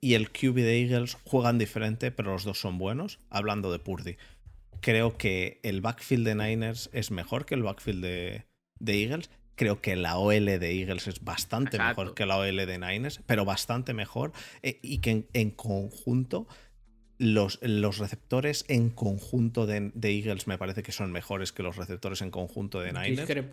y 0.00 0.14
el 0.14 0.32
QB 0.32 0.56
de 0.56 0.82
Eagles 0.82 1.16
juegan 1.22 1.58
diferente, 1.58 2.10
pero 2.10 2.32
los 2.32 2.42
dos 2.42 2.60
son 2.60 2.76
buenos. 2.76 3.20
Hablando 3.30 3.70
de 3.70 3.78
Purdy. 3.78 4.16
Creo 4.80 5.16
que 5.16 5.60
el 5.62 5.80
backfield 5.80 6.26
de 6.26 6.34
Niners 6.34 6.90
es 6.92 7.10
mejor 7.10 7.46
que 7.46 7.54
el 7.54 7.62
backfield 7.62 8.02
de, 8.02 8.44
Eagles. 8.86 9.30
Creo 9.54 9.80
que 9.82 9.94
la 9.96 10.16
OL 10.16 10.46
de 10.46 10.80
Eagles 10.80 11.06
es 11.06 11.22
bastante 11.22 11.78
mejor 11.78 12.14
que 12.14 12.24
la 12.24 12.38
OL 12.38 12.56
de 12.56 12.78
Niners, 12.78 13.20
pero 13.26 13.44
bastante 13.44 13.92
mejor. 13.92 14.32
Eh, 14.62 14.78
y 14.82 14.98
que 14.98 15.26
en 15.32 15.50
conjunto 15.50 16.46
los, 17.18 17.58
los 17.62 17.98
receptores 17.98 18.64
en 18.68 18.88
conjunto 18.88 19.66
de, 19.66 19.92
Eagles 20.02 20.46
me 20.46 20.56
parece 20.56 20.82
que 20.82 20.92
son 20.92 21.12
mejores 21.12 21.52
que 21.52 21.62
los 21.62 21.76
receptores 21.76 22.22
en 22.22 22.30
conjunto 22.30 22.80
de 22.80 22.92
Niners. 22.92 23.44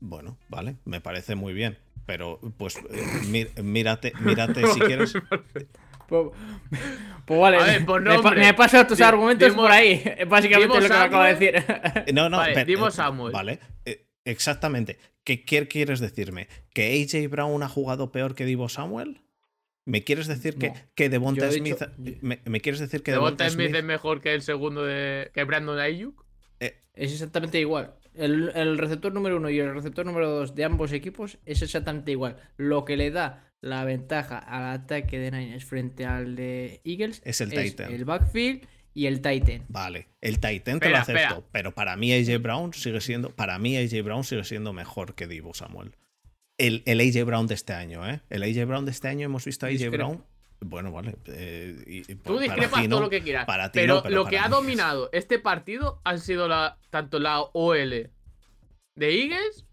Bueno, 0.00 0.36
vale, 0.50 0.76
me 0.84 1.00
parece 1.00 1.34
muy 1.34 1.54
bien. 1.54 1.78
Pero, 2.04 2.38
pues, 2.58 2.78
eh, 2.90 3.62
mírate, 3.62 4.12
mírate 4.20 4.66
si 4.66 4.80
quieres. 4.80 5.14
Pues, 6.08 6.30
pues, 7.24 7.40
vale, 7.40 7.80
me, 8.36 8.48
he 8.48 8.54
pasado 8.54 8.86
tus 8.86 9.00
argumentos 9.00 9.52
por 9.54 9.70
ahí. 9.70 10.02
Básicamente 10.28 10.80
lo 10.80 10.82
que 10.82 10.88
me 10.88 10.94
acabo 10.94 11.24
de 11.24 11.34
decir. 11.34 11.64
No, 12.14 12.28
no, 12.28 12.38
vale, 12.38 12.64
pero, 12.64 12.90
Samuel. 12.90 13.32
Vale, 13.32 13.60
eh, 13.84 14.06
exactamente. 14.24 14.98
¿Qué, 15.24 15.44
¿Qué, 15.44 15.66
quieres 15.68 16.00
decirme? 16.00 16.48
¿Que 16.74 17.02
AJ 17.02 17.30
Brown 17.30 17.62
ha 17.62 17.68
jugado 17.68 18.12
peor 18.12 18.34
que 18.34 18.44
Divo 18.44 18.68
Samuel? 18.68 19.22
¿Me 19.86 20.02
quieres 20.02 20.26
decir 20.26 20.56
que, 20.56 20.72
que 20.94 21.08
Devonta 21.10 21.50
Smith. 21.50 21.76
me, 22.22 22.60
quieres 22.60 22.80
decir 22.80 23.02
que 23.02 23.12
Devonta, 23.12 23.48
Smith, 23.50 23.74
es 23.74 23.84
mejor 23.84 24.22
que 24.22 24.32
el 24.34 24.40
segundo 24.42 24.84
de. 24.84 25.30
que 25.34 25.44
Brandon 25.44 25.78
Ayuk? 25.78 26.24
Eh, 26.60 26.80
es 26.94 27.12
exactamente 27.12 27.60
igual. 27.60 27.94
El, 28.14 28.78
receptor 28.78 29.12
número 29.12 29.36
uno 29.36 29.50
y 29.50 29.58
el 29.58 29.74
receptor 29.74 30.06
número 30.06 30.30
dos 30.30 30.54
de 30.54 30.64
ambos 30.64 30.92
equipos 30.92 31.38
es 31.44 31.62
exactamente 31.62 32.12
igual. 32.12 32.36
Lo 32.56 32.84
que 32.84 32.96
le 32.96 33.10
da 33.10 33.52
la 33.64 33.84
ventaja 33.84 34.38
al 34.38 34.80
ataque 34.80 35.18
de 35.18 35.30
Niners 35.30 35.64
frente 35.64 36.04
al 36.04 36.36
de 36.36 36.80
Eagles 36.84 37.22
es 37.24 37.40
el 37.40 37.50
Titan. 37.50 37.92
El 37.92 38.04
backfield 38.04 38.66
y 38.92 39.06
el 39.06 39.20
Titan. 39.20 39.64
Vale, 39.68 40.08
el 40.20 40.38
Titan 40.38 40.80
te 40.80 40.90
lo 40.90 40.98
acepto, 40.98 41.46
pero 41.50 41.72
para 41.72 41.96
mí 41.96 42.12
AJ 42.12 42.40
Brown 42.40 42.72
sigue 42.72 43.00
siendo. 43.00 43.30
Para 43.30 43.58
mí 43.58 43.76
AJ 43.76 44.02
Brown 44.02 44.24
sigue 44.24 44.44
siendo 44.44 44.72
mejor 44.72 45.14
que 45.14 45.26
Divo 45.26 45.54
Samuel 45.54 45.92
el, 46.58 46.82
el, 46.86 47.00
AJ 47.00 47.24
Brown 47.24 47.46
de 47.46 47.54
este 47.54 47.72
año, 47.72 48.08
¿eh? 48.08 48.20
El 48.30 48.42
AJ 48.42 48.66
Brown 48.66 48.84
de 48.84 48.92
este 48.92 49.08
año 49.08 49.26
hemos 49.26 49.44
visto 49.44 49.66
a 49.66 49.70
AJ 49.70 49.90
Brown. 49.90 50.24
Bueno, 50.60 50.92
vale. 50.92 51.16
Eh, 51.26 52.16
Tú 52.22 52.38
discrepas 52.38 52.88
todo 52.88 53.00
lo 53.00 53.10
que 53.10 53.22
quieras. 53.22 53.46
pero, 53.72 54.02
lo 54.08 54.26
que 54.26 54.38
ha 54.38 54.48
dominado 54.48 55.10
este 55.12 55.38
partido 55.38 56.00
han 56.04 56.20
sido 56.20 56.48
la, 56.48 56.78
tanto 56.90 57.18
la 57.18 57.40
OL 57.40 57.90
de 57.90 58.10
Eagles 58.96 59.66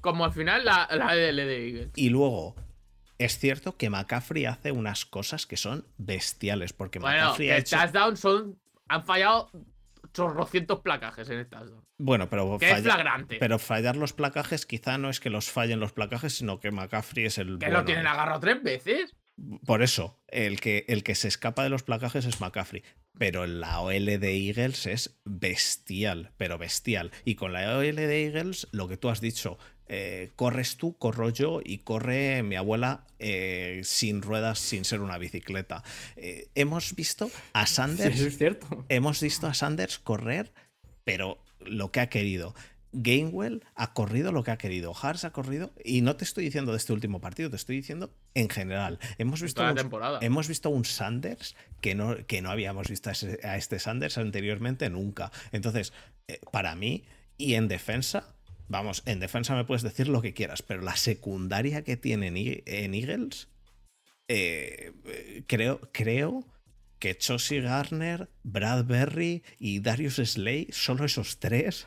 como 0.00 0.24
al 0.24 0.32
final 0.32 0.64
la, 0.64 0.88
la 0.92 1.14
de 1.14 1.66
Eagles. 1.66 1.90
Y 1.96 2.10
luego, 2.10 2.54
es 3.18 3.38
cierto 3.38 3.76
que 3.76 3.90
McCaffrey 3.90 4.46
hace 4.46 4.72
unas 4.72 5.04
cosas 5.04 5.46
que 5.46 5.56
son 5.56 5.86
bestiales. 5.98 6.72
Porque 6.72 6.98
bueno, 6.98 7.16
McCaffrey 7.16 7.50
ha 7.50 7.58
hecho... 7.58 7.76
touchdown 7.76 8.16
son. 8.16 8.58
Han 8.88 9.04
fallado 9.04 9.50
chorrocientos 10.12 10.80
placajes 10.80 11.28
en 11.30 11.40
estas 11.40 11.70
dos. 11.70 11.84
Bueno, 11.98 12.30
pero, 12.30 12.58
es 12.60 12.82
flagrante. 12.82 13.36
pero 13.38 13.58
fallar 13.58 13.96
los 13.96 14.12
placajes 14.12 14.66
quizá 14.66 14.98
no 14.98 15.10
es 15.10 15.20
que 15.20 15.30
los 15.30 15.50
fallen 15.50 15.80
los 15.80 15.92
placajes, 15.92 16.36
sino 16.36 16.60
que 16.60 16.70
McCaffrey 16.70 17.26
es 17.26 17.38
el. 17.38 17.58
¿Que 17.58 17.70
lo 17.70 17.84
tienen 17.84 18.06
agarrado 18.06 18.40
tres 18.40 18.62
veces? 18.62 19.14
Por 19.64 19.82
eso, 19.82 20.18
el 20.26 20.60
que, 20.60 20.84
el 20.88 21.04
que 21.04 21.14
se 21.14 21.28
escapa 21.28 21.62
de 21.62 21.68
los 21.68 21.82
placajes 21.82 22.24
es 22.24 22.40
McCaffrey. 22.40 22.82
Pero 23.18 23.46
la 23.46 23.80
OL 23.80 24.06
de 24.06 24.48
Eagles 24.48 24.86
es 24.86 25.20
bestial, 25.24 26.32
pero 26.36 26.58
bestial. 26.58 27.12
Y 27.24 27.34
con 27.34 27.52
la 27.52 27.76
OL 27.76 27.96
de 27.96 28.26
Eagles, 28.26 28.68
lo 28.72 28.88
que 28.88 28.96
tú 28.96 29.08
has 29.08 29.20
dicho, 29.20 29.58
eh, 29.88 30.30
corres 30.36 30.76
tú, 30.76 30.96
corro 30.98 31.30
yo 31.30 31.60
y 31.64 31.78
corre 31.78 32.42
mi 32.42 32.56
abuela 32.56 33.06
eh, 33.18 33.80
sin 33.84 34.20
ruedas, 34.20 34.58
sin 34.58 34.84
ser 34.84 35.00
una 35.00 35.16
bicicleta. 35.18 35.82
Eh, 36.16 36.48
hemos 36.54 36.94
visto 36.94 37.30
a 37.54 37.66
Sanders. 37.66 38.20
es 38.20 38.36
cierto. 38.36 38.84
Hemos 38.88 39.20
visto 39.20 39.46
a 39.46 39.54
Sanders 39.54 39.98
correr, 39.98 40.52
pero 41.04 41.38
lo 41.60 41.90
que 41.90 42.00
ha 42.00 42.08
querido. 42.08 42.54
Gainwell 42.92 43.64
ha 43.74 43.92
corrido 43.92 44.32
lo 44.32 44.42
que 44.42 44.50
ha 44.50 44.56
querido, 44.56 44.94
Hars 45.00 45.24
ha 45.24 45.30
corrido, 45.30 45.72
y 45.84 46.00
no 46.00 46.16
te 46.16 46.24
estoy 46.24 46.44
diciendo 46.44 46.72
de 46.72 46.78
este 46.78 46.94
último 46.94 47.20
partido, 47.20 47.50
te 47.50 47.56
estoy 47.56 47.76
diciendo 47.76 48.14
en 48.34 48.48
general. 48.48 48.98
Hemos 49.18 49.42
visto, 49.42 49.62
un, 49.62 49.78
hemos 50.22 50.48
visto 50.48 50.70
un 50.70 50.86
Sanders 50.86 51.54
que 51.82 51.94
no, 51.94 52.16
que 52.26 52.40
no 52.40 52.50
habíamos 52.50 52.88
visto 52.88 53.10
a, 53.10 53.56
este 53.56 53.78
Sanders 53.78 54.16
anteriormente 54.16 54.88
nunca. 54.88 55.30
Entonces, 55.52 55.92
para 56.50 56.74
mí, 56.76 57.04
y 57.36 57.54
en 57.54 57.68
defensa, 57.68 58.34
vamos, 58.68 59.02
en 59.06 59.20
defensa 59.20 59.54
me 59.56 59.64
puedes 59.64 59.82
decir 59.82 60.08
lo 60.08 60.22
que 60.22 60.34
quieras, 60.34 60.62
pero 60.62 60.82
la 60.82 60.96
secundaria 60.96 61.82
que 61.82 61.96
tienen 61.96 62.34
en 62.36 62.94
Eagles, 62.94 63.48
eh, 64.28 64.92
creo, 65.46 65.80
creo 65.92 66.46
que 66.98 67.16
Chosy 67.16 67.60
Garner, 67.60 68.28
Brad 68.42 68.84
Berry 68.84 69.42
y 69.58 69.80
Darius 69.80 70.16
Slay, 70.16 70.68
solo 70.70 71.04
esos 71.04 71.38
tres, 71.38 71.86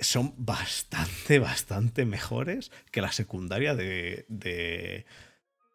son 0.00 0.34
bastante, 0.36 1.38
bastante 1.38 2.04
mejores 2.04 2.70
que 2.90 3.02
la 3.02 3.12
secundaria 3.12 3.74
de, 3.74 4.24
de, 4.28 5.06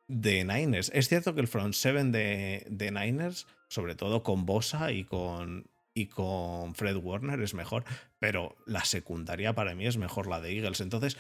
de 0.08 0.44
Niners. 0.44 0.92
Es 0.94 1.08
cierto 1.08 1.34
que 1.34 1.42
el 1.42 1.48
front 1.48 1.74
seven 1.74 2.12
de, 2.12 2.66
de 2.70 2.92
Niners, 2.92 3.48
sobre 3.70 3.96
todo 3.96 4.24
con 4.24 4.46
Bosa 4.46 4.92
y 4.92 5.04
con, 5.04 5.70
y 5.98 6.06
con 6.06 6.76
Fred 6.76 6.98
Warner 6.98 7.42
es 7.42 7.56
mejor, 7.56 7.84
pero 8.20 8.56
la 8.68 8.86
secundaria 8.86 9.56
para 9.56 9.74
mí 9.74 9.88
es 9.88 9.98
mejor 9.98 10.28
la 10.28 10.40
de 10.40 10.56
Eagles. 10.56 10.80
Entonces, 10.80 11.18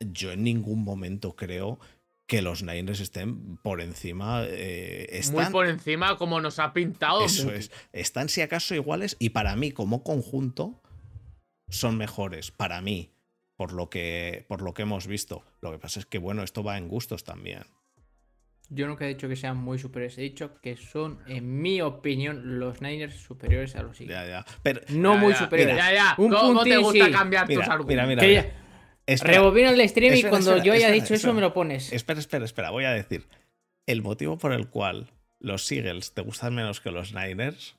yo 0.00 0.32
en 0.32 0.42
ningún 0.42 0.82
momento 0.82 1.36
creo 1.36 1.78
que 2.26 2.42
los 2.42 2.64
Niners 2.64 2.98
estén 2.98 3.56
por 3.58 3.80
encima. 3.80 4.42
Eh, 4.44 5.06
están, 5.10 5.44
Muy 5.44 5.52
por 5.52 5.66
encima, 5.68 6.16
como 6.16 6.40
nos 6.40 6.58
ha 6.58 6.72
pintado. 6.72 7.24
Eso 7.24 7.52
es. 7.52 7.70
Están, 7.92 8.28
si 8.28 8.40
acaso, 8.40 8.74
iguales 8.74 9.16
y 9.20 9.30
para 9.30 9.54
mí, 9.54 9.70
como 9.70 10.02
conjunto, 10.02 10.82
son 11.68 11.96
mejores. 11.96 12.50
Para 12.50 12.80
mí, 12.80 13.12
por 13.54 13.72
lo 13.72 13.90
que, 13.90 14.44
por 14.48 14.62
lo 14.62 14.74
que 14.74 14.82
hemos 14.82 15.06
visto. 15.06 15.44
Lo 15.60 15.70
que 15.70 15.78
pasa 15.78 16.00
es 16.00 16.06
que, 16.06 16.18
bueno, 16.18 16.42
esto 16.42 16.64
va 16.64 16.78
en 16.78 16.88
gustos 16.88 17.22
también. 17.22 17.62
Yo 18.72 18.86
nunca 18.86 19.04
he 19.04 19.08
dicho 19.08 19.28
que 19.28 19.34
sean 19.34 19.56
muy 19.56 19.78
superiores. 19.78 20.16
He 20.16 20.22
dicho 20.22 20.60
que 20.60 20.76
son, 20.76 21.18
en 21.26 21.60
mi 21.60 21.80
opinión, 21.80 22.60
los 22.60 22.80
Niners 22.80 23.16
superiores 23.16 23.74
a 23.74 23.82
los 23.82 24.00
Eagles. 24.00 24.16
Ya, 24.16 24.26
ya. 24.26 24.46
Pero, 24.62 24.80
no 24.90 25.16
muy 25.16 25.34
superiores. 25.34 25.76
ya, 25.76 25.92
ya. 25.92 26.14
Un 26.16 26.30
¿Cómo 26.30 26.62
te 26.62 26.76
gusta 26.76 27.10
cambiar 27.10 27.48
tus 27.48 27.66
argumentos? 27.66 28.24
Mira, 28.24 28.42
mira. 28.42 28.60
Rebobina 29.24 29.70
el 29.70 29.88
stream 29.88 30.14
y 30.14 30.22
cuando 30.22 30.62
yo 30.62 30.72
haya 30.72 30.90
dicho 30.90 31.14
eso 31.14 31.32
me 31.32 31.40
lo 31.40 31.52
pones. 31.52 31.92
Espera, 31.92 32.20
espera, 32.20 32.44
espera. 32.44 32.70
Voy 32.70 32.84
a 32.84 32.92
decir. 32.92 33.26
El 33.86 34.02
motivo 34.02 34.38
por 34.38 34.52
el 34.52 34.68
cual 34.68 35.10
los 35.40 35.70
Eagles 35.72 36.14
te 36.14 36.22
gustan 36.22 36.54
menos 36.54 36.80
que 36.80 36.92
los 36.92 37.12
Niners. 37.12 37.76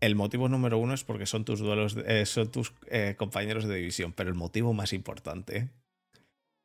El 0.00 0.14
motivo 0.14 0.48
número 0.48 0.78
uno 0.78 0.94
es 0.94 1.04
porque 1.04 1.26
son 1.26 1.44
tus 1.44 1.58
duelos, 1.58 1.98
eh, 2.06 2.24
son 2.24 2.50
tus 2.50 2.72
eh, 2.86 3.16
compañeros 3.18 3.66
de 3.66 3.74
división. 3.74 4.14
Pero 4.14 4.30
el 4.30 4.34
motivo 4.34 4.72
más 4.72 4.94
importante 4.94 5.68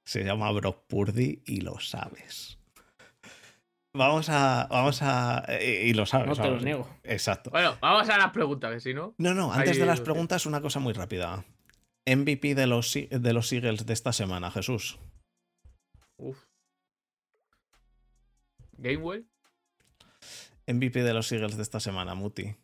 se 0.06 0.24
llama 0.24 0.50
Brock 0.52 0.86
Purdy 0.88 1.42
y 1.46 1.62
lo 1.62 1.80
sabes. 1.80 2.60
Vamos 3.96 4.28
a. 4.30 4.68
Vamos 4.72 5.02
a. 5.04 5.46
Y 5.62 5.94
lo 5.94 6.06
sabes. 6.08 6.28
No 6.28 6.36
te 6.36 6.50
lo 6.50 6.60
niego. 6.60 6.90
Exacto. 7.04 7.52
Bueno, 7.52 7.78
vamos 7.80 8.10
a 8.10 8.18
las 8.18 8.32
preguntas, 8.32 8.72
que 8.72 8.80
si 8.80 8.94
no. 8.94 9.14
No, 9.20 9.36
no, 9.36 9.54
antes 9.54 9.78
de 9.78 9.86
las 9.86 10.02
preguntas, 10.02 10.46
una 10.48 10.62
cosa 10.62 10.80
muy 10.80 10.94
rápida. 10.94 11.46
MVP 12.06 12.56
de 12.56 12.68
los, 12.68 12.94
de 12.94 13.34
los 13.34 13.54
Eagles 13.54 13.86
de 13.86 13.94
esta 13.94 14.12
semana, 14.12 14.50
Jesús. 14.52 15.00
Uf. 16.18 16.44
Gamewell. 18.78 19.28
MVP 20.68 21.04
de 21.04 21.14
los 21.14 21.32
Eagles 21.32 21.56
de 21.56 21.64
esta 21.64 21.80
semana, 21.80 22.16
Muti. 22.16 22.56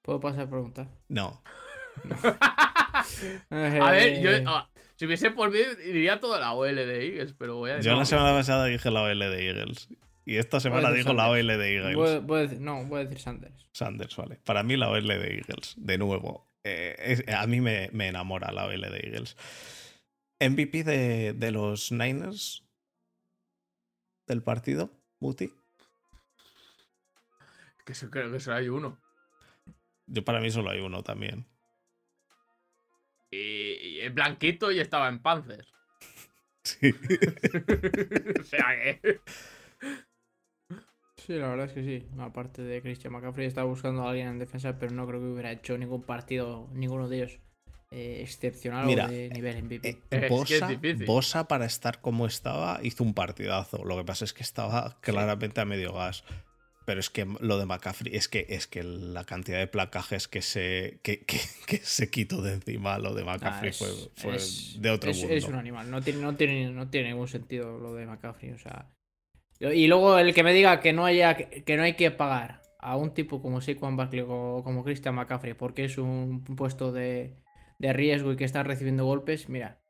¿Puedo 0.00 0.20
pasar 0.20 0.42
a 0.42 0.50
preguntar? 0.50 0.88
No. 1.08 1.42
a 3.50 3.90
ver, 3.90 4.20
yo. 4.20 4.30
Ah, 4.50 4.68
si 4.96 5.06
hubiese 5.06 5.30
por 5.30 5.50
mí, 5.50 5.58
diría 5.84 6.20
toda 6.20 6.40
la 6.40 6.52
OL 6.52 6.74
de 6.74 7.06
Eagles, 7.06 7.34
pero 7.38 7.56
voy 7.56 7.70
a 7.70 7.80
Yo 7.80 7.94
la 7.94 8.04
semana 8.04 8.32
pasada 8.32 8.64
dije 8.66 8.90
la 8.90 9.02
OL 9.02 9.18
de 9.18 9.46
Eagles. 9.46 9.88
Y 10.24 10.38
esta 10.38 10.58
semana 10.58 10.90
digo 10.90 11.12
la 11.12 11.28
OL 11.28 11.46
de 11.46 11.76
Eagles. 11.76 12.60
no, 12.60 12.84
voy 12.86 13.00
a 13.00 13.04
decir 13.04 13.20
Sanders. 13.20 13.68
Sanders, 13.72 14.16
vale. 14.16 14.40
Para 14.44 14.62
mí 14.62 14.76
la 14.76 14.90
OL 14.90 15.06
de 15.06 15.36
Eagles, 15.36 15.74
de 15.76 15.98
nuevo. 15.98 16.50
Eh, 16.64 17.24
a 17.32 17.46
mí 17.46 17.60
me, 17.60 17.90
enamora 17.92 18.50
la 18.52 18.66
OL 18.66 18.80
de 18.80 19.00
Eagles. 19.04 19.36
MVP 20.40 20.82
de, 20.82 21.32
de 21.34 21.50
los 21.52 21.92
Niners 21.92 22.64
del 24.26 24.42
partido, 24.42 24.90
Muti. 25.20 25.52
Que 27.84 27.92
creo 28.10 28.32
que 28.32 28.40
solo 28.40 28.56
hay 28.56 28.68
uno. 28.68 28.98
Yo 30.06 30.24
para 30.24 30.40
mí 30.40 30.50
solo 30.50 30.70
hay 30.70 30.80
uno 30.80 31.02
también. 31.02 31.46
Y, 33.36 34.00
es 34.00 34.14
blanquito 34.14 34.70
y 34.72 34.80
estaba 34.80 35.08
en 35.08 35.20
Panzer. 35.20 35.66
Sí. 36.64 36.90
o 38.40 38.44
sea 38.44 38.66
que. 38.80 39.20
Sí, 41.16 41.32
la 41.34 41.48
verdad 41.48 41.66
es 41.66 41.72
que 41.72 41.82
sí. 41.82 42.06
Aparte 42.18 42.62
de 42.62 42.82
Christian 42.82 43.12
McCaffrey, 43.12 43.46
estaba 43.46 43.68
buscando 43.68 44.02
a 44.02 44.10
alguien 44.10 44.28
en 44.28 44.38
defensa, 44.38 44.78
pero 44.78 44.92
no 44.92 45.06
creo 45.06 45.20
que 45.20 45.26
hubiera 45.26 45.50
hecho 45.50 45.76
ningún 45.76 46.02
partido, 46.02 46.68
ninguno 46.72 47.08
de 47.08 47.16
ellos, 47.16 47.40
eh, 47.90 48.18
excepcional 48.22 48.88
o 48.88 49.08
de 49.08 49.30
nivel 49.30 49.62
MVP. 49.64 49.98
Eh, 50.10 51.04
Bosa, 51.04 51.48
para 51.48 51.66
estar 51.66 52.00
como 52.00 52.26
estaba, 52.26 52.80
hizo 52.82 53.02
un 53.02 53.14
partidazo. 53.14 53.84
Lo 53.84 53.96
que 53.96 54.04
pasa 54.04 54.24
es 54.24 54.32
que 54.32 54.42
estaba 54.42 54.98
claramente 55.00 55.60
a 55.60 55.64
medio 55.64 55.92
gas. 55.92 56.24
Pero 56.86 57.00
es 57.00 57.10
que 57.10 57.26
lo 57.40 57.58
de 57.58 57.66
McCaffrey, 57.66 58.14
es 58.14 58.28
que, 58.28 58.46
es 58.48 58.68
que 58.68 58.84
la 58.84 59.24
cantidad 59.24 59.58
de 59.58 59.66
placajes 59.66 60.28
que 60.28 60.40
se, 60.40 61.00
que, 61.02 61.26
se 61.82 62.10
quitó 62.10 62.42
de 62.42 62.54
encima 62.54 62.98
lo 62.98 63.12
de 63.12 63.24
McCaffrey 63.24 63.72
fue, 63.72 64.38
de 64.78 64.90
otro 64.90 65.12
mundo. 65.12 65.34
Es 65.34 65.44
un 65.44 65.56
animal, 65.56 65.90
no 65.90 66.00
tiene, 66.00 66.20
no, 66.20 66.36
tiene, 66.36 66.70
no 66.70 66.88
tiene 66.88 67.08
ningún 67.08 67.26
sentido 67.26 67.76
lo 67.78 67.94
de 67.94 68.06
McCaffrey. 68.06 68.52
O 68.52 68.58
sea, 68.58 68.88
y 69.58 69.88
luego 69.88 70.16
el 70.16 70.32
que 70.32 70.44
me 70.44 70.54
diga 70.54 70.80
que 70.80 70.92
no, 70.92 71.04
haya, 71.04 71.34
que 71.34 71.76
no 71.76 71.82
hay 71.82 71.94
que 71.94 72.12
pagar 72.12 72.62
a 72.78 72.96
un 72.96 73.12
tipo 73.12 73.42
como 73.42 73.60
Saquon 73.60 73.96
Barkley 73.96 74.24
o 74.24 74.62
como 74.62 74.84
Christian 74.84 75.16
McCaffrey 75.16 75.54
porque 75.54 75.84
es 75.84 75.98
un 75.98 76.44
puesto 76.44 76.92
de, 76.92 77.34
de 77.80 77.92
riesgo 77.92 78.30
y 78.30 78.36
que 78.36 78.44
está 78.44 78.62
recibiendo 78.62 79.04
golpes, 79.04 79.48
mira, 79.48 79.80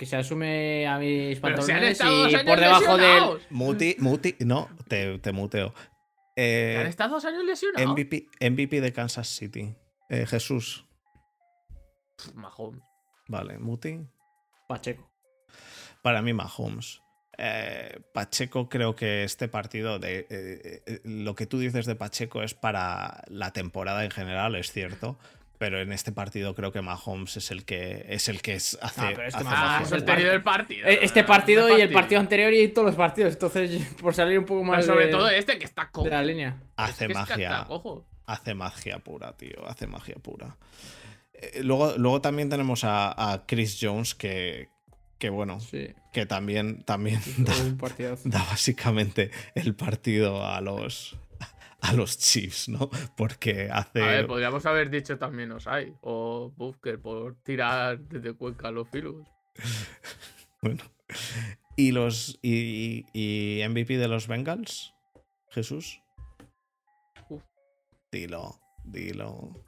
que 0.00 0.06
se 0.06 0.16
asume 0.16 0.86
a 0.86 0.98
mis 0.98 1.38
pantalones 1.40 2.00
y 2.00 2.36
por 2.46 2.58
debajo 2.58 2.96
del. 2.96 3.22
Muti, 3.50 3.96
Muti, 3.98 4.34
no, 4.38 4.70
te, 4.88 5.18
te 5.18 5.30
muteo. 5.30 5.74
Eh, 6.42 6.78
¿Han 6.78 6.86
estado 6.86 7.16
dos 7.16 7.24
años 7.26 7.44
lesionados? 7.44 7.92
MVP, 7.92 8.28
MVP 8.40 8.80
de 8.80 8.92
Kansas 8.94 9.28
City. 9.28 9.74
Eh, 10.08 10.24
Jesús. 10.24 10.86
Mahomes. 12.32 12.82
Vale, 13.28 13.58
Muti. 13.58 14.00
Pacheco. 14.66 15.10
Para 16.02 16.22
mí, 16.22 16.32
Mahomes. 16.32 17.02
Eh, 17.36 18.00
Pacheco 18.14 18.70
creo 18.70 18.96
que 18.96 19.24
este 19.24 19.48
partido 19.48 19.98
de 19.98 20.82
lo 21.04 21.34
que 21.34 21.46
tú 21.46 21.58
dices 21.58 21.84
de 21.84 21.94
Pacheco 21.94 22.42
es 22.42 22.54
para 22.54 23.22
la 23.28 23.52
temporada 23.52 24.02
en 24.04 24.10
general, 24.10 24.54
es 24.54 24.72
cierto. 24.72 25.18
Pero 25.60 25.78
en 25.78 25.92
este 25.92 26.10
partido 26.10 26.54
creo 26.54 26.72
que 26.72 26.80
Mahomes 26.80 27.36
es 27.36 27.50
el 27.50 27.66
que 27.66 28.06
es 28.08 28.30
el 28.30 28.40
que 28.40 28.54
hace. 28.54 28.78
Ah, 28.80 28.90
pero 28.96 29.26
este 29.26 29.44
hace 29.46 29.94
el 29.94 30.04
partido 30.04 30.42
partido. 30.42 30.88
Eh, 30.88 31.00
este 31.02 31.22
partido 31.22 31.76
y 31.76 31.82
el 31.82 31.92
partido 31.92 32.18
anterior 32.18 32.50
y 32.54 32.66
todos 32.68 32.86
los 32.86 32.94
partidos. 32.94 33.34
Entonces, 33.34 33.86
por 34.00 34.14
salir 34.14 34.38
un 34.38 34.46
poco 34.46 34.64
más. 34.64 34.86
sobre 34.86 35.08
todo 35.08 35.28
este 35.28 35.58
que 35.58 35.66
está 35.66 35.90
de 36.02 36.08
la 36.08 36.22
línea. 36.22 36.56
Hace 36.76 37.10
magia. 37.10 37.66
hace 38.24 38.54
magia 38.54 39.00
pura, 39.00 39.36
tío. 39.36 39.68
Hace 39.68 39.86
magia 39.86 40.14
pura. 40.14 40.56
Eh, 41.34 41.60
luego, 41.62 41.92
luego 41.98 42.22
también 42.22 42.48
tenemos 42.48 42.80
a, 42.84 43.44
Chris 43.46 43.76
Jones, 43.78 44.14
que, 44.14 44.70
que 45.18 45.28
bueno, 45.28 45.58
que 46.14 46.24
también, 46.24 46.84
también 46.84 47.20
da 48.24 48.38
básicamente 48.44 49.30
el 49.54 49.74
partido 49.74 50.42
a 50.46 50.62
los, 50.62 51.18
a 51.82 51.92
los 51.94 52.18
Chiefs, 52.18 52.68
¿no? 52.68 52.90
Porque 53.16 53.68
hace. 53.72 54.02
A 54.02 54.06
ver, 54.06 54.26
podríamos 54.26 54.64
haber 54.66 54.90
dicho 54.90 55.18
también 55.18 55.52
Osai 55.52 55.94
o 56.02 56.52
Bufker 56.56 57.00
por 57.00 57.36
tirar 57.42 57.98
desde 58.00 58.34
Cuenca 58.34 58.70
los 58.70 58.88
filos. 58.88 59.26
bueno. 60.62 60.82
¿Y 61.76 61.92
los. 61.92 62.38
Y, 62.42 63.06
y, 63.12 63.66
MVP 63.68 63.96
de 63.96 64.08
los 64.08 64.28
Bengals? 64.28 64.94
Jesús. 65.50 66.02
Dilo, 68.12 68.60
dilo. 68.84 69.64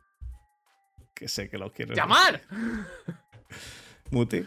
Que 1.15 1.29
sé 1.29 1.49
que 1.49 1.59
lo 1.59 1.73
quiero. 1.73 1.95
¡Llamar! 1.95 2.43
Muti. 4.11 4.45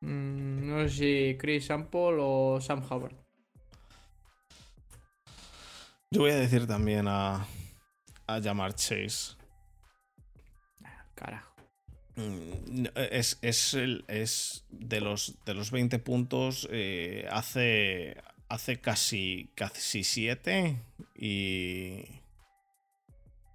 Mm, 0.00 0.68
no 0.68 0.88
sé 0.88 0.88
si 0.88 1.38
Chris 1.38 1.66
Sample 1.66 2.16
o 2.18 2.60
Sam 2.60 2.82
Howard. 2.88 3.23
Yo 6.10 6.20
voy 6.20 6.30
a 6.30 6.36
decir 6.36 6.66
también 6.66 7.06
a, 7.08 7.46
a 8.26 8.38
llamar 8.38 8.74
Chase. 8.74 9.36
Carajo. 11.14 11.54
Mm, 12.16 12.86
es, 12.94 13.38
es, 13.42 13.76
es 14.08 14.64
de, 14.70 15.00
los, 15.00 15.36
de 15.44 15.54
los 15.54 15.70
20 15.70 15.98
puntos, 15.98 16.68
eh, 16.70 17.26
hace, 17.30 18.16
hace 18.48 18.80
casi, 18.80 19.50
casi 19.56 20.04
7 20.04 20.80
y, 21.16 22.04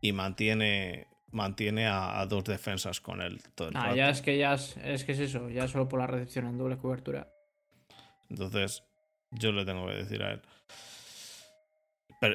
y 0.01 0.11
mantiene, 0.11 1.07
mantiene 1.31 1.87
a, 1.87 2.25
dos 2.25 2.43
defensas 2.43 2.99
con 2.99 3.21
él 3.21 3.41
todo 3.55 3.69
el 3.69 3.77
ah, 3.77 3.95
ya 3.95 4.09
es 4.09 4.21
que 4.21 4.37
ya 4.37 4.55
es, 4.55 4.75
es, 4.83 5.05
que 5.05 5.13
es 5.13 5.19
eso, 5.19 5.49
ya 5.49 5.67
solo 5.69 5.87
por 5.87 5.99
la 5.99 6.07
recepción 6.07 6.47
en 6.47 6.57
doble 6.57 6.77
cobertura. 6.77 7.31
Entonces, 8.29 8.83
yo 9.31 9.53
le 9.53 9.63
tengo 9.63 9.87
que 9.87 9.93
decir 9.93 10.21
a 10.21 10.33
él 10.33 10.41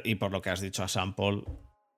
y 0.04 0.14
por 0.16 0.32
lo 0.32 0.40
que 0.40 0.50
has 0.50 0.60
dicho 0.60 0.82
a 0.82 0.88
Sample, 0.88 1.42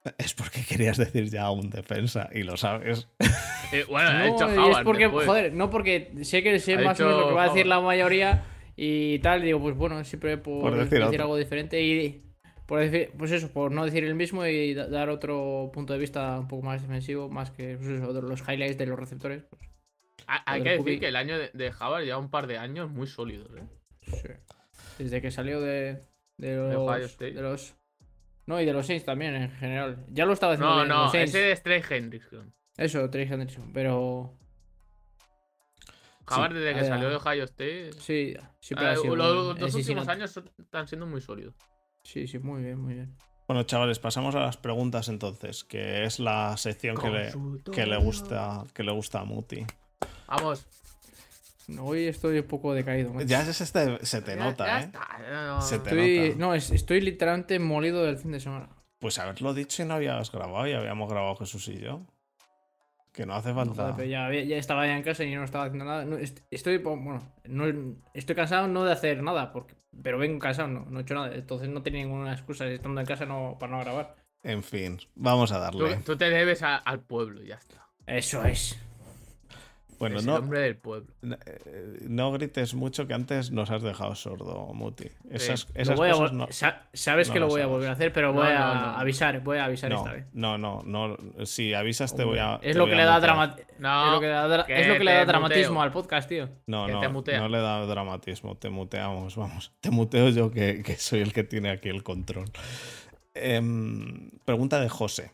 es 0.19 0.35
porque 0.35 0.63
querías 0.65 0.97
decir 0.97 1.29
ya 1.31 1.51
un 1.51 1.71
defensa 1.71 2.29
y 2.33 2.43
lo 2.43 2.57
sabes. 2.57 3.09
Eh, 3.73 3.85
bueno, 3.89 4.13
no, 4.13 4.25
hecho 4.25 4.47
Howard, 4.47 4.79
es 4.79 4.85
porque, 4.85 5.09
joder, 5.09 5.53
no 5.53 5.71
porque 5.71 6.13
sé 6.23 6.45
que 6.45 6.61
sé 6.61 6.79
más 6.79 7.01
o 7.01 7.05
menos 7.05 7.21
lo 7.21 7.29
que 7.31 7.35
va 7.35 7.43
a 7.43 7.49
decir 7.49 7.67
la 7.67 7.81
mayoría 7.81 8.45
y 8.77 9.19
tal, 9.19 9.43
digo, 9.43 9.61
pues 9.61 9.75
bueno, 9.75 10.05
siempre 10.05 10.39
por, 10.39 10.73
decir, 10.77 11.21
algo 11.21 11.37
diferente 11.37 11.83
y 11.83 12.23
por 12.67 12.79
decir, 12.79 13.11
pues 13.19 13.33
eso, 13.33 13.51
por 13.53 13.73
no 13.73 13.85
decir 13.85 14.05
el 14.05 14.15
mismo 14.15 14.47
y 14.47 14.73
dar 14.73 15.09
otro 15.09 15.73
punto 15.75 15.95
de 15.95 15.99
vista 15.99 16.39
un 16.39 16.47
poco 16.47 16.63
más 16.63 16.81
defensivo, 16.81 17.29
más 17.29 17.51
que 17.51 17.77
pues 17.77 17.89
eso, 17.89 18.13
los 18.23 18.41
highlights 18.43 18.79
de 18.79 18.87
los 18.87 19.01
receptores. 19.01 19.43
Pues, 19.51 19.63
hay 20.29 20.63
que 20.63 20.71
decir 20.71 21.01
que 21.01 21.09
el 21.09 21.17
año 21.17 21.37
de, 21.37 21.51
de 21.53 21.73
Howard 21.81 22.05
lleva 22.05 22.19
un 22.19 22.31
par 22.31 22.47
de 22.47 22.59
años 22.59 22.89
muy 22.89 23.09
sólidos, 23.09 23.51
¿eh? 23.57 23.65
Sí. 24.03 24.29
Desde 24.99 25.21
que 25.21 25.33
salió 25.33 25.61
de, 25.61 26.05
de 26.37 26.57
los, 26.57 27.19
de 27.19 27.33
los, 27.33 27.75
No, 28.47 28.61
y 28.61 28.67
de 28.67 28.73
los 28.73 28.87
Saints 28.87 29.05
también 29.05 29.35
en 29.35 29.51
general. 29.53 30.05
Ya 30.09 30.27
lo 30.27 30.33
estaba 30.33 30.55
haciendo. 30.55 30.85
No, 30.85 31.07
no, 31.07 31.13
ese 31.13 31.53
es 31.53 31.63
Trey 31.63 31.83
Hendrickson. 31.89 32.53
Eso, 32.77 33.09
Trey 33.11 33.27
Hendrickson, 33.31 33.73
pero. 33.73 34.39
Javar 36.27 36.53
desde 36.53 36.75
que 36.75 36.85
salió 36.85 37.09
de 37.09 37.17
Ohio 37.17 37.45
State. 37.45 37.93
Sí, 37.99 38.35
siempre 38.61 38.89
ha 38.89 38.97
sido 38.97 39.15
Los 39.15 39.59
dos 39.59 39.75
últimos 39.75 40.09
años 40.09 40.37
están 40.59 40.89
siendo 40.89 41.07
muy 41.07 41.21
sólidos. 41.21 41.55
Sí, 42.03 42.27
sí, 42.27 42.39
muy 42.39 42.63
bien, 42.63 42.81
muy 42.81 42.95
bien. 42.95 43.17
Bueno, 43.47 43.63
chavales, 43.63 44.01
pasamos 44.01 44.35
a 44.35 44.41
las 44.41 44.57
preguntas 44.57 45.09
entonces, 45.09 45.63
que 45.63 46.05
es 46.05 46.19
la 46.19 46.57
sección 46.57 46.97
que 46.97 47.11
le, 47.11 47.33
que 47.73 47.87
le, 47.87 47.97
gusta 47.97 48.65
que 48.75 48.83
le 48.83 48.91
gusta 48.91 49.21
a 49.21 49.25
Muti. 49.25 49.65
Vamos. 50.27 50.67
Hoy 51.81 52.07
estoy 52.07 52.39
un 52.39 52.47
poco 52.47 52.75
decaído. 52.75 53.13
Ya 53.23 53.45
se, 53.45 53.73
te 54.23 54.37
nota, 54.37 54.81
¿eh? 54.81 54.91
Se 55.61 55.79
te 55.79 55.91
estoy, 55.91 56.29
nota. 56.31 56.39
No, 56.39 56.55
estoy 56.55 57.01
literalmente 57.01 57.59
molido 57.59 58.05
del 58.05 58.19
fin 58.19 58.33
de 58.33 58.41
semana. 58.41 58.69
Pues 58.99 59.19
haberlo 59.19 59.53
dicho 59.53 59.83
y 59.83 59.87
no 59.87 59.95
habías 59.95 60.31
grabado, 60.31 60.67
y 60.67 60.73
habíamos 60.73 61.11
grabado 61.11 61.37
Jesús 61.37 61.69
y 61.69 61.79
yo. 61.79 62.07
Que 63.13 63.27
no 63.27 63.35
hace 63.35 63.53
falta. 63.53 63.97
ya, 64.05 64.31
estaba 64.31 64.87
ya 64.87 64.97
en 64.97 65.03
casa 65.03 65.25
y 65.25 65.35
no 65.35 65.43
estaba 65.43 65.65
haciendo 65.65 65.87
nada. 65.87 66.07
estoy, 66.51 66.79
bueno, 66.79 67.21
no, 67.45 67.97
estoy 68.15 68.37
cansado 68.37 68.69
no 68.69 68.85
de 68.85 68.93
hacer 68.93 69.23
nada, 69.23 69.53
porque, 69.53 69.75
pero 70.03 70.19
vengo 70.19 70.39
cansado, 70.39 70.69
no, 70.69 70.99
he 70.99 71.03
hecho 71.03 71.15
nada. 71.15 71.35
Entonces 71.35 71.69
no 71.69 71.83
tenía 71.83 72.03
ninguna 72.03 72.33
excusa 72.33 72.67
estando 72.67 73.01
en 73.01 73.07
casa 73.07 73.27
no, 73.27 73.57
para 73.59 73.73
no 73.73 73.81
grabar. 73.81 74.17
En 74.43 74.63
fin, 74.63 74.99
vamos 75.15 75.51
a 75.51 75.59
darle. 75.59 75.97
Tú, 76.05 76.17
te 76.17 76.31
debes 76.31 76.63
al 76.63 77.01
pueblo 77.01 77.43
y 77.43 77.49
ya 77.49 77.57
está. 77.57 77.89
Eso 78.07 78.45
es. 78.45 78.79
Bueno, 79.99 80.21
no, 80.23 80.39
nombre 80.39 80.61
del 80.61 80.77
pueblo. 80.77 81.07
Eh, 81.23 81.99
no, 82.09 82.33
grites 82.33 82.75
mucho 82.75 83.07
que 83.07 83.15
antes 83.15 83.51
nos 83.51 83.71
has 83.71 83.83
dejado 83.83 84.15
sordo, 84.15 84.73
Muti. 84.75 85.09
Esas, 85.31 85.67
Sabes 86.93 87.31
que 87.31 87.41
lo 87.41 87.49
voy 87.49 87.61
a 87.61 87.67
volver 87.67 87.89
a 87.89 87.93
hacer, 87.93 88.13
pero 88.13 88.33
voy 88.33 88.49
a 88.49 88.99
avisar, 88.99 89.41
voy 89.41 89.59
a 89.59 89.65
avisar 89.65 89.93
esta 89.93 90.13
vez. 90.13 90.27
No, 90.33 90.59
no, 90.59 90.83
no. 90.85 91.17
Si 91.45 91.75
avisas 91.75 92.15
te 92.15 92.25
voy 92.25 92.39
a. 92.39 92.59
Es 92.63 92.77
lo, 92.77 92.87
que 92.87 92.95
le 92.95 93.05
da 93.05 93.17
es 93.17 93.23
lo 93.23 94.21
que 94.21 95.05
le 95.05 95.13
da, 95.13 95.25
dramatismo 95.25 95.83
al 95.83 95.93
podcast, 95.93 96.29
tío. 96.29 96.49
No, 96.67 96.87
no, 96.89 97.01
no 97.01 97.49
le 97.49 97.59
da 97.59 97.87
dramatismo, 97.87 98.57
te 98.57 98.71
muteamos, 98.71 99.37
vamos. 99.37 99.73
Te 99.81 99.91
muteo 99.91 100.29
yo 100.31 100.51
que, 100.51 100.83
soy 100.99 101.21
el 101.21 101.33
que 101.33 101.45
tiene 101.45 101.71
aquí 101.71 101.89
el 101.89 102.03
control. 102.03 102.51
Em, 103.35 104.31
pregunta 104.45 104.81
de 104.81 104.89
José. 104.89 105.33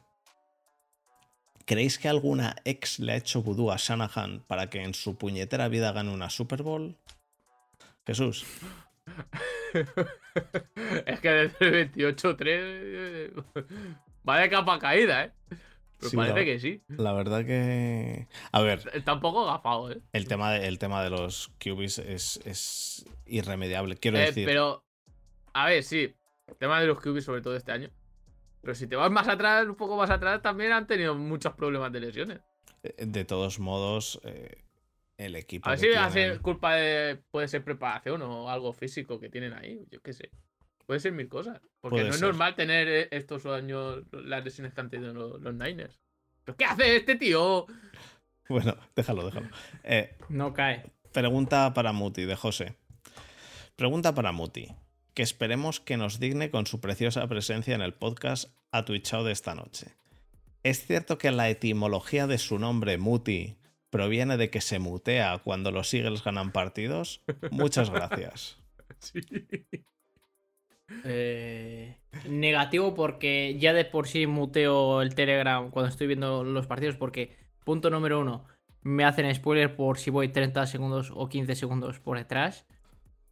¿Creéis 1.64 1.98
que 1.98 2.08
alguna 2.08 2.56
ex 2.64 2.98
le 2.98 3.12
ha 3.12 3.16
hecho 3.16 3.42
vudú 3.42 3.70
a 3.70 3.76
Shanahan 3.76 4.40
para 4.46 4.68
que 4.70 4.82
en 4.82 4.94
su 4.94 5.16
puñetera 5.16 5.68
vida 5.68 5.92
gane 5.92 6.10
una 6.12 6.30
Super 6.30 6.62
Bowl? 6.62 6.96
Jesús. 8.06 8.44
es 11.06 11.20
que 11.20 11.28
desde 11.28 11.56
el 11.60 11.92
28-3 11.92 13.44
va 14.28 14.38
de 14.38 14.50
capa 14.50 14.78
caída, 14.78 15.24
¿eh? 15.24 15.32
Pero 16.02 16.16
parece 16.16 16.44
que 16.44 16.58
sí. 16.58 16.82
La 16.88 17.12
verdad 17.12 17.44
que. 17.44 18.26
A 18.50 18.60
ver. 18.60 18.90
Está 18.92 19.14
un 19.14 19.20
poco 19.20 19.46
gafado, 19.46 19.92
¿eh? 19.92 20.00
El 20.12 20.26
tema 20.26 20.52
de, 20.52 20.66
el 20.66 20.78
tema 20.78 21.02
de 21.04 21.10
los 21.10 21.52
QBs 21.60 21.98
es, 21.98 22.40
es 22.44 23.06
irremediable. 23.24 23.96
Quiero 23.96 24.18
eh, 24.18 24.26
decir. 24.26 24.46
Pero. 24.46 24.84
A 25.52 25.66
ver, 25.66 25.84
sí. 25.84 26.14
El 26.48 26.56
tema 26.56 26.80
de 26.80 26.88
los 26.88 26.98
QBs, 27.00 27.24
sobre 27.24 27.40
todo 27.40 27.54
este 27.54 27.70
año. 27.70 27.88
Pero 28.62 28.74
si 28.76 28.86
te 28.86 28.96
vas 28.96 29.10
más 29.10 29.28
atrás, 29.28 29.66
un 29.66 29.74
poco 29.74 29.96
más 29.96 30.08
atrás, 30.08 30.40
también 30.40 30.72
han 30.72 30.86
tenido 30.86 31.14
muchos 31.16 31.52
problemas 31.54 31.92
de 31.92 32.00
lesiones. 32.00 32.40
Eh, 32.84 32.94
de 33.06 33.24
todos 33.24 33.58
modos, 33.58 34.20
eh, 34.22 34.62
el 35.18 35.34
equipo. 35.34 35.68
A 35.68 35.72
ver 35.72 35.80
si 35.80 35.88
hace 35.92 36.38
culpa 36.38 36.76
de. 36.76 37.20
Puede 37.32 37.48
ser 37.48 37.64
preparación 37.64 38.22
o 38.22 38.48
algo 38.48 38.72
físico 38.72 39.18
que 39.18 39.28
tienen 39.28 39.52
ahí. 39.52 39.84
Yo 39.90 40.00
qué 40.00 40.12
sé. 40.12 40.30
Puede 40.86 41.00
ser 41.00 41.12
mil 41.12 41.28
cosas. 41.28 41.60
Porque 41.80 42.04
no 42.04 42.10
es 42.10 42.20
normal 42.20 42.54
tener 42.54 42.88
eh, 42.88 43.08
estos 43.10 43.46
años 43.46 44.04
las 44.12 44.44
lesiones 44.44 44.72
que 44.72 44.80
han 44.80 44.90
tenido 44.90 45.12
los, 45.12 45.54
Niners. 45.54 46.00
¿Pero 46.44 46.56
qué 46.56 46.64
hace 46.64 46.96
este 46.96 47.16
tío? 47.16 47.66
Bueno, 48.48 48.76
déjalo, 48.94 49.24
déjalo. 49.24 49.48
no 50.28 50.52
cae. 50.52 50.84
Pregunta 51.12 51.72
para 51.72 51.92
Muti, 51.92 52.24
de 52.24 52.36
José. 52.36 52.76
Pregunta 53.76 54.14
para 54.14 54.32
Muti. 54.32 54.68
Que 55.14 55.22
esperemos 55.22 55.80
que 55.80 55.96
nos 55.96 56.20
digne 56.20 56.50
con 56.50 56.66
su 56.66 56.80
preciosa 56.80 57.26
presencia 57.26 57.74
en 57.74 57.82
el 57.82 57.94
podcast 57.94 58.50
a 58.70 58.84
Twitchao 58.84 59.24
de 59.24 59.32
esta 59.32 59.54
noche. 59.54 59.94
¿Es 60.62 60.86
cierto 60.86 61.18
que 61.18 61.30
la 61.30 61.50
etimología 61.50 62.26
de 62.26 62.38
su 62.38 62.58
nombre, 62.58 62.96
Muti, 62.96 63.56
proviene 63.90 64.36
de 64.36 64.48
que 64.48 64.60
se 64.60 64.78
mutea 64.78 65.38
cuando 65.38 65.70
los 65.70 65.92
Eagles 65.92 66.24
ganan 66.24 66.52
partidos? 66.52 67.22
Muchas 67.50 67.90
gracias. 67.90 68.58
Sí. 68.98 69.20
Eh, 71.04 71.96
negativo 72.28 72.94
porque 72.94 73.56
ya 73.58 73.72
de 73.72 73.84
por 73.84 74.06
sí 74.06 74.26
muteo 74.26 75.02
el 75.02 75.14
Telegram 75.14 75.70
cuando 75.70 75.88
estoy 75.88 76.06
viendo 76.06 76.44
los 76.44 76.66
partidos 76.66 76.96
porque, 76.96 77.36
punto 77.64 77.90
número 77.90 78.20
uno, 78.20 78.44
me 78.82 79.04
hacen 79.04 79.32
spoiler 79.34 79.74
por 79.74 79.98
si 79.98 80.10
voy 80.10 80.28
30 80.28 80.66
segundos 80.66 81.10
o 81.14 81.28
15 81.28 81.54
segundos 81.54 82.00
por 82.00 82.18
detrás. 82.18 82.66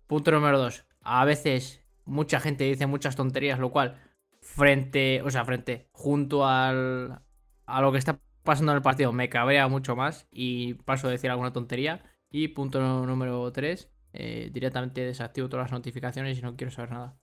Punto 0.06 0.30
número 0.32 0.58
dos, 0.58 0.84
a 1.02 1.24
veces 1.24 1.84
mucha 2.04 2.40
gente 2.40 2.64
dice 2.64 2.86
muchas 2.86 3.16
tonterías, 3.16 3.58
lo 3.58 3.70
cual 3.70 3.98
frente, 4.40 5.22
o 5.22 5.30
sea, 5.30 5.44
frente, 5.44 5.88
junto 5.92 6.46
al, 6.46 7.20
a 7.66 7.80
lo 7.80 7.92
que 7.92 7.98
está 7.98 8.20
pasando 8.42 8.72
en 8.72 8.76
el 8.76 8.82
partido, 8.82 9.12
me 9.12 9.28
cabrea 9.28 9.68
mucho 9.68 9.96
más 9.96 10.26
y 10.30 10.74
paso 10.74 11.08
a 11.08 11.10
decir 11.10 11.30
alguna 11.30 11.52
tontería. 11.52 12.02
Y 12.30 12.48
punto 12.48 12.80
número 12.80 13.50
3, 13.50 13.90
eh, 14.12 14.50
directamente 14.52 15.02
desactivo 15.02 15.48
todas 15.48 15.64
las 15.64 15.72
notificaciones 15.72 16.38
y 16.38 16.42
no 16.42 16.56
quiero 16.56 16.70
saber 16.70 16.92
nada. 16.92 17.16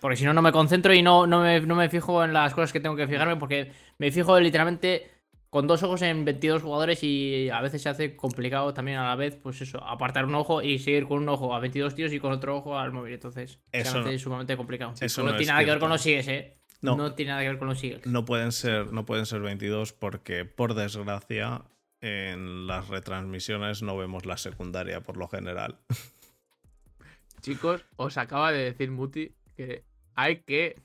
Porque 0.00 0.16
si 0.16 0.24
no, 0.24 0.32
no 0.32 0.42
me 0.42 0.52
concentro 0.52 0.94
y 0.94 1.02
no, 1.02 1.26
no, 1.26 1.42
me, 1.42 1.60
no 1.60 1.74
me 1.74 1.88
fijo 1.88 2.22
en 2.22 2.32
las 2.32 2.54
cosas 2.54 2.72
que 2.72 2.80
tengo 2.80 2.94
que 2.94 3.08
fijarme 3.08 3.36
porque 3.36 3.72
me 3.98 4.12
fijo 4.12 4.38
literalmente 4.38 5.10
con 5.50 5.66
dos 5.66 5.82
ojos 5.82 6.02
en 6.02 6.24
22 6.24 6.62
jugadores 6.62 7.02
y 7.02 7.48
a 7.50 7.60
veces 7.60 7.82
se 7.82 7.88
hace 7.88 8.16
complicado 8.16 8.74
también 8.74 8.98
a 8.98 9.08
la 9.08 9.16
vez, 9.16 9.36
pues 9.36 9.60
eso, 9.60 9.82
apartar 9.82 10.26
un 10.26 10.34
ojo 10.34 10.62
y 10.62 10.78
seguir 10.78 11.06
con 11.06 11.22
un 11.22 11.28
ojo 11.28 11.54
a 11.54 11.60
22 11.60 11.94
tíos 11.94 12.12
y 12.12 12.20
con 12.20 12.32
otro 12.32 12.56
ojo 12.56 12.78
al 12.78 12.92
móvil. 12.92 13.14
Entonces, 13.14 13.58
eso 13.72 13.92
se 13.92 13.98
hace 13.98 14.18
sumamente 14.18 14.56
complicado. 14.56 14.94
Eso 15.00 15.22
no, 15.22 15.36
tiene 15.36 15.52
nada 15.52 15.64
que 15.64 15.70
ver 15.70 15.78
con 15.78 15.88
los 15.90 16.02
sigues, 16.02 16.28
¿eh? 16.28 16.58
No, 16.80 17.14
tiene 17.14 17.30
nada 17.30 17.42
que 17.42 17.48
ver 17.48 17.58
con 17.58 17.68
los 17.68 17.82
Eagles. 17.82 18.06
No 18.06 18.24
pueden 18.24 18.52
ser, 18.52 18.92
no 18.92 19.04
pueden 19.04 19.26
ser 19.26 19.40
22 19.40 19.92
porque, 19.92 20.44
por 20.44 20.74
desgracia, 20.74 21.64
en 22.00 22.66
las 22.66 22.88
retransmisiones 22.88 23.82
no 23.82 23.96
vemos 23.96 24.26
la 24.26 24.36
secundaria 24.36 25.00
por 25.02 25.16
lo 25.16 25.28
general. 25.28 25.80
Chicos, 27.40 27.84
os 27.96 28.16
acaba 28.16 28.52
de 28.52 28.64
decir 28.64 28.90
Muti 28.90 29.34
que 29.56 29.84
hay 30.14 30.42
que 30.42 30.76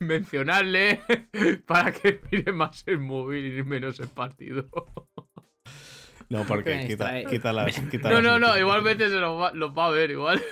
mencionarle 0.00 1.00
para 1.66 1.92
que 1.92 2.20
mire 2.30 2.52
más 2.52 2.82
el 2.86 2.98
móvil 2.98 3.58
y 3.58 3.62
menos 3.62 4.00
el 4.00 4.08
partido. 4.08 4.68
No, 6.30 6.44
porque 6.44 6.86
quita, 6.86 7.52
las, 7.54 7.82
No, 8.02 8.20
no, 8.20 8.38
no, 8.38 8.58
igualmente 8.58 9.08
se 9.08 9.16
lo 9.16 9.36
va, 9.36 9.50
va 9.50 9.86
a 9.86 9.90
ver, 9.90 10.10
igual. 10.10 10.42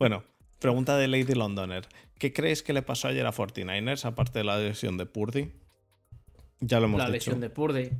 Bueno, 0.00 0.24
pregunta 0.58 0.96
de 0.96 1.06
Lady 1.06 1.34
Londoner. 1.34 1.86
¿Qué 2.18 2.32
crees 2.32 2.64
que 2.64 2.72
le 2.72 2.82
pasó 2.82 3.06
ayer 3.06 3.24
a 3.24 3.32
49ers, 3.32 4.04
aparte 4.04 4.40
de 4.40 4.44
la 4.44 4.58
lesión 4.58 4.96
de 4.96 5.06
Purdy? 5.06 5.52
Ya 6.60 6.78
lo 6.78 6.86
hemos 6.86 6.98
La 6.98 7.08
lesión 7.08 7.40
de 7.40 7.48
Purdy. 7.48 7.90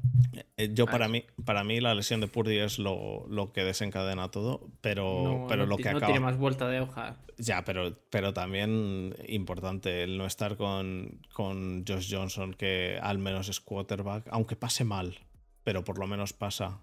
Eh, 0.59 0.71
yo, 0.75 0.87
para 0.87 1.09
mí, 1.09 1.25
para 1.47 1.65
mí, 1.65 1.81
la 1.81 1.95
lesión 1.95 2.21
de 2.21 2.29
Purdy 2.29 2.59
es 2.59 2.79
lo, 2.79 3.51
que 3.55 3.65
desencadena 3.65 4.31
todo, 4.31 4.69
pero, 4.83 5.47
pero 5.49 5.65
lo 5.65 5.79
que 5.79 5.89
acaba. 5.89 6.01
No 6.01 6.07
tiene 6.07 6.21
más 6.21 6.37
vuelta 6.37 6.69
de 6.69 6.81
hoja. 6.81 7.17
Ya, 7.39 7.65
pero, 7.65 7.97
pero 8.11 8.35
también 8.35 9.17
importante 9.27 10.03
el 10.03 10.19
no 10.19 10.27
estar 10.27 10.59
con, 10.59 11.21
con 11.33 11.85
Josh 11.89 12.15
Johnson, 12.15 12.53
que 12.53 12.99
al 13.03 13.19
menos 13.19 13.49
es 13.49 13.61
quarterback, 13.61 14.29
aunque 14.31 14.57
pase 14.57 14.85
mal, 14.85 15.19
pero 15.65 15.83
por 15.83 15.99
lo 15.99 16.07
menos 16.07 16.35
pasa. 16.35 16.83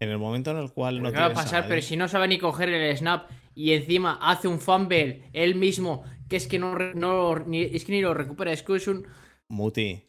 En 0.00 0.10
el 0.10 0.18
momento 0.18 0.50
en 0.50 0.58
el 0.58 0.72
cual 0.72 1.02
no 1.02 1.08
tiene. 1.08 1.24
va 1.24 1.30
a 1.30 1.34
pasar? 1.34 1.66
pero 1.66 1.80
si 1.80 1.96
no 1.96 2.08
sabe 2.08 2.28
ni 2.28 2.36
coger 2.36 2.68
el 2.68 2.94
snap 2.94 3.30
y 3.54 3.72
encima 3.72 4.18
hace 4.20 4.48
un 4.48 4.60
fumble 4.60 5.30
él 5.32 5.54
mismo, 5.54 6.04
que 6.28 6.36
es 6.36 6.46
que 6.46 6.58
no, 6.58 6.76
no 6.94 7.38
ni, 7.38 7.62
es 7.62 7.86
que 7.86 7.92
ni 7.92 8.02
lo 8.02 8.12
recupera, 8.12 8.52
es 8.52 8.62
que 8.62 8.76
es 8.76 8.88
un. 8.88 9.06
Muti. 9.48 10.02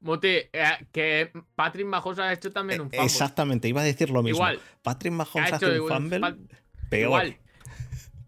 Muti, 0.00 0.28
eh, 0.28 0.86
que 0.92 1.30
Patrick 1.54 1.86
Mahomes 1.86 2.18
ha 2.18 2.32
hecho 2.32 2.50
también 2.52 2.80
un 2.80 2.90
fumble. 2.90 3.04
Exactamente, 3.04 3.68
iba 3.68 3.82
a 3.82 3.84
decir 3.84 4.10
lo 4.10 4.22
mismo. 4.22 4.38
Igual. 4.38 4.60
Patrick 4.82 5.12
Mahomes 5.12 5.52
hace 5.52 5.80
un 5.80 5.88
fumble. 5.88 6.20
Peor. 6.88 7.34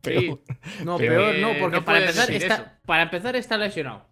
Peor. 0.02 0.40
No, 0.84 0.98
peor 0.98 1.36
no, 1.36 1.52
porque 1.60 1.80
para, 1.80 2.00
empezar 2.00 2.30
está, 2.30 2.78
para 2.84 3.02
empezar 3.04 3.36
está 3.36 3.56
lesionado. 3.56 4.10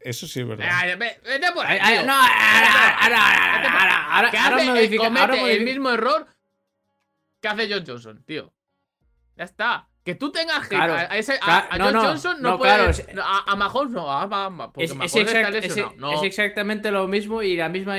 Eso 0.00 0.26
sí 0.26 0.40
es 0.40 0.46
verdad. 0.46 0.98
Vete 0.98 1.52
por 1.52 1.66
ahí. 1.66 2.04
No, 2.06 2.12
ahora, 2.12 3.18
ahora, 4.30 5.50
el 5.50 5.64
mismo 5.64 5.90
error 5.90 6.26
que 7.40 7.48
hace 7.48 7.68
John 7.72 7.84
Johnson, 7.86 8.22
tío. 8.24 8.52
Ya 9.36 9.44
está. 9.44 9.87
Que 10.08 10.14
tú 10.14 10.32
tengas 10.32 10.66
que 10.66 10.74
a, 10.74 11.18
ese, 11.18 11.38
a, 11.42 11.68
John 11.76 11.94
Johnson 11.94 12.40
no, 12.40 12.56
puede. 12.56 12.72
a, 13.22 13.56
Mahomes 13.56 13.92
no. 13.92 14.10
A, 14.10 14.72
es, 14.78 14.94
es, 15.02 16.22
exactamente 16.22 16.90
lo 16.90 17.06
mismo 17.06 17.42
y 17.42 17.58
la 17.58 17.68
misma 17.68 17.96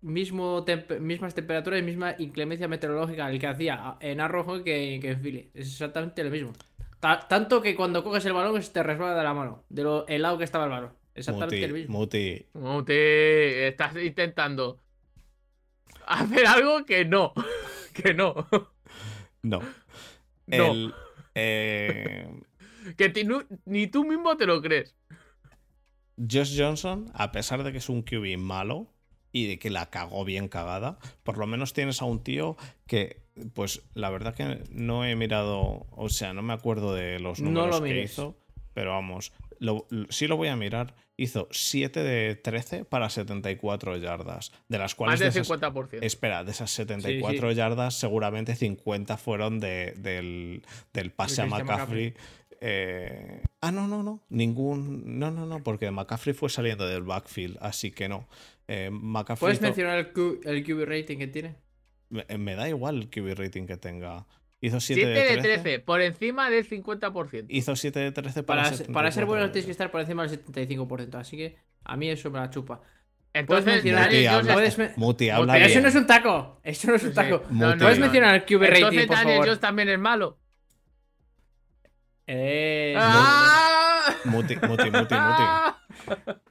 mismo 0.00 0.64
mismas 1.00 1.34
temperaturas 1.34 1.80
y 1.80 1.82
misma 1.82 2.14
inclemencia 2.18 2.66
meteorológica 2.66 3.28
el 3.28 3.38
que 3.38 3.46
hacía 3.46 3.98
en 4.00 4.22
Arrojo 4.22 4.64
que, 4.64 5.00
que 5.02 5.10
en 5.10 5.20
Philly. 5.20 5.50
Es 5.52 5.66
exactamente 5.66 6.24
lo 6.24 6.30
mismo. 6.30 6.52
tanto 6.98 7.60
que 7.60 7.76
cuando 7.76 8.02
coges 8.02 8.24
el 8.24 8.32
balón 8.32 8.62
se 8.62 8.72
te 8.72 8.82
resbala 8.82 9.14
de 9.14 9.22
la 9.22 9.34
mano, 9.34 9.62
de 9.68 9.82
lo 9.82 10.08
helado 10.08 10.38
que 10.38 10.44
estaba 10.44 10.64
el 10.64 10.70
balón. 10.70 10.92
Exactamente 11.14 11.62
el 11.62 11.74
mismo. 11.74 11.98
Muti. 11.98 12.42
Muti, 12.54 12.94
estás 12.94 13.94
intentando 13.96 14.80
hacer 16.06 16.46
algo 16.46 16.86
que 16.86 17.04
no. 17.04 17.34
que 17.92 18.14
no. 18.14 18.48
No. 19.42 19.60
No. 20.46 21.09
Eh, 21.34 22.28
que 22.96 23.12
ni 23.64 23.86
tú 23.86 24.04
mismo 24.04 24.36
te 24.36 24.46
lo 24.46 24.60
crees. 24.60 24.94
Josh 26.16 26.58
Johnson, 26.58 27.10
a 27.14 27.32
pesar 27.32 27.62
de 27.62 27.72
que 27.72 27.78
es 27.78 27.88
un 27.88 28.02
QB 28.02 28.36
malo 28.38 28.92
y 29.32 29.46
de 29.46 29.58
que 29.58 29.70
la 29.70 29.90
cagó 29.90 30.24
bien 30.24 30.48
cagada, 30.48 30.98
por 31.22 31.38
lo 31.38 31.46
menos 31.46 31.72
tienes 31.72 32.02
a 32.02 32.04
un 32.04 32.22
tío 32.22 32.56
que, 32.86 33.22
pues 33.54 33.82
la 33.94 34.10
verdad 34.10 34.34
que 34.34 34.64
no 34.70 35.04
he 35.04 35.16
mirado, 35.16 35.86
o 35.90 36.08
sea, 36.08 36.32
no 36.32 36.42
me 36.42 36.52
acuerdo 36.52 36.94
de 36.94 37.20
los 37.20 37.40
números 37.40 37.80
que 37.80 38.02
hizo, 38.02 38.36
pero 38.74 38.90
vamos, 38.90 39.32
sí 40.10 40.26
lo 40.26 40.36
voy 40.36 40.48
a 40.48 40.56
mirar. 40.56 40.94
Hizo 41.20 41.48
7 41.50 42.02
de 42.02 42.34
13 42.34 42.86
para 42.86 43.10
74 43.10 43.98
yardas, 43.98 44.52
de 44.68 44.78
las 44.78 44.94
cuales... 44.94 45.20
Más 45.20 45.34
del 45.34 45.44
50%. 45.44 45.98
espera, 46.00 46.44
de 46.44 46.52
esas 46.52 46.70
74 46.70 47.52
yardas, 47.52 47.94
seguramente 47.98 48.56
50 48.56 49.18
fueron 49.18 49.60
de, 49.60 49.92
del, 49.98 50.62
del, 50.94 51.10
pase 51.10 51.42
a 51.42 51.46
McCaffrey. 51.46 52.14
Eh, 52.62 53.42
ah, 53.60 53.70
no, 53.70 53.86
no, 53.86 54.02
no. 54.02 54.22
Ningún. 54.30 55.18
No, 55.18 55.30
no, 55.30 55.44
no, 55.44 55.62
porque 55.62 55.90
McCaffrey 55.90 56.34
fue 56.34 56.48
saliendo 56.48 56.88
del 56.88 57.02
backfield, 57.02 57.58
así 57.60 57.90
que 57.90 58.08
no. 58.08 58.26
Eh, 58.66 58.90
¿Puedes 59.38 59.60
mencionar 59.60 59.98
el, 59.98 60.12
QB 60.12 60.84
rating 60.86 61.18
que 61.18 61.26
tiene? 61.26 61.54
me, 62.08 62.54
da 62.54 62.66
igual 62.66 62.96
el 62.96 63.10
QB 63.10 63.38
rating 63.38 63.66
que 63.66 63.76
tenga. 63.76 64.26
Hizo 64.62 64.78
7, 64.78 65.06
de 65.06 65.14
13. 65.14 65.40
13. 65.40 65.78
por 65.80 66.02
encima 66.02 66.50
del 66.50 66.68
50%. 66.68 67.46
Hizo 67.48 67.76
7 67.76 67.98
de 67.98 68.12
13 68.12 68.42
para, 68.42 68.70
para, 68.70 68.92
para 68.92 69.12
ser 69.12 69.24
bueno 69.24 69.50
tienes 69.50 69.64
que 69.64 69.70
estar 69.70 69.90
por 69.90 70.00
encima 70.02 70.26
del 70.26 70.44
75%, 70.44 71.14
así 71.14 71.36
que 71.36 71.56
a 71.84 71.96
mí 71.96 72.10
eso 72.10 72.30
me 72.30 72.38
la 72.38 72.50
chupa. 72.50 72.82
Entonces, 73.32 73.64
mencionar 73.64 74.06
Muti, 74.06 74.26
habla, 74.26 74.52
puedes 74.54 74.96
Muti, 74.98 75.30
habla 75.30 75.52
Pero 75.52 75.66
eso 75.66 75.80
no 75.80 75.88
es 75.88 75.94
un 75.94 76.06
taco. 76.06 76.60
Eso 76.64 76.88
no 76.88 76.96
es 76.96 77.04
un 77.04 77.14
taco. 77.14 77.44
No, 77.50 77.76
puedes 77.78 77.98
mencionar 77.98 78.34
el 78.34 78.42
QB 78.42 78.60
rating, 78.60 78.74
Entonces, 78.76 79.06
por 79.06 79.16
Daniel 79.16 79.34
favor. 79.34 79.46
Jones 79.46 79.60
también 79.60 79.88
es 79.88 79.98
malo. 79.98 80.38
Eh. 82.26 82.94
¡Ah! 82.98 84.14
Muti, 84.24 84.56
Muti, 84.56 84.90
Muti, 84.90 85.14
Muti. 85.14 86.34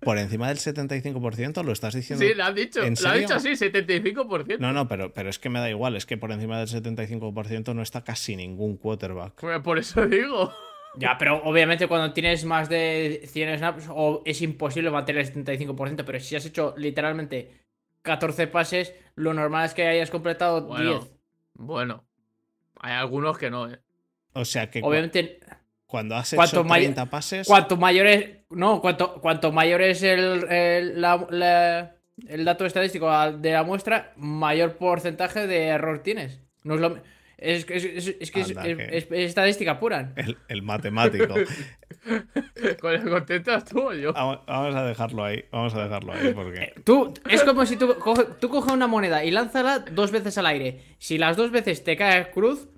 Por 0.00 0.18
encima 0.18 0.48
del 0.48 0.58
75% 0.58 1.62
lo 1.62 1.72
estás 1.72 1.94
diciendo. 1.94 2.24
Sí, 2.24 2.34
lo 2.34 2.44
has 2.44 2.54
dicho. 2.54 2.80
Lo 2.80 3.08
has 3.08 3.18
dicho 3.18 3.34
así, 3.34 3.50
75%. 3.50 4.58
No, 4.58 4.72
no, 4.72 4.88
pero, 4.88 5.12
pero 5.12 5.30
es 5.30 5.38
que 5.38 5.48
me 5.48 5.58
da 5.58 5.70
igual. 5.70 5.96
Es 5.96 6.06
que 6.06 6.16
por 6.16 6.32
encima 6.32 6.58
del 6.58 6.68
75% 6.68 7.74
no 7.74 7.82
está 7.82 8.04
casi 8.04 8.36
ningún 8.36 8.76
quarterback. 8.76 9.40
Pues 9.40 9.60
por 9.60 9.78
eso 9.78 10.06
digo. 10.06 10.52
Ya, 10.96 11.18
pero 11.18 11.42
obviamente 11.42 11.88
cuando 11.88 12.12
tienes 12.12 12.44
más 12.44 12.68
de 12.68 13.22
100 13.26 13.58
snaps 13.58 13.88
es 14.24 14.42
imposible 14.42 14.92
mantener 14.92 15.22
el 15.22 15.44
75%, 15.44 16.04
pero 16.04 16.20
si 16.20 16.36
has 16.36 16.46
hecho 16.46 16.72
literalmente 16.76 17.50
14 18.02 18.46
pases, 18.46 18.94
lo 19.16 19.34
normal 19.34 19.66
es 19.66 19.74
que 19.74 19.88
hayas 19.88 20.12
completado 20.12 20.72
10. 20.76 21.10
Bueno, 21.54 22.04
hay 22.78 22.92
algunos 22.92 23.38
que 23.38 23.50
no, 23.50 23.68
¿eh? 23.68 23.80
O 24.34 24.44
sea 24.44 24.70
que 24.70 24.82
obviamente 24.84 25.40
cuando 25.94 26.16
has 26.16 26.32
hecho 26.32 26.64
30 26.64 27.06
pases. 27.06 27.46
Cuanto 27.46 27.76
mayor 27.76 28.06
es, 28.06 28.30
no, 28.54 28.80
cuanto, 28.80 29.20
cuanto 29.20 29.52
mayor 29.52 29.82
es 29.82 30.02
el, 30.02 30.44
el, 30.50 31.04
el 32.28 32.44
dato 32.44 32.66
estadístico 32.66 33.10
de 33.32 33.52
la 33.52 33.62
muestra, 33.62 34.12
mayor 34.16 34.76
porcentaje 34.76 35.46
de 35.46 35.66
error 35.66 36.00
tienes. 36.00 36.40
No 36.62 36.74
es 36.74 36.80
lo 36.80 36.98
es, 37.44 37.66
es, 37.68 38.16
es, 38.20 38.30
que 38.30 38.40
es, 38.40 39.06
estadística 39.10 39.78
pura. 39.78 40.14
El, 40.48 40.62
matemático. 40.62 41.34
Con 42.80 42.94
el 42.94 43.08
contento 43.08 43.58
tú 43.64 43.92
yo. 43.92 44.12
Vamos, 44.12 44.40
a 44.46 44.84
dejarlo 44.84 45.24
ahí. 45.24 45.44
Vamos 45.50 45.74
a 45.74 45.82
dejarlo 45.84 46.12
ahí 46.12 46.32
porque. 46.32 46.62
Eh, 46.62 46.74
tú, 46.84 47.12
es 47.28 47.42
como 47.42 47.66
si 47.66 47.76
tú, 47.76 47.96
tú 48.40 48.48
coges 48.48 48.72
una 48.72 48.86
moneda 48.86 49.24
y 49.24 49.30
lánzala 49.30 49.80
dos 49.80 50.10
veces 50.10 50.38
al 50.38 50.46
aire. 50.46 50.80
Si 50.98 51.18
las 51.18 51.36
dos 51.36 51.50
veces 51.50 51.82
te 51.82 51.96
cae 51.96 52.30
cruz 52.30 52.68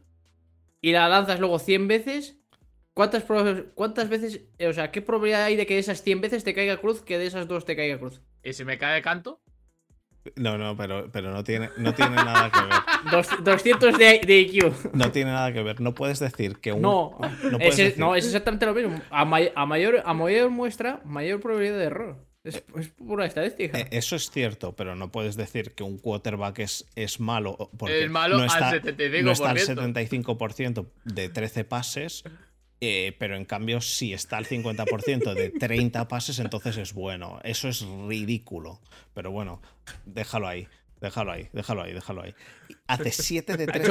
y 0.81 0.93
la 0.93 1.09
lanzas 1.09 1.39
luego 1.39 1.59
100 1.59 1.89
veces, 1.89 2.36
¿cuántas, 2.97 3.25
¿cuántas 3.75 4.09
veces. 4.09 4.41
O 4.67 4.73
sea, 4.73 4.91
¿qué 4.91 5.03
probabilidad 5.03 5.45
hay 5.45 5.57
de 5.57 5.67
que 5.67 5.75
de 5.75 5.81
esas 5.81 6.03
100 6.03 6.23
veces 6.23 6.45
te 6.45 6.55
caiga 6.55 6.79
cruz 6.79 7.03
que 7.03 7.19
de 7.19 7.27
esas 7.27 7.47
dos 7.47 7.67
te 7.67 7.77
caiga 7.77 7.99
cruz? 7.99 8.23
¿Y 8.43 8.55
si 8.55 8.65
me 8.65 8.79
cae 8.79 8.95
de 8.95 9.03
canto? 9.03 9.43
No, 10.35 10.59
no, 10.59 10.77
pero, 10.77 11.09
pero 11.13 11.31
no, 11.31 11.45
tiene, 11.45 11.71
no 11.77 11.95
tiene 11.95 12.17
nada 12.17 12.51
que 12.51 12.59
ver. 12.59 13.45
200 13.45 13.99
de, 13.99 14.21
de, 14.27 14.41
IQ. 14.41 14.95
No 14.95 15.13
tiene 15.13 15.31
nada 15.31 15.53
que 15.53 15.63
ver. 15.63 15.81
No 15.81 15.95
puedes 15.95 16.19
decir 16.19 16.57
que 16.57 16.73
un. 16.73 16.83
No, 16.83 17.17
no, 17.99 18.15
es, 18.17 18.27
exactamente 18.27 18.67
lo 18.67 18.75
mismo. 18.75 19.01
A, 19.11 19.25
mayor, 19.25 20.03
a 20.05 20.15
mayor 20.15 20.51
muestra, 20.51 21.01
mayor 21.05 21.41
probabilidad 21.41 21.79
de 21.79 21.85
error. 21.85 22.27
Es, 22.43 22.63
pura 22.97 23.27
estadística. 23.27 23.79
Eh, 23.79 23.89
eso 23.91 24.17
es 24.17 24.31
cierto, 24.31 24.75
pero 24.75 24.97
no 24.97 25.13
puedes 25.13 25.37
decir 25.37 25.75
que 25.75 25.85
un 25.85 25.99
quarterback 25.99 26.61
es, 26.61 26.87
es 26.97 27.21
malo. 27.21 27.71
Porque 27.77 28.05
es 28.05 28.11
malo 28.11 28.39
no 28.39 28.45
está, 28.47 28.71
al 28.71 28.83
75%. 28.83 29.23
No 29.23 29.31
está 29.33 29.51
al 29.51 29.59
75% 29.59 30.87
de 31.05 31.29
13 31.29 31.65
pases 31.65 32.25
eh, 32.89 33.17
pero 33.19 33.37
en 33.37 33.45
cambio, 33.45 33.81
si 33.81 34.13
está 34.13 34.37
al 34.37 34.47
50% 34.47 35.35
de 35.35 35.51
30 35.51 36.07
pases, 36.07 36.39
entonces 36.39 36.77
es 36.77 36.93
bueno. 36.93 37.41
Eso 37.43 37.67
es 37.69 37.85
ridículo. 38.07 38.81
Pero 39.13 39.33
bueno, 39.33 39.61
déjalo 40.05 40.47
ahí. 40.47 40.69
Déjalo 41.01 41.33
ahí, 41.33 41.49
déjalo 41.53 41.83
ahí, 41.83 41.93
déjalo 41.93 42.23
ahí. 42.23 42.35
Hace 42.87 43.11
7 43.11 43.57
de 43.57 43.67
13. 43.67 43.83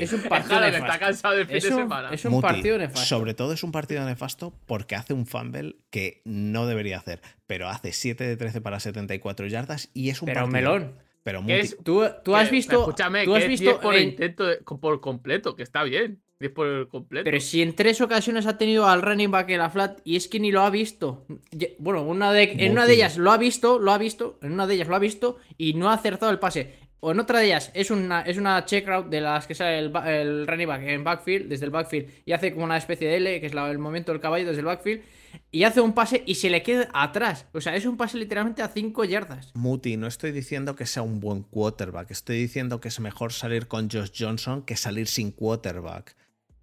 es 0.00 0.12
un 0.14 0.22
partido 0.22 0.60
nefasto. 0.60 1.34
Es 2.12 2.24
un, 2.24 2.40
partido 2.40 2.78
nefasto. 2.78 3.06
Sobre 3.06 3.34
todo 3.34 3.52
es 3.52 3.62
un 3.62 3.72
partido 3.72 4.06
nefasto 4.06 4.54
porque 4.64 4.94
hace 4.94 5.12
un 5.12 5.26
fumble 5.26 5.76
que 5.90 6.22
no 6.24 6.66
debería 6.66 6.96
hacer. 6.96 7.20
Pero 7.46 7.68
hace 7.68 7.92
7 7.92 8.24
de 8.24 8.38
13 8.38 8.62
para 8.62 8.80
74 8.80 9.46
yardas 9.48 9.90
y 9.92 10.08
es 10.08 10.22
un 10.22 10.26
pero 10.26 10.40
partido. 10.40 10.52
melón. 10.52 10.98
Pero 11.22 11.44
¿Tú, 11.84 12.04
tú 12.24 12.34
has 12.34 12.50
visto. 12.50 12.80
Escúchame, 12.80 13.24
tú 13.24 13.34
has 13.36 13.46
visto 13.46 13.78
por 13.80 13.94
intento 13.96 14.46
por 14.80 15.02
completo, 15.02 15.54
que 15.54 15.62
está 15.62 15.82
bien 15.82 16.22
por 16.48 16.88
completo. 16.88 17.24
Pero 17.24 17.38
si 17.40 17.60
en 17.60 17.74
tres 17.74 18.00
ocasiones 18.00 18.46
ha 18.46 18.56
tenido 18.56 18.88
al 18.88 19.02
running 19.02 19.30
back 19.30 19.50
en 19.50 19.58
la 19.58 19.68
flat 19.68 20.00
y 20.04 20.16
es 20.16 20.26
que 20.26 20.40
ni 20.40 20.50
lo 20.50 20.62
ha 20.62 20.70
visto. 20.70 21.26
Bueno, 21.78 22.02
una 22.02 22.32
de, 22.32 22.54
en 22.58 22.72
una 22.72 22.86
de 22.86 22.94
ellas 22.94 23.18
lo 23.18 23.30
ha 23.30 23.36
visto, 23.36 23.78
lo 23.78 23.92
ha 23.92 23.98
visto, 23.98 24.38
en 24.42 24.52
una 24.52 24.66
de 24.66 24.74
ellas 24.74 24.88
lo 24.88 24.96
ha 24.96 25.00
visto 25.00 25.36
y 25.58 25.74
no 25.74 25.90
ha 25.90 25.94
acertado 25.94 26.32
el 26.32 26.38
pase. 26.38 26.80
O 27.00 27.12
en 27.12 27.20
otra 27.20 27.38
de 27.38 27.46
ellas 27.46 27.70
es 27.74 27.90
una, 27.90 28.22
es 28.22 28.36
una 28.36 28.64
check 28.64 28.86
route 28.86 29.08
de 29.08 29.22
las 29.22 29.46
que 29.46 29.54
sale 29.54 29.78
el, 29.78 30.46
running 30.46 30.68
back 30.68 30.82
en 30.82 31.04
backfield, 31.04 31.48
desde 31.48 31.64
el 31.64 31.70
backfield, 31.70 32.10
y 32.26 32.32
hace 32.32 32.52
como 32.52 32.64
una 32.64 32.76
especie 32.76 33.08
de 33.08 33.16
L, 33.16 33.40
que 33.40 33.46
es 33.46 33.52
el 33.52 33.78
momento 33.78 34.12
del 34.12 34.20
caballo 34.20 34.46
desde 34.46 34.60
el 34.60 34.66
backfield, 34.66 35.02
y 35.50 35.62
hace 35.62 35.80
un 35.80 35.94
pase 35.94 36.22
y 36.26 36.34
se 36.34 36.50
le 36.50 36.62
queda 36.62 36.90
atrás. 36.92 37.46
O 37.54 37.60
sea, 37.60 37.74
es 37.74 37.86
un 37.86 37.96
pase 37.96 38.18
literalmente 38.18 38.62
a 38.62 38.68
5 38.68 39.04
yardas. 39.04 39.50
Muti, 39.54 39.96
no 39.96 40.06
estoy 40.06 40.32
diciendo 40.32 40.76
que 40.76 40.84
sea 40.84 41.02
un 41.02 41.20
buen 41.20 41.42
quarterback, 41.42 42.10
estoy 42.10 42.38
diciendo 42.38 42.80
que 42.80 42.88
es 42.88 43.00
mejor 43.00 43.32
salir 43.32 43.66
con 43.66 43.88
Josh 43.88 44.10
Johnson 44.18 44.62
que 44.62 44.76
salir 44.76 45.06
sin 45.06 45.30
quarterback 45.30 46.19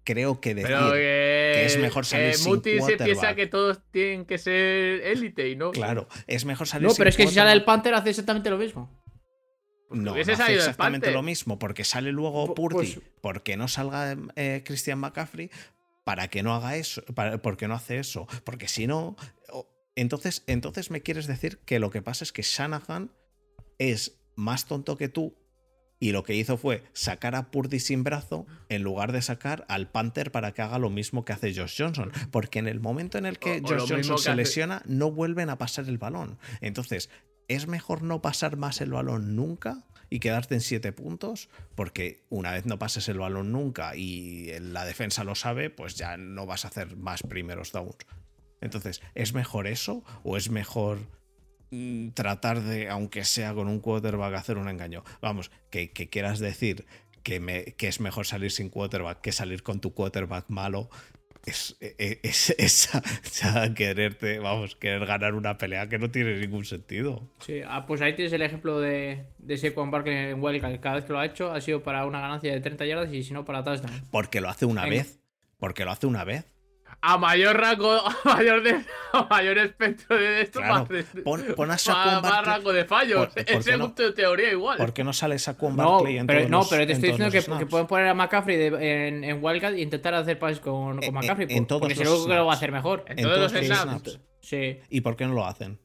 creo 0.08 0.40
que 0.40 0.54
decir 0.54 0.74
que, 0.94 1.66
es 1.66 1.78
mejor 1.78 2.06
salir 2.06 2.34
sin 2.34 2.54
Muti 2.54 2.80
se 2.80 2.96
piensa 2.96 3.34
que 3.34 3.46
todos 3.46 3.82
tienen 3.90 4.24
que 4.24 4.38
ser 4.38 5.02
élite 5.02 5.50
y 5.50 5.56
no. 5.56 5.70
Claro, 5.70 6.08
es 6.26 6.46
mejor 6.46 6.66
salir 6.66 6.88
No, 6.88 6.94
pero 6.94 7.10
es 7.10 7.16
que 7.16 7.26
si 7.26 7.34
sale 7.34 7.52
el 7.52 7.64
Panther 7.64 7.92
hace 7.92 8.08
exactamente 8.08 8.48
lo 8.48 8.56
mismo. 8.56 8.90
No, 9.90 10.14
no 10.14 10.20
hace 10.20 10.32
exactamente 10.32 11.10
lo 11.10 11.22
mismo, 11.22 11.58
porque 11.58 11.84
sale 11.84 12.10
luego 12.10 12.54
Purdy, 12.54 12.76
pues 12.76 13.00
porque 13.20 13.58
no 13.58 13.68
salga 13.68 14.16
eh, 14.36 14.62
Christian 14.64 14.98
McCaffrey, 14.98 15.50
para 16.04 16.28
que 16.28 16.42
no 16.42 16.54
haga 16.54 16.76
eso, 16.76 17.02
para, 17.14 17.36
porque 17.42 17.68
no 17.68 17.74
hace 17.74 17.98
eso, 17.98 18.26
porque 18.44 18.66
si 18.66 18.86
no, 18.86 19.14
entonces, 19.94 20.42
entonces 20.46 20.90
me 20.90 21.02
quieres 21.02 21.26
decir 21.26 21.58
que 21.66 21.78
lo 21.78 21.90
que 21.90 22.00
pasa 22.00 22.24
es 22.24 22.32
que 22.32 22.42
Shanahan 22.42 23.10
es 23.78 24.18
más 24.36 24.66
tonto 24.66 24.96
que 24.96 25.08
tú 25.08 25.36
y 26.00 26.12
lo 26.12 26.22
que 26.22 26.34
hizo 26.34 26.56
fue 26.56 26.84
sacar 26.92 27.34
a 27.34 27.50
Purdy 27.50 27.80
sin 27.80 28.04
brazo 28.04 28.46
en 28.68 28.82
lugar 28.82 29.12
de 29.12 29.22
sacar 29.22 29.64
al 29.68 29.90
Panther 29.90 30.30
para 30.30 30.52
que 30.52 30.62
haga 30.62 30.78
lo 30.78 30.90
mismo 30.90 31.24
que 31.24 31.32
hace 31.32 31.54
Josh 31.54 31.76
Johnson. 31.78 32.12
Porque 32.30 32.58
en 32.58 32.68
el 32.68 32.80
momento 32.80 33.18
en 33.18 33.26
el 33.26 33.38
que 33.38 33.60
Josh 33.60 33.88
Johnson 33.88 34.18
se 34.18 34.34
lesiona, 34.34 34.82
no 34.86 35.10
vuelven 35.10 35.50
a 35.50 35.58
pasar 35.58 35.88
el 35.88 35.98
balón. 35.98 36.38
Entonces, 36.60 37.10
¿es 37.48 37.66
mejor 37.66 38.02
no 38.02 38.22
pasar 38.22 38.56
más 38.56 38.80
el 38.80 38.92
balón 38.92 39.36
nunca? 39.36 39.84
y 40.10 40.20
quedarte 40.20 40.54
en 40.54 40.62
siete 40.62 40.90
puntos, 40.92 41.50
porque 41.74 42.24
una 42.30 42.52
vez 42.52 42.64
no 42.64 42.78
pases 42.78 43.08
el 43.08 43.18
balón 43.18 43.52
nunca 43.52 43.94
y 43.94 44.58
la 44.58 44.86
defensa 44.86 45.22
lo 45.22 45.34
sabe, 45.34 45.68
pues 45.68 45.96
ya 45.96 46.16
no 46.16 46.46
vas 46.46 46.64
a 46.64 46.68
hacer 46.68 46.96
más 46.96 47.22
primeros 47.22 47.72
downs. 47.72 47.96
Entonces, 48.60 49.02
¿es 49.14 49.34
mejor 49.34 49.66
eso 49.66 50.02
o 50.24 50.36
es 50.36 50.50
mejor 50.50 50.98
tratar 52.14 52.62
de, 52.62 52.88
aunque 52.88 53.24
sea 53.24 53.54
con 53.54 53.68
un 53.68 53.80
quarterback, 53.80 54.34
hacer 54.34 54.58
un 54.58 54.68
engaño. 54.68 55.04
Vamos, 55.20 55.50
que, 55.70 55.90
quieras 55.90 56.38
decir 56.38 56.86
que, 57.22 57.40
me, 57.40 57.64
que, 57.76 57.88
es 57.88 58.00
mejor 58.00 58.26
salir 58.26 58.50
sin 58.50 58.70
quarterback 58.70 59.20
que 59.20 59.32
salir 59.32 59.62
con 59.62 59.80
tu 59.80 59.92
quarterback 59.92 60.46
malo. 60.48 60.88
Es, 61.44 61.76
e, 61.80 61.94
e, 61.98 62.20
es, 62.22 62.50
esa, 62.58 63.74
quererte, 63.74 64.38
vamos, 64.38 64.76
querer 64.76 65.06
ganar 65.06 65.34
una 65.34 65.56
pelea 65.56 65.88
que 65.88 65.98
no 65.98 66.10
tiene 66.10 66.38
ningún 66.38 66.64
sentido. 66.64 67.30
Sí, 67.40 67.60
ah, 67.66 67.86
pues 67.86 68.00
ahí 68.00 68.14
tienes 68.14 68.32
el 68.32 68.42
ejemplo 68.42 68.80
de, 68.80 69.26
de 69.38 69.56
Saquon 69.56 69.90
Barkley 69.90 70.16
en 70.16 70.42
Wildcard. 70.42 70.80
Cada 70.80 70.96
vez 70.96 71.04
que 71.04 71.12
lo 71.12 71.20
ha 71.20 71.26
hecho 71.26 71.52
ha 71.52 71.60
sido 71.60 71.82
para 71.82 72.06
una 72.06 72.20
ganancia 72.20 72.52
de 72.52 72.60
30 72.60 72.86
yardas 72.86 73.12
y 73.12 73.22
si 73.22 73.32
no 73.32 73.44
para 73.44 73.64
touchdown. 73.64 74.02
Porque 74.10 74.40
lo 74.40 74.48
hace 74.48 74.66
una 74.66 74.86
vez. 74.86 75.20
Porque 75.58 75.84
lo 75.84 75.90
hace 75.90 76.06
una 76.06 76.24
vez 76.24 76.57
a 77.00 77.18
mayor 77.18 77.56
rango, 77.56 77.92
a 78.24 78.34
mayor, 78.36 78.62
de, 78.62 78.84
a 79.12 79.22
mayor 79.24 79.58
espectro 79.58 80.16
de 80.16 80.42
esto, 80.42 80.60
más, 80.60 80.88
pon, 81.24 81.44
pon 81.54 81.70
a 81.70 81.76
más, 82.22 82.44
rango 82.44 82.72
de 82.72 82.84
fallos. 82.84 83.28
Ese 83.36 83.76
no, 83.76 83.86
punto 83.86 84.02
de 84.02 84.12
teoría 84.12 84.52
igual. 84.52 84.78
¿Por 84.78 84.92
qué 84.92 85.04
no 85.04 85.12
sale 85.12 85.38
Saquon 85.38 85.76
Barkley 85.76 86.14
no, 86.14 86.20
en 86.20 86.26
pero, 86.26 86.38
todos 86.40 86.50
No, 86.50 86.66
pero 86.68 86.86
te 86.86 86.92
estoy 86.92 87.10
diciendo 87.10 87.32
que, 87.32 87.58
que, 87.58 87.66
pueden 87.66 87.86
poner 87.86 88.08
a 88.08 88.14
McCaffrey 88.14 88.66
en, 88.66 89.24
en 89.24 89.44
Wildcat 89.44 89.74
e 89.74 89.80
intentar 89.80 90.14
hacer 90.14 90.38
pases 90.38 90.60
con, 90.60 91.00
con 91.00 91.14
McCaffrey. 91.14 91.46
En, 91.50 91.66
todos 91.66 91.80
porque 91.80 91.94
seguro 91.94 92.26
que 92.26 92.34
lo 92.34 92.46
va 92.46 92.52
a 92.52 92.56
hacer 92.56 92.72
mejor. 92.72 93.04
En, 93.08 93.16
todos, 93.16 93.52
los 93.52 93.64
snaps. 93.64 94.20
Sí. 94.40 94.78
¿Y 94.88 95.00
por 95.00 95.16
qué 95.16 95.26
no 95.26 95.34
lo 95.34 95.46
hacen? 95.46 95.80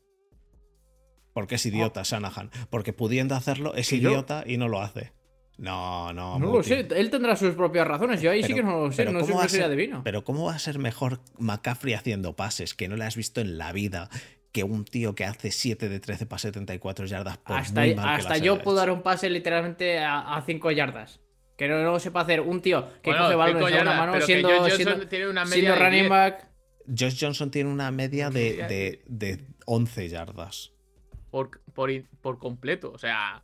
Porque 1.33 1.55
es 1.55 1.65
idiota, 1.65 2.01
oh. 2.01 2.03
Shanahan. 2.03 2.51
Porque 2.69 2.93
pudiendo 2.93 3.35
hacerlo, 3.35 3.73
es 3.75 3.91
idiota 3.91 4.43
y 4.45 4.57
no 4.57 4.67
lo 4.67 4.81
hace. 4.81 5.13
No, 5.57 6.11
no. 6.13 6.39
No 6.39 6.51
lo 6.51 6.63
sé, 6.63 6.87
él 6.95 7.09
tendrá 7.09 7.35
sus 7.35 7.53
propias 7.53 7.87
razones. 7.87 8.21
Yo 8.21 8.31
ahí 8.31 8.43
sí 8.43 8.53
que 8.53 8.63
no 8.63 8.87
lo 8.87 8.91
sé, 8.91 9.05
no 9.05 9.23
soy 9.23 9.49
ser, 9.49 9.63
adivino. 9.63 10.03
Pero 10.03 10.23
¿cómo 10.23 10.45
va 10.45 10.55
a 10.55 10.59
ser 10.59 10.79
mejor 10.79 11.19
McCaffrey 11.37 11.93
haciendo 11.93 12.35
pases 12.35 12.73
que 12.73 12.87
no 12.87 12.95
le 12.95 13.05
has 13.05 13.15
visto 13.15 13.41
en 13.41 13.57
la 13.57 13.71
vida? 13.71 14.09
Que 14.51 14.63
un 14.63 14.85
tío 14.85 15.15
que 15.15 15.25
hace 15.25 15.51
7 15.51 15.89
de 15.89 15.99
13 15.99 16.25
para 16.25 16.39
74 16.39 17.05
yardas 17.05 17.37
por 17.37 17.57
Hasta, 17.57 17.81
muy 17.81 17.95
hasta 17.97 18.37
yo 18.37 18.61
puedo 18.61 18.77
dar 18.77 18.91
un 18.91 19.01
pase 19.01 19.29
literalmente 19.29 19.99
a, 19.99 20.41
5 20.45 20.71
yardas. 20.71 21.19
Que 21.57 21.67
no 21.67 21.81
lo 21.83 21.99
sepa 21.99 22.21
hacer 22.21 22.41
un 22.41 22.61
tío 22.61 22.89
que 23.01 23.15
coge 23.15 23.35
balones 23.35 23.73
de 23.73 23.81
una 23.81 23.93
mano 23.93 24.21
siendo, 24.21 24.69
siendo, 24.69 25.07
tiene 25.07 25.27
una 25.27 25.45
media 25.45 25.75
running 25.75 26.09
back. 26.09 26.47
Josh 26.87 27.17
Johnson 27.19 27.49
tiene 27.49 27.69
una 27.69 27.91
media 27.91 28.29
de, 28.29 28.57
de, 28.67 29.03
de 29.05 29.45
11 29.65 30.09
yardas. 30.09 30.71
Por, 31.31 31.61
por, 31.73 31.89
por 32.21 32.37
completo. 32.37 32.91
O 32.91 32.97
sea, 32.97 33.43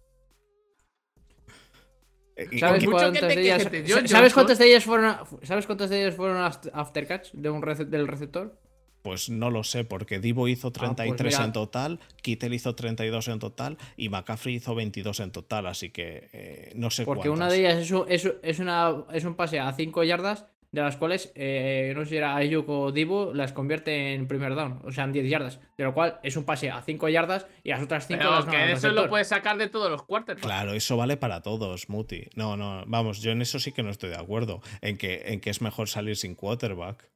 ¿Sabes 2.60 2.86
cuántas, 2.86 3.28
de 3.28 3.41
ellas, 3.41 3.68
¿Sabes 4.06 4.34
cuántas 4.34 4.57
de 4.57 4.68
ellas 4.68 4.84
fueron 4.84 5.16
¿Sabes 5.44 5.66
cuántas 5.66 5.90
de 5.90 6.02
ellas 6.02 6.16
fueron 6.16 6.38
aftercatch 6.41 7.32
de 7.34 7.49
un 7.49 7.61
del 7.61 8.07
receptor? 8.07 8.57
Pues 9.02 9.30
no 9.30 9.49
lo 9.49 9.64
sé, 9.64 9.86
porque 9.86 10.20
Divo 10.20 10.48
hizo 10.48 10.72
33 10.72 11.34
ah, 11.34 11.38
pues 11.38 11.45
en 11.45 11.53
total, 11.53 11.99
Kittel 12.22 12.53
hizo 12.53 12.76
32 12.76 13.30
en 13.30 13.40
total 13.40 13.78
y 13.95 14.10
McCaffrey 14.10 14.56
hizo 14.56 14.76
22 14.76 15.22
en 15.22 15.32
total, 15.32 15.68
así 15.68 15.90
que 15.90 16.30
eh, 16.34 16.72
no 16.76 16.90
sé 16.90 17.06
Porque 17.06 17.30
una 17.30 17.49
de 17.49 17.60
ellas 17.60 17.91
es, 18.10 18.30
es, 18.41 18.60
una, 18.60 19.06
es 19.14 19.24
un 19.24 19.36
pase 19.36 19.60
a 19.60 19.72
5 19.72 20.03
yardas, 20.03 20.45
de 20.72 20.82
las 20.82 20.98
cuales, 20.98 21.32
eh, 21.36 21.94
no 21.96 22.04
sé 22.04 22.10
si 22.10 22.18
era 22.18 22.36
Ayuk 22.36 22.70
o 22.70 22.91
Divo, 22.91 23.34
las 23.34 23.54
convierte 23.54 24.14
en 24.14 24.28
primer 24.28 24.54
down, 24.54 24.82
o 24.84 24.91
sea, 24.91 25.06
en 25.06 25.14
10 25.14 25.30
yardas. 25.30 25.60
De 25.78 25.84
lo 25.84 25.94
cual 25.94 26.20
es 26.22 26.38
un 26.38 26.44
pase 26.44 26.70
a 26.70 26.82
5 26.82 27.10
yardas 27.10 27.48
y 27.64 27.70
las 27.70 27.82
otras 27.82 28.06
5 28.08 28.24
las 28.24 28.46
que 28.46 28.72
eso 28.72 28.90
lo 28.90 29.10
puedes 29.10 29.28
sacar 29.28 29.58
de 29.58 29.68
todos 29.68 29.90
los 29.90 30.04
quarterbacks. 30.04 30.46
Claro, 30.46 30.74
eso 30.74 30.96
vale 30.96 31.18
para 31.18 31.41
todos, 31.41 31.90
Muti. 31.90 32.30
No, 32.36 32.56
no, 32.56 32.84
vamos, 32.86 33.22
yo 33.22 33.32
en 33.32 33.41
eso 33.41 33.60
sí 33.60 33.72
que 33.72 33.82
no 33.82 33.90
estoy 33.90 34.12
de 34.12 34.18
acuerdo. 34.18 34.62
En 34.82 34.98
que, 34.98 35.24
en 35.28 35.41
que 35.41 35.50
es 35.50 35.62
mejor 35.62 35.90
salir 35.90 36.16
sin 36.16 36.36
quarterback. 36.36 37.10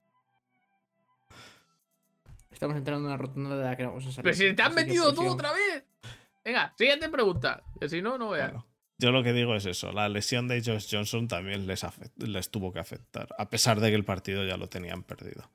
Estamos 2.52 2.76
entrando 2.78 3.08
en 3.08 3.14
una 3.14 3.18
rotonda 3.18 3.58
de 3.58 3.64
la 3.64 3.76
que 3.76 3.86
vamos 3.86 4.06
a 4.06 4.12
salir. 4.12 4.24
Pero 4.24 4.36
si 4.36 4.56
te 4.56 4.62
has 4.62 4.74
metido 4.74 5.14
tú 5.14 5.28
otra 5.28 5.52
vez. 5.52 5.86
Venga, 6.44 6.74
siguiente 6.78 7.08
pregunta. 7.10 7.64
Que 7.80 7.88
si 7.88 8.02
no, 8.02 8.18
no 8.18 8.30
veas. 8.30 8.54
Yo 8.98 9.12
lo 9.12 9.24
que 9.24 9.34
digo 9.34 9.56
es 9.56 9.66
eso. 9.66 9.92
La 9.92 10.10
lesión 10.10 10.48
de 10.48 10.62
Josh 10.64 10.88
Johnson 10.90 11.28
también 11.28 11.68
les, 11.68 11.86
les 12.18 12.52
tuvo 12.52 12.72
que 12.72 12.80
afectar. 12.80 13.28
A 13.38 13.50
pesar 13.50 13.80
de 13.80 13.90
que 13.90 13.96
el 13.96 14.06
partido 14.06 14.46
ya 14.46 14.58
lo 14.58 14.68
tenían 14.68 15.04
perdido. 15.04 15.50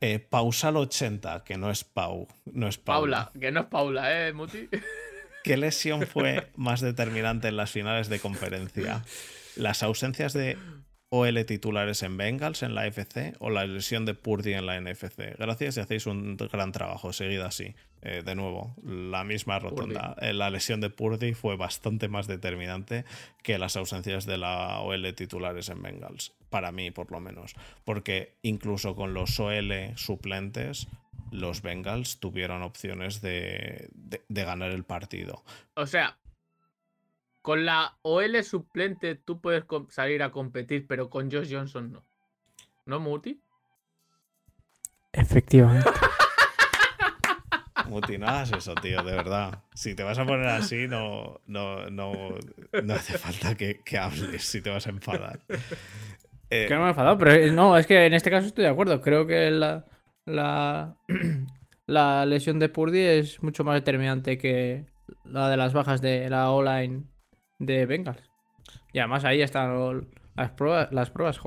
Eh, 0.00 0.18
Pausal 0.18 0.76
80, 0.76 1.44
que 1.44 1.56
no 1.56 1.70
es 1.70 1.84
Pau. 1.84 2.26
No 2.46 2.66
es 2.66 2.78
Paula. 2.78 3.30
que 3.38 3.52
no 3.52 3.60
es 3.60 3.66
Paula, 3.66 4.28
¿eh, 4.28 4.32
Muti? 4.32 4.68
¿Qué 5.44 5.56
lesión 5.56 6.06
fue 6.06 6.50
más 6.56 6.80
determinante 6.80 7.48
en 7.48 7.56
las 7.56 7.70
finales 7.70 8.08
de 8.08 8.18
conferencia? 8.18 9.04
¿Las 9.54 9.84
ausencias 9.84 10.32
de 10.32 10.58
OL 11.16 11.44
titulares 11.46 12.02
en 12.02 12.16
Bengals 12.16 12.62
en 12.62 12.74
la 12.74 12.86
FC 12.86 13.34
o 13.38 13.50
la 13.50 13.66
lesión 13.66 14.04
de 14.04 14.14
Purdy 14.14 14.54
en 14.54 14.66
la 14.66 14.80
NFC. 14.80 15.36
Gracias 15.38 15.76
y 15.76 15.80
hacéis 15.80 16.06
un 16.06 16.36
gran 16.36 16.72
trabajo. 16.72 17.12
Seguid 17.12 17.40
así. 17.40 17.74
Eh, 18.02 18.22
de 18.24 18.34
nuevo, 18.34 18.74
la 18.84 19.24
misma 19.24 19.58
rotonda. 19.58 20.14
Eh, 20.20 20.32
la 20.32 20.50
lesión 20.50 20.80
de 20.80 20.90
Purdy 20.90 21.34
fue 21.34 21.56
bastante 21.56 22.08
más 22.08 22.26
determinante 22.26 23.04
que 23.42 23.58
las 23.58 23.76
ausencias 23.76 24.26
de 24.26 24.38
la 24.38 24.80
OL 24.80 25.14
titulares 25.14 25.68
en 25.70 25.82
Bengals. 25.82 26.32
Para 26.50 26.70
mí, 26.72 26.90
por 26.90 27.10
lo 27.10 27.20
menos. 27.20 27.54
Porque 27.84 28.36
incluso 28.42 28.94
con 28.94 29.14
los 29.14 29.40
OL 29.40 29.72
suplentes, 29.96 30.88
los 31.32 31.62
Bengals 31.62 32.20
tuvieron 32.20 32.62
opciones 32.62 33.20
de, 33.20 33.88
de 33.92 34.44
ganar 34.44 34.70
el 34.70 34.84
partido. 34.84 35.42
O 35.74 35.86
sea, 35.86 36.16
con 37.46 37.64
la 37.64 37.96
OL 38.02 38.42
suplente 38.42 39.14
tú 39.14 39.40
puedes 39.40 39.62
salir 39.90 40.24
a 40.24 40.32
competir, 40.32 40.84
pero 40.88 41.08
con 41.08 41.30
Josh 41.30 41.54
Johnson 41.54 41.92
no. 41.92 42.04
¿No, 42.86 42.98
Muti? 42.98 43.40
Efectivamente. 45.12 45.88
Muti, 47.86 48.18
no 48.18 48.26
hagas 48.26 48.50
eso, 48.50 48.74
tío, 48.74 49.00
de 49.04 49.12
verdad. 49.12 49.62
Si 49.74 49.94
te 49.94 50.02
vas 50.02 50.18
a 50.18 50.26
poner 50.26 50.48
así, 50.48 50.88
no, 50.88 51.40
no, 51.46 51.88
no, 51.88 52.34
no 52.82 52.94
hace 52.94 53.16
falta 53.16 53.54
que, 53.54 53.80
hables 53.96 54.42
si 54.42 54.60
te 54.60 54.70
vas 54.70 54.88
a 54.88 54.90
enfadar. 54.90 55.38
Eh, 56.50 56.66
que 56.66 56.74
no 56.74 56.80
me 56.80 56.86
he 56.86 56.88
enfadado, 56.88 57.16
pero 57.16 57.52
no, 57.52 57.78
es 57.78 57.86
que 57.86 58.06
en 58.06 58.14
este 58.14 58.28
caso 58.28 58.48
estoy 58.48 58.64
de 58.64 58.70
acuerdo. 58.70 59.00
Creo 59.00 59.24
que 59.24 59.52
la, 59.52 59.84
la, 60.24 60.96
la 61.86 62.26
lesión 62.26 62.58
de 62.58 62.68
Purdy 62.70 63.02
es 63.02 63.40
mucho 63.40 63.62
más 63.62 63.76
determinante 63.76 64.36
que 64.36 64.86
la 65.22 65.48
de 65.48 65.56
las 65.56 65.72
bajas 65.72 66.00
de 66.00 66.28
la 66.28 66.50
O-line 66.50 67.04
de 67.58 67.86
Bengals. 67.86 68.30
Y 68.92 68.98
además 68.98 69.24
ahí 69.24 69.42
están 69.42 70.08
las 70.36 70.50
pruebas, 70.52 70.92
las 70.92 71.10
pruebas, 71.10 71.40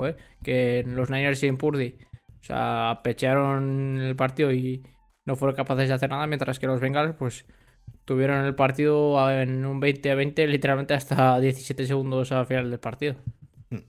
que 0.44 0.84
los 0.88 1.10
Niners 1.10 1.40
sin 1.40 1.57
Purdy, 1.57 1.95
o 2.41 2.44
sea, 2.44 3.02
pechearon 3.03 3.99
el 3.99 4.15
partido 4.15 4.52
y 4.52 4.84
no 5.26 5.36
fueron 5.36 5.56
capaces 5.56 5.88
de 5.88 5.94
hacer 5.94 6.10
nada, 6.10 6.27
mientras 6.27 6.60
que 6.60 6.68
los 6.68 6.80
Bengals, 6.80 7.15
pues, 7.15 7.45
tuvieron 8.06 8.45
el 8.45 8.56
partido 8.56 9.30
en 9.30 9.65
un 9.65 9.80
20 9.80 10.11
a 10.11 10.15
20, 10.15 10.48
literalmente 10.48 10.94
hasta 10.94 11.40
17 11.40 11.86
segundos 11.86 12.31
al 12.31 12.45
final 12.45 12.69
del 12.69 12.80
partido. 12.80 13.15
Hmm. 13.69 13.84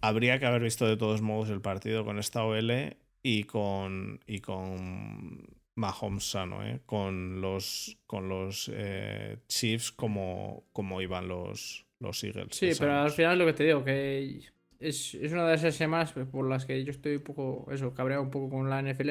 Habría 0.00 0.38
que 0.38 0.46
haber 0.46 0.62
visto 0.62 0.86
de 0.86 0.96
todos 0.96 1.22
modos 1.22 1.50
el 1.50 1.60
partido 1.60 2.04
con 2.04 2.18
esta 2.18 2.44
OL 2.44 2.96
y 3.22 3.44
con, 3.44 4.20
y 4.26 4.40
con 4.40 5.59
Mahomes 5.76 6.24
sano, 6.24 6.64
¿eh? 6.64 6.80
con 6.86 7.40
los, 7.40 7.98
con 8.06 8.28
los 8.28 8.70
eh, 8.72 9.38
Chiefs 9.48 9.92
como, 9.92 10.64
como 10.72 11.00
iban 11.00 11.28
los, 11.28 11.86
los 11.98 12.22
Eagles. 12.24 12.56
Sí, 12.56 12.72
pero 12.78 12.94
al 12.94 13.10
final 13.10 13.38
lo 13.38 13.46
que 13.46 13.52
te 13.52 13.64
digo, 13.64 13.84
que 13.84 14.42
es, 14.78 15.14
una 15.14 15.48
de 15.48 15.54
esas 15.54 15.74
semanas 15.74 16.12
por 16.12 16.48
las 16.48 16.66
que 16.66 16.84
yo 16.84 16.90
estoy 16.90 17.16
un 17.16 17.22
poco, 17.22 17.66
eso, 17.70 17.94
cabreado 17.94 18.22
un 18.22 18.30
poco 18.30 18.50
con 18.50 18.68
la 18.68 18.82
NFL, 18.82 19.10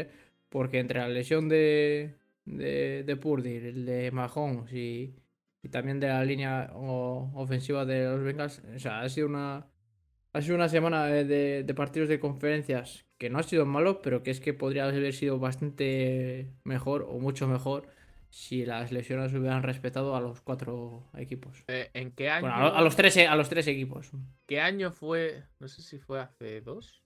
porque 0.49 0.79
entre 0.79 0.99
la 0.99 1.09
lesión 1.09 1.49
de, 1.49 2.15
de, 2.45 3.03
de 3.03 3.15
Purdy, 3.15 3.55
el 3.55 3.85
de 3.85 4.11
Mahomes 4.11 4.71
y, 4.73 5.15
y 5.63 5.69
también 5.69 5.99
de 5.99 6.07
la 6.07 6.23
línea 6.23 6.71
ofensiva 6.73 7.85
de 7.85 8.05
los 8.05 8.23
Bengals, 8.23 8.61
o 8.75 8.79
sea, 8.79 9.01
ha 9.01 9.09
sido 9.09 9.27
una, 9.27 9.67
ha 10.33 10.41
sido 10.41 10.55
una 10.55 10.69
semana 10.69 11.05
de, 11.05 11.63
de 11.63 11.73
partidos 11.73 12.09
de 12.09 12.19
conferencias 12.19 13.05
que 13.19 13.29
no 13.29 13.37
ha 13.37 13.43
sido 13.43 13.65
malo, 13.65 14.01
pero 14.01 14.23
que 14.23 14.31
es 14.31 14.39
que 14.39 14.53
podría 14.53 14.85
haber 14.85 15.13
sido 15.13 15.37
bastante 15.37 16.49
mejor 16.63 17.05
o 17.07 17.19
mucho 17.19 17.47
mejor 17.47 17.87
si 18.29 18.65
las 18.65 18.91
lesiones 18.91 19.33
hubieran 19.33 19.61
respetado 19.61 20.15
a 20.15 20.21
los 20.21 20.41
cuatro 20.41 21.03
equipos. 21.17 21.63
Eh, 21.67 21.89
¿En 21.93 22.11
qué 22.11 22.29
año? 22.29 22.47
a, 22.47 22.81
los 22.81 22.95
tres, 22.95 23.17
a 23.17 23.35
los 23.35 23.49
tres 23.49 23.67
equipos. 23.67 24.11
¿Qué 24.47 24.61
año 24.61 24.91
fue? 24.91 25.43
No 25.59 25.67
sé 25.67 25.81
si 25.81 25.99
fue 25.99 26.21
hace 26.21 26.61
dos. 26.61 27.03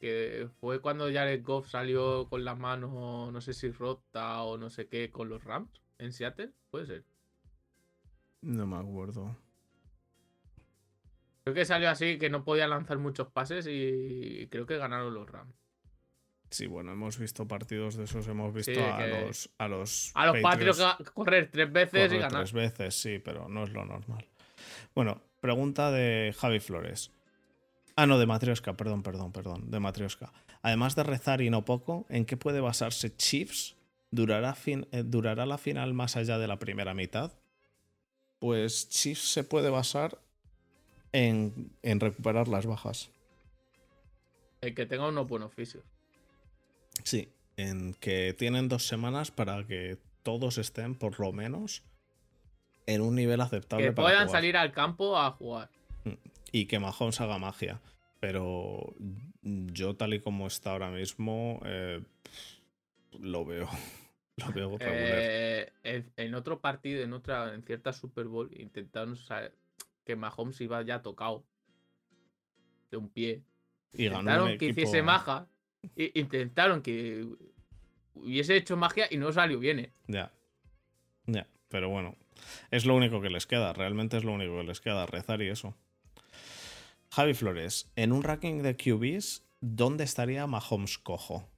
Que 0.00 0.48
fue 0.58 0.80
cuando 0.80 1.12
Jared 1.12 1.44
Goff 1.44 1.68
salió 1.68 2.28
con 2.28 2.44
la 2.44 2.56
mano, 2.56 3.30
no 3.30 3.40
sé 3.40 3.54
si 3.54 3.70
rota 3.70 4.42
o 4.42 4.58
no 4.58 4.68
sé 4.68 4.88
qué, 4.88 5.12
con 5.12 5.28
los 5.28 5.44
Rams 5.44 5.80
en 5.98 6.12
Seattle. 6.12 6.50
Puede 6.70 6.86
ser. 6.86 7.04
No 8.40 8.66
me 8.66 8.76
acuerdo. 8.78 9.36
Creo 11.44 11.54
que 11.54 11.64
salió 11.64 11.90
así, 11.90 12.18
que 12.18 12.30
no 12.30 12.44
podía 12.44 12.68
lanzar 12.68 12.98
muchos 12.98 13.28
pases 13.28 13.66
y 13.68 14.46
creo 14.50 14.66
que 14.66 14.76
ganaron 14.76 15.12
los 15.12 15.28
Rams. 15.28 15.54
Sí, 16.52 16.66
bueno, 16.66 16.92
hemos 16.92 17.18
visto 17.18 17.48
partidos 17.48 17.96
de 17.96 18.04
esos, 18.04 18.28
hemos 18.28 18.52
visto 18.52 18.78
a, 18.84 19.06
los, 19.06 19.50
a 19.56 19.68
los. 19.68 20.12
A 20.14 20.26
los 20.26 20.38
Patriots 20.40 20.82
correr 21.14 21.50
tres 21.50 21.72
veces 21.72 22.12
y 22.12 22.18
ganar. 22.18 22.42
Tres 22.42 22.52
veces, 22.52 22.94
sí, 22.94 23.18
pero 23.18 23.48
no 23.48 23.64
es 23.64 23.70
lo 23.70 23.86
normal. 23.86 24.26
Bueno, 24.94 25.22
pregunta 25.40 25.90
de 25.90 26.34
Javi 26.38 26.60
Flores. 26.60 27.10
Ah, 27.96 28.06
no, 28.06 28.18
de 28.18 28.26
Matrioska, 28.26 28.76
perdón, 28.76 29.02
perdón, 29.02 29.32
perdón, 29.32 29.70
de 29.70 29.80
Matrioska. 29.80 30.30
Además 30.60 30.94
de 30.94 31.04
rezar 31.04 31.40
y 31.40 31.48
no 31.48 31.64
poco, 31.64 32.04
¿en 32.10 32.26
qué 32.26 32.36
puede 32.36 32.60
basarse 32.60 33.16
Chiefs? 33.16 33.76
¿Durará, 34.10 34.54
fin, 34.54 34.86
eh, 34.92 35.04
¿Durará 35.06 35.46
la 35.46 35.56
final 35.56 35.94
más 35.94 36.16
allá 36.16 36.38
de 36.38 36.48
la 36.48 36.58
primera 36.58 36.92
mitad? 36.92 37.32
Pues 38.38 38.90
Chiefs 38.90 39.32
se 39.32 39.42
puede 39.42 39.70
basar 39.70 40.18
en, 41.12 41.70
recuperar 42.00 42.48
las 42.48 42.66
bajas. 42.66 43.10
El 44.60 44.74
que 44.74 44.86
tenga 44.86 45.08
unos 45.08 45.26
buenos 45.26 45.48
oficios. 45.48 45.84
Sí, 47.04 47.28
en 47.56 47.94
que 47.94 48.34
tienen 48.38 48.68
dos 48.68 48.86
semanas 48.86 49.30
para 49.30 49.66
que 49.66 49.98
todos 50.22 50.58
estén 50.58 50.94
por 50.94 51.18
lo 51.20 51.32
menos 51.32 51.82
en 52.86 53.00
un 53.00 53.14
nivel 53.14 53.40
aceptable. 53.40 53.86
Que 53.86 53.92
puedan 53.92 54.28
salir 54.28 54.56
al 54.56 54.72
campo 54.72 55.18
a 55.18 55.32
jugar. 55.32 55.70
Mm, 56.04 56.12
y 56.52 56.66
que 56.66 56.78
Mahomes 56.78 57.20
haga 57.20 57.38
magia. 57.38 57.80
Pero 58.20 58.94
yo 59.42 59.96
tal 59.96 60.14
y 60.14 60.20
como 60.20 60.46
está 60.46 60.70
ahora 60.70 60.90
mismo, 60.90 61.60
eh, 61.64 62.02
lo 63.18 63.44
veo. 63.44 63.68
Lo 64.36 64.50
veo 64.50 64.78
eh, 64.80 65.70
en, 65.84 66.34
otro 66.34 66.62
partido, 66.62 67.02
en 67.02 67.12
otra, 67.12 67.52
en 67.52 67.62
cierta 67.64 67.92
Super 67.92 68.24
Bowl, 68.24 68.50
intentaron 68.58 69.14
que 70.04 70.16
Mahomes 70.16 70.60
iba 70.60 70.82
ya 70.82 71.02
tocado 71.02 71.44
de 72.90 72.96
un 72.96 73.08
pie. 73.08 73.42
Y 73.92 74.06
intentaron 74.06 74.58
que 74.58 74.66
hiciese 74.66 75.02
maja. 75.02 75.48
Intentaron 75.96 76.82
que 76.82 77.26
hubiese 78.14 78.56
hecho 78.56 78.76
magia 78.76 79.06
y 79.10 79.16
no 79.16 79.32
salió 79.32 79.58
bien. 79.58 79.80
¿eh? 79.80 79.92
Ya. 80.06 80.32
Ya. 81.26 81.46
Pero 81.68 81.88
bueno. 81.88 82.16
Es 82.70 82.86
lo 82.86 82.96
único 82.96 83.20
que 83.20 83.30
les 83.30 83.46
queda. 83.46 83.72
Realmente 83.72 84.16
es 84.16 84.24
lo 84.24 84.32
único 84.32 84.56
que 84.56 84.64
les 84.64 84.80
queda. 84.80 85.06
Rezar 85.06 85.42
y 85.42 85.48
eso. 85.48 85.74
Javi 87.10 87.34
Flores. 87.34 87.90
En 87.96 88.12
un 88.12 88.22
ranking 88.22 88.62
de 88.62 88.76
QBs, 88.76 89.44
¿dónde 89.60 90.04
estaría 90.04 90.46
Mahomes 90.46 90.98
cojo? 90.98 91.48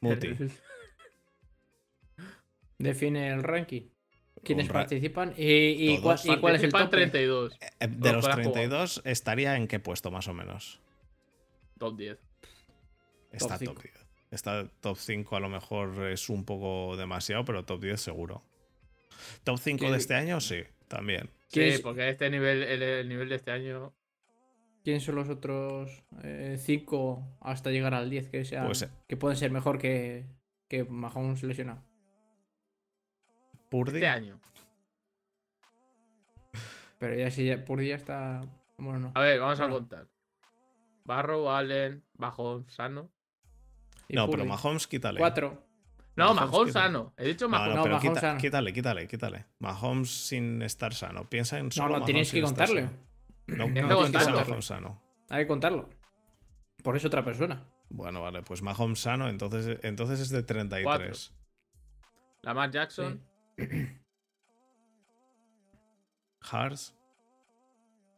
Muti. 0.00 0.28
Define 2.78 3.28
el 3.28 3.42
ranking. 3.42 3.82
¿Quiénes 4.42 4.68
participan? 4.68 5.34
¿Y, 5.36 5.98
cuál, 5.98 6.16
es 6.56 6.62
el 6.62 6.72
top? 6.72 6.90
32. 6.90 7.58
Eh, 7.60 7.86
de 7.88 8.12
los 8.12 8.28
32, 8.28 9.02
¿estaría 9.04 9.56
en 9.56 9.68
qué 9.68 9.80
puesto 9.80 10.10
más 10.10 10.28
o 10.28 10.34
menos? 10.34 10.80
Top 11.78 11.96
10. 11.96 12.18
Está 13.32 13.58
top, 13.58 13.82
10. 13.82 13.94
Está 14.30 14.68
top 14.80 14.96
5 14.96 15.36
a 15.36 15.40
lo 15.40 15.48
mejor 15.48 16.08
es 16.08 16.28
un 16.28 16.44
poco 16.44 16.96
demasiado, 16.96 17.44
pero 17.44 17.64
top 17.64 17.82
10 17.82 18.00
seguro. 18.00 18.42
¿Top 19.44 19.58
5 19.58 19.90
de 19.90 19.98
este 19.98 20.14
año? 20.14 20.40
Sí, 20.40 20.62
también. 20.88 21.30
Sí, 21.48 21.78
porque 21.82 22.08
este 22.08 22.30
nivel, 22.30 22.62
el, 22.62 23.08
nivel 23.08 23.28
de 23.28 23.36
este 23.36 23.50
año. 23.50 23.92
¿Quiénes 24.82 25.02
son 25.02 25.16
los 25.16 25.28
otros 25.28 26.02
5 26.56 27.18
eh, 27.22 27.36
hasta 27.40 27.70
llegar 27.70 27.92
al 27.92 28.08
10 28.08 28.30
que, 28.30 28.44
sean, 28.46 28.64
pues, 28.64 28.82
eh, 28.82 28.88
que 29.06 29.16
pueden 29.18 29.36
ser 29.36 29.50
mejor 29.50 29.78
que, 29.78 30.24
que 30.68 30.84
Mahomes 30.84 31.42
lesionado? 31.42 31.82
Purdy. 33.70 33.94
Este 33.96 34.08
año. 34.08 34.38
Pero 36.98 37.14
ya 37.14 37.30
si 37.30 37.56
Purdy 37.56 37.88
ya 37.88 37.94
está. 37.94 38.40
A 39.14 39.20
ver, 39.20 39.40
vamos 39.40 39.60
a 39.60 39.68
contar. 39.68 40.06
Barro, 41.04 41.50
Allen, 41.50 42.04
Mahomes, 42.18 42.72
Sano. 42.72 43.10
no, 44.08 44.28
pero 44.28 44.44
Mahomes 44.44 44.86
quítale. 44.86 45.18
Cuatro. 45.18 45.66
No, 46.16 46.34
Mahomes, 46.34 46.72
sano. 46.72 47.14
He 47.16 47.28
dicho 47.28 47.48
Mahomes. 47.48 47.76
No, 47.76 47.82
pero 47.82 48.14
sano. 48.14 48.38
Quítale, 48.38 48.72
quítale, 48.72 49.08
quítale. 49.08 49.46
Mahomes 49.60 50.10
sin 50.10 50.60
estar 50.60 50.92
sano. 50.92 51.28
Piensa 51.28 51.58
en 51.58 51.72
solo 51.72 51.94
No, 51.94 51.98
no, 52.00 52.04
tienes 52.04 52.30
que 52.30 52.42
contarle. 52.42 52.90
No, 53.46 53.66
no, 53.68 53.88
no 53.88 54.04
tienes 54.04 54.26
que 54.26 54.32
Mahomes 54.32 54.66
sano. 54.66 55.02
Hay 55.30 55.44
que 55.44 55.48
contarlo. 55.48 55.88
Por 56.82 56.96
eso 56.96 57.06
otra 57.06 57.24
persona. 57.24 57.64
Bueno, 57.88 58.20
vale, 58.20 58.42
pues 58.42 58.62
Mahomes 58.62 59.00
sano, 59.00 59.28
entonces, 59.28 59.78
entonces 59.82 60.20
es 60.20 60.28
de 60.28 60.42
33. 60.42 61.34
La 62.42 62.50
Lamar 62.50 62.70
Jackson. 62.70 63.29
Hearts. 66.42 66.94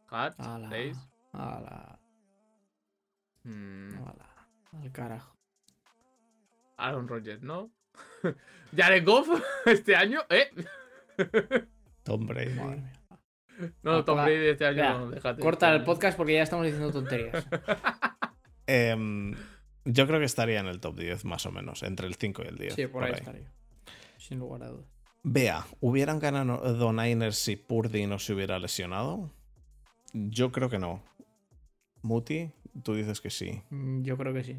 Hearts. 0.09 0.37
Days. 0.69 0.97
Ala. 1.33 1.99
Mm. 3.43 3.97
Ala. 3.97 4.47
Al 4.81 4.91
carajo. 4.91 5.35
Aaron 6.77 7.07
Rodgers, 7.07 7.41
¿no? 7.41 7.71
Jared 8.75 9.05
Goff 9.05 9.29
este 9.65 9.95
año, 9.95 10.21
¿eh? 10.29 10.49
Tom 12.03 12.25
Brady. 12.25 12.59
No, 13.83 14.03
Tom 14.03 14.23
Brady 14.23 14.47
este 14.47 14.65
año 14.65 15.11
déjate. 15.11 15.41
Corta 15.41 15.73
el 15.73 15.83
podcast 15.83 16.17
porque 16.17 16.33
ya 16.33 16.43
estamos 16.43 16.65
diciendo 16.65 16.91
tonterías. 16.91 17.45
Em, 18.65 19.35
yo 19.85 20.07
creo 20.07 20.19
que 20.19 20.25
estaría 20.25 20.59
en 20.59 20.67
el 20.67 20.79
top 20.79 20.97
10, 20.97 21.25
más 21.25 21.45
o 21.45 21.51
menos, 21.51 21.83
entre 21.83 22.07
el 22.07 22.15
5 22.15 22.43
y 22.43 22.47
el 22.47 22.57
10. 22.57 22.73
Sí, 22.73 22.87
por, 22.87 23.03
ahí, 23.03 23.13
estaría. 23.13 23.51
Sin 24.17 24.39
lugar 24.39 24.63
a 24.63 24.69
dudas. 24.69 24.92
Vea, 25.23 25.65
¿hubieran 25.79 26.19
ganado 26.19 26.91
Niners 26.91 27.37
si 27.37 27.55
Purdy 27.55 28.07
no 28.07 28.19
se 28.19 28.33
hubiera 28.33 28.59
lesionado? 28.59 29.31
Yo 30.11 30.51
creo 30.51 30.69
que 30.69 30.79
no. 30.79 31.01
Muti, 32.01 32.51
tú 32.83 32.95
dices 32.95 33.21
que 33.21 33.29
sí. 33.29 33.61
Mm, 33.69 34.03
yo 34.03 34.17
creo 34.17 34.33
que 34.33 34.43
sí. 34.43 34.57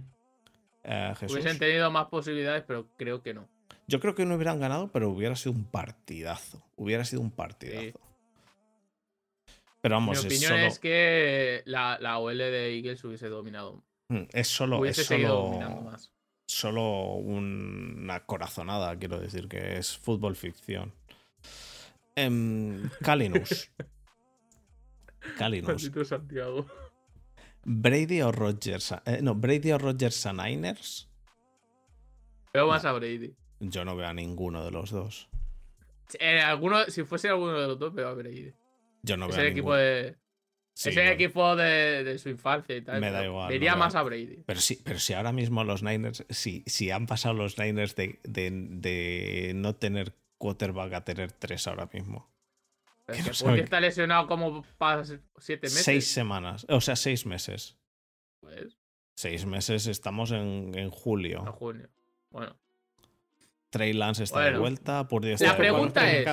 Eh, 0.84 1.14
Hubiesen 1.30 1.58
tenido 1.58 1.90
más 1.90 2.06
posibilidades, 2.06 2.64
pero 2.66 2.88
creo 2.96 3.22
que 3.22 3.34
no. 3.34 3.46
Yo 3.86 4.00
creo 4.00 4.14
que 4.14 4.24
no 4.24 4.36
hubieran 4.36 4.58
ganado, 4.58 4.90
pero 4.90 5.10
hubiera 5.10 5.36
sido 5.36 5.52
un 5.52 5.64
partidazo. 5.64 6.62
Hubiera 6.76 7.04
sido 7.04 7.20
un 7.20 7.30
partidazo. 7.30 8.00
Pero 9.82 9.96
vamos, 9.96 10.18
Mi 10.18 10.26
opinión 10.26 10.54
es, 10.60 10.78
que 10.78 11.62
la, 11.66 11.98
la, 12.00 12.18
OL 12.18 12.38
de 12.38 12.74
Eagles 12.74 13.04
hubiese 13.04 13.28
dominado. 13.28 13.84
Mm, 14.08 14.22
es 14.32 14.48
solo. 14.48 14.82
es 14.86 14.96
solo, 14.96 15.60
más. 15.84 16.13
Solo 16.54 17.16
una 17.16 18.24
corazonada, 18.26 18.96
quiero 18.96 19.18
decir, 19.18 19.48
que 19.48 19.76
es 19.76 19.98
fútbol 19.98 20.36
ficción. 20.36 20.94
Em, 22.14 22.88
Calinus. 23.02 23.72
Calinus. 25.36 25.90
Santiago. 26.04 26.64
Brady 27.64 28.22
o 28.22 28.30
Rogers. 28.30 28.94
Eh, 29.04 29.18
no, 29.20 29.34
Brady 29.34 29.72
o 29.72 29.78
Rogers 29.78 30.26
a 30.26 30.32
Niners. 30.32 31.10
Veo 32.52 32.68
más 32.68 32.84
a 32.84 32.92
Brady. 32.92 33.34
Yo 33.58 33.84
no 33.84 33.96
veo 33.96 34.06
a 34.06 34.14
ninguno 34.14 34.64
de 34.64 34.70
los 34.70 34.92
dos. 34.92 35.28
Eh, 36.20 36.40
alguno, 36.40 36.84
si 36.84 37.02
fuese 37.02 37.30
alguno 37.30 37.58
de 37.58 37.66
los 37.66 37.80
dos, 37.80 37.92
veo 37.92 38.06
a 38.06 38.14
Brady. 38.14 38.54
Yo 39.02 39.16
no 39.16 39.26
veo 39.26 39.34
es 39.34 39.42
el 39.42 39.48
equipo 39.48 39.74
de. 39.74 40.16
Es 40.74 40.96
el 40.96 41.08
equipo 41.08 41.56
de, 41.56 42.18
su 42.18 42.28
infancia 42.28 42.76
y 42.76 42.82
tal. 42.82 43.00
Me 43.00 43.10
da 43.10 43.24
igual. 43.24 43.48
Vería 43.48 43.76
más 43.76 43.94
a 43.94 44.02
Brady. 44.02 44.42
Pero 44.46 44.60
sí, 44.60 44.80
pero 44.84 44.98
si 44.98 45.12
ahora 45.14 45.32
mismo 45.32 45.64
los 45.64 45.82
Niners, 45.82 46.24
si, 46.30 46.62
si 46.66 46.90
han 46.90 47.06
pasado 47.06 47.34
los 47.34 47.58
Niners 47.58 47.94
de, 47.94 48.18
de 48.22 49.52
no 49.54 49.76
tener 49.76 50.14
quarterback 50.38 50.92
a 50.92 51.04
tener 51.04 51.32
tres 51.32 51.66
ahora 51.66 51.88
mismo. 51.92 52.30
Está 53.06 53.80
lesionado 53.80 54.26
como 54.26 54.62
para 54.78 55.04
siete 55.04 55.66
meses. 55.66 55.84
Seis 55.84 56.06
semanas, 56.06 56.66
o 56.68 56.80
sea, 56.80 56.96
seis 56.96 57.26
meses. 57.26 57.76
Pues. 58.40 58.78
Seis 59.16 59.46
meses, 59.46 59.86
estamos 59.86 60.32
en, 60.32 60.72
en 60.74 60.90
julio. 60.90 61.44
En 61.46 61.52
junio. 61.52 61.88
Bueno. 62.30 62.56
Trey 63.70 63.92
Lance 63.92 64.24
está 64.24 64.40
de 64.40 64.58
vuelta. 64.58 65.06
Por 65.06 65.24
la 65.24 65.56
pregunta 65.56 66.10
es: 66.10 66.26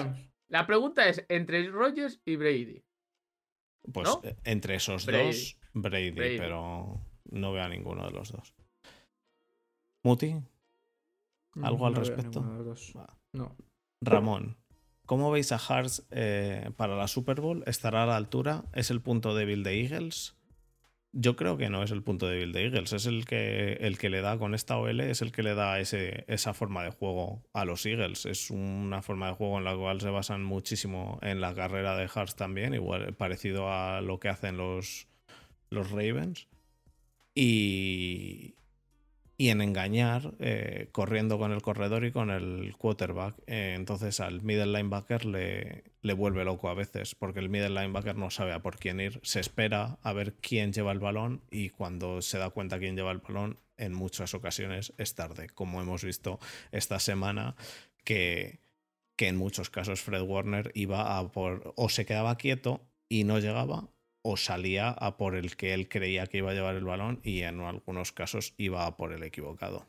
La 0.48 0.66
pregunta 0.66 1.08
es 1.08 1.26
entre 1.28 1.70
Rogers 1.70 2.22
y 2.26 2.36
Brady. 2.36 2.84
Pues 3.92 4.10
eh, 4.24 4.36
entre 4.44 4.76
esos 4.76 5.06
dos, 5.06 5.58
Brady, 5.74 6.12
pero 6.12 7.02
no 7.30 7.52
veo 7.52 7.64
a 7.64 7.70
ninguno 7.70 8.06
de 8.06 8.12
los 8.12 8.32
dos. 8.32 8.54
Muti, 10.04 10.36
¿algo 11.62 11.88
al 11.88 11.96
respecto? 11.96 12.42
No. 13.34 13.56
Ramón. 14.04 14.58
¿Cómo 15.06 15.30
veis 15.30 15.52
a 15.52 15.60
Hearts 15.60 16.08
eh, 16.12 16.72
para 16.78 16.96
la 16.96 17.08
Super 17.08 17.42
Bowl? 17.42 17.64
¿Estará 17.68 18.04
a 18.04 18.06
la 18.06 18.16
altura? 18.16 18.66
¿Es 18.74 18.92
el 18.92 19.02
punto 19.02 19.36
débil 19.36 19.64
de 19.64 19.82
Eagles? 19.82 20.36
Yo 21.14 21.36
creo 21.36 21.58
que 21.58 21.70
no 21.70 21.84
es 21.84 21.92
el 21.92 22.04
punto 22.04 22.28
débil 22.28 22.54
de 22.54 22.64
Eagles, 22.64 22.94
es 22.94 23.06
el 23.06 23.26
que, 23.26 23.74
el 23.82 23.98
que 23.98 24.10
le 24.10 24.22
da 24.22 24.38
con 24.38 24.56
esta 24.56 24.78
OL, 24.78 25.02
es 25.02 25.22
el 25.22 25.34
que 25.34 25.44
le 25.44 25.56
da 25.56 25.78
ese, 25.80 26.24
esa 26.28 26.54
forma 26.54 26.84
de 26.84 26.92
juego 26.92 27.44
a 27.54 27.66
los 27.66 27.86
Eagles. 27.86 28.26
Es 28.26 28.50
una 28.50 29.02
forma 29.02 29.28
de 29.28 29.34
juego 29.34 29.58
en 29.58 29.66
la 29.66 29.76
cual 29.76 30.00
se 30.00 30.10
basan 30.10 30.44
muchísimo 30.44 31.20
en 31.22 31.42
la 31.42 31.54
carrera 31.54 31.98
de 31.98 32.08
Hearts 32.08 32.36
también, 32.36 32.74
igual 32.74 33.14
parecido 33.14 33.70
a 33.70 34.00
lo 34.00 34.20
que 34.22 34.30
hacen 34.30 34.56
los, 34.56 35.08
los 35.70 35.92
Ravens. 35.92 36.48
Y, 37.36 38.56
y 39.42 39.50
en 39.50 39.60
engañar 39.62 40.36
eh, 40.38 40.90
corriendo 40.92 41.40
con 41.40 41.52
el 41.52 41.64
corredor 41.64 42.06
y 42.06 42.12
con 42.12 42.30
el 42.30 42.76
quarterback. 42.78 43.34
Eh, 43.48 43.74
entonces 43.76 44.20
al 44.20 44.44
middle 44.44 44.68
linebacker 44.68 45.26
le, 45.26 45.84
le, 46.04 46.14
vuelve 46.14 46.46
loco 46.46 46.70
a 46.70 46.76
veces, 46.76 47.16
porque 47.16 47.40
el 47.40 47.50
middle 47.50 47.70
linebacker 47.72 48.16
no 48.16 48.30
sabe 48.30 48.54
a 48.54 48.62
por 48.62 48.78
quién 48.78 49.00
ir, 49.00 49.20
se 49.24 49.40
espera 49.40 49.98
a 50.04 50.14
ver 50.14 50.36
quién 50.36 50.74
lleva 50.74 50.92
el 50.92 51.00
balón 51.00 51.42
y 51.50 51.70
cuando 51.70 52.22
se 52.22 52.38
da 52.38 52.52
cuenta 52.52 52.78
quién 52.78 52.96
lleva 52.96 53.10
el 53.10 53.18
balón, 53.18 53.58
en 53.78 53.94
muchas 53.94 54.36
ocasiones 54.36 54.94
es 55.00 55.16
tarde, 55.16 55.50
como 55.50 55.82
hemos 55.82 56.04
visto 56.04 56.40
esta 56.72 57.00
semana 57.00 57.56
que, 58.04 58.60
que 59.16 59.28
en 59.28 59.38
muchos 59.38 59.72
casos 59.72 60.02
Fred 60.02 60.22
Warner 60.22 60.72
iba 60.76 61.18
a 61.18 61.32
por 61.32 61.74
o 61.78 61.90
se 61.90 62.06
quedaba 62.06 62.38
quieto 62.38 62.82
y 63.10 63.24
no 63.24 63.40
llegaba 63.40 63.90
o 64.22 64.38
salía 64.38 64.90
a 64.90 65.18
por 65.18 65.36
el 65.36 65.56
que 65.56 65.74
él 65.74 65.90
creía 65.90 66.28
que 66.28 66.38
iba 66.38 66.52
a 66.52 66.54
llevar 66.54 66.76
el 66.76 66.84
balón 66.84 67.20
y 67.24 67.42
en 67.42 67.62
algunos 67.62 68.12
casos 68.12 68.54
iba 68.58 68.86
a 68.86 68.98
por 68.98 69.14
el 69.14 69.24
equivocado. 69.24 69.88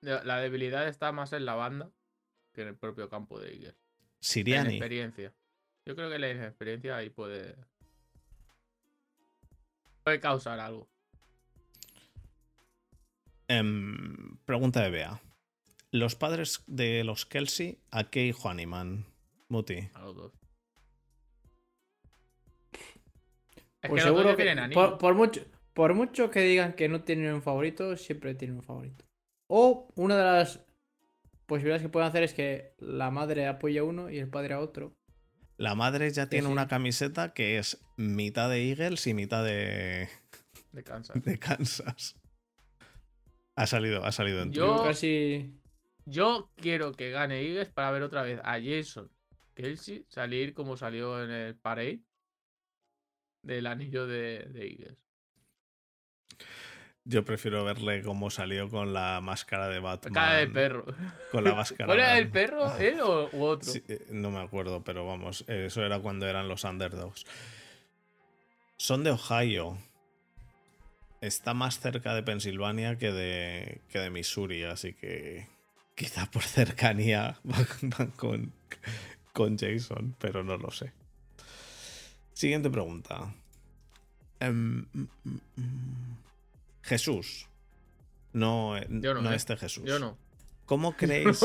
La 0.00 0.38
debilidad 0.38 0.86
está 0.86 1.10
más 1.12 1.32
en 1.32 1.44
la 1.46 1.54
banda 1.54 1.90
que 2.52 2.62
en 2.62 2.68
el 2.68 2.76
propio 2.76 3.08
campo 3.08 3.40
de 3.40 3.52
Eagles. 3.52 3.74
Siriani. 4.20 4.76
experiencia. 4.76 5.32
Yo 5.84 5.94
creo 5.94 6.10
que 6.10 6.18
la 6.18 6.30
experiencia 6.30 6.96
ahí 6.96 7.10
puede. 7.10 7.56
puede 10.04 10.20
causar 10.20 10.58
algo. 10.58 10.88
Em, 13.48 14.38
pregunta 14.44 14.82
de 14.82 14.90
Bea. 14.90 15.20
Los 15.92 16.16
padres 16.16 16.62
de 16.66 17.04
los 17.04 17.26
Kelsey, 17.26 17.78
¿a 17.90 18.04
qué 18.10 18.26
hijo 18.26 18.48
animan? 18.48 19.06
Muti. 19.48 19.88
A 19.94 20.00
los 20.00 20.16
dos. 20.16 20.32
Pues 23.88 24.02
seguro 24.02 24.36
que 24.36 24.54
por, 24.98 25.14
mucho, 25.14 25.40
por 25.72 25.94
mucho 25.94 26.30
que 26.30 26.40
digan 26.40 26.74
que 26.74 26.88
no 26.88 27.02
tienen 27.02 27.32
un 27.34 27.42
favorito, 27.42 27.96
siempre 27.96 28.34
tienen 28.34 28.58
un 28.58 28.62
favorito. 28.62 29.04
O 29.48 29.88
una 29.96 30.16
de 30.16 30.24
las 30.24 30.64
posibilidades 31.46 31.82
que 31.82 31.88
pueden 31.88 32.08
hacer 32.08 32.22
es 32.22 32.34
que 32.34 32.74
la 32.78 33.10
madre 33.10 33.46
apoye 33.46 33.78
a 33.78 33.84
uno 33.84 34.10
y 34.10 34.18
el 34.18 34.28
padre 34.28 34.54
a 34.54 34.60
otro. 34.60 34.96
La 35.56 35.74
madre 35.74 36.10
ya 36.10 36.28
tiene 36.28 36.48
una 36.48 36.68
camiseta 36.68 37.32
que 37.32 37.58
es 37.58 37.80
mitad 37.96 38.50
de 38.50 38.68
Eagles 38.70 39.06
y 39.06 39.14
mitad 39.14 39.44
de. 39.44 40.08
De 40.72 40.84
Kansas. 40.84 41.22
De 41.24 41.38
Kansas. 41.38 42.16
Ha 43.54 43.66
salido, 43.66 44.04
ha 44.04 44.12
salido 44.12 44.42
en 44.42 44.52
Yo 44.52 44.84
casi. 44.84 45.54
Yo 46.04 46.50
quiero 46.56 46.92
que 46.92 47.10
gane 47.10 47.40
Eagles 47.40 47.70
para 47.70 47.90
ver 47.92 48.02
otra 48.02 48.22
vez 48.22 48.40
a 48.44 48.60
Jason 48.60 49.10
Kelsey 49.56 50.04
salir 50.08 50.54
como 50.54 50.76
salió 50.76 51.24
en 51.24 51.30
el 51.30 51.56
parade 51.56 52.00
del 53.46 53.66
anillo 53.66 54.06
de, 54.06 54.48
Eagles. 54.54 54.98
Yo 57.04 57.24
prefiero 57.24 57.64
verle 57.64 58.02
cómo 58.02 58.30
salió 58.30 58.68
con 58.68 58.92
la 58.92 59.20
máscara 59.20 59.68
de 59.68 59.78
Batman. 59.78 60.12
Cara 60.12 60.36
de 60.38 60.48
perro. 60.48 60.84
Con 61.30 61.44
la 61.44 61.54
máscara. 61.54 61.86
¿Cuál 61.86 62.00
era 62.00 62.18
el 62.18 62.28
perro? 62.28 62.76
¿Él 62.78 63.00
o 63.00 63.30
otro? 63.32 63.72
Eh, 63.88 64.06
no 64.10 64.32
me 64.32 64.40
acuerdo, 64.40 64.82
pero 64.82 65.06
vamos, 65.06 65.44
eso 65.46 65.84
era 65.84 66.00
cuando 66.00 66.26
eran 66.26 66.48
los 66.48 66.64
underdogs. 66.64 67.24
Son 68.76 69.04
de 69.04 69.12
Ohio. 69.12 69.78
Está 71.20 71.54
más 71.54 71.78
cerca 71.78 72.12
de 72.14 72.24
Pensilvania 72.24 72.98
que 72.98 73.12
de, 73.12 73.80
que 73.88 74.00
de 74.00 74.10
Missouri, 74.10 74.64
así 74.64 74.92
que 74.92 75.46
quizá 75.94 76.28
por 76.30 76.42
cercanía 76.42 77.38
van 77.44 78.10
con, 78.16 78.52
con 79.32 79.56
Jason, 79.56 80.16
pero 80.18 80.42
no 80.42 80.56
lo 80.56 80.72
sé. 80.72 80.92
Siguiente 82.36 82.68
pregunta. 82.68 83.32
Em, 84.40 84.84
mm, 84.92 85.08
mm, 85.24 85.40
mm. 85.56 86.16
Jesús. 86.82 87.48
No, 88.34 88.76
eh, 88.76 88.84
no, 88.90 89.32
¿eh? 89.32 89.34
este 89.34 89.56
Jesús. 89.56 89.84
Yo 89.86 89.98
no. 89.98 90.18
¿Cómo 90.66 90.92
creéis, 90.98 91.40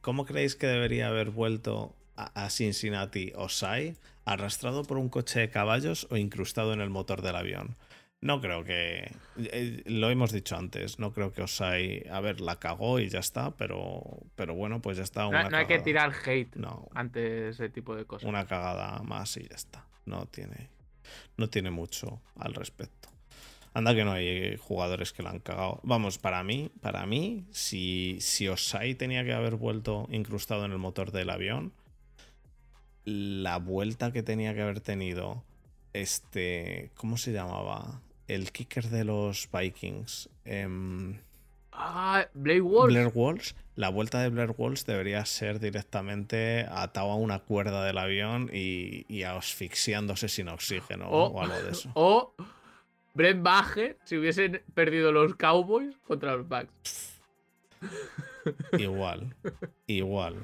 ¿cómo 0.00 0.24
creéis 0.24 0.56
que 0.56 0.66
debería 0.66 1.08
haber 1.08 1.28
vuelto 1.28 1.94
a, 2.16 2.48
Cincinnati 2.48 3.34
Osai? 3.36 3.98
¿Arrastrado 4.24 4.84
por 4.84 4.96
un 4.96 5.10
coche 5.10 5.40
de 5.40 5.50
caballos 5.50 6.06
o 6.08 6.16
incrustado 6.16 6.72
en 6.72 6.80
el 6.80 6.88
motor 6.88 7.20
del 7.20 7.36
avión? 7.36 7.76
No 8.22 8.40
creo 8.40 8.64
que. 8.64 9.12
Eh, 9.36 9.82
lo 9.84 10.08
hemos 10.08 10.32
dicho 10.32 10.56
antes. 10.56 10.98
No 10.98 11.12
creo 11.12 11.34
que 11.34 11.42
Osai. 11.42 12.08
A 12.10 12.20
ver, 12.20 12.40
la 12.40 12.58
cagó 12.58 12.98
y 12.98 13.10
ya 13.10 13.18
está, 13.18 13.50
pero, 13.56 14.22
pero 14.36 14.54
bueno, 14.54 14.80
pues 14.80 14.96
ya 14.96 15.02
está. 15.02 15.26
Una 15.26 15.50
no, 15.50 15.58
hay 15.58 15.66
que 15.66 15.80
tirar 15.80 16.14
hate 16.24 16.56
no, 16.56 16.88
ante 16.94 17.50
ese 17.50 17.68
tipo 17.68 17.94
de 17.94 18.06
cosas. 18.06 18.26
Una 18.26 18.46
cagada 18.46 19.02
más 19.02 19.36
y 19.36 19.46
ya 19.46 19.56
está. 19.56 19.89
No 20.06 20.26
tiene, 20.26 20.68
no 21.36 21.48
tiene 21.48 21.70
mucho 21.70 22.20
al 22.36 22.54
respecto. 22.54 23.08
Anda 23.72 23.94
que 23.94 24.04
no 24.04 24.12
hay 24.12 24.56
jugadores 24.56 25.12
que 25.12 25.22
la 25.22 25.30
han 25.30 25.38
cagado. 25.38 25.80
Vamos, 25.84 26.18
para 26.18 26.42
mí, 26.42 26.70
para 26.80 27.06
mí, 27.06 27.46
si, 27.52 28.18
si 28.20 28.48
Osai 28.48 28.94
tenía 28.96 29.24
que 29.24 29.32
haber 29.32 29.54
vuelto 29.54 30.08
incrustado 30.10 30.64
en 30.64 30.72
el 30.72 30.78
motor 30.78 31.12
del 31.12 31.30
avión, 31.30 31.72
la 33.04 33.58
vuelta 33.58 34.12
que 34.12 34.22
tenía 34.22 34.54
que 34.54 34.62
haber 34.62 34.80
tenido 34.80 35.44
este. 35.92 36.90
¿Cómo 36.96 37.16
se 37.16 37.32
llamaba? 37.32 38.00
el 38.34 38.52
kicker 38.52 38.88
de 38.88 39.04
los 39.04 39.48
Vikings. 39.52 40.28
Eh, 40.44 40.68
ah, 41.80 42.26
Blair 42.34 42.62
Walsh. 42.62 43.54
La 43.76 43.88
vuelta 43.88 44.20
de 44.20 44.28
Blair 44.28 44.54
Walsh 44.56 44.84
debería 44.84 45.24
ser 45.24 45.58
directamente 45.58 46.66
atado 46.70 47.10
a 47.10 47.16
una 47.16 47.38
cuerda 47.38 47.84
del 47.84 47.98
avión 47.98 48.50
y, 48.52 49.22
asfixiándose 49.22 50.28
sin 50.28 50.48
oxígeno 50.48 51.08
o, 51.08 51.40
algo 51.40 51.60
de 51.62 51.70
eso. 51.70 51.90
O 51.94 52.34
Brent 53.14 53.42
Baje 53.42 53.96
si 54.04 54.16
hubiesen 54.16 54.62
perdido 54.74 55.12
los 55.12 55.34
Cowboys 55.34 55.96
contra 56.06 56.36
los 56.36 56.48
Bucks. 56.48 57.20
Igual, 58.78 59.34
igual. 59.86 60.36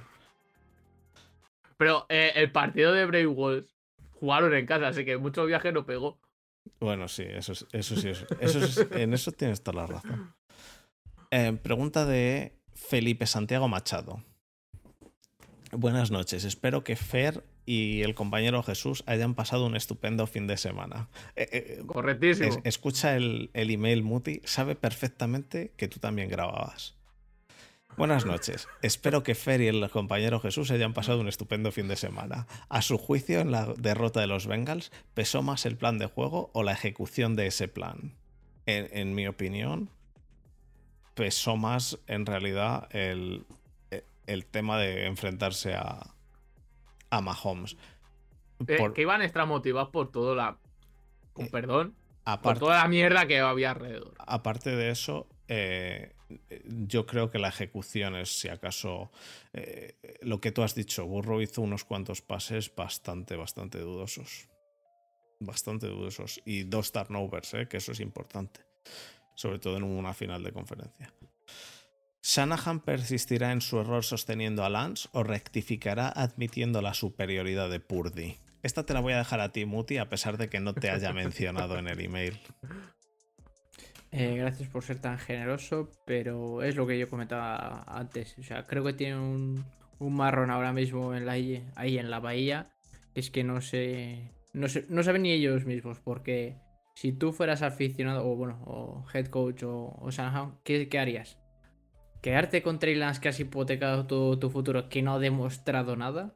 Pero 1.76 2.06
eh, 2.08 2.32
el 2.34 2.50
partido 2.50 2.92
de 2.92 3.06
Brave 3.06 3.26
Walsh 3.26 3.66
jugaron 4.20 4.54
en 4.54 4.66
casa, 4.66 4.88
así 4.88 5.04
que 5.04 5.16
mucho 5.16 5.44
viaje 5.46 5.72
no 5.72 5.86
pegó. 5.86 6.18
Bueno, 6.80 7.08
sí, 7.08 7.24
eso, 7.26 7.52
eso 7.72 7.96
sí, 7.96 8.10
eso, 8.40 8.86
en 8.92 9.14
eso 9.14 9.32
tienes 9.32 9.62
toda 9.62 9.82
la 9.82 9.86
razón. 9.86 10.34
Eh, 11.31 11.53
pregunta 11.62 12.07
de 12.07 12.53
Felipe 12.74 13.27
Santiago 13.27 13.69
Machado. 13.69 14.23
Buenas 15.73 16.11
noches, 16.11 16.44
espero 16.44 16.85
que 16.85 16.97
Fer 16.97 17.44
y 17.66 18.03
el 18.03 18.15
compañero 18.15 18.62
Jesús 18.62 19.03
hayan 19.07 19.35
pasado 19.35 19.66
un 19.66 19.77
estupendo 19.77 20.27
fin 20.27 20.47
de 20.47 20.57
semana. 20.57 21.09
Eh, 21.35 21.48
eh, 21.53 21.82
Correctísimo. 21.86 22.61
escucha 22.65 23.16
el, 23.16 23.51
el 23.53 23.70
email 23.70 24.03
Muti, 24.03 24.40
sabe 24.44 24.77
perfectamente 24.77 25.73
que 25.77 25.89
tú 25.89 25.98
también 25.98 26.28
grababas. 26.28 26.97
Buenas 27.97 28.27
noches. 28.27 28.69
Espero 28.82 29.23
que 29.23 29.35
Fer 29.35 29.62
y 29.62 29.69
el 29.69 29.89
compañero 29.89 30.39
Jesús 30.39 30.70
hayan 30.70 30.93
pasado 30.93 31.19
un 31.20 31.28
estupendo 31.28 31.73
fin 31.73 31.89
de 31.89 31.97
semana. 31.97 32.47
A 32.69 32.82
su 32.82 32.98
juicio, 32.98 33.40
en 33.40 33.51
la 33.51 33.73
derrota 33.78 34.20
de 34.20 34.27
los 34.27 34.47
Bengals, 34.47 34.93
¿pesó 35.15 35.43
más 35.43 35.65
el 35.65 35.77
plan 35.77 35.97
de 35.97 36.05
juego 36.05 36.51
o 36.53 36.62
la 36.62 36.73
ejecución 36.73 37.36
de 37.36 37.47
ese 37.47 37.69
plan? 37.69 38.15
En, 38.66 39.15
mi 39.15 39.27
opinión, 39.28 39.89
pesó 41.16 41.56
más 41.56 41.98
en 42.06 42.26
realidad 42.26 42.88
el, 42.94 43.47
tema 44.51 44.78
de 44.78 45.06
enfrentarse 45.06 45.74
a, 45.74 46.14
a 47.10 47.20
Mahomes. 47.20 47.76
Eh, 48.68 48.93
que 48.94 49.02
iban 49.02 49.22
extra 49.22 49.47
motivados 49.47 49.88
por 49.88 50.12
todo 50.12 50.34
la. 50.34 50.59
Con 51.32 51.47
eh, 51.47 51.51
perdón. 51.51 51.97
por 52.43 52.59
toda 52.59 52.76
la 52.82 52.88
mierda 52.88 53.26
que 53.26 53.40
había 53.40 53.70
alrededor. 53.70 54.14
Aparte 54.18 54.76
de 54.76 54.90
eso, 54.90 55.26
eh, 55.48 56.12
yo 56.64 57.06
creo 57.06 57.30
que 57.30 57.38
la 57.38 57.48
ejecución 57.48 58.14
es, 58.14 58.38
si 58.38 58.48
acaso, 58.48 59.10
lo 60.20 60.40
que 60.40 60.52
tú 60.52 60.62
has 60.62 60.74
dicho, 60.74 61.06
Burro 61.06 61.40
hizo 61.40 61.62
unos 61.62 61.84
cuantos 61.84 62.20
pases 62.20 62.74
bastante, 62.74 63.36
bastante 63.36 63.78
dudosos. 63.78 64.48
Bastante 65.40 65.86
dudosos. 65.86 66.43
Y 66.44 66.64
dos 66.64 66.93
turnovers, 66.93 67.55
que 67.68 67.76
eso 67.78 67.93
es 67.93 68.01
importante. 68.01 68.60
Sobre 69.36 69.60
todo 69.60 69.76
en 69.76 69.84
una 69.84 70.12
final 70.12 70.42
de 70.42 70.50
conferencia. 70.50 71.12
¿Shanahan 72.26 72.80
persistirá 72.80 73.52
en 73.52 73.60
su 73.60 73.78
error 73.78 74.02
sosteniendo 74.02 74.64
a 74.64 74.68
Lance 74.68 75.08
o 75.12 75.22
rectificará 75.22 76.08
admitiendo 76.08 76.82
la 76.82 76.92
superioridad 76.92 77.70
de 77.70 77.78
Purdy? 77.78 78.36
Esta 78.64 78.84
te 78.84 78.94
la 78.94 79.00
voy 79.00 79.12
a 79.12 79.18
dejar 79.18 79.38
a 79.38 79.52
ti, 79.52 79.64
Muti, 79.64 79.98
a 79.98 80.08
pesar 80.08 80.36
de 80.36 80.48
que 80.48 80.58
no 80.58 80.74
te 80.74 80.90
haya 80.90 81.12
mencionado 81.12 81.78
en 81.78 81.86
el 81.86 82.00
email. 82.00 82.36
Eh, 84.10 84.34
gracias 84.36 84.68
por 84.68 84.82
ser 84.82 84.98
tan 84.98 85.18
generoso, 85.18 85.88
pero 86.04 86.64
es 86.64 86.74
lo 86.74 86.84
que 86.84 86.98
yo 86.98 87.08
comentaba 87.08 87.84
antes. 87.86 88.36
O 88.40 88.42
sea, 88.42 88.66
creo 88.66 88.82
que 88.82 88.92
tiene 88.92 89.20
un, 89.20 89.64
marrón 90.00 90.50
ahora 90.50 90.72
mismo 90.72 91.14
en 91.14 91.26
la, 91.26 91.32
ahí 91.32 91.98
en 91.98 92.10
la 92.10 92.18
bahía. 92.18 92.72
es 93.14 93.30
que 93.30 93.44
no 93.44 93.60
sé, 93.60 94.32
no 94.52 94.66
no 94.88 95.02
saben 95.04 95.22
ni 95.22 95.30
ellos 95.30 95.64
mismos, 95.64 96.00
porque 96.00 96.56
si 96.97 97.12
tú 97.12 97.35
fueras 97.35 97.60
aficionado, 97.60 98.27
o 98.27 98.36
bueno, 98.36 98.59
o 98.64 99.05
head 99.12 99.27
coach 99.27 99.62
o, 99.64 99.94
o 100.01 100.09
¿qué, 100.64 100.89
harías? 100.98 101.39
¿Quedarte 102.23 102.62
con 102.62 102.78
Trey 102.78 102.94
Lance 102.94 103.20
que 103.20 103.28
has 103.28 103.39
hipotecado 103.39 104.06
todo 104.06 104.39
tu 104.39 104.48
futuro 104.48 104.89
que 104.89 105.02
no 105.02 105.14
ha 105.14 105.18
demostrado 105.18 105.94
nada? 105.94 106.35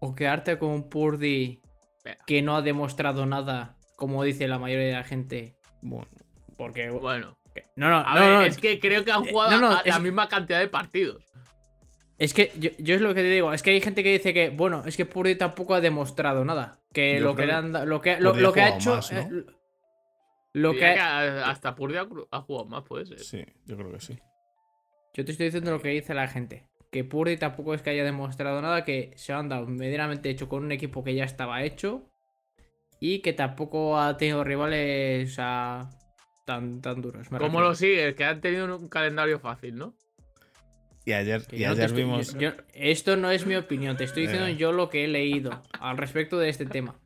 ¿O 0.00 0.14
quedarte 0.14 0.58
con 0.58 0.88
Purdy 0.88 1.60
que 2.26 2.40
no 2.40 2.56
ha 2.56 2.62
demostrado 2.62 3.26
nada, 3.26 3.76
como 3.96 4.24
dice 4.24 4.48
la 4.48 4.58
mayoría 4.58 4.86
de 4.86 4.92
la 4.92 5.04
gente? 5.04 5.58
Bueno, 5.82 6.08
porque, 6.56 6.88
bueno. 6.88 7.36
No, 7.76 7.90
no, 7.90 8.02
no, 8.02 8.42
es 8.42 8.56
que 8.56 8.80
creo 8.80 9.04
que 9.04 9.12
han 9.12 9.26
eh, 9.26 9.30
jugado 9.30 9.82
la 9.84 9.98
misma 9.98 10.26
cantidad 10.28 10.58
de 10.58 10.68
partidos. 10.68 11.22
Es 12.18 12.32
que 12.32 12.50
yo, 12.56 12.94
es 12.94 13.00
lo 13.02 13.14
que 13.14 13.20
te 13.20 13.28
digo, 13.28 13.52
es 13.52 13.62
que 13.62 13.70
hay 13.70 13.80
gente 13.82 14.02
que 14.02 14.12
dice 14.12 14.32
que, 14.32 14.48
bueno, 14.48 14.82
es 14.86 14.96
que 14.96 15.04
Purdy 15.04 15.36
tampoco 15.36 15.74
ha 15.74 15.82
demostrado 15.82 16.46
nada. 16.46 16.78
Que 16.94 17.20
lo 17.20 17.36
que, 17.36 17.46
lo 17.46 18.00
que, 18.00 18.18
lo, 18.20 18.52
que 18.54 18.62
ha 18.62 18.76
hecho. 18.76 19.00
Lo 20.56 20.72
que 20.72 20.86
hasta 20.86 21.74
Purdy 21.74 21.98
ha, 21.98 22.40
jugado 22.40 22.64
más, 22.64 22.82
puede 22.82 23.04
ser. 23.04 23.20
Sí, 23.20 23.44
yo 23.66 23.76
creo 23.76 23.92
que 23.92 24.00
sí. 24.00 24.18
Yo 25.12 25.22
te 25.22 25.32
estoy 25.32 25.46
diciendo 25.46 25.70
lo 25.70 25.82
que 25.82 25.90
dice 25.90 26.14
la 26.14 26.28
gente. 26.28 26.66
Que 26.90 27.04
Purdy 27.04 27.36
tampoco 27.36 27.74
es 27.74 27.82
que 27.82 27.90
haya 27.90 28.04
demostrado 28.04 28.62
nada, 28.62 28.82
que 28.82 29.12
se 29.16 29.34
ha 29.34 29.38
andado 29.38 29.66
medianamente 29.66 30.30
hecho 30.30 30.48
con 30.48 30.64
un 30.64 30.72
equipo 30.72 31.04
que 31.04 31.14
ya 31.14 31.24
estaba 31.24 31.62
hecho. 31.62 32.08
Y 33.00 33.18
que 33.18 33.34
tampoco 33.34 34.00
ha 34.00 34.16
tenido 34.16 34.44
rivales. 34.44 35.30
O 35.30 35.34
sea, 35.34 35.90
tan, 36.46 36.80
tan 36.80 37.02
duros. 37.02 37.28
¿Cómo 37.28 37.60
lo 37.60 37.74
sigues? 37.74 38.14
Que 38.14 38.24
han 38.24 38.40
tenido 38.40 38.78
un 38.78 38.88
calendario 38.88 39.38
fácil, 39.38 39.76
¿no? 39.76 39.94
Y 41.04 41.12
ayer, 41.12 41.42
y 41.52 41.64
ayer 41.64 41.92
vimos. 41.92 42.34
esto 42.72 43.16
no 43.16 43.30
es 43.30 43.46
mi 43.46 43.56
opinión, 43.56 43.96
te 43.96 44.04
estoy 44.04 44.22
diciendo 44.22 44.48
eh. 44.48 44.56
yo 44.56 44.72
lo 44.72 44.88
que 44.88 45.04
he 45.04 45.08
leído 45.08 45.62
al 45.78 45.98
respecto 45.98 46.38
de 46.38 46.48
este 46.48 46.64
tema. 46.64 46.98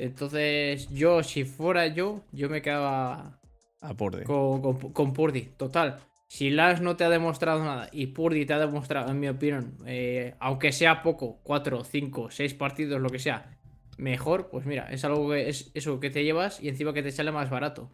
Entonces, 0.00 0.88
yo, 0.88 1.22
si 1.22 1.44
fuera 1.44 1.86
yo, 1.86 2.22
yo 2.32 2.48
me 2.48 2.62
quedaba. 2.62 3.38
A 3.82 3.94
Purdy. 3.94 4.24
Con, 4.24 4.78
con, 4.92 5.12
Purdy, 5.12 5.42
total. 5.56 5.98
Si 6.26 6.50
Lance 6.50 6.82
no 6.82 6.96
te 6.96 7.04
ha 7.04 7.10
demostrado 7.10 7.62
nada 7.64 7.88
y 7.92 8.08
Purdy 8.08 8.46
te 8.46 8.54
ha 8.54 8.58
demostrado, 8.58 9.10
en 9.10 9.20
mi 9.20 9.28
opinión, 9.28 9.76
eh, 9.84 10.34
aunque 10.38 10.72
sea 10.72 11.02
poco, 11.02 11.40
4, 11.42 11.84
5, 11.84 12.30
6 12.30 12.54
partidos, 12.54 13.00
lo 13.00 13.10
que 13.10 13.18
sea, 13.18 13.58
mejor, 13.98 14.48
pues 14.48 14.64
mira, 14.64 14.90
es 14.90 15.04
algo 15.04 15.30
que 15.30 15.48
es 15.48 15.70
eso 15.74 15.98
que 15.98 16.10
te 16.10 16.24
llevas 16.24 16.62
y 16.62 16.68
encima 16.68 16.92
que 16.92 17.02
te 17.02 17.10
sale 17.10 17.32
más 17.32 17.50
barato. 17.50 17.90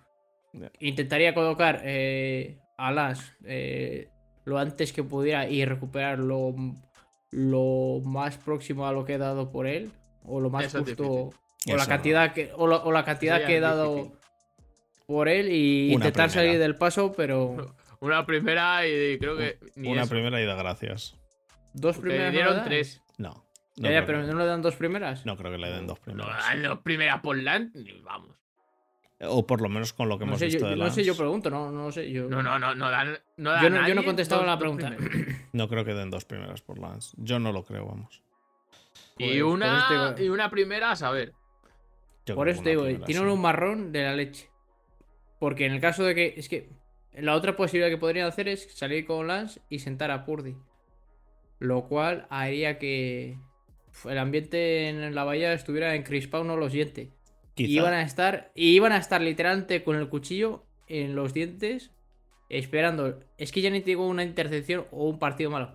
Intentaría 0.81 1.35
colocar 1.35 1.81
eh, 1.85 2.59
a 2.79 2.93
las 2.93 3.33
eh, 3.45 4.11
lo 4.45 4.59
antes 4.59 4.93
que 4.93 5.03
pudiera 5.03 5.49
y 5.49 5.65
recuperar 5.65 6.19
lo, 6.19 6.55
más 8.05 8.39
próximo 8.39 8.87
a 8.87 8.93
lo 8.93 9.05
que 9.05 9.15
he 9.15 9.19
dado 9.19 9.51
por 9.51 9.67
él. 9.67 9.91
O 10.25 10.41
lo 10.41 10.51
más 10.51 10.73
justo. 10.73 11.31
O 11.69 11.77
la, 11.77 11.87
cantidad 11.87 12.33
que, 12.33 12.53
o, 12.55 12.93
la 12.93 13.05
cantidad 13.05 13.45
que 13.45 13.57
he 13.57 13.61
dado 13.61 14.13
por 15.07 15.29
él 15.29 15.51
y 15.51 15.93
intentar 15.93 16.31
salir 16.31 16.59
del 16.59 16.77
paso, 16.77 17.13
pero. 17.17 17.75
Una 18.01 18.27
primera 18.27 18.87
y 18.87 19.19
creo 19.19 19.37
que. 19.37 19.59
una 19.77 20.07
primera 20.07 20.41
y 20.41 20.45
da 20.45 20.55
gracias. 20.55 21.17
¿Dos 21.73 21.99
primeras? 21.99 22.27
Me 22.27 22.33
dieron 22.33 22.65
tres. 22.65 23.03
No. 23.17 23.45
pero 23.75 24.23
¿no 24.23 24.39
le 24.39 24.47
dan 24.47 24.63
dos 24.63 24.77
primeras? 24.77 25.25
No 25.25 25.37
creo 25.37 25.51
que 25.51 25.59
le 25.59 25.71
den 25.71 25.87
dos 25.87 25.99
primeras. 25.99 26.29
No 26.29 26.43
dan 26.43 26.63
dos 26.63 26.79
primeras 26.81 27.21
por 27.21 27.37
land, 27.37 27.73
vamos. 28.03 28.37
O 29.21 29.47
por 29.47 29.63
lo 29.63 29.71
menos 29.71 29.95
con 29.95 30.09
lo 30.09 30.19
que 30.19 30.25
hemos 30.25 30.39
visto 30.39 30.69
de 30.69 30.77
No 30.77 30.91
sé, 30.91 31.03
yo 31.03 31.17
pregunto, 31.17 31.49
no, 31.49 31.71
no 31.71 31.91
sé. 31.91 32.11
Yo... 32.11 32.29
No, 32.29 32.43
no, 32.43 32.59
no, 32.59 32.75
no 32.75 32.91
dan. 32.91 33.19
No 33.39 33.63
yo, 33.63 33.71
no, 33.71 33.89
yo 33.89 33.95
no 33.95 34.03
he 34.03 34.05
contestado 34.05 34.45
la 34.45 34.59
pregunta. 34.59 34.95
No 35.53 35.69
creo 35.69 35.87
que 35.87 35.95
den 35.95 36.11
dos 36.11 36.27
primeras 36.27 36.61
por 36.61 36.79
Lance. 36.79 37.17
Yo 37.17 37.39
no 37.39 37.51
lo 37.51 37.65
creo, 37.65 37.87
vamos. 37.87 38.23
y, 39.17 39.41
pues, 39.41 39.43
una, 39.43 40.15
y 40.19 40.29
una 40.29 40.51
primera, 40.51 40.91
a 40.91 40.97
saber. 40.97 41.33
Por 42.35 42.49
eso 42.49 42.63
te 42.63 42.71
digo, 42.71 42.87
tienen 43.05 43.29
un 43.29 43.41
marrón 43.41 43.93
de 43.93 44.03
la 44.03 44.15
leche. 44.15 44.49
Porque 45.39 45.67
en 45.67 45.73
el 45.73 45.81
caso 45.81 46.05
de 46.05 46.15
que. 46.15 46.35
Es 46.37 46.49
que. 46.49 46.71
La 47.13 47.35
otra 47.35 47.57
posibilidad 47.57 47.89
que 47.89 47.97
podrían 47.97 48.27
hacer 48.27 48.47
es 48.47 48.71
salir 48.75 49.07
con 49.07 49.27
Lance 49.27 49.61
y 49.71 49.79
sentar 49.79 50.11
a 50.11 50.27
Purdy. 50.27 50.55
Lo 51.59 51.89
cual 51.89 52.27
haría 52.29 52.79
que 52.79 53.39
el 54.05 54.19
ambiente 54.19 54.89
en 54.89 55.15
la 55.15 55.25
bahía 55.25 55.55
estuviera 55.55 55.95
encrispado, 55.95 56.45
no 56.45 56.57
los 56.57 56.73
dientes. 56.73 57.09
Y 57.55 57.75
iban 57.75 57.95
a 57.95 58.03
estar, 58.03 58.53
iban 58.55 58.93
a 58.93 58.99
estar 58.99 59.23
literalmente 59.23 59.83
con 59.83 59.97
el 59.97 60.11
cuchillo 60.11 60.67
en 60.89 61.15
los 61.15 61.33
dientes, 61.33 61.91
esperando. 62.51 63.21
Es 63.39 63.51
que 63.51 63.63
ya 63.63 63.71
ni 63.71 63.81
te 63.81 63.87
digo 63.87 64.07
una 64.07 64.23
intercepción 64.23 64.87
o 64.91 65.09
un 65.09 65.19
partido 65.19 65.51
malo. 65.51 65.75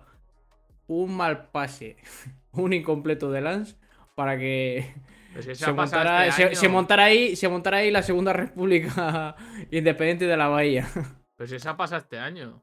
Un 0.86 1.16
mal 1.16 1.50
pase, 1.50 1.96
un 2.52 2.72
incompleto 2.72 3.32
de 3.32 3.40
Lance 3.40 3.74
para 4.14 4.38
que 4.38 4.94
Pues 5.32 5.58
se, 5.58 5.72
montará, 5.72 6.26
este 6.26 6.54
se, 6.54 6.68
montará, 6.68 7.04
ahí, 7.04 7.36
se 7.36 7.48
montará 7.48 7.78
ahí 7.78 7.90
la 7.90 8.02
segunda 8.02 8.32
república 8.32 9.34
independiente 9.70 10.26
de 10.26 10.36
la 10.36 10.48
bahía. 10.48 10.88
Pues 11.34 11.50
si 11.50 11.68
ha 11.68 11.76
pasado 11.76 12.00
este 12.02 12.20
año. 12.20 12.62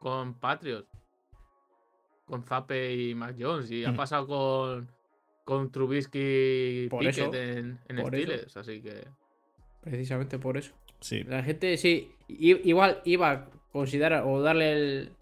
Con 0.00 0.34
Patriots. 0.34 0.88
Con 2.24 2.42
Zape 2.42 2.92
y 2.92 3.14
Mac 3.14 3.36
Jones. 3.38 3.70
Y 3.70 3.84
ha 3.84 3.92
mm. 3.92 3.96
pasado 3.96 4.26
con, 4.26 4.90
con 5.44 5.70
Trubisky 5.70 6.18
y 6.18 6.88
Pickett 6.88 7.32
en, 7.32 7.78
en 7.86 8.06
Steelers. 8.06 8.56
Así 8.56 8.80
que. 8.80 9.06
Precisamente 9.82 10.36
por 10.40 10.56
eso. 10.56 10.74
Sí. 10.98 11.22
La 11.22 11.44
gente, 11.44 11.76
sí. 11.76 12.10
Igual 12.26 13.02
iba 13.04 13.30
a 13.30 13.50
considerar 13.70 14.24
o 14.26 14.42
darle 14.42 14.72
el, 14.72 15.12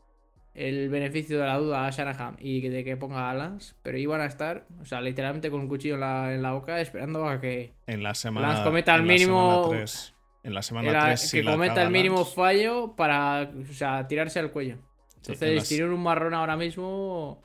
el 0.56 0.88
beneficio 0.88 1.38
de 1.38 1.46
la 1.46 1.58
duda 1.58 1.86
a 1.86 1.90
Shanahan 1.90 2.36
y 2.40 2.66
de 2.68 2.82
que 2.82 2.96
ponga 2.96 3.30
alas, 3.30 3.76
pero 3.82 3.98
iban 3.98 4.22
a 4.22 4.26
estar, 4.26 4.66
o 4.80 4.86
sea, 4.86 5.00
literalmente 5.02 5.50
con 5.50 5.60
un 5.60 5.68
cuchillo 5.68 5.94
en 5.94 6.00
la, 6.00 6.34
en 6.34 6.42
la 6.42 6.52
boca 6.52 6.80
esperando 6.80 7.28
a 7.28 7.40
que 7.40 7.74
en 7.86 8.02
la 8.02 8.14
semana 8.14 8.64
cometa 8.64 8.94
el 8.94 9.02
mínimo 9.02 9.70
en 10.42 10.54
la 10.54 10.62
semana 10.62 11.06
3 11.06 11.32
que 11.32 11.44
cometa 11.44 11.82
el 11.82 11.90
mínimo 11.90 12.24
fallo 12.24 12.94
para, 12.96 13.50
o 13.70 13.72
sea, 13.72 14.06
tirarse 14.06 14.38
al 14.38 14.50
cuello. 14.50 14.76
Entonces, 15.16 15.68
tirar 15.68 15.90
un 15.90 16.02
marrón 16.02 16.34
ahora 16.34 16.56
mismo 16.56 17.42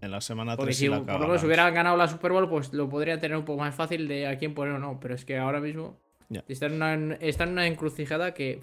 en 0.00 0.10
la 0.10 0.20
semana 0.20 0.56
3 0.56 0.76
si, 0.76 0.88
por 0.88 1.06
lo 1.06 1.26
menos 1.26 1.42
hubieran 1.42 1.74
ganado 1.74 1.96
la 1.96 2.06
Super 2.06 2.30
Bowl, 2.32 2.48
pues 2.48 2.72
lo 2.72 2.88
podría 2.88 3.18
tener 3.18 3.36
un 3.36 3.44
poco 3.44 3.60
más 3.60 3.74
fácil 3.74 4.06
de 4.06 4.28
a 4.28 4.38
quién 4.38 4.54
poner 4.54 4.74
o 4.74 4.78
no, 4.78 5.00
pero 5.00 5.14
es 5.14 5.24
que 5.24 5.38
ahora 5.38 5.60
mismo 5.60 5.98
está, 6.46 6.66
en 6.66 6.74
una, 6.74 7.14
está 7.16 7.44
en 7.44 7.50
una 7.50 7.66
encrucijada 7.66 8.34
que 8.34 8.60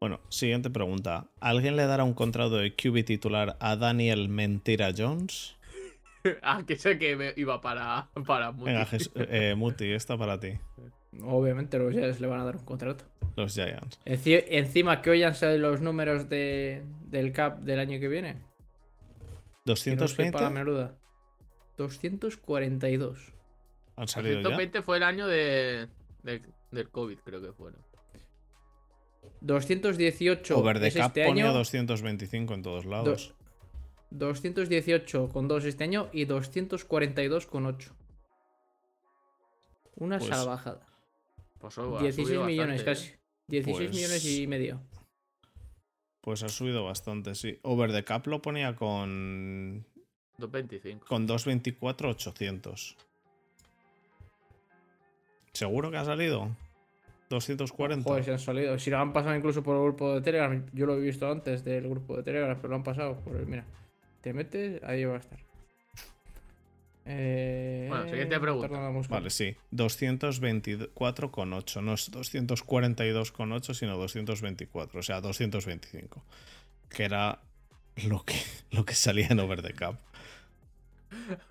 bueno, 0.00 0.20
siguiente 0.28 0.70
pregunta. 0.70 1.26
¿Alguien 1.40 1.76
le 1.76 1.86
dará 1.86 2.04
un 2.04 2.14
contrato 2.14 2.56
de 2.56 2.74
QB 2.74 3.04
titular 3.04 3.56
a 3.60 3.76
Daniel 3.76 4.28
Mentira 4.28 4.92
Jones? 4.96 5.56
ah, 6.42 6.62
que 6.66 6.76
sé 6.76 6.98
que 6.98 7.34
iba 7.36 7.60
para, 7.60 8.08
para 8.26 8.52
Muti. 8.52 8.70
Venga, 8.70 8.86
eh, 9.16 9.54
Muti, 9.56 9.90
esta 9.90 10.16
para 10.16 10.38
ti. 10.38 10.52
Obviamente 11.22 11.78
los 11.78 11.92
Giants 11.92 12.20
le 12.20 12.26
van 12.26 12.40
a 12.40 12.44
dar 12.44 12.56
un 12.56 12.64
contrato. 12.64 13.04
Los 13.34 13.54
Giants. 13.54 13.98
encima 14.04 15.02
que 15.02 15.34
salido 15.34 15.70
los 15.70 15.80
números 15.80 16.28
de, 16.28 16.84
del 17.06 17.32
CAP 17.32 17.60
del 17.60 17.80
año 17.80 17.98
que 17.98 18.08
viene. 18.08 18.36
220. 19.64 20.32
para 20.32 20.50
menuda. 20.50 20.94
242. 21.76 23.32
¿Han 23.96 24.08
salido 24.08 24.36
220 24.42 24.82
fue 24.82 24.96
el 24.98 25.02
año 25.02 25.26
de, 25.26 25.88
del 26.22 26.90
COVID, 26.90 27.18
creo 27.24 27.40
que 27.40 27.52
fueron. 27.52 27.87
218 29.40 30.58
Over 30.58 30.80
the 30.80 30.92
cap 30.92 31.08
este 31.08 31.26
ponía 31.26 31.50
225 31.50 32.54
en 32.54 32.62
todos 32.62 32.84
lados. 32.84 33.34
218 34.10 35.28
con 35.28 35.48
2 35.48 35.64
este 35.64 35.84
año 35.84 36.08
y 36.12 36.24
242 36.24 37.46
con 37.46 37.66
8. 37.66 37.94
Una 39.96 40.18
pues, 40.18 40.30
salvajada. 40.30 40.86
16 41.60 42.14
pues 42.14 42.46
millones 42.46 42.80
¿eh? 42.80 42.84
casi. 42.84 43.12
16 43.48 43.90
millones 43.90 44.24
y 44.24 44.46
medio. 44.46 44.80
Pues 46.20 46.42
ha 46.42 46.48
subido 46.48 46.84
bastante, 46.84 47.34
sí. 47.34 47.58
Over 47.62 47.92
the 47.92 48.04
cap 48.04 48.26
lo 48.26 48.40
ponía 48.42 48.76
con. 48.76 49.84
225. 50.38 51.06
Con 51.06 51.26
224, 51.26 52.10
800. 52.10 52.96
¿Seguro 55.52 55.90
que 55.90 55.96
ha 55.96 56.04
salido? 56.04 56.54
240. 57.28 58.08
Joder, 58.08 58.24
si 58.24 58.30
han 58.30 58.38
salido. 58.38 58.78
Si 58.78 58.90
lo 58.90 58.98
han 58.98 59.12
pasado 59.12 59.36
incluso 59.36 59.62
por 59.62 59.76
el 59.76 59.82
grupo 59.82 60.14
de 60.14 60.22
Telegram. 60.22 60.64
Yo 60.72 60.86
lo 60.86 60.96
he 60.96 61.00
visto 61.00 61.30
antes 61.30 61.64
del 61.64 61.88
grupo 61.88 62.16
de 62.16 62.22
Telegram, 62.22 62.56
pero 62.56 62.68
lo 62.68 62.76
han 62.76 62.84
pasado. 62.84 63.20
Por 63.20 63.34
mira, 63.46 63.64
te 64.20 64.32
metes, 64.32 64.82
ahí 64.82 65.04
va 65.04 65.16
a 65.16 65.18
estar. 65.18 65.38
Eh, 67.10 67.86
bueno, 67.88 68.06
siguiente 68.08 68.38
pregunta. 68.38 68.68
Vale, 69.08 69.30
sí. 69.30 69.56
224,8. 69.72 71.82
No 71.82 71.94
es 71.94 72.12
242,8, 72.12 73.74
sino 73.74 73.96
224. 73.96 75.00
O 75.00 75.02
sea, 75.02 75.22
225. 75.22 76.22
Que 76.90 77.04
era 77.04 77.40
lo 78.06 78.22
que, 78.24 78.34
lo 78.70 78.84
que 78.84 78.94
salía 78.94 79.26
en 79.30 79.40
Over 79.40 79.62
the 79.62 79.72
Cap. 79.72 79.96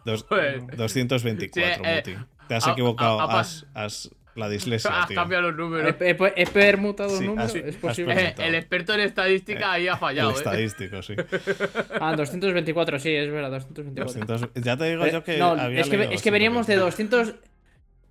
224, 0.05 1.83
Muti. 1.83 2.15
Te 2.47 2.55
has 2.55 2.67
equivocado. 2.67 3.19
has, 3.21 4.11
la 4.37 4.49
dislexia. 4.49 5.03
Has 5.03 5.09
cambiado 5.09 5.51
los 5.51 5.55
números. 5.55 5.95
He, 5.99 6.45
permutado 6.45 7.19
números. 7.21 7.55
es 7.55 7.75
posible. 7.75 8.35
el 8.37 8.55
experto 8.55 8.93
en 8.93 9.01
estadística 9.01 9.71
ahí 9.73 9.87
ha 9.87 9.97
fallado. 9.97 10.29
El 10.29 10.35
¿eh? 10.35 10.37
estadístico, 10.37 11.01
sí. 11.01 11.15
Ah, 11.99 12.15
224, 12.15 12.99
sí, 12.99 13.13
es 13.13 13.31
verdad, 13.31 13.51
224. 13.51 14.51
ya 14.55 14.77
te 14.77 14.89
digo 14.89 15.07
yo 15.07 15.23
que. 15.23 15.37
No, 15.37 15.55
es, 15.55 15.89
que, 15.89 16.09
es 16.11 16.21
que 16.21 16.31
veníamos 16.31 16.67
de 16.67 16.75
200. 16.75 17.35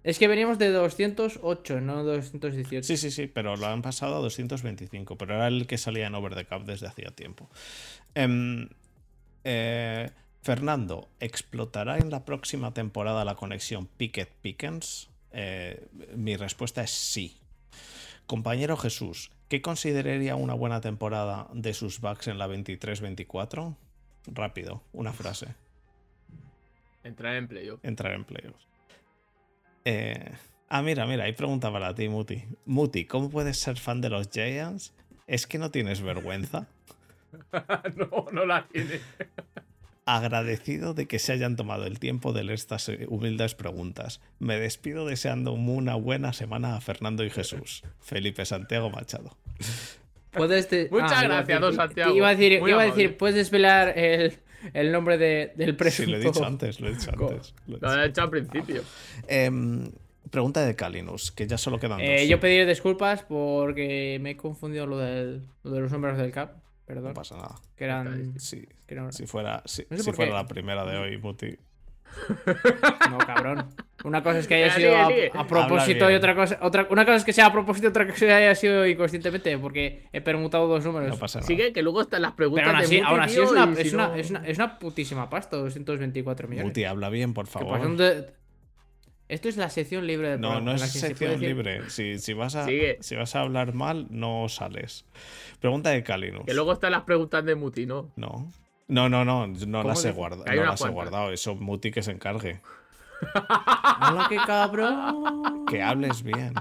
Es 0.02 0.20
que 0.20 0.28
veníamos 0.28 0.58
de 0.58 0.70
208, 0.70 1.80
no 1.80 2.04
218. 2.04 2.86
Sí, 2.86 2.96
sí, 2.96 3.10
sí, 3.10 3.26
pero 3.26 3.56
lo 3.56 3.66
han 3.66 3.82
pasado 3.82 4.16
a 4.16 4.20
225. 4.20 5.16
Pero 5.18 5.34
era 5.34 5.48
el 5.48 5.66
que 5.66 5.78
salía 5.78 6.06
en 6.06 6.14
Over 6.14 6.34
the 6.34 6.44
Cup 6.44 6.64
desde 6.64 6.86
hacía 6.86 7.10
tiempo. 7.10 7.50
Em, 8.14 8.68
eh, 9.42 10.10
Fernando, 10.42 11.08
¿explotará 11.18 11.98
en 11.98 12.10
la 12.10 12.24
próxima 12.24 12.72
temporada 12.72 13.24
la 13.24 13.34
conexión 13.34 13.88
Pickett-Pickens? 13.98 15.08
Eh, 15.38 15.86
mi 16.14 16.34
respuesta 16.34 16.82
es 16.82 16.90
sí. 16.90 17.36
Compañero 18.26 18.78
Jesús, 18.78 19.30
¿qué 19.50 19.60
consideraría 19.60 20.34
una 20.34 20.54
buena 20.54 20.80
temporada 20.80 21.48
de 21.52 21.74
sus 21.74 22.00
backs 22.00 22.28
en 22.28 22.38
la 22.38 22.48
23-24? 22.48 23.76
Rápido, 24.28 24.82
una 24.94 25.12
frase. 25.12 25.48
Entrar 27.04 27.36
en 27.36 27.48
playoffs. 27.48 27.84
Entrar 27.84 28.14
en 28.14 28.24
playoffs. 28.24 28.66
Eh, 29.84 30.32
ah, 30.70 30.80
mira, 30.80 31.06
mira, 31.06 31.24
hay 31.24 31.34
pregunta 31.34 31.70
para 31.70 31.94
ti, 31.94 32.08
Muti. 32.08 32.42
Muti, 32.64 33.04
¿cómo 33.04 33.28
puedes 33.28 33.58
ser 33.58 33.76
fan 33.76 34.00
de 34.00 34.08
los 34.08 34.30
Giants? 34.30 34.94
¿Es 35.26 35.46
que 35.46 35.58
no 35.58 35.70
tienes 35.70 36.00
vergüenza? 36.00 36.66
no, 37.96 38.26
no 38.32 38.46
la 38.46 38.66
tienes 38.68 39.02
agradecido 40.06 40.94
de 40.94 41.06
que 41.06 41.18
se 41.18 41.32
hayan 41.32 41.56
tomado 41.56 41.84
el 41.84 41.98
tiempo 41.98 42.32
de 42.32 42.44
leer 42.44 42.54
estas 42.54 42.90
humildes 43.08 43.54
preguntas. 43.54 44.20
Me 44.38 44.58
despido 44.58 45.04
deseando 45.04 45.52
una 45.52 45.96
buena 45.96 46.32
semana 46.32 46.76
a 46.76 46.80
Fernando 46.80 47.24
y 47.24 47.30
Jesús. 47.30 47.82
Felipe 48.00 48.46
Santiago 48.46 48.88
Machado. 48.88 49.36
Puedes 50.30 50.68
Muchas 50.90 51.12
ah, 51.12 51.24
gracias, 51.24 51.60
don 51.60 51.74
Santiago. 51.74 52.14
Iba 52.14 52.28
a 52.28 52.34
decir, 52.34 52.52
iba 52.52 52.82
a 52.82 52.86
decir 52.86 53.16
puedes 53.16 53.34
desvelar 53.34 53.98
el, 53.98 54.34
el 54.74 54.92
nombre 54.92 55.18
de, 55.18 55.52
del 55.56 55.76
presidente. 55.76 56.18
Sí, 56.18 56.22
lo 56.22 56.30
he 56.30 56.32
dicho 56.32 56.46
antes, 56.46 56.80
lo 56.80 56.88
he 56.88 56.94
dicho 56.94 57.10
antes. 57.10 57.54
Lo 57.66 58.02
he, 58.02 58.06
hecho 58.06 58.22
al 58.22 58.30
principio. 58.30 58.82
Em, 59.26 59.90
pregunta 60.30 60.64
de 60.64 60.76
Calinus, 60.76 61.32
que 61.32 61.46
ya 61.46 61.58
solo 61.58 61.78
quedan 61.80 62.00
eh, 62.00 62.28
Yo 62.28 62.38
pediré 62.38 62.66
disculpas 62.66 63.22
porque 63.22 64.18
me 64.20 64.32
he 64.32 64.36
confundido 64.36 64.86
lo, 64.86 64.98
del, 64.98 65.42
lo 65.64 65.70
de 65.72 65.80
los 65.80 65.90
números 65.90 66.18
del 66.18 66.30
CAP. 66.30 66.65
Perdón. 66.86 67.08
No 67.08 67.14
pasa 67.14 67.36
nada. 67.36 67.56
Que 67.76 67.84
eran. 67.84 68.38
Sí, 68.38 68.66
Si 69.10 69.26
fuera, 69.26 69.62
si, 69.66 69.84
fuera 69.84 70.32
la 70.32 70.46
primera 70.46 70.84
de 70.84 70.96
hoy, 70.96 71.18
Muti. 71.18 71.56
No, 73.10 73.18
cabrón. 73.18 73.68
Una 74.04 74.22
cosa 74.22 74.38
es 74.38 74.46
que 74.46 74.54
haya 74.54 74.72
sido 74.72 74.94
a, 75.34 75.46
propósito 75.46 76.10
y 76.10 76.14
otra 76.14 76.34
cosa. 76.34 76.58
Otra, 76.62 76.86
una 76.90 77.04
cosa 77.04 77.16
es 77.16 77.24
que 77.24 77.32
sea 77.32 77.46
a 77.46 77.52
propósito 77.52 77.88
y 77.88 77.90
otra 77.90 78.04
cosa 78.04 78.14
es 78.14 78.20
que 78.20 78.32
haya 78.32 78.54
sido 78.54 78.86
inconscientemente, 78.86 79.58
porque 79.58 80.04
he 80.12 80.20
permutado 80.20 80.68
dos 80.68 80.84
números. 80.84 81.08
No 81.08 81.18
pasa 81.18 81.40
nada. 81.40 81.46
Sigue 81.46 81.72
que 81.72 81.82
luego 81.82 82.02
están 82.02 82.22
las 82.22 82.32
preguntas. 82.32 82.64
Pero 82.66 82.76
aún 82.76 82.84
así, 82.84 83.00
aún 83.00 83.20
así 83.20 83.40
es, 83.40 83.50
una, 83.50 83.64
es, 83.64 83.92
una, 83.92 84.16
es, 84.16 84.30
una, 84.30 84.46
es, 84.46 84.58
una, 84.58 84.78
putísima 84.78 85.28
pasta, 85.28 85.56
224 85.56 86.46
millones. 86.46 86.70
Muti, 86.70 86.84
habla 86.84 87.08
bien, 87.10 87.34
por 87.34 87.48
favor. 87.48 87.80
Esto 89.28 89.48
es 89.48 89.56
la 89.56 89.70
sección 89.70 90.06
libre 90.06 90.30
de 90.30 90.38
No, 90.38 90.60
no 90.60 90.72
es 90.72 90.82
sección 90.82 91.40
libre. 91.40 91.90
Si, 91.90 92.18
si, 92.18 92.32
vas 92.32 92.54
a, 92.54 92.66
si 93.00 93.16
vas 93.16 93.34
a 93.34 93.40
hablar 93.40 93.74
mal, 93.74 94.06
no 94.10 94.48
sales. 94.48 95.04
Pregunta 95.60 95.90
de 95.90 96.04
Calinus. 96.04 96.44
Que 96.46 96.54
luego 96.54 96.72
están 96.72 96.92
las 96.92 97.02
preguntas 97.02 97.44
de 97.44 97.56
Muti, 97.56 97.86
¿no? 97.86 98.12
No. 98.16 98.50
No, 98.88 99.08
no, 99.08 99.24
no. 99.24 99.48
No 99.48 99.82
las, 99.82 100.04
he, 100.04 100.12
guardado, 100.12 100.44
no 100.44 100.64
las 100.64 100.80
he 100.80 100.88
guardado. 100.88 101.32
Eso 101.32 101.56
Muti 101.56 101.90
que 101.90 102.02
se 102.02 102.12
encargue. 102.12 102.60
Hola, 103.34 104.26
qué 104.28 104.36
cabrón. 104.46 105.66
Que 105.66 105.82
hables 105.82 106.22
bien. 106.22 106.54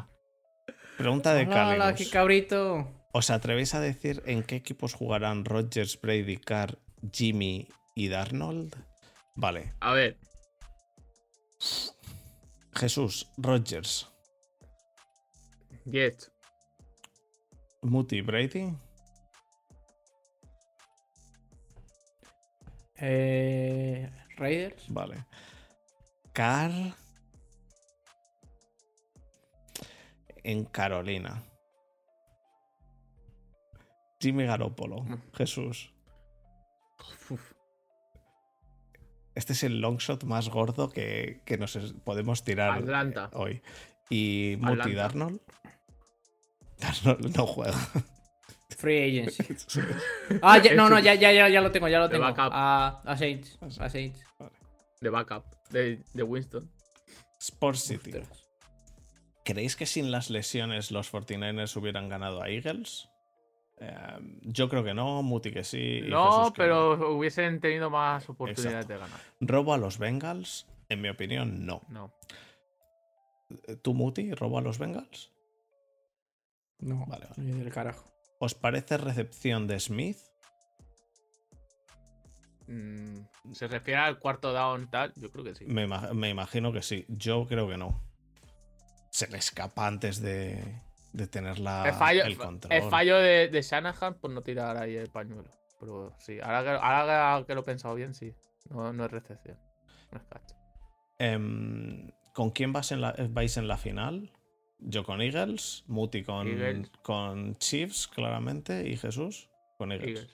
Pregunta 0.97 1.33
de 1.35 1.47
Calinus. 1.47 1.85
Hola, 1.85 1.95
qué 1.95 2.09
cabrito. 2.09 2.87
¿Os 3.11 3.29
atrevéis 3.29 3.75
a 3.75 3.79
decir 3.79 4.23
en 4.25 4.43
qué 4.43 4.55
equipos 4.55 4.93
jugarán 4.93 5.45
Rogers, 5.45 5.99
Brady, 6.01 6.37
Carr, 6.37 6.79
Jimmy 7.13 7.67
y 7.93 8.07
Darnold? 8.07 8.75
Vale. 9.35 9.73
A 9.81 9.93
ver. 9.93 10.17
Jesús, 12.75 13.31
Rogers. 13.37 14.07
Yes. 15.85 16.31
Muti, 17.81 18.21
Brady. 18.21 18.73
Eh, 22.97 24.09
Raiders. 24.37 24.85
Vale. 24.89 25.25
Car. 26.33 26.71
En 30.43 30.65
Carolina. 30.65 31.43
Jimmy 34.19 34.45
Garoppolo. 34.45 35.03
Mm. 35.03 35.21
Jesús. 35.33 35.91
Este 39.35 39.51
es 39.51 39.63
el 39.63 39.81
longshot 39.81 40.23
más 40.23 40.49
gordo 40.49 40.89
que, 40.89 41.41
nos 41.59 41.77
podemos 42.03 42.43
tirar 42.43 42.83
hoy. 43.33 43.61
Y 44.09 44.55
Muti 44.59 44.93
Darnold. 44.93 45.41
Darnold 46.79 47.35
no 47.35 47.45
juega. 47.45 47.77
Free 48.77 49.19
agency. 49.19 49.43
ah, 50.41 50.59
no, 50.75 50.89
no, 50.89 50.99
ya, 50.99 51.13
ya, 51.13 51.31
ya, 51.31 51.61
lo 51.61 51.71
tengo, 51.71 51.87
ya 51.87 51.99
lo 51.99 52.09
tengo. 52.09 52.25
A, 52.25 53.01
a, 53.03 53.17
Saints. 53.17 53.57
A 53.79 53.89
Saints. 53.89 54.19
De 55.01 55.09
backup. 55.09 55.45
De, 55.69 56.01
de 56.13 56.23
Winston. 56.23 56.69
Sports 57.39 57.83
City. 57.83 58.11
¿Creéis 59.43 59.75
que 59.75 59.85
sin 59.85 60.11
las 60.11 60.29
lesiones 60.29 60.91
los 60.91 61.11
49ers 61.11 61.75
hubieran 61.75 62.09
ganado 62.09 62.41
a 62.41 62.49
Eagles? 62.49 63.07
Em, 63.77 64.39
yo 64.41 64.69
creo 64.69 64.83
que 64.83 64.93
no, 64.93 65.21
Muti 65.21 65.51
que 65.51 65.63
sí. 65.63 66.01
No, 66.07 66.53
pero 66.55 67.15
hubiesen 67.15 67.59
tenido 67.59 67.89
más 67.89 68.29
oportunidades 68.29 68.87
de 68.87 68.97
ganar. 68.97 69.19
¿Robo 69.41 69.73
a 69.73 69.77
los 69.77 69.97
Bengals? 69.97 70.65
En 70.87 71.01
mi 71.01 71.09
opinión, 71.09 71.65
no. 71.65 71.81
No. 71.89 72.13
¿Tú, 73.81 73.93
Muti, 73.93 74.33
robo 74.33 74.57
a 74.57 74.61
los 74.61 74.79
Bengals? 74.79 75.31
No, 76.79 77.05
vale, 77.07 77.27
vale. 77.35 77.53
del 77.53 77.71
carajo. 77.71 78.11
¿Os 78.39 78.53
parece 78.53 78.97
recepción 78.97 79.67
de 79.67 79.79
Smith? 79.79 80.17
Mm, 82.67 83.19
¿Se 83.53 83.67
refiere 83.67 83.99
al 83.99 84.19
cuarto 84.19 84.51
down 84.51 84.89
tal? 84.89 85.13
Yo 85.15 85.31
creo 85.31 85.43
que 85.43 85.55
sí. 85.55 85.65
Me, 85.65 85.87
me 86.13 86.29
imagino 86.29 86.71
que 86.71 86.81
sí. 86.81 87.05
Yo 87.07 87.45
creo 87.47 87.67
que 87.67 87.77
no. 87.77 88.01
Se 89.11 89.27
le 89.27 89.37
escapa 89.37 89.87
antes 89.87 90.21
de, 90.21 90.81
de 91.15 91.27
tener 91.27 91.59
la, 91.59 91.87
el, 92.25 92.37
control. 92.37 92.73
El 92.73 92.83
fallo 92.89 93.17
de, 93.17 93.47
de, 93.47 93.61
Shanahan 93.61 94.15
por 94.15 94.31
no 94.31 94.41
tirar 94.41 94.77
ahí 94.77 94.95
el 94.95 95.09
pañuelo. 95.09 95.49
Pero 95.79 96.13
sí, 96.19 96.39
ahora 96.41 97.45
que, 97.45 97.53
lo 97.53 97.61
he 97.61 97.63
pensado 97.63 97.95
bien, 97.95 98.13
sí. 98.13 98.33
No, 98.69 98.89
es 98.89 99.11
recepción. 99.11 99.57
No 100.11 100.17
es 100.17 100.23
catch. 100.25 100.51
Em, 101.17 102.11
¿Con 102.33 102.51
quién 102.51 102.73
vais 102.73 102.91
en, 102.91 103.01
la, 103.01 103.15
vais 103.29 103.55
en 103.57 103.67
la 103.67 103.77
final? 103.77 104.31
Yo 104.79 105.05
con 105.05 105.21
Eagles, 105.21 105.85
Muti 105.87 106.23
con, 106.23 106.89
con 107.01 107.55
Chiefs, 107.55 108.07
claramente, 108.07 108.87
y 108.87 108.97
Jesús 108.97 109.49
con 109.77 109.91
Eagles. 109.91 110.27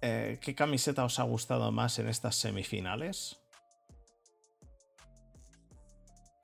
Eh, 0.00 0.38
¿Qué 0.40 0.54
camiseta 0.54 1.04
os 1.04 1.18
ha 1.18 1.24
gustado 1.24 1.72
más 1.72 1.98
en 1.98 2.08
estas 2.08 2.36
semifinales? 2.36 3.40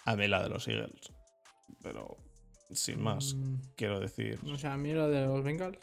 A 0.04 0.16
mí 0.16 0.26
la 0.26 0.42
de 0.42 0.48
los 0.48 0.66
Eagles. 0.66 1.12
Pero 1.82 2.16
sin 2.72 3.02
más, 3.02 3.34
mm. 3.34 3.54
quiero 3.76 4.00
decir. 4.00 4.38
O 4.52 4.58
sea, 4.58 4.74
a 4.74 4.76
mí 4.76 4.92
la 4.92 5.08
de 5.08 5.26
los 5.26 5.42
Bengals, 5.42 5.78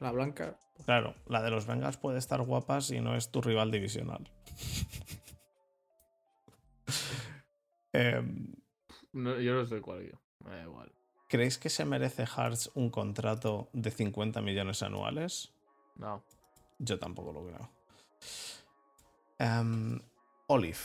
la 0.00 0.12
blanca. 0.12 0.58
Claro, 0.84 1.14
la 1.26 1.42
de 1.42 1.50
los 1.50 1.66
Bengals 1.66 1.96
puede 1.96 2.18
estar 2.18 2.42
guapa 2.42 2.80
si 2.80 3.00
no 3.00 3.16
es 3.16 3.30
tu 3.30 3.40
rival 3.40 3.70
divisional. 3.70 4.30
Em, 7.92 8.52
yo 9.14 9.54
no 9.54 9.64
sé 9.64 9.80
cuál 9.80 10.06
yo. 10.06 10.20
Me 10.44 10.50
da 10.50 10.64
igual. 10.64 10.92
¿Creéis 11.28 11.56
que 11.56 11.70
se 11.70 11.86
merece 11.86 12.26
Hearts 12.26 12.70
un 12.74 12.90
contrato 12.90 13.70
de 13.72 13.90
50 13.90 14.42
millones 14.42 14.82
anuales? 14.82 15.54
No. 15.96 16.22
Yo 16.78 16.98
tampoco 16.98 17.32
lo 17.32 17.46
creo. 17.46 17.70
Um, 19.40 19.98
Olive. 20.46 20.76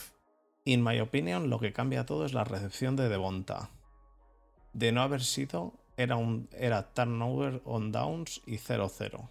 In 0.64 0.82
my 0.82 0.98
opinion, 1.00 1.50
lo 1.50 1.58
que 1.58 1.74
cambia 1.74 2.06
todo 2.06 2.24
es 2.24 2.32
la 2.32 2.44
recepción 2.44 2.96
de 2.96 3.10
Devonta 3.10 3.70
de 4.72 4.92
no 4.92 5.02
haber 5.02 5.22
sido, 5.22 5.74
era, 5.96 6.16
un, 6.16 6.48
era 6.52 6.92
turnover 6.94 7.60
on 7.64 7.92
downs 7.92 8.42
y 8.46 8.56
0-0. 8.56 9.28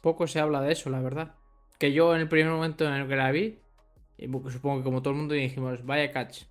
Poco 0.00 0.26
se 0.26 0.40
habla 0.40 0.60
de 0.60 0.72
eso, 0.72 0.90
la 0.90 1.00
verdad. 1.00 1.34
Que 1.78 1.92
yo 1.92 2.14
en 2.14 2.20
el 2.20 2.28
primer 2.28 2.52
momento 2.52 2.86
en 2.86 2.94
el 2.94 3.08
que 3.08 3.16
la 3.16 3.30
vi, 3.30 3.58
supongo 4.50 4.78
que 4.78 4.84
como 4.84 5.02
todo 5.02 5.12
el 5.12 5.18
mundo 5.18 5.34
dijimos, 5.34 5.84
vaya 5.84 6.12
catch. 6.12 6.42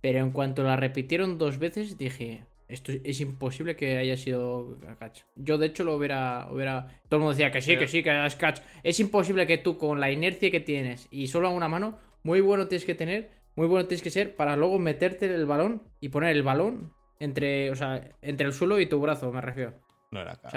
Pero 0.00 0.18
en 0.18 0.30
cuanto 0.30 0.62
la 0.62 0.76
repitieron 0.76 1.38
dos 1.38 1.58
veces, 1.58 1.98
dije, 1.98 2.44
esto 2.68 2.92
es 2.92 3.20
imposible 3.20 3.74
que 3.74 3.98
haya 3.98 4.16
sido 4.16 4.78
catch. 4.98 5.22
Yo 5.34 5.58
de 5.58 5.66
hecho 5.66 5.84
lo 5.84 5.96
hubiera, 5.96 6.48
hubiera... 6.50 6.86
Todo 7.08 7.16
el 7.16 7.20
mundo 7.20 7.30
decía 7.32 7.50
que 7.50 7.60
sí, 7.62 7.76
que 7.76 7.88
sí, 7.88 8.02
que 8.02 8.26
es 8.26 8.36
catch. 8.36 8.60
Es 8.82 9.00
imposible 9.00 9.46
que 9.46 9.58
tú 9.58 9.76
con 9.76 9.98
la 9.98 10.10
inercia 10.10 10.50
que 10.50 10.60
tienes 10.60 11.08
y 11.10 11.26
solo 11.26 11.48
a 11.48 11.50
una 11.50 11.68
mano, 11.68 11.98
muy 12.22 12.40
bueno 12.40 12.68
tienes 12.68 12.84
que 12.84 12.94
tener 12.94 13.30
muy 13.56 13.66
bueno 13.66 13.86
tienes 13.86 14.02
que 14.02 14.10
ser 14.10 14.36
para 14.36 14.56
luego 14.56 14.78
meterte 14.78 15.26
el 15.26 15.46
balón 15.46 15.82
y 16.00 16.08
poner 16.08 16.36
el 16.36 16.42
balón 16.42 16.92
entre, 17.18 17.70
o 17.70 17.76
sea, 17.76 18.10
entre 18.22 18.46
el 18.46 18.52
suelo 18.52 18.80
y 18.80 18.86
tu 18.86 19.00
brazo, 19.00 19.32
me 19.32 19.40
refiero. 19.40 19.74
No 20.10 20.20
era 20.20 20.36
catch. 20.36 20.54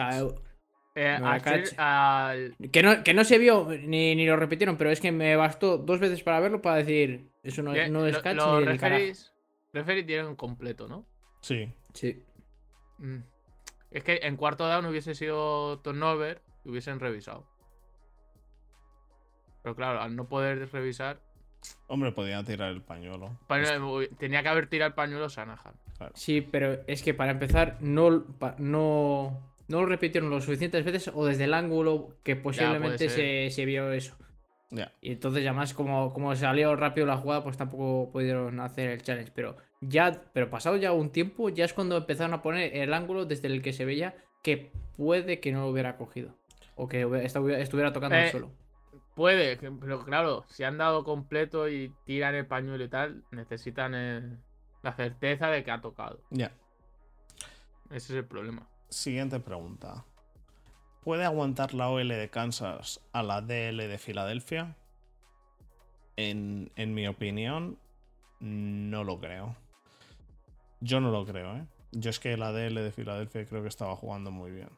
Eh, 0.96 2.52
que, 2.72 2.84
no, 2.84 3.04
que 3.04 3.14
no 3.16 3.24
se 3.24 3.40
vio 3.40 3.68
ni, 3.68 4.16
ni, 4.16 4.28
lo 4.28 4.36
repitieron, 4.36 4.78
pero 4.78 4.92
es 4.92 5.02
que 5.02 5.12
me 5.12 5.36
bastó 5.36 5.80
dos 5.80 6.00
veces 6.00 6.22
para 6.22 6.40
verlo 6.40 6.62
para 6.62 6.78
decir 6.78 7.32
eso 7.42 7.64
no, 7.64 7.74
no 7.88 8.06
es 8.06 8.20
catch 8.20 8.38
ni 8.60 8.66
referís, 8.66 9.34
referís 9.74 10.06
dieron 10.06 10.36
completo, 10.36 10.88
¿no? 10.88 11.08
Sí. 11.42 11.68
Sí. 11.94 12.24
Mm. 13.00 13.22
Es 13.90 14.04
que 14.04 14.20
en 14.22 14.38
cuarto 14.38 14.68
down 14.68 14.86
hubiese 14.86 15.16
sido 15.16 15.80
turnover 15.80 16.42
y 16.64 16.70
hubiesen 16.70 17.00
revisado. 17.00 17.48
Pero 19.64 19.76
claro, 19.76 20.02
al 20.02 20.16
no 20.16 20.28
poder 20.28 20.70
revisar, 20.72 21.22
Hombre, 21.88 22.12
podía 22.12 22.44
tirar 22.44 22.72
el 22.72 22.82
pañuelo. 22.82 23.38
tenía 24.18 24.44
que 24.44 24.50
haber 24.50 24.68
tirado 24.68 24.90
el 24.90 24.96
pañuelo 24.96 25.30
Sanahan. 25.30 25.74
Sí, 26.14 26.42
pero 26.42 26.80
es 26.88 27.02
que 27.04 27.14
para 27.14 27.32
empezar, 27.32 27.78
no, 27.80 28.26
no, 28.58 29.40
no 29.68 29.82
lo 29.82 29.86
repitieron 29.86 30.30
lo 30.30 30.42
suficientes 30.42 30.84
veces 30.84 31.12
o 31.14 31.26
desde 31.26 31.46
el 31.46 31.54
ángulo 31.54 32.18
que 32.24 32.36
posiblemente 32.36 33.10
se, 33.50 33.66
vio 33.66 33.92
eso. 33.92 34.18
Y 35.02 35.12
entonces, 35.12 35.46
además, 35.46 35.74
como, 35.74 36.14
como 36.14 36.36
salió 36.36 36.76
rápido 36.76 37.06
la 37.06 37.18
jugada, 37.18 37.44
pues 37.44 37.58
tampoco 37.58 38.12
pudieron 38.12 38.60
hacer 38.60 38.90
el 38.90 39.02
challenge. 39.04 39.32
Pero 39.36 39.56
ya, 39.82 40.22
pero 40.34 40.50
pasado 40.50 40.78
ya 40.78 40.92
un 40.92 41.12
tiempo, 41.12 41.50
ya 41.50 41.66
es 41.66 41.74
cuando 41.74 41.98
empezaron 41.98 42.34
a 42.34 42.42
poner 42.42 42.76
el 42.76 42.94
ángulo 42.94 43.26
desde 43.26 43.48
el 43.48 43.62
que 43.62 43.74
se 43.74 43.86
veía 43.86 44.16
que 44.42 44.72
puede 44.98 45.40
que 45.40 45.52
no 45.52 45.62
lo 45.62 45.68
hubiera 45.68 45.96
cogido. 45.98 46.36
O 46.76 46.88
que 46.88 47.04
estuviera 47.24 47.94
tocando 47.94 48.16
el 48.16 48.24
eh, 48.24 48.32
suelo. 48.32 48.52
Puede, 49.16 49.58
pero 49.58 50.04
claro, 50.04 50.44
si 50.48 50.64
han 50.64 50.78
dado 50.78 51.04
completo 51.04 51.70
y 51.70 51.94
tiran 52.06 52.34
el 52.34 52.48
pañuelo 52.48 52.84
y 52.84 52.90
tal, 52.90 53.24
necesitan 53.32 54.44
la 54.82 54.94
certeza 54.94 55.48
de 55.48 55.64
que 55.64 55.72
ha 55.72 55.82
tocado. 55.82 56.20
Ya. 56.32 56.52
Ese 57.90 58.14
es 58.14 58.20
el 58.20 58.26
problema. 58.26 58.68
Siguiente 58.90 59.40
pregunta. 59.40 60.04
¿Puede 61.04 61.26
aguantar 61.26 61.74
la 61.74 61.90
OL 61.90 62.08
de 62.08 62.30
Kansas 62.30 63.02
a 63.12 63.22
la 63.24 63.42
DL 63.42 63.88
de 63.88 63.98
Filadelfia? 64.00 64.76
En, 66.16 66.72
en 66.76 66.94
mi 66.94 67.08
opinión, 67.08 67.78
no 68.40 69.04
lo 69.04 69.20
creo. 69.20 69.56
Yo 70.80 71.00
no 71.02 71.12
lo 71.12 71.26
creo, 71.26 71.56
¿eh? 71.56 71.66
Yo 71.92 72.10
es 72.10 72.20
que 72.20 72.36
la 72.36 72.52
DL 72.52 72.82
de 72.82 72.92
Filadelfia 72.92 73.46
creo 73.46 73.62
que 73.62 73.68
estaba 73.68 73.96
jugando 73.96 74.32
muy 74.32 74.52
bien. 74.52 74.70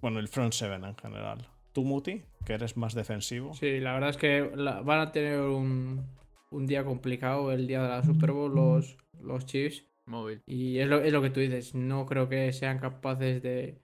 Bueno, 0.00 0.18
el 0.18 0.28
front 0.28 0.52
seven 0.52 0.84
en 0.84 0.96
general. 0.96 1.46
¿Tú, 1.76 1.84
Muti, 1.84 2.22
que 2.46 2.54
eres 2.54 2.78
más 2.78 2.94
defensivo? 2.94 3.52
Sí, 3.52 3.80
la 3.80 3.92
verdad 3.92 4.08
es 4.08 4.16
que 4.16 4.40
van 4.40 4.98
a 4.98 5.12
tener 5.12 5.40
un, 5.40 6.06
día 6.50 6.86
complicado 6.86 7.52
el 7.52 7.66
día 7.66 7.82
de 7.82 7.88
la 7.90 8.02
Super 8.02 8.32
Bowl 8.32 8.54
los, 8.54 8.96
los 9.20 9.44
Chiefs. 9.44 9.84
Móvil. 10.06 10.40
Y 10.46 10.78
es 10.78 10.88
lo, 10.88 11.02
es 11.02 11.12
lo 11.12 11.20
que 11.20 11.28
tú 11.28 11.40
dices. 11.40 11.74
No 11.74 12.06
creo 12.06 12.30
que 12.30 12.50
sean 12.54 12.78
capaces 12.78 13.42
de, 13.42 13.82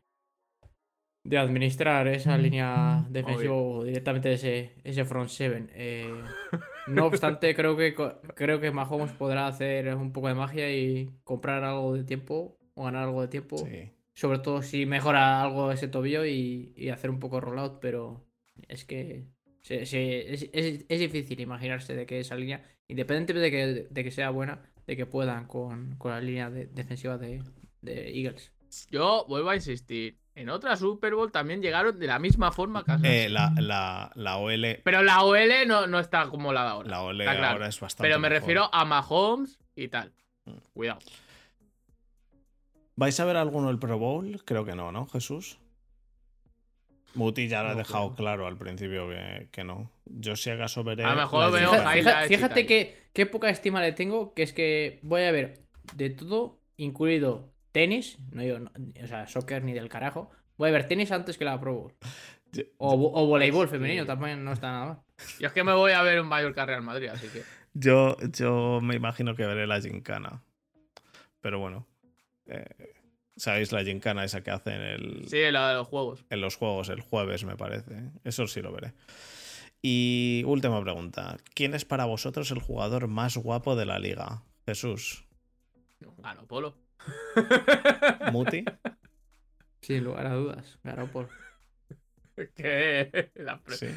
de 1.23 1.36
administrar 1.36 2.09
esa 2.09 2.39
línea 2.39 3.05
defensiva 3.10 3.52
o 3.52 3.85
directamente 3.85 4.32
ese, 4.32 4.73
ese 4.85 5.05
front 5.05 5.28
seven. 5.28 5.70
Eh, 5.74 6.10
no 6.86 7.05
obstante, 7.05 7.55
creo 7.55 7.77
que 7.77 7.94
creo 8.35 8.59
que 8.59 8.70
Mahomes 8.70 9.12
podrá 9.12 9.48
hacer 9.48 9.94
un 9.94 10.14
poco 10.14 10.28
de 10.28 10.35
magia 10.35 10.74
y 10.74 11.10
comprar 11.24 11.62
algo 11.62 11.93
de 11.93 12.05
tiempo 12.05 12.56
o 12.73 12.85
ganar 12.85 13.02
algo 13.02 13.20
de 13.20 13.28
tiempo. 13.28 13.59
Sí. 13.59 13.93
Sobre 14.14 14.39
todo 14.39 14.62
si 14.62 14.86
mejora 14.86 15.43
algo 15.43 15.72
ese 15.72 15.89
tobillo 15.89 16.24
y, 16.24 16.90
hacer 16.90 17.10
un 17.10 17.18
poco 17.18 17.40
rollout, 17.40 17.80
pero 17.80 18.26
es 18.68 18.84
que 18.84 19.26
es, 19.68 19.90
difícil 20.89 21.40
imaginarse 21.40 21.94
de 21.94 22.06
que 22.06 22.20
esa 22.20 22.36
línea, 22.36 22.62
independientemente 22.89 23.89
de 23.90 24.05
que, 24.05 24.10
sea 24.10 24.30
buena, 24.30 24.60
de 24.86 24.97
que 24.97 25.06
puedan 25.06 25.47
con, 25.47 25.98
la 26.05 26.20
línea 26.20 26.51
defensiva 26.51 27.16
de, 27.16 27.43
Eagles. 27.84 28.52
Yo 28.90 29.24
vuelvo 29.28 29.51
a 29.51 29.56
insistir. 29.56 30.18
En 30.34 30.48
otra 30.48 30.76
Super 30.76 31.14
Bowl 31.14 31.30
también 31.30 31.60
llegaron 31.60 31.98
de 31.98 32.06
la 32.06 32.18
misma 32.18 32.52
forma 32.52 32.84
que 32.84 33.24
eh, 33.24 33.28
la, 33.28 34.10
la, 34.14 34.36
OL. 34.39 34.80
Pero 34.82 35.02
la 35.02 35.22
OL 35.24 35.66
no, 35.66 35.86
no 35.86 35.98
está 35.98 36.26
como 36.28 36.55
la 36.55 36.62
de 36.62 36.68
ahora. 36.70 36.89
La 36.89 37.02
OL 37.02 37.20
ahora 37.28 37.68
es 37.68 37.78
bastante. 37.78 38.09
Pero 38.09 38.18
me 38.18 38.30
refiero 38.30 38.70
a 38.72 38.84
Mahomes 38.86 39.59
y 39.76 39.89
tal. 39.89 40.14
Mm. 40.47 40.56
Cuidado. 40.72 41.01
¿Vais 42.97 43.19
a 43.20 43.24
ver 43.24 43.36
alguno 43.36 43.70
el 43.70 43.78
Pro 43.78 43.98
Bowl? 43.98 44.43
Creo 44.44 44.64
que 44.64 44.74
no, 44.74 44.93
¿no, 44.93 45.06
Jesús? 45.06 45.59
Muti 47.14 47.48
ya 47.48 47.62
lo 47.62 47.70
ha 47.70 47.74
dejado 47.74 48.14
claro 48.14 48.47
al 48.47 48.56
principio 48.56 49.09
que, 49.51 49.64
no. 49.64 49.90
Yo 50.06 50.36
si 50.36 50.51
acaso 50.51 50.82
veré. 50.82 51.05
A 51.05 51.14
lo 51.14 51.20
mejor 51.23 51.52
veo. 51.52 51.70
Fíjate, 52.27 52.66
que 52.66 53.09
qué 53.12 53.27
poca 53.27 53.51
estima 53.51 53.81
le 53.81 53.93
tengo, 53.93 54.35
que 54.35 54.43
es 54.43 54.52
que 54.52 54.98
voy 55.02 55.23
a 55.23 55.32
ver 55.32 55.62
de 55.94 56.10
todo, 56.10 56.60
incluido 56.77 57.52
tenis, 57.73 58.19
no 58.31 58.43
o 58.43 59.06
sea, 59.06 59.27
soccer 59.27 59.62
ni 59.64 59.73
del 59.73 59.89
carajo. 59.89 60.31
Voy 60.56 60.69
a 60.69 60.73
ver 60.73 60.89
tenis 60.89 61.12
antes 61.12 61.39
que 61.39 61.44
la 61.44 61.60
Pro 61.60 61.74
Bowl. 61.74 61.94
o, 62.78 62.94
o 62.94 63.27
voleibol 63.27 63.69
femenino 63.69 64.06
también 64.06 64.44
no 64.44 64.52
está 64.52 64.70
nada 64.70 64.86
mal. 64.86 64.98
Yo 65.39 65.48
es 65.48 65.52
que 65.52 65.64
me 65.64 65.73
voy 65.73 65.93
a 65.93 66.02
ver 66.02 66.20
un 66.20 66.28
Mallorca 66.28 66.66
Real 66.66 66.82
Madrid, 66.82 67.09
así 67.09 67.28
que. 67.28 67.43
Yo, 67.74 68.16
yo 68.32 68.81
me 68.82 68.97
imagino 68.97 69.35
que 69.35 69.47
veré 69.47 69.66
la 69.66 69.81
gincana. 69.81 70.43
Pero 71.40 71.59
bueno. 71.59 71.86
Eh, 72.53 72.93
¿Sabéis 73.37 73.73
la 73.73 73.83
gincana 73.83 74.24
esa 74.24 74.43
que 74.43 74.51
hace 74.51 74.74
en 74.74 74.83
el. 74.83 75.29
Sí, 75.29 75.51
la 75.51 75.70
de 75.70 75.74
los 75.74 75.89
juegos. 75.89 76.24
En 76.31 76.41
los 76.41 76.57
juegos, 76.57 76.91
el 76.91 77.01
jueves, 77.01 77.45
me 77.45 77.57
parece. 77.57 78.11
Eso 78.24 78.47
sí 78.47 78.61
lo 78.61 78.73
veré. 78.73 78.93
Y 79.81 80.45
última 80.47 80.81
pregunta. 80.83 81.39
¿Quién 81.55 81.74
es 81.74 81.85
para 81.85 82.05
vosotros 82.05 82.51
el 82.51 82.61
jugador 82.61 83.09
más 83.09 83.37
guapo 83.37 83.74
de 83.74 83.87
la 83.87 83.99
liga? 83.99 84.43
Jesús. 84.66 85.27
Polo. 86.47 86.77
¿Muti? 88.33 88.65
Sin 89.81 90.05
lugar 90.05 90.27
a 90.27 90.35
dudas. 90.35 90.79
Garopolo. 90.85 91.29
¿Qué? 92.55 93.31
Sí. 93.70 93.89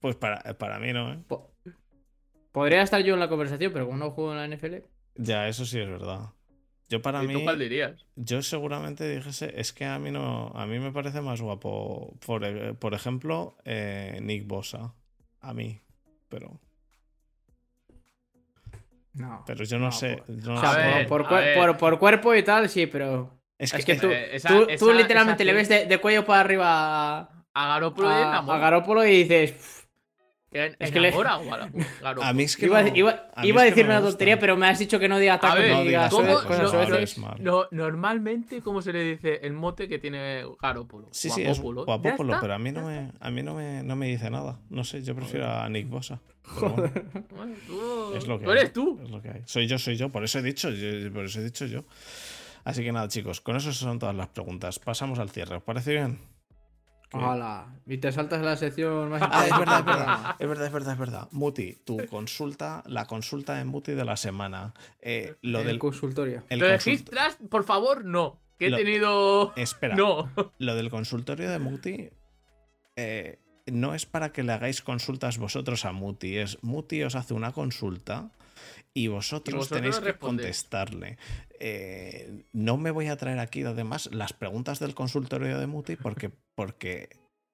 Pues 0.00 0.16
para, 0.16 0.40
para 0.56 0.78
mí 0.78 0.92
no, 0.92 1.12
¿eh? 1.12 1.18
Podría 2.52 2.82
estar 2.82 3.02
yo 3.02 3.14
en 3.14 3.20
la 3.20 3.28
conversación, 3.28 3.72
pero 3.72 3.86
como 3.86 3.98
no 3.98 4.10
juego 4.12 4.32
en 4.32 4.50
la 4.50 4.56
NFL. 4.56 4.76
Ya, 5.16 5.48
eso 5.48 5.66
sí 5.66 5.78
es 5.78 5.88
verdad. 5.88 6.30
Yo 6.88 7.02
para 7.02 7.22
¿Y 7.24 7.26
mí. 7.26 7.34
¿Tú 7.34 7.42
cuál 7.42 7.58
dirías? 7.58 8.06
Yo 8.14 8.42
seguramente 8.42 9.08
dijese, 9.08 9.52
es 9.56 9.72
que 9.72 9.84
a 9.84 9.98
mí 9.98 10.10
no. 10.10 10.52
A 10.54 10.66
mí 10.66 10.78
me 10.78 10.92
parece 10.92 11.20
más 11.20 11.40
guapo. 11.40 12.16
Por, 12.24 12.44
eh, 12.44 12.74
por 12.74 12.94
ejemplo, 12.94 13.56
eh, 13.64 14.20
Nick 14.22 14.46
Bosa. 14.46 14.94
A 15.40 15.52
mí. 15.52 15.80
Pero. 16.28 16.60
No. 19.14 19.42
Pero 19.46 19.64
yo 19.64 19.78
no, 19.78 19.90
sé. 19.90 20.22
sea, 20.26 21.06
por, 21.08 21.26
por, 21.78 21.98
cuerpo 21.98 22.34
y 22.34 22.42
tal, 22.42 22.68
sí, 22.68 22.86
pero. 22.86 23.40
Es 23.58 23.72
que, 23.72 23.96
tú, 23.96 24.08
tú, 24.78 24.92
literalmente 24.92 25.42
le 25.42 25.54
ves 25.54 25.68
de, 25.68 25.98
cuello 25.98 26.26
para 26.26 26.40
arriba 26.40 26.66
a, 26.68 27.44
a 27.54 27.68
Garópolo, 27.68 28.10
a, 28.10 28.38
a 28.38 28.58
Garópolo 28.58 29.04
y 29.06 29.24
dices. 29.24 29.85
Es 30.78 30.90
que 30.90 31.00
le... 31.00 31.12
A 32.22 32.32
mí 32.32 32.42
es 32.42 32.56
que 32.56 32.66
iba, 32.66 32.78
a 32.78 33.64
decir 33.64 33.84
una 33.84 34.00
tontería, 34.00 34.38
pero 34.38 34.56
me 34.56 34.66
has 34.66 34.78
dicho 34.78 34.98
que 34.98 35.08
no 35.08 35.18
diga 35.18 35.40
no 35.42 35.82
digas 35.82 36.12
cosas 36.12 37.18
no, 37.40 37.66
normalmente, 37.70 38.60
¿cómo 38.60 38.82
se 38.82 38.92
le 38.92 39.02
dice 39.02 39.40
el 39.42 39.52
mote 39.52 39.88
que 39.88 39.98
tiene 39.98 40.44
Garópolo? 40.60 41.08
Sí, 41.10 41.30
sí, 41.30 41.42
es 41.42 41.60
guapópolo, 41.60 42.38
pero 42.40 42.54
a 42.54 42.58
mí, 42.58 42.72
no 42.72 42.86
me, 42.86 43.12
a 43.18 43.30
mí 43.30 43.42
no, 43.42 43.54
me, 43.54 43.82
no 43.82 43.96
me 43.96 44.06
dice 44.08 44.30
nada. 44.30 44.58
No 44.70 44.84
sé, 44.84 45.02
yo 45.02 45.14
prefiero 45.14 45.50
a 45.50 45.68
Nick 45.68 45.88
Bosa. 45.88 46.20
es 48.14 48.26
lo 48.26 48.38
que 48.38 48.44
¿Tú 48.44 48.50
eres 48.50 48.72
tú? 48.72 49.00
Es 49.02 49.10
lo 49.10 49.20
que 49.20 49.30
hay. 49.30 49.42
Soy 49.46 49.66
yo, 49.66 49.78
soy 49.78 49.96
yo. 49.96 50.10
Por 50.10 50.24
eso 50.24 50.38
he 50.38 50.42
dicho, 50.42 50.70
yo, 50.70 51.12
por 51.12 51.24
eso 51.24 51.40
he 51.40 51.44
dicho 51.44 51.66
yo. 51.66 51.84
Así 52.64 52.82
que 52.82 52.92
nada, 52.92 53.08
chicos, 53.08 53.40
con 53.40 53.56
eso 53.56 53.72
son 53.72 53.98
todas 53.98 54.14
las 54.14 54.28
preguntas. 54.28 54.78
Pasamos 54.78 55.18
al 55.18 55.30
cierre. 55.30 55.56
¿Os 55.56 55.62
parece 55.62 55.92
bien? 55.92 56.18
Hola. 57.18 57.74
Y 57.86 57.98
te 57.98 58.10
saltas 58.10 58.42
la 58.42 58.56
sección 58.56 59.10
más 59.10 59.22
ah, 59.30 59.46
es 59.46 59.58
verdad, 59.58 59.78
es 59.78 59.84
verdad, 59.84 60.36
es 60.38 60.48
verdad, 60.48 60.66
es 60.66 60.72
verdad, 60.72 60.92
es 60.92 60.98
verdad. 60.98 61.28
Muti, 61.30 61.74
tu 61.84 61.98
consulta, 62.06 62.82
la 62.86 63.06
consulta 63.06 63.54
de 63.54 63.64
Muti 63.64 63.92
de 63.92 64.04
la 64.04 64.16
semana. 64.16 64.74
Eh, 65.00 65.36
lo 65.42 65.60
el 65.60 65.66
del 65.66 65.78
consultorio. 65.78 66.44
¿Lo 66.50 66.66
registras? 66.66 67.38
Por 67.48 67.64
favor, 67.64 68.04
no. 68.04 68.40
Que 68.58 68.68
he 68.68 68.72
tenido. 68.72 69.52
Espera. 69.56 69.96
No. 69.96 70.30
Lo 70.58 70.74
del 70.74 70.88
consultorio 70.88 71.50
de 71.50 71.58
Muti. 71.58 72.08
Eh, 72.96 73.38
no 73.66 73.94
es 73.94 74.06
para 74.06 74.32
que 74.32 74.42
le 74.42 74.52
hagáis 74.52 74.80
consultas 74.80 75.36
vosotros 75.36 75.84
a 75.84 75.92
Muti. 75.92 76.38
Es 76.38 76.62
Muti 76.62 77.02
os 77.02 77.16
hace 77.16 77.34
una 77.34 77.52
consulta 77.52 78.30
y 78.96 79.08
vosotros, 79.08 79.68
tenéis 79.68 79.98
que 79.98 80.14
contestarle. 80.14 81.18
Eh, 81.60 82.44
no 82.52 82.78
me 82.78 82.90
voy 82.90 83.08
a 83.08 83.16
traer 83.16 83.38
aquí 83.40 83.62
además 83.62 84.08
las 84.10 84.32
preguntas 84.32 84.78
del 84.78 84.94
consultorio 84.94 85.58
de 85.58 85.66
Muti 85.66 85.96
porque, 85.96 86.30
porque 86.54 87.10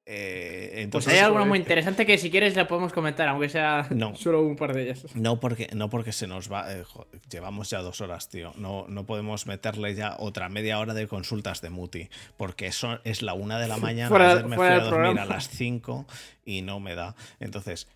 eh, 0.07 0.83
entonces, 0.83 1.07
pues 1.07 1.19
hay 1.19 1.25
alguna 1.25 1.45
muy 1.45 1.59
interesante 1.59 2.07
que 2.07 2.19
si 2.19 2.31
quieres 2.31 2.55
la 2.55 2.69
podemos 2.69 2.93
comentar, 2.93 3.27
aunque 3.27 3.49
sea 3.49 3.89
solo 4.15 4.43
un 4.43 4.55
par 4.55 4.73
de 4.73 4.83
ellas. 4.83 5.05
No 5.15 5.41
porque, 5.41 5.69
no 5.75 5.91
porque 5.91 6.13
se 6.13 6.29
nos 6.29 6.51
va. 6.51 6.73
Eh, 6.73 6.85
llevamos 7.29 7.71
ya 7.71 7.81
dos 7.83 8.01
horas, 8.01 8.29
tío. 8.29 8.53
No, 8.57 8.87
no 8.89 9.05
podemos 9.05 9.47
meterle 9.47 9.97
ya 9.97 10.17
otra 10.21 10.49
media 10.49 10.79
hora 10.79 10.95
de 10.95 11.09
consultas 11.09 11.61
de 11.61 11.71
Muti. 11.71 12.09
Porque 12.37 12.67
eso 12.67 13.01
es 13.03 13.23
la 13.23 13.35
una 13.35 13.59
de 13.59 13.67
la 13.67 13.77
mañana. 13.79 14.45
me 14.47 14.57
fui 14.57 14.67
a 14.67 14.81
dormir 14.81 15.19
a 15.19 15.25
las 15.25 15.49
cinco 15.49 16.07
y 16.45 16.63
no 16.63 16.79
me 16.79 16.95
da. 16.95 17.17
Entonces, 17.41 17.89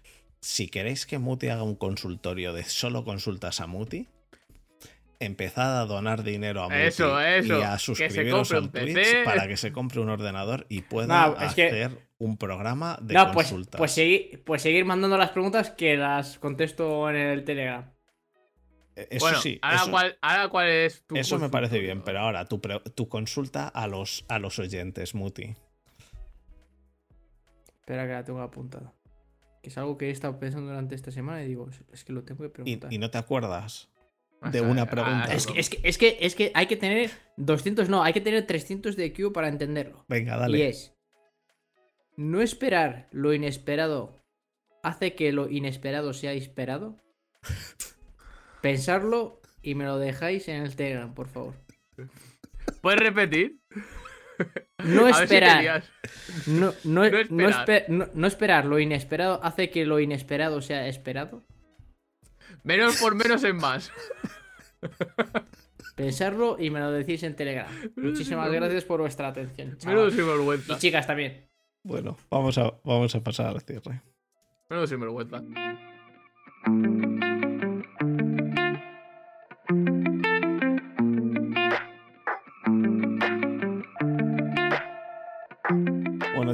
si 0.47 0.69
queréis 0.69 1.07
que 1.07 1.19
Muti 1.19 1.49
haga 1.49 1.65
un 1.65 1.75
consultorio 1.75 2.53
de 2.53 2.63
solo 2.63 3.05
consultas 3.05 3.61
a 3.61 3.67
Muti, 3.67 4.07
empezad 5.19 5.81
a 5.81 5.87
donar 5.87 6.23
dinero 6.23 6.63
a 6.63 6.69
Muti 6.69 7.49
y 7.49 7.63
a 7.63 7.77
suscribiros 7.81 8.53
al 8.53 8.71
Twitch 8.71 9.25
para 9.25 9.49
que 9.49 9.57
se 9.57 9.73
compre 9.73 10.01
un 10.01 10.09
ordenador 10.09 10.65
y 10.69 10.83
pueda 10.83 11.25
hacer 11.25 11.99
un 12.19 12.37
programa 12.37 12.97
de 13.03 13.15
no, 13.15 13.33
pues, 13.33 13.49
consultas. 13.49 13.77
Pues, 13.77 13.91
seguir, 13.91 14.45
pues 14.45 14.63
seguir 14.63 14.85
mandando 14.85 15.19
las 15.19 15.31
preguntas 15.31 15.71
que 15.71 15.97
las 15.97 16.39
contesto 16.39 17.11
en 17.11 17.17
el 17.17 17.43
Telegram. 17.43 17.93
E, 18.95 19.09
eso 19.11 19.35
sí. 19.41 19.59
Ahora, 19.63 20.49
cuál, 20.49 20.69
es 20.69 21.03
tu 21.09 21.17
Eso 21.17 21.41
me 21.41 21.51
parece 21.51 21.81
bien, 21.81 22.03
pero 22.03 22.21
ahora 22.21 22.45
tu, 22.45 22.61
tu 22.95 23.09
consulta 23.09 23.67
a 23.67 23.89
los, 23.89 24.25
a 24.29 24.39
los 24.39 24.61
oyentes, 24.61 25.13
Muti. 25.13 25.57
Espera 27.81 28.07
que 28.07 28.13
la 28.13 28.25
tengo 28.25 28.41
apuntada 28.43 28.93
es 29.69 29.79
algo 29.79 29.99
que 29.99 30.09
he 30.09 30.11
estado 30.11 30.39
pensando 30.39 30.69
durante 30.69 30.95
esta 30.95 31.11
semana 31.11 31.43
y 31.43 31.49
digo, 31.49 31.69
es 31.93 32.05
que 32.05 32.13
lo 32.13 32.25
tengo 32.25 32.43
que 32.43 32.51
preguntar. 32.51 32.93
¿Y, 32.93 32.99
no 32.99 33.11
te 33.11 33.19
acuerdas 33.19 33.91
de 34.53 34.61
una 34.61 34.87
pregunta? 34.87 35.33
Es 35.33 35.47
que, 35.47 35.59
es, 35.59 35.99
que, 35.99 36.19
es, 36.21 36.35
que, 36.35 36.53
hay 36.55 36.67
que 36.67 36.77
tener 36.77 37.11
200, 37.37 37.89
no, 37.89 38.03
hay 38.03 38.13
que 38.13 38.21
tener 38.21 38.47
300 38.47 38.97
de 38.97 39.13
Q 39.13 39.33
para 39.33 39.49
entenderlo. 39.49 40.05
Venga, 40.09 40.37
dale. 40.37 40.59
Y 40.59 40.63
es, 40.63 40.95
no 42.17 42.41
esperar 42.41 43.09
lo 43.13 43.35
inesperado 43.35 44.23
hace 44.83 45.15
que 45.15 45.33
lo 45.33 45.49
inesperado 45.51 46.13
sea 46.13 46.33
esperado. 46.33 46.97
Pensarlo 48.63 49.41
y 49.63 49.75
me 49.75 49.85
lo 49.85 49.99
dejáis 49.99 50.49
en 50.49 50.63
el 50.63 50.77
Telegram, 50.77 51.13
por 51.13 51.29
favor. 51.29 51.55
¿Puedes 52.81 53.01
repetir? 53.01 53.61
No 54.85 55.09
esperar. 55.09 55.85
no, 56.47 56.73
no, 56.85 58.27
esperar. 58.27 58.67
Lo 58.67 58.79
inesperado 58.79 59.41
hace 59.43 59.71
que 59.71 59.85
lo 59.85 60.01
inesperado 60.01 60.61
sea 60.63 60.87
esperado. 60.87 61.45
Menos 62.63 63.01
por 63.01 63.15
menos 63.15 63.43
en 63.45 63.57
más. 63.57 63.93
Pensarlo 65.97 66.57
y 66.59 66.71
me 66.71 66.81
lo 66.81 66.93
decís 66.93 67.23
en 67.23 67.35
Telegram. 67.35 67.69
Muchísimas 67.97 68.51
gracias 68.51 68.85
por 68.85 69.01
vuestra 69.01 69.29
atención. 69.29 69.79
Menos 69.87 70.13
sinvergüenza. 70.13 70.75
Y 70.75 70.79
chicas 70.79 71.07
también. 71.07 71.49
Bueno, 71.83 72.19
vamos 72.31 72.59
a, 72.59 72.75
vamos 72.85 73.15
a 73.15 73.21
pasar 73.23 73.47
al 73.47 73.61
cierre. 73.63 74.03
Menos 74.69 74.91
sinvergüenza. 74.91 75.43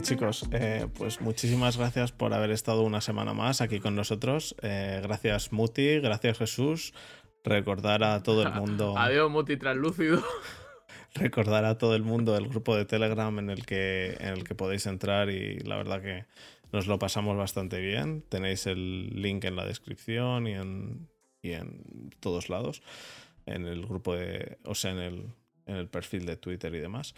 Chicos, 0.02 0.44
eh, 0.50 0.88
pues 0.98 1.20
muchísimas 1.20 1.76
gracias 1.76 2.10
por 2.10 2.34
haber 2.34 2.50
estado 2.50 2.82
una 2.82 3.00
semana 3.00 3.34
más 3.34 3.60
aquí 3.60 3.78
con 3.78 3.94
nosotros. 3.94 4.56
Eh, 4.60 5.00
gracias 5.02 5.52
Muti, 5.52 6.00
gracias 6.00 6.38
Jesús. 6.38 6.92
Recordar 7.44 8.02
a 8.02 8.22
todo 8.22 8.42
el 8.42 8.52
mundo. 8.52 8.94
Adiós 8.98 9.30
Muti 9.30 9.56
translúcido. 9.56 10.22
Recordar 11.14 11.64
a 11.64 11.78
todo 11.78 11.94
el 11.94 12.02
mundo 12.02 12.36
el 12.36 12.48
grupo 12.48 12.76
de 12.76 12.84
Telegram 12.84 13.38
en 13.38 13.50
el 13.50 13.64
que, 13.64 14.16
en 14.18 14.30
el 14.30 14.44
que 14.44 14.56
podéis 14.56 14.86
entrar 14.86 15.30
y 15.30 15.60
la 15.60 15.76
verdad 15.76 16.02
que 16.02 16.26
nos 16.72 16.88
lo 16.88 16.98
pasamos 16.98 17.36
bastante 17.36 17.80
bien. 17.80 18.22
Tenéis 18.28 18.66
el 18.66 19.10
link 19.22 19.44
en 19.44 19.54
la 19.54 19.64
descripción 19.64 20.48
y 20.48 20.54
en, 20.54 21.08
y 21.42 21.52
en 21.52 22.10
todos 22.18 22.48
lados. 22.48 22.82
En 23.46 23.66
el 23.66 23.86
grupo 23.86 24.16
de. 24.16 24.58
O 24.64 24.74
sea, 24.74 24.90
en 24.92 24.98
el, 24.98 25.26
en 25.66 25.76
el 25.76 25.88
perfil 25.88 26.26
de 26.26 26.36
Twitter 26.36 26.74
y 26.74 26.80
demás. 26.80 27.14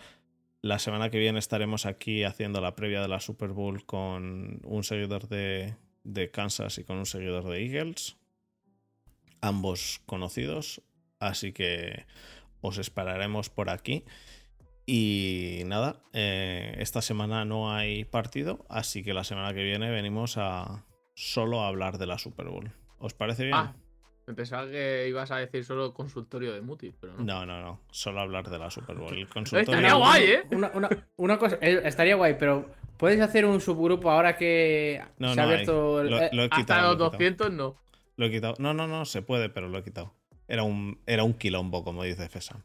La 0.65 0.79
semana 0.79 1.11
que 1.11 1.19
viene 1.19 1.39
estaremos 1.39 1.85
aquí 1.85 2.25
haciendo 2.25 2.63
la 2.63 2.75
previa 2.75 3.03
de 3.03 3.09
la 3.09 3.21
Super 3.21 3.51
Bowl 3.51 3.85
con 3.85 4.63
un 4.65 4.83
seguidor 4.83 5.29
de, 5.29 5.77
Kansas 6.33 6.79
y 6.79 6.85
con 6.85 6.97
un 6.97 7.05
seguidor 7.05 7.47
de 7.51 7.67
Eagles. 7.67 8.17
Ambos 9.43 10.01
conocidos. 10.07 10.81
Así 11.19 11.53
que 11.53 12.07
os 12.63 12.79
esperaremos 12.79 13.51
por 13.51 13.69
aquí. 13.69 14.05
Y 14.87 15.65
nada, 15.67 16.01
eh, 16.15 16.75
esta 16.79 17.03
semana 17.03 17.45
no 17.45 17.71
hay 17.71 18.07
partido, 18.07 18.65
así 18.71 19.05
que 19.05 19.13
la 19.13 19.25
semana 19.25 19.53
que 19.53 19.65
viene 19.65 19.91
venimos 19.91 20.39
a 20.39 20.87
solo 21.15 21.61
hablar 21.61 21.99
de 21.99 22.07
la 22.07 22.17
Super 22.17 22.49
Bowl. 22.49 22.73
¿Os 22.97 23.13
parece 23.13 23.45
bien? 23.45 23.57
Ah, 23.57 23.77
Pensaba 24.33 24.67
que 24.67 25.07
ibas 25.09 25.31
a 25.31 25.37
decir 25.37 25.65
solo 25.65 25.93
consultorio 25.93 26.55
de 26.55 26.63
Muti, 26.63 26.95
pero 26.99 27.13
no. 27.15 27.25
No, 27.25 27.47
no, 27.47 27.61
no. 27.61 27.81
Solo 27.91 28.21
hablar 28.21 28.49
de 28.49 28.59
la 28.59 28.71
Super 28.71 28.97
Bowl. 28.97 29.15
Estaría 29.53 29.95
guay, 29.95 30.25
¿eh? 30.25 30.43
Una, 31.17 31.39
cosa, 31.39 31.59
eh, 31.61 31.83
estaría 31.85 32.15
guay, 32.17 32.37
pero 32.39 32.71
¿puedes 32.97 33.21
hacer 33.21 33.45
un 33.45 33.61
subgrupo 33.61 34.11
ahora 34.11 34.37
que 34.37 35.03
se 35.19 35.41
ha 35.41 35.45
abierto 35.45 36.01
el... 36.01 36.13
Eh, 36.13 36.49
hasta 36.51 36.83
los 36.83 36.99
200 36.99 37.53
no. 37.53 37.77
Lo 38.17 38.27
he 38.27 38.31
quitado. 38.31 38.55
No, 38.59 38.73
no, 38.73 38.87
no, 38.87 39.05
se 39.05 39.21
puede, 39.21 39.51
pero 39.51 39.69
lo 39.69 39.79
he 39.79 39.83
quitado. 39.83 40.15
Era 40.49 40.63
un, 40.63 40.99
era 41.07 41.25
un 41.25 41.35
quilombo, 41.35 41.85
como 41.85 42.03
dice 42.03 42.29
Fesam. 42.29 42.63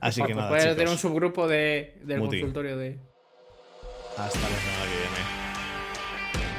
Así 0.00 0.22
que 0.22 0.34
nada. 0.36 0.48
Puedes 0.50 0.66
hacer 0.66 0.88
un 0.88 0.98
subgrupo 0.98 1.48
de, 1.48 1.98
del 2.02 2.20
consultorio 2.20 2.76
de. 2.76 2.98
Hasta 4.16 4.22
la 4.22 4.56
semana 4.56 4.84
que 4.84 4.96
viene. 4.96 5.44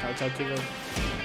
Chao, 0.00 0.14
chao, 0.16 0.28
chicos. 0.36 1.15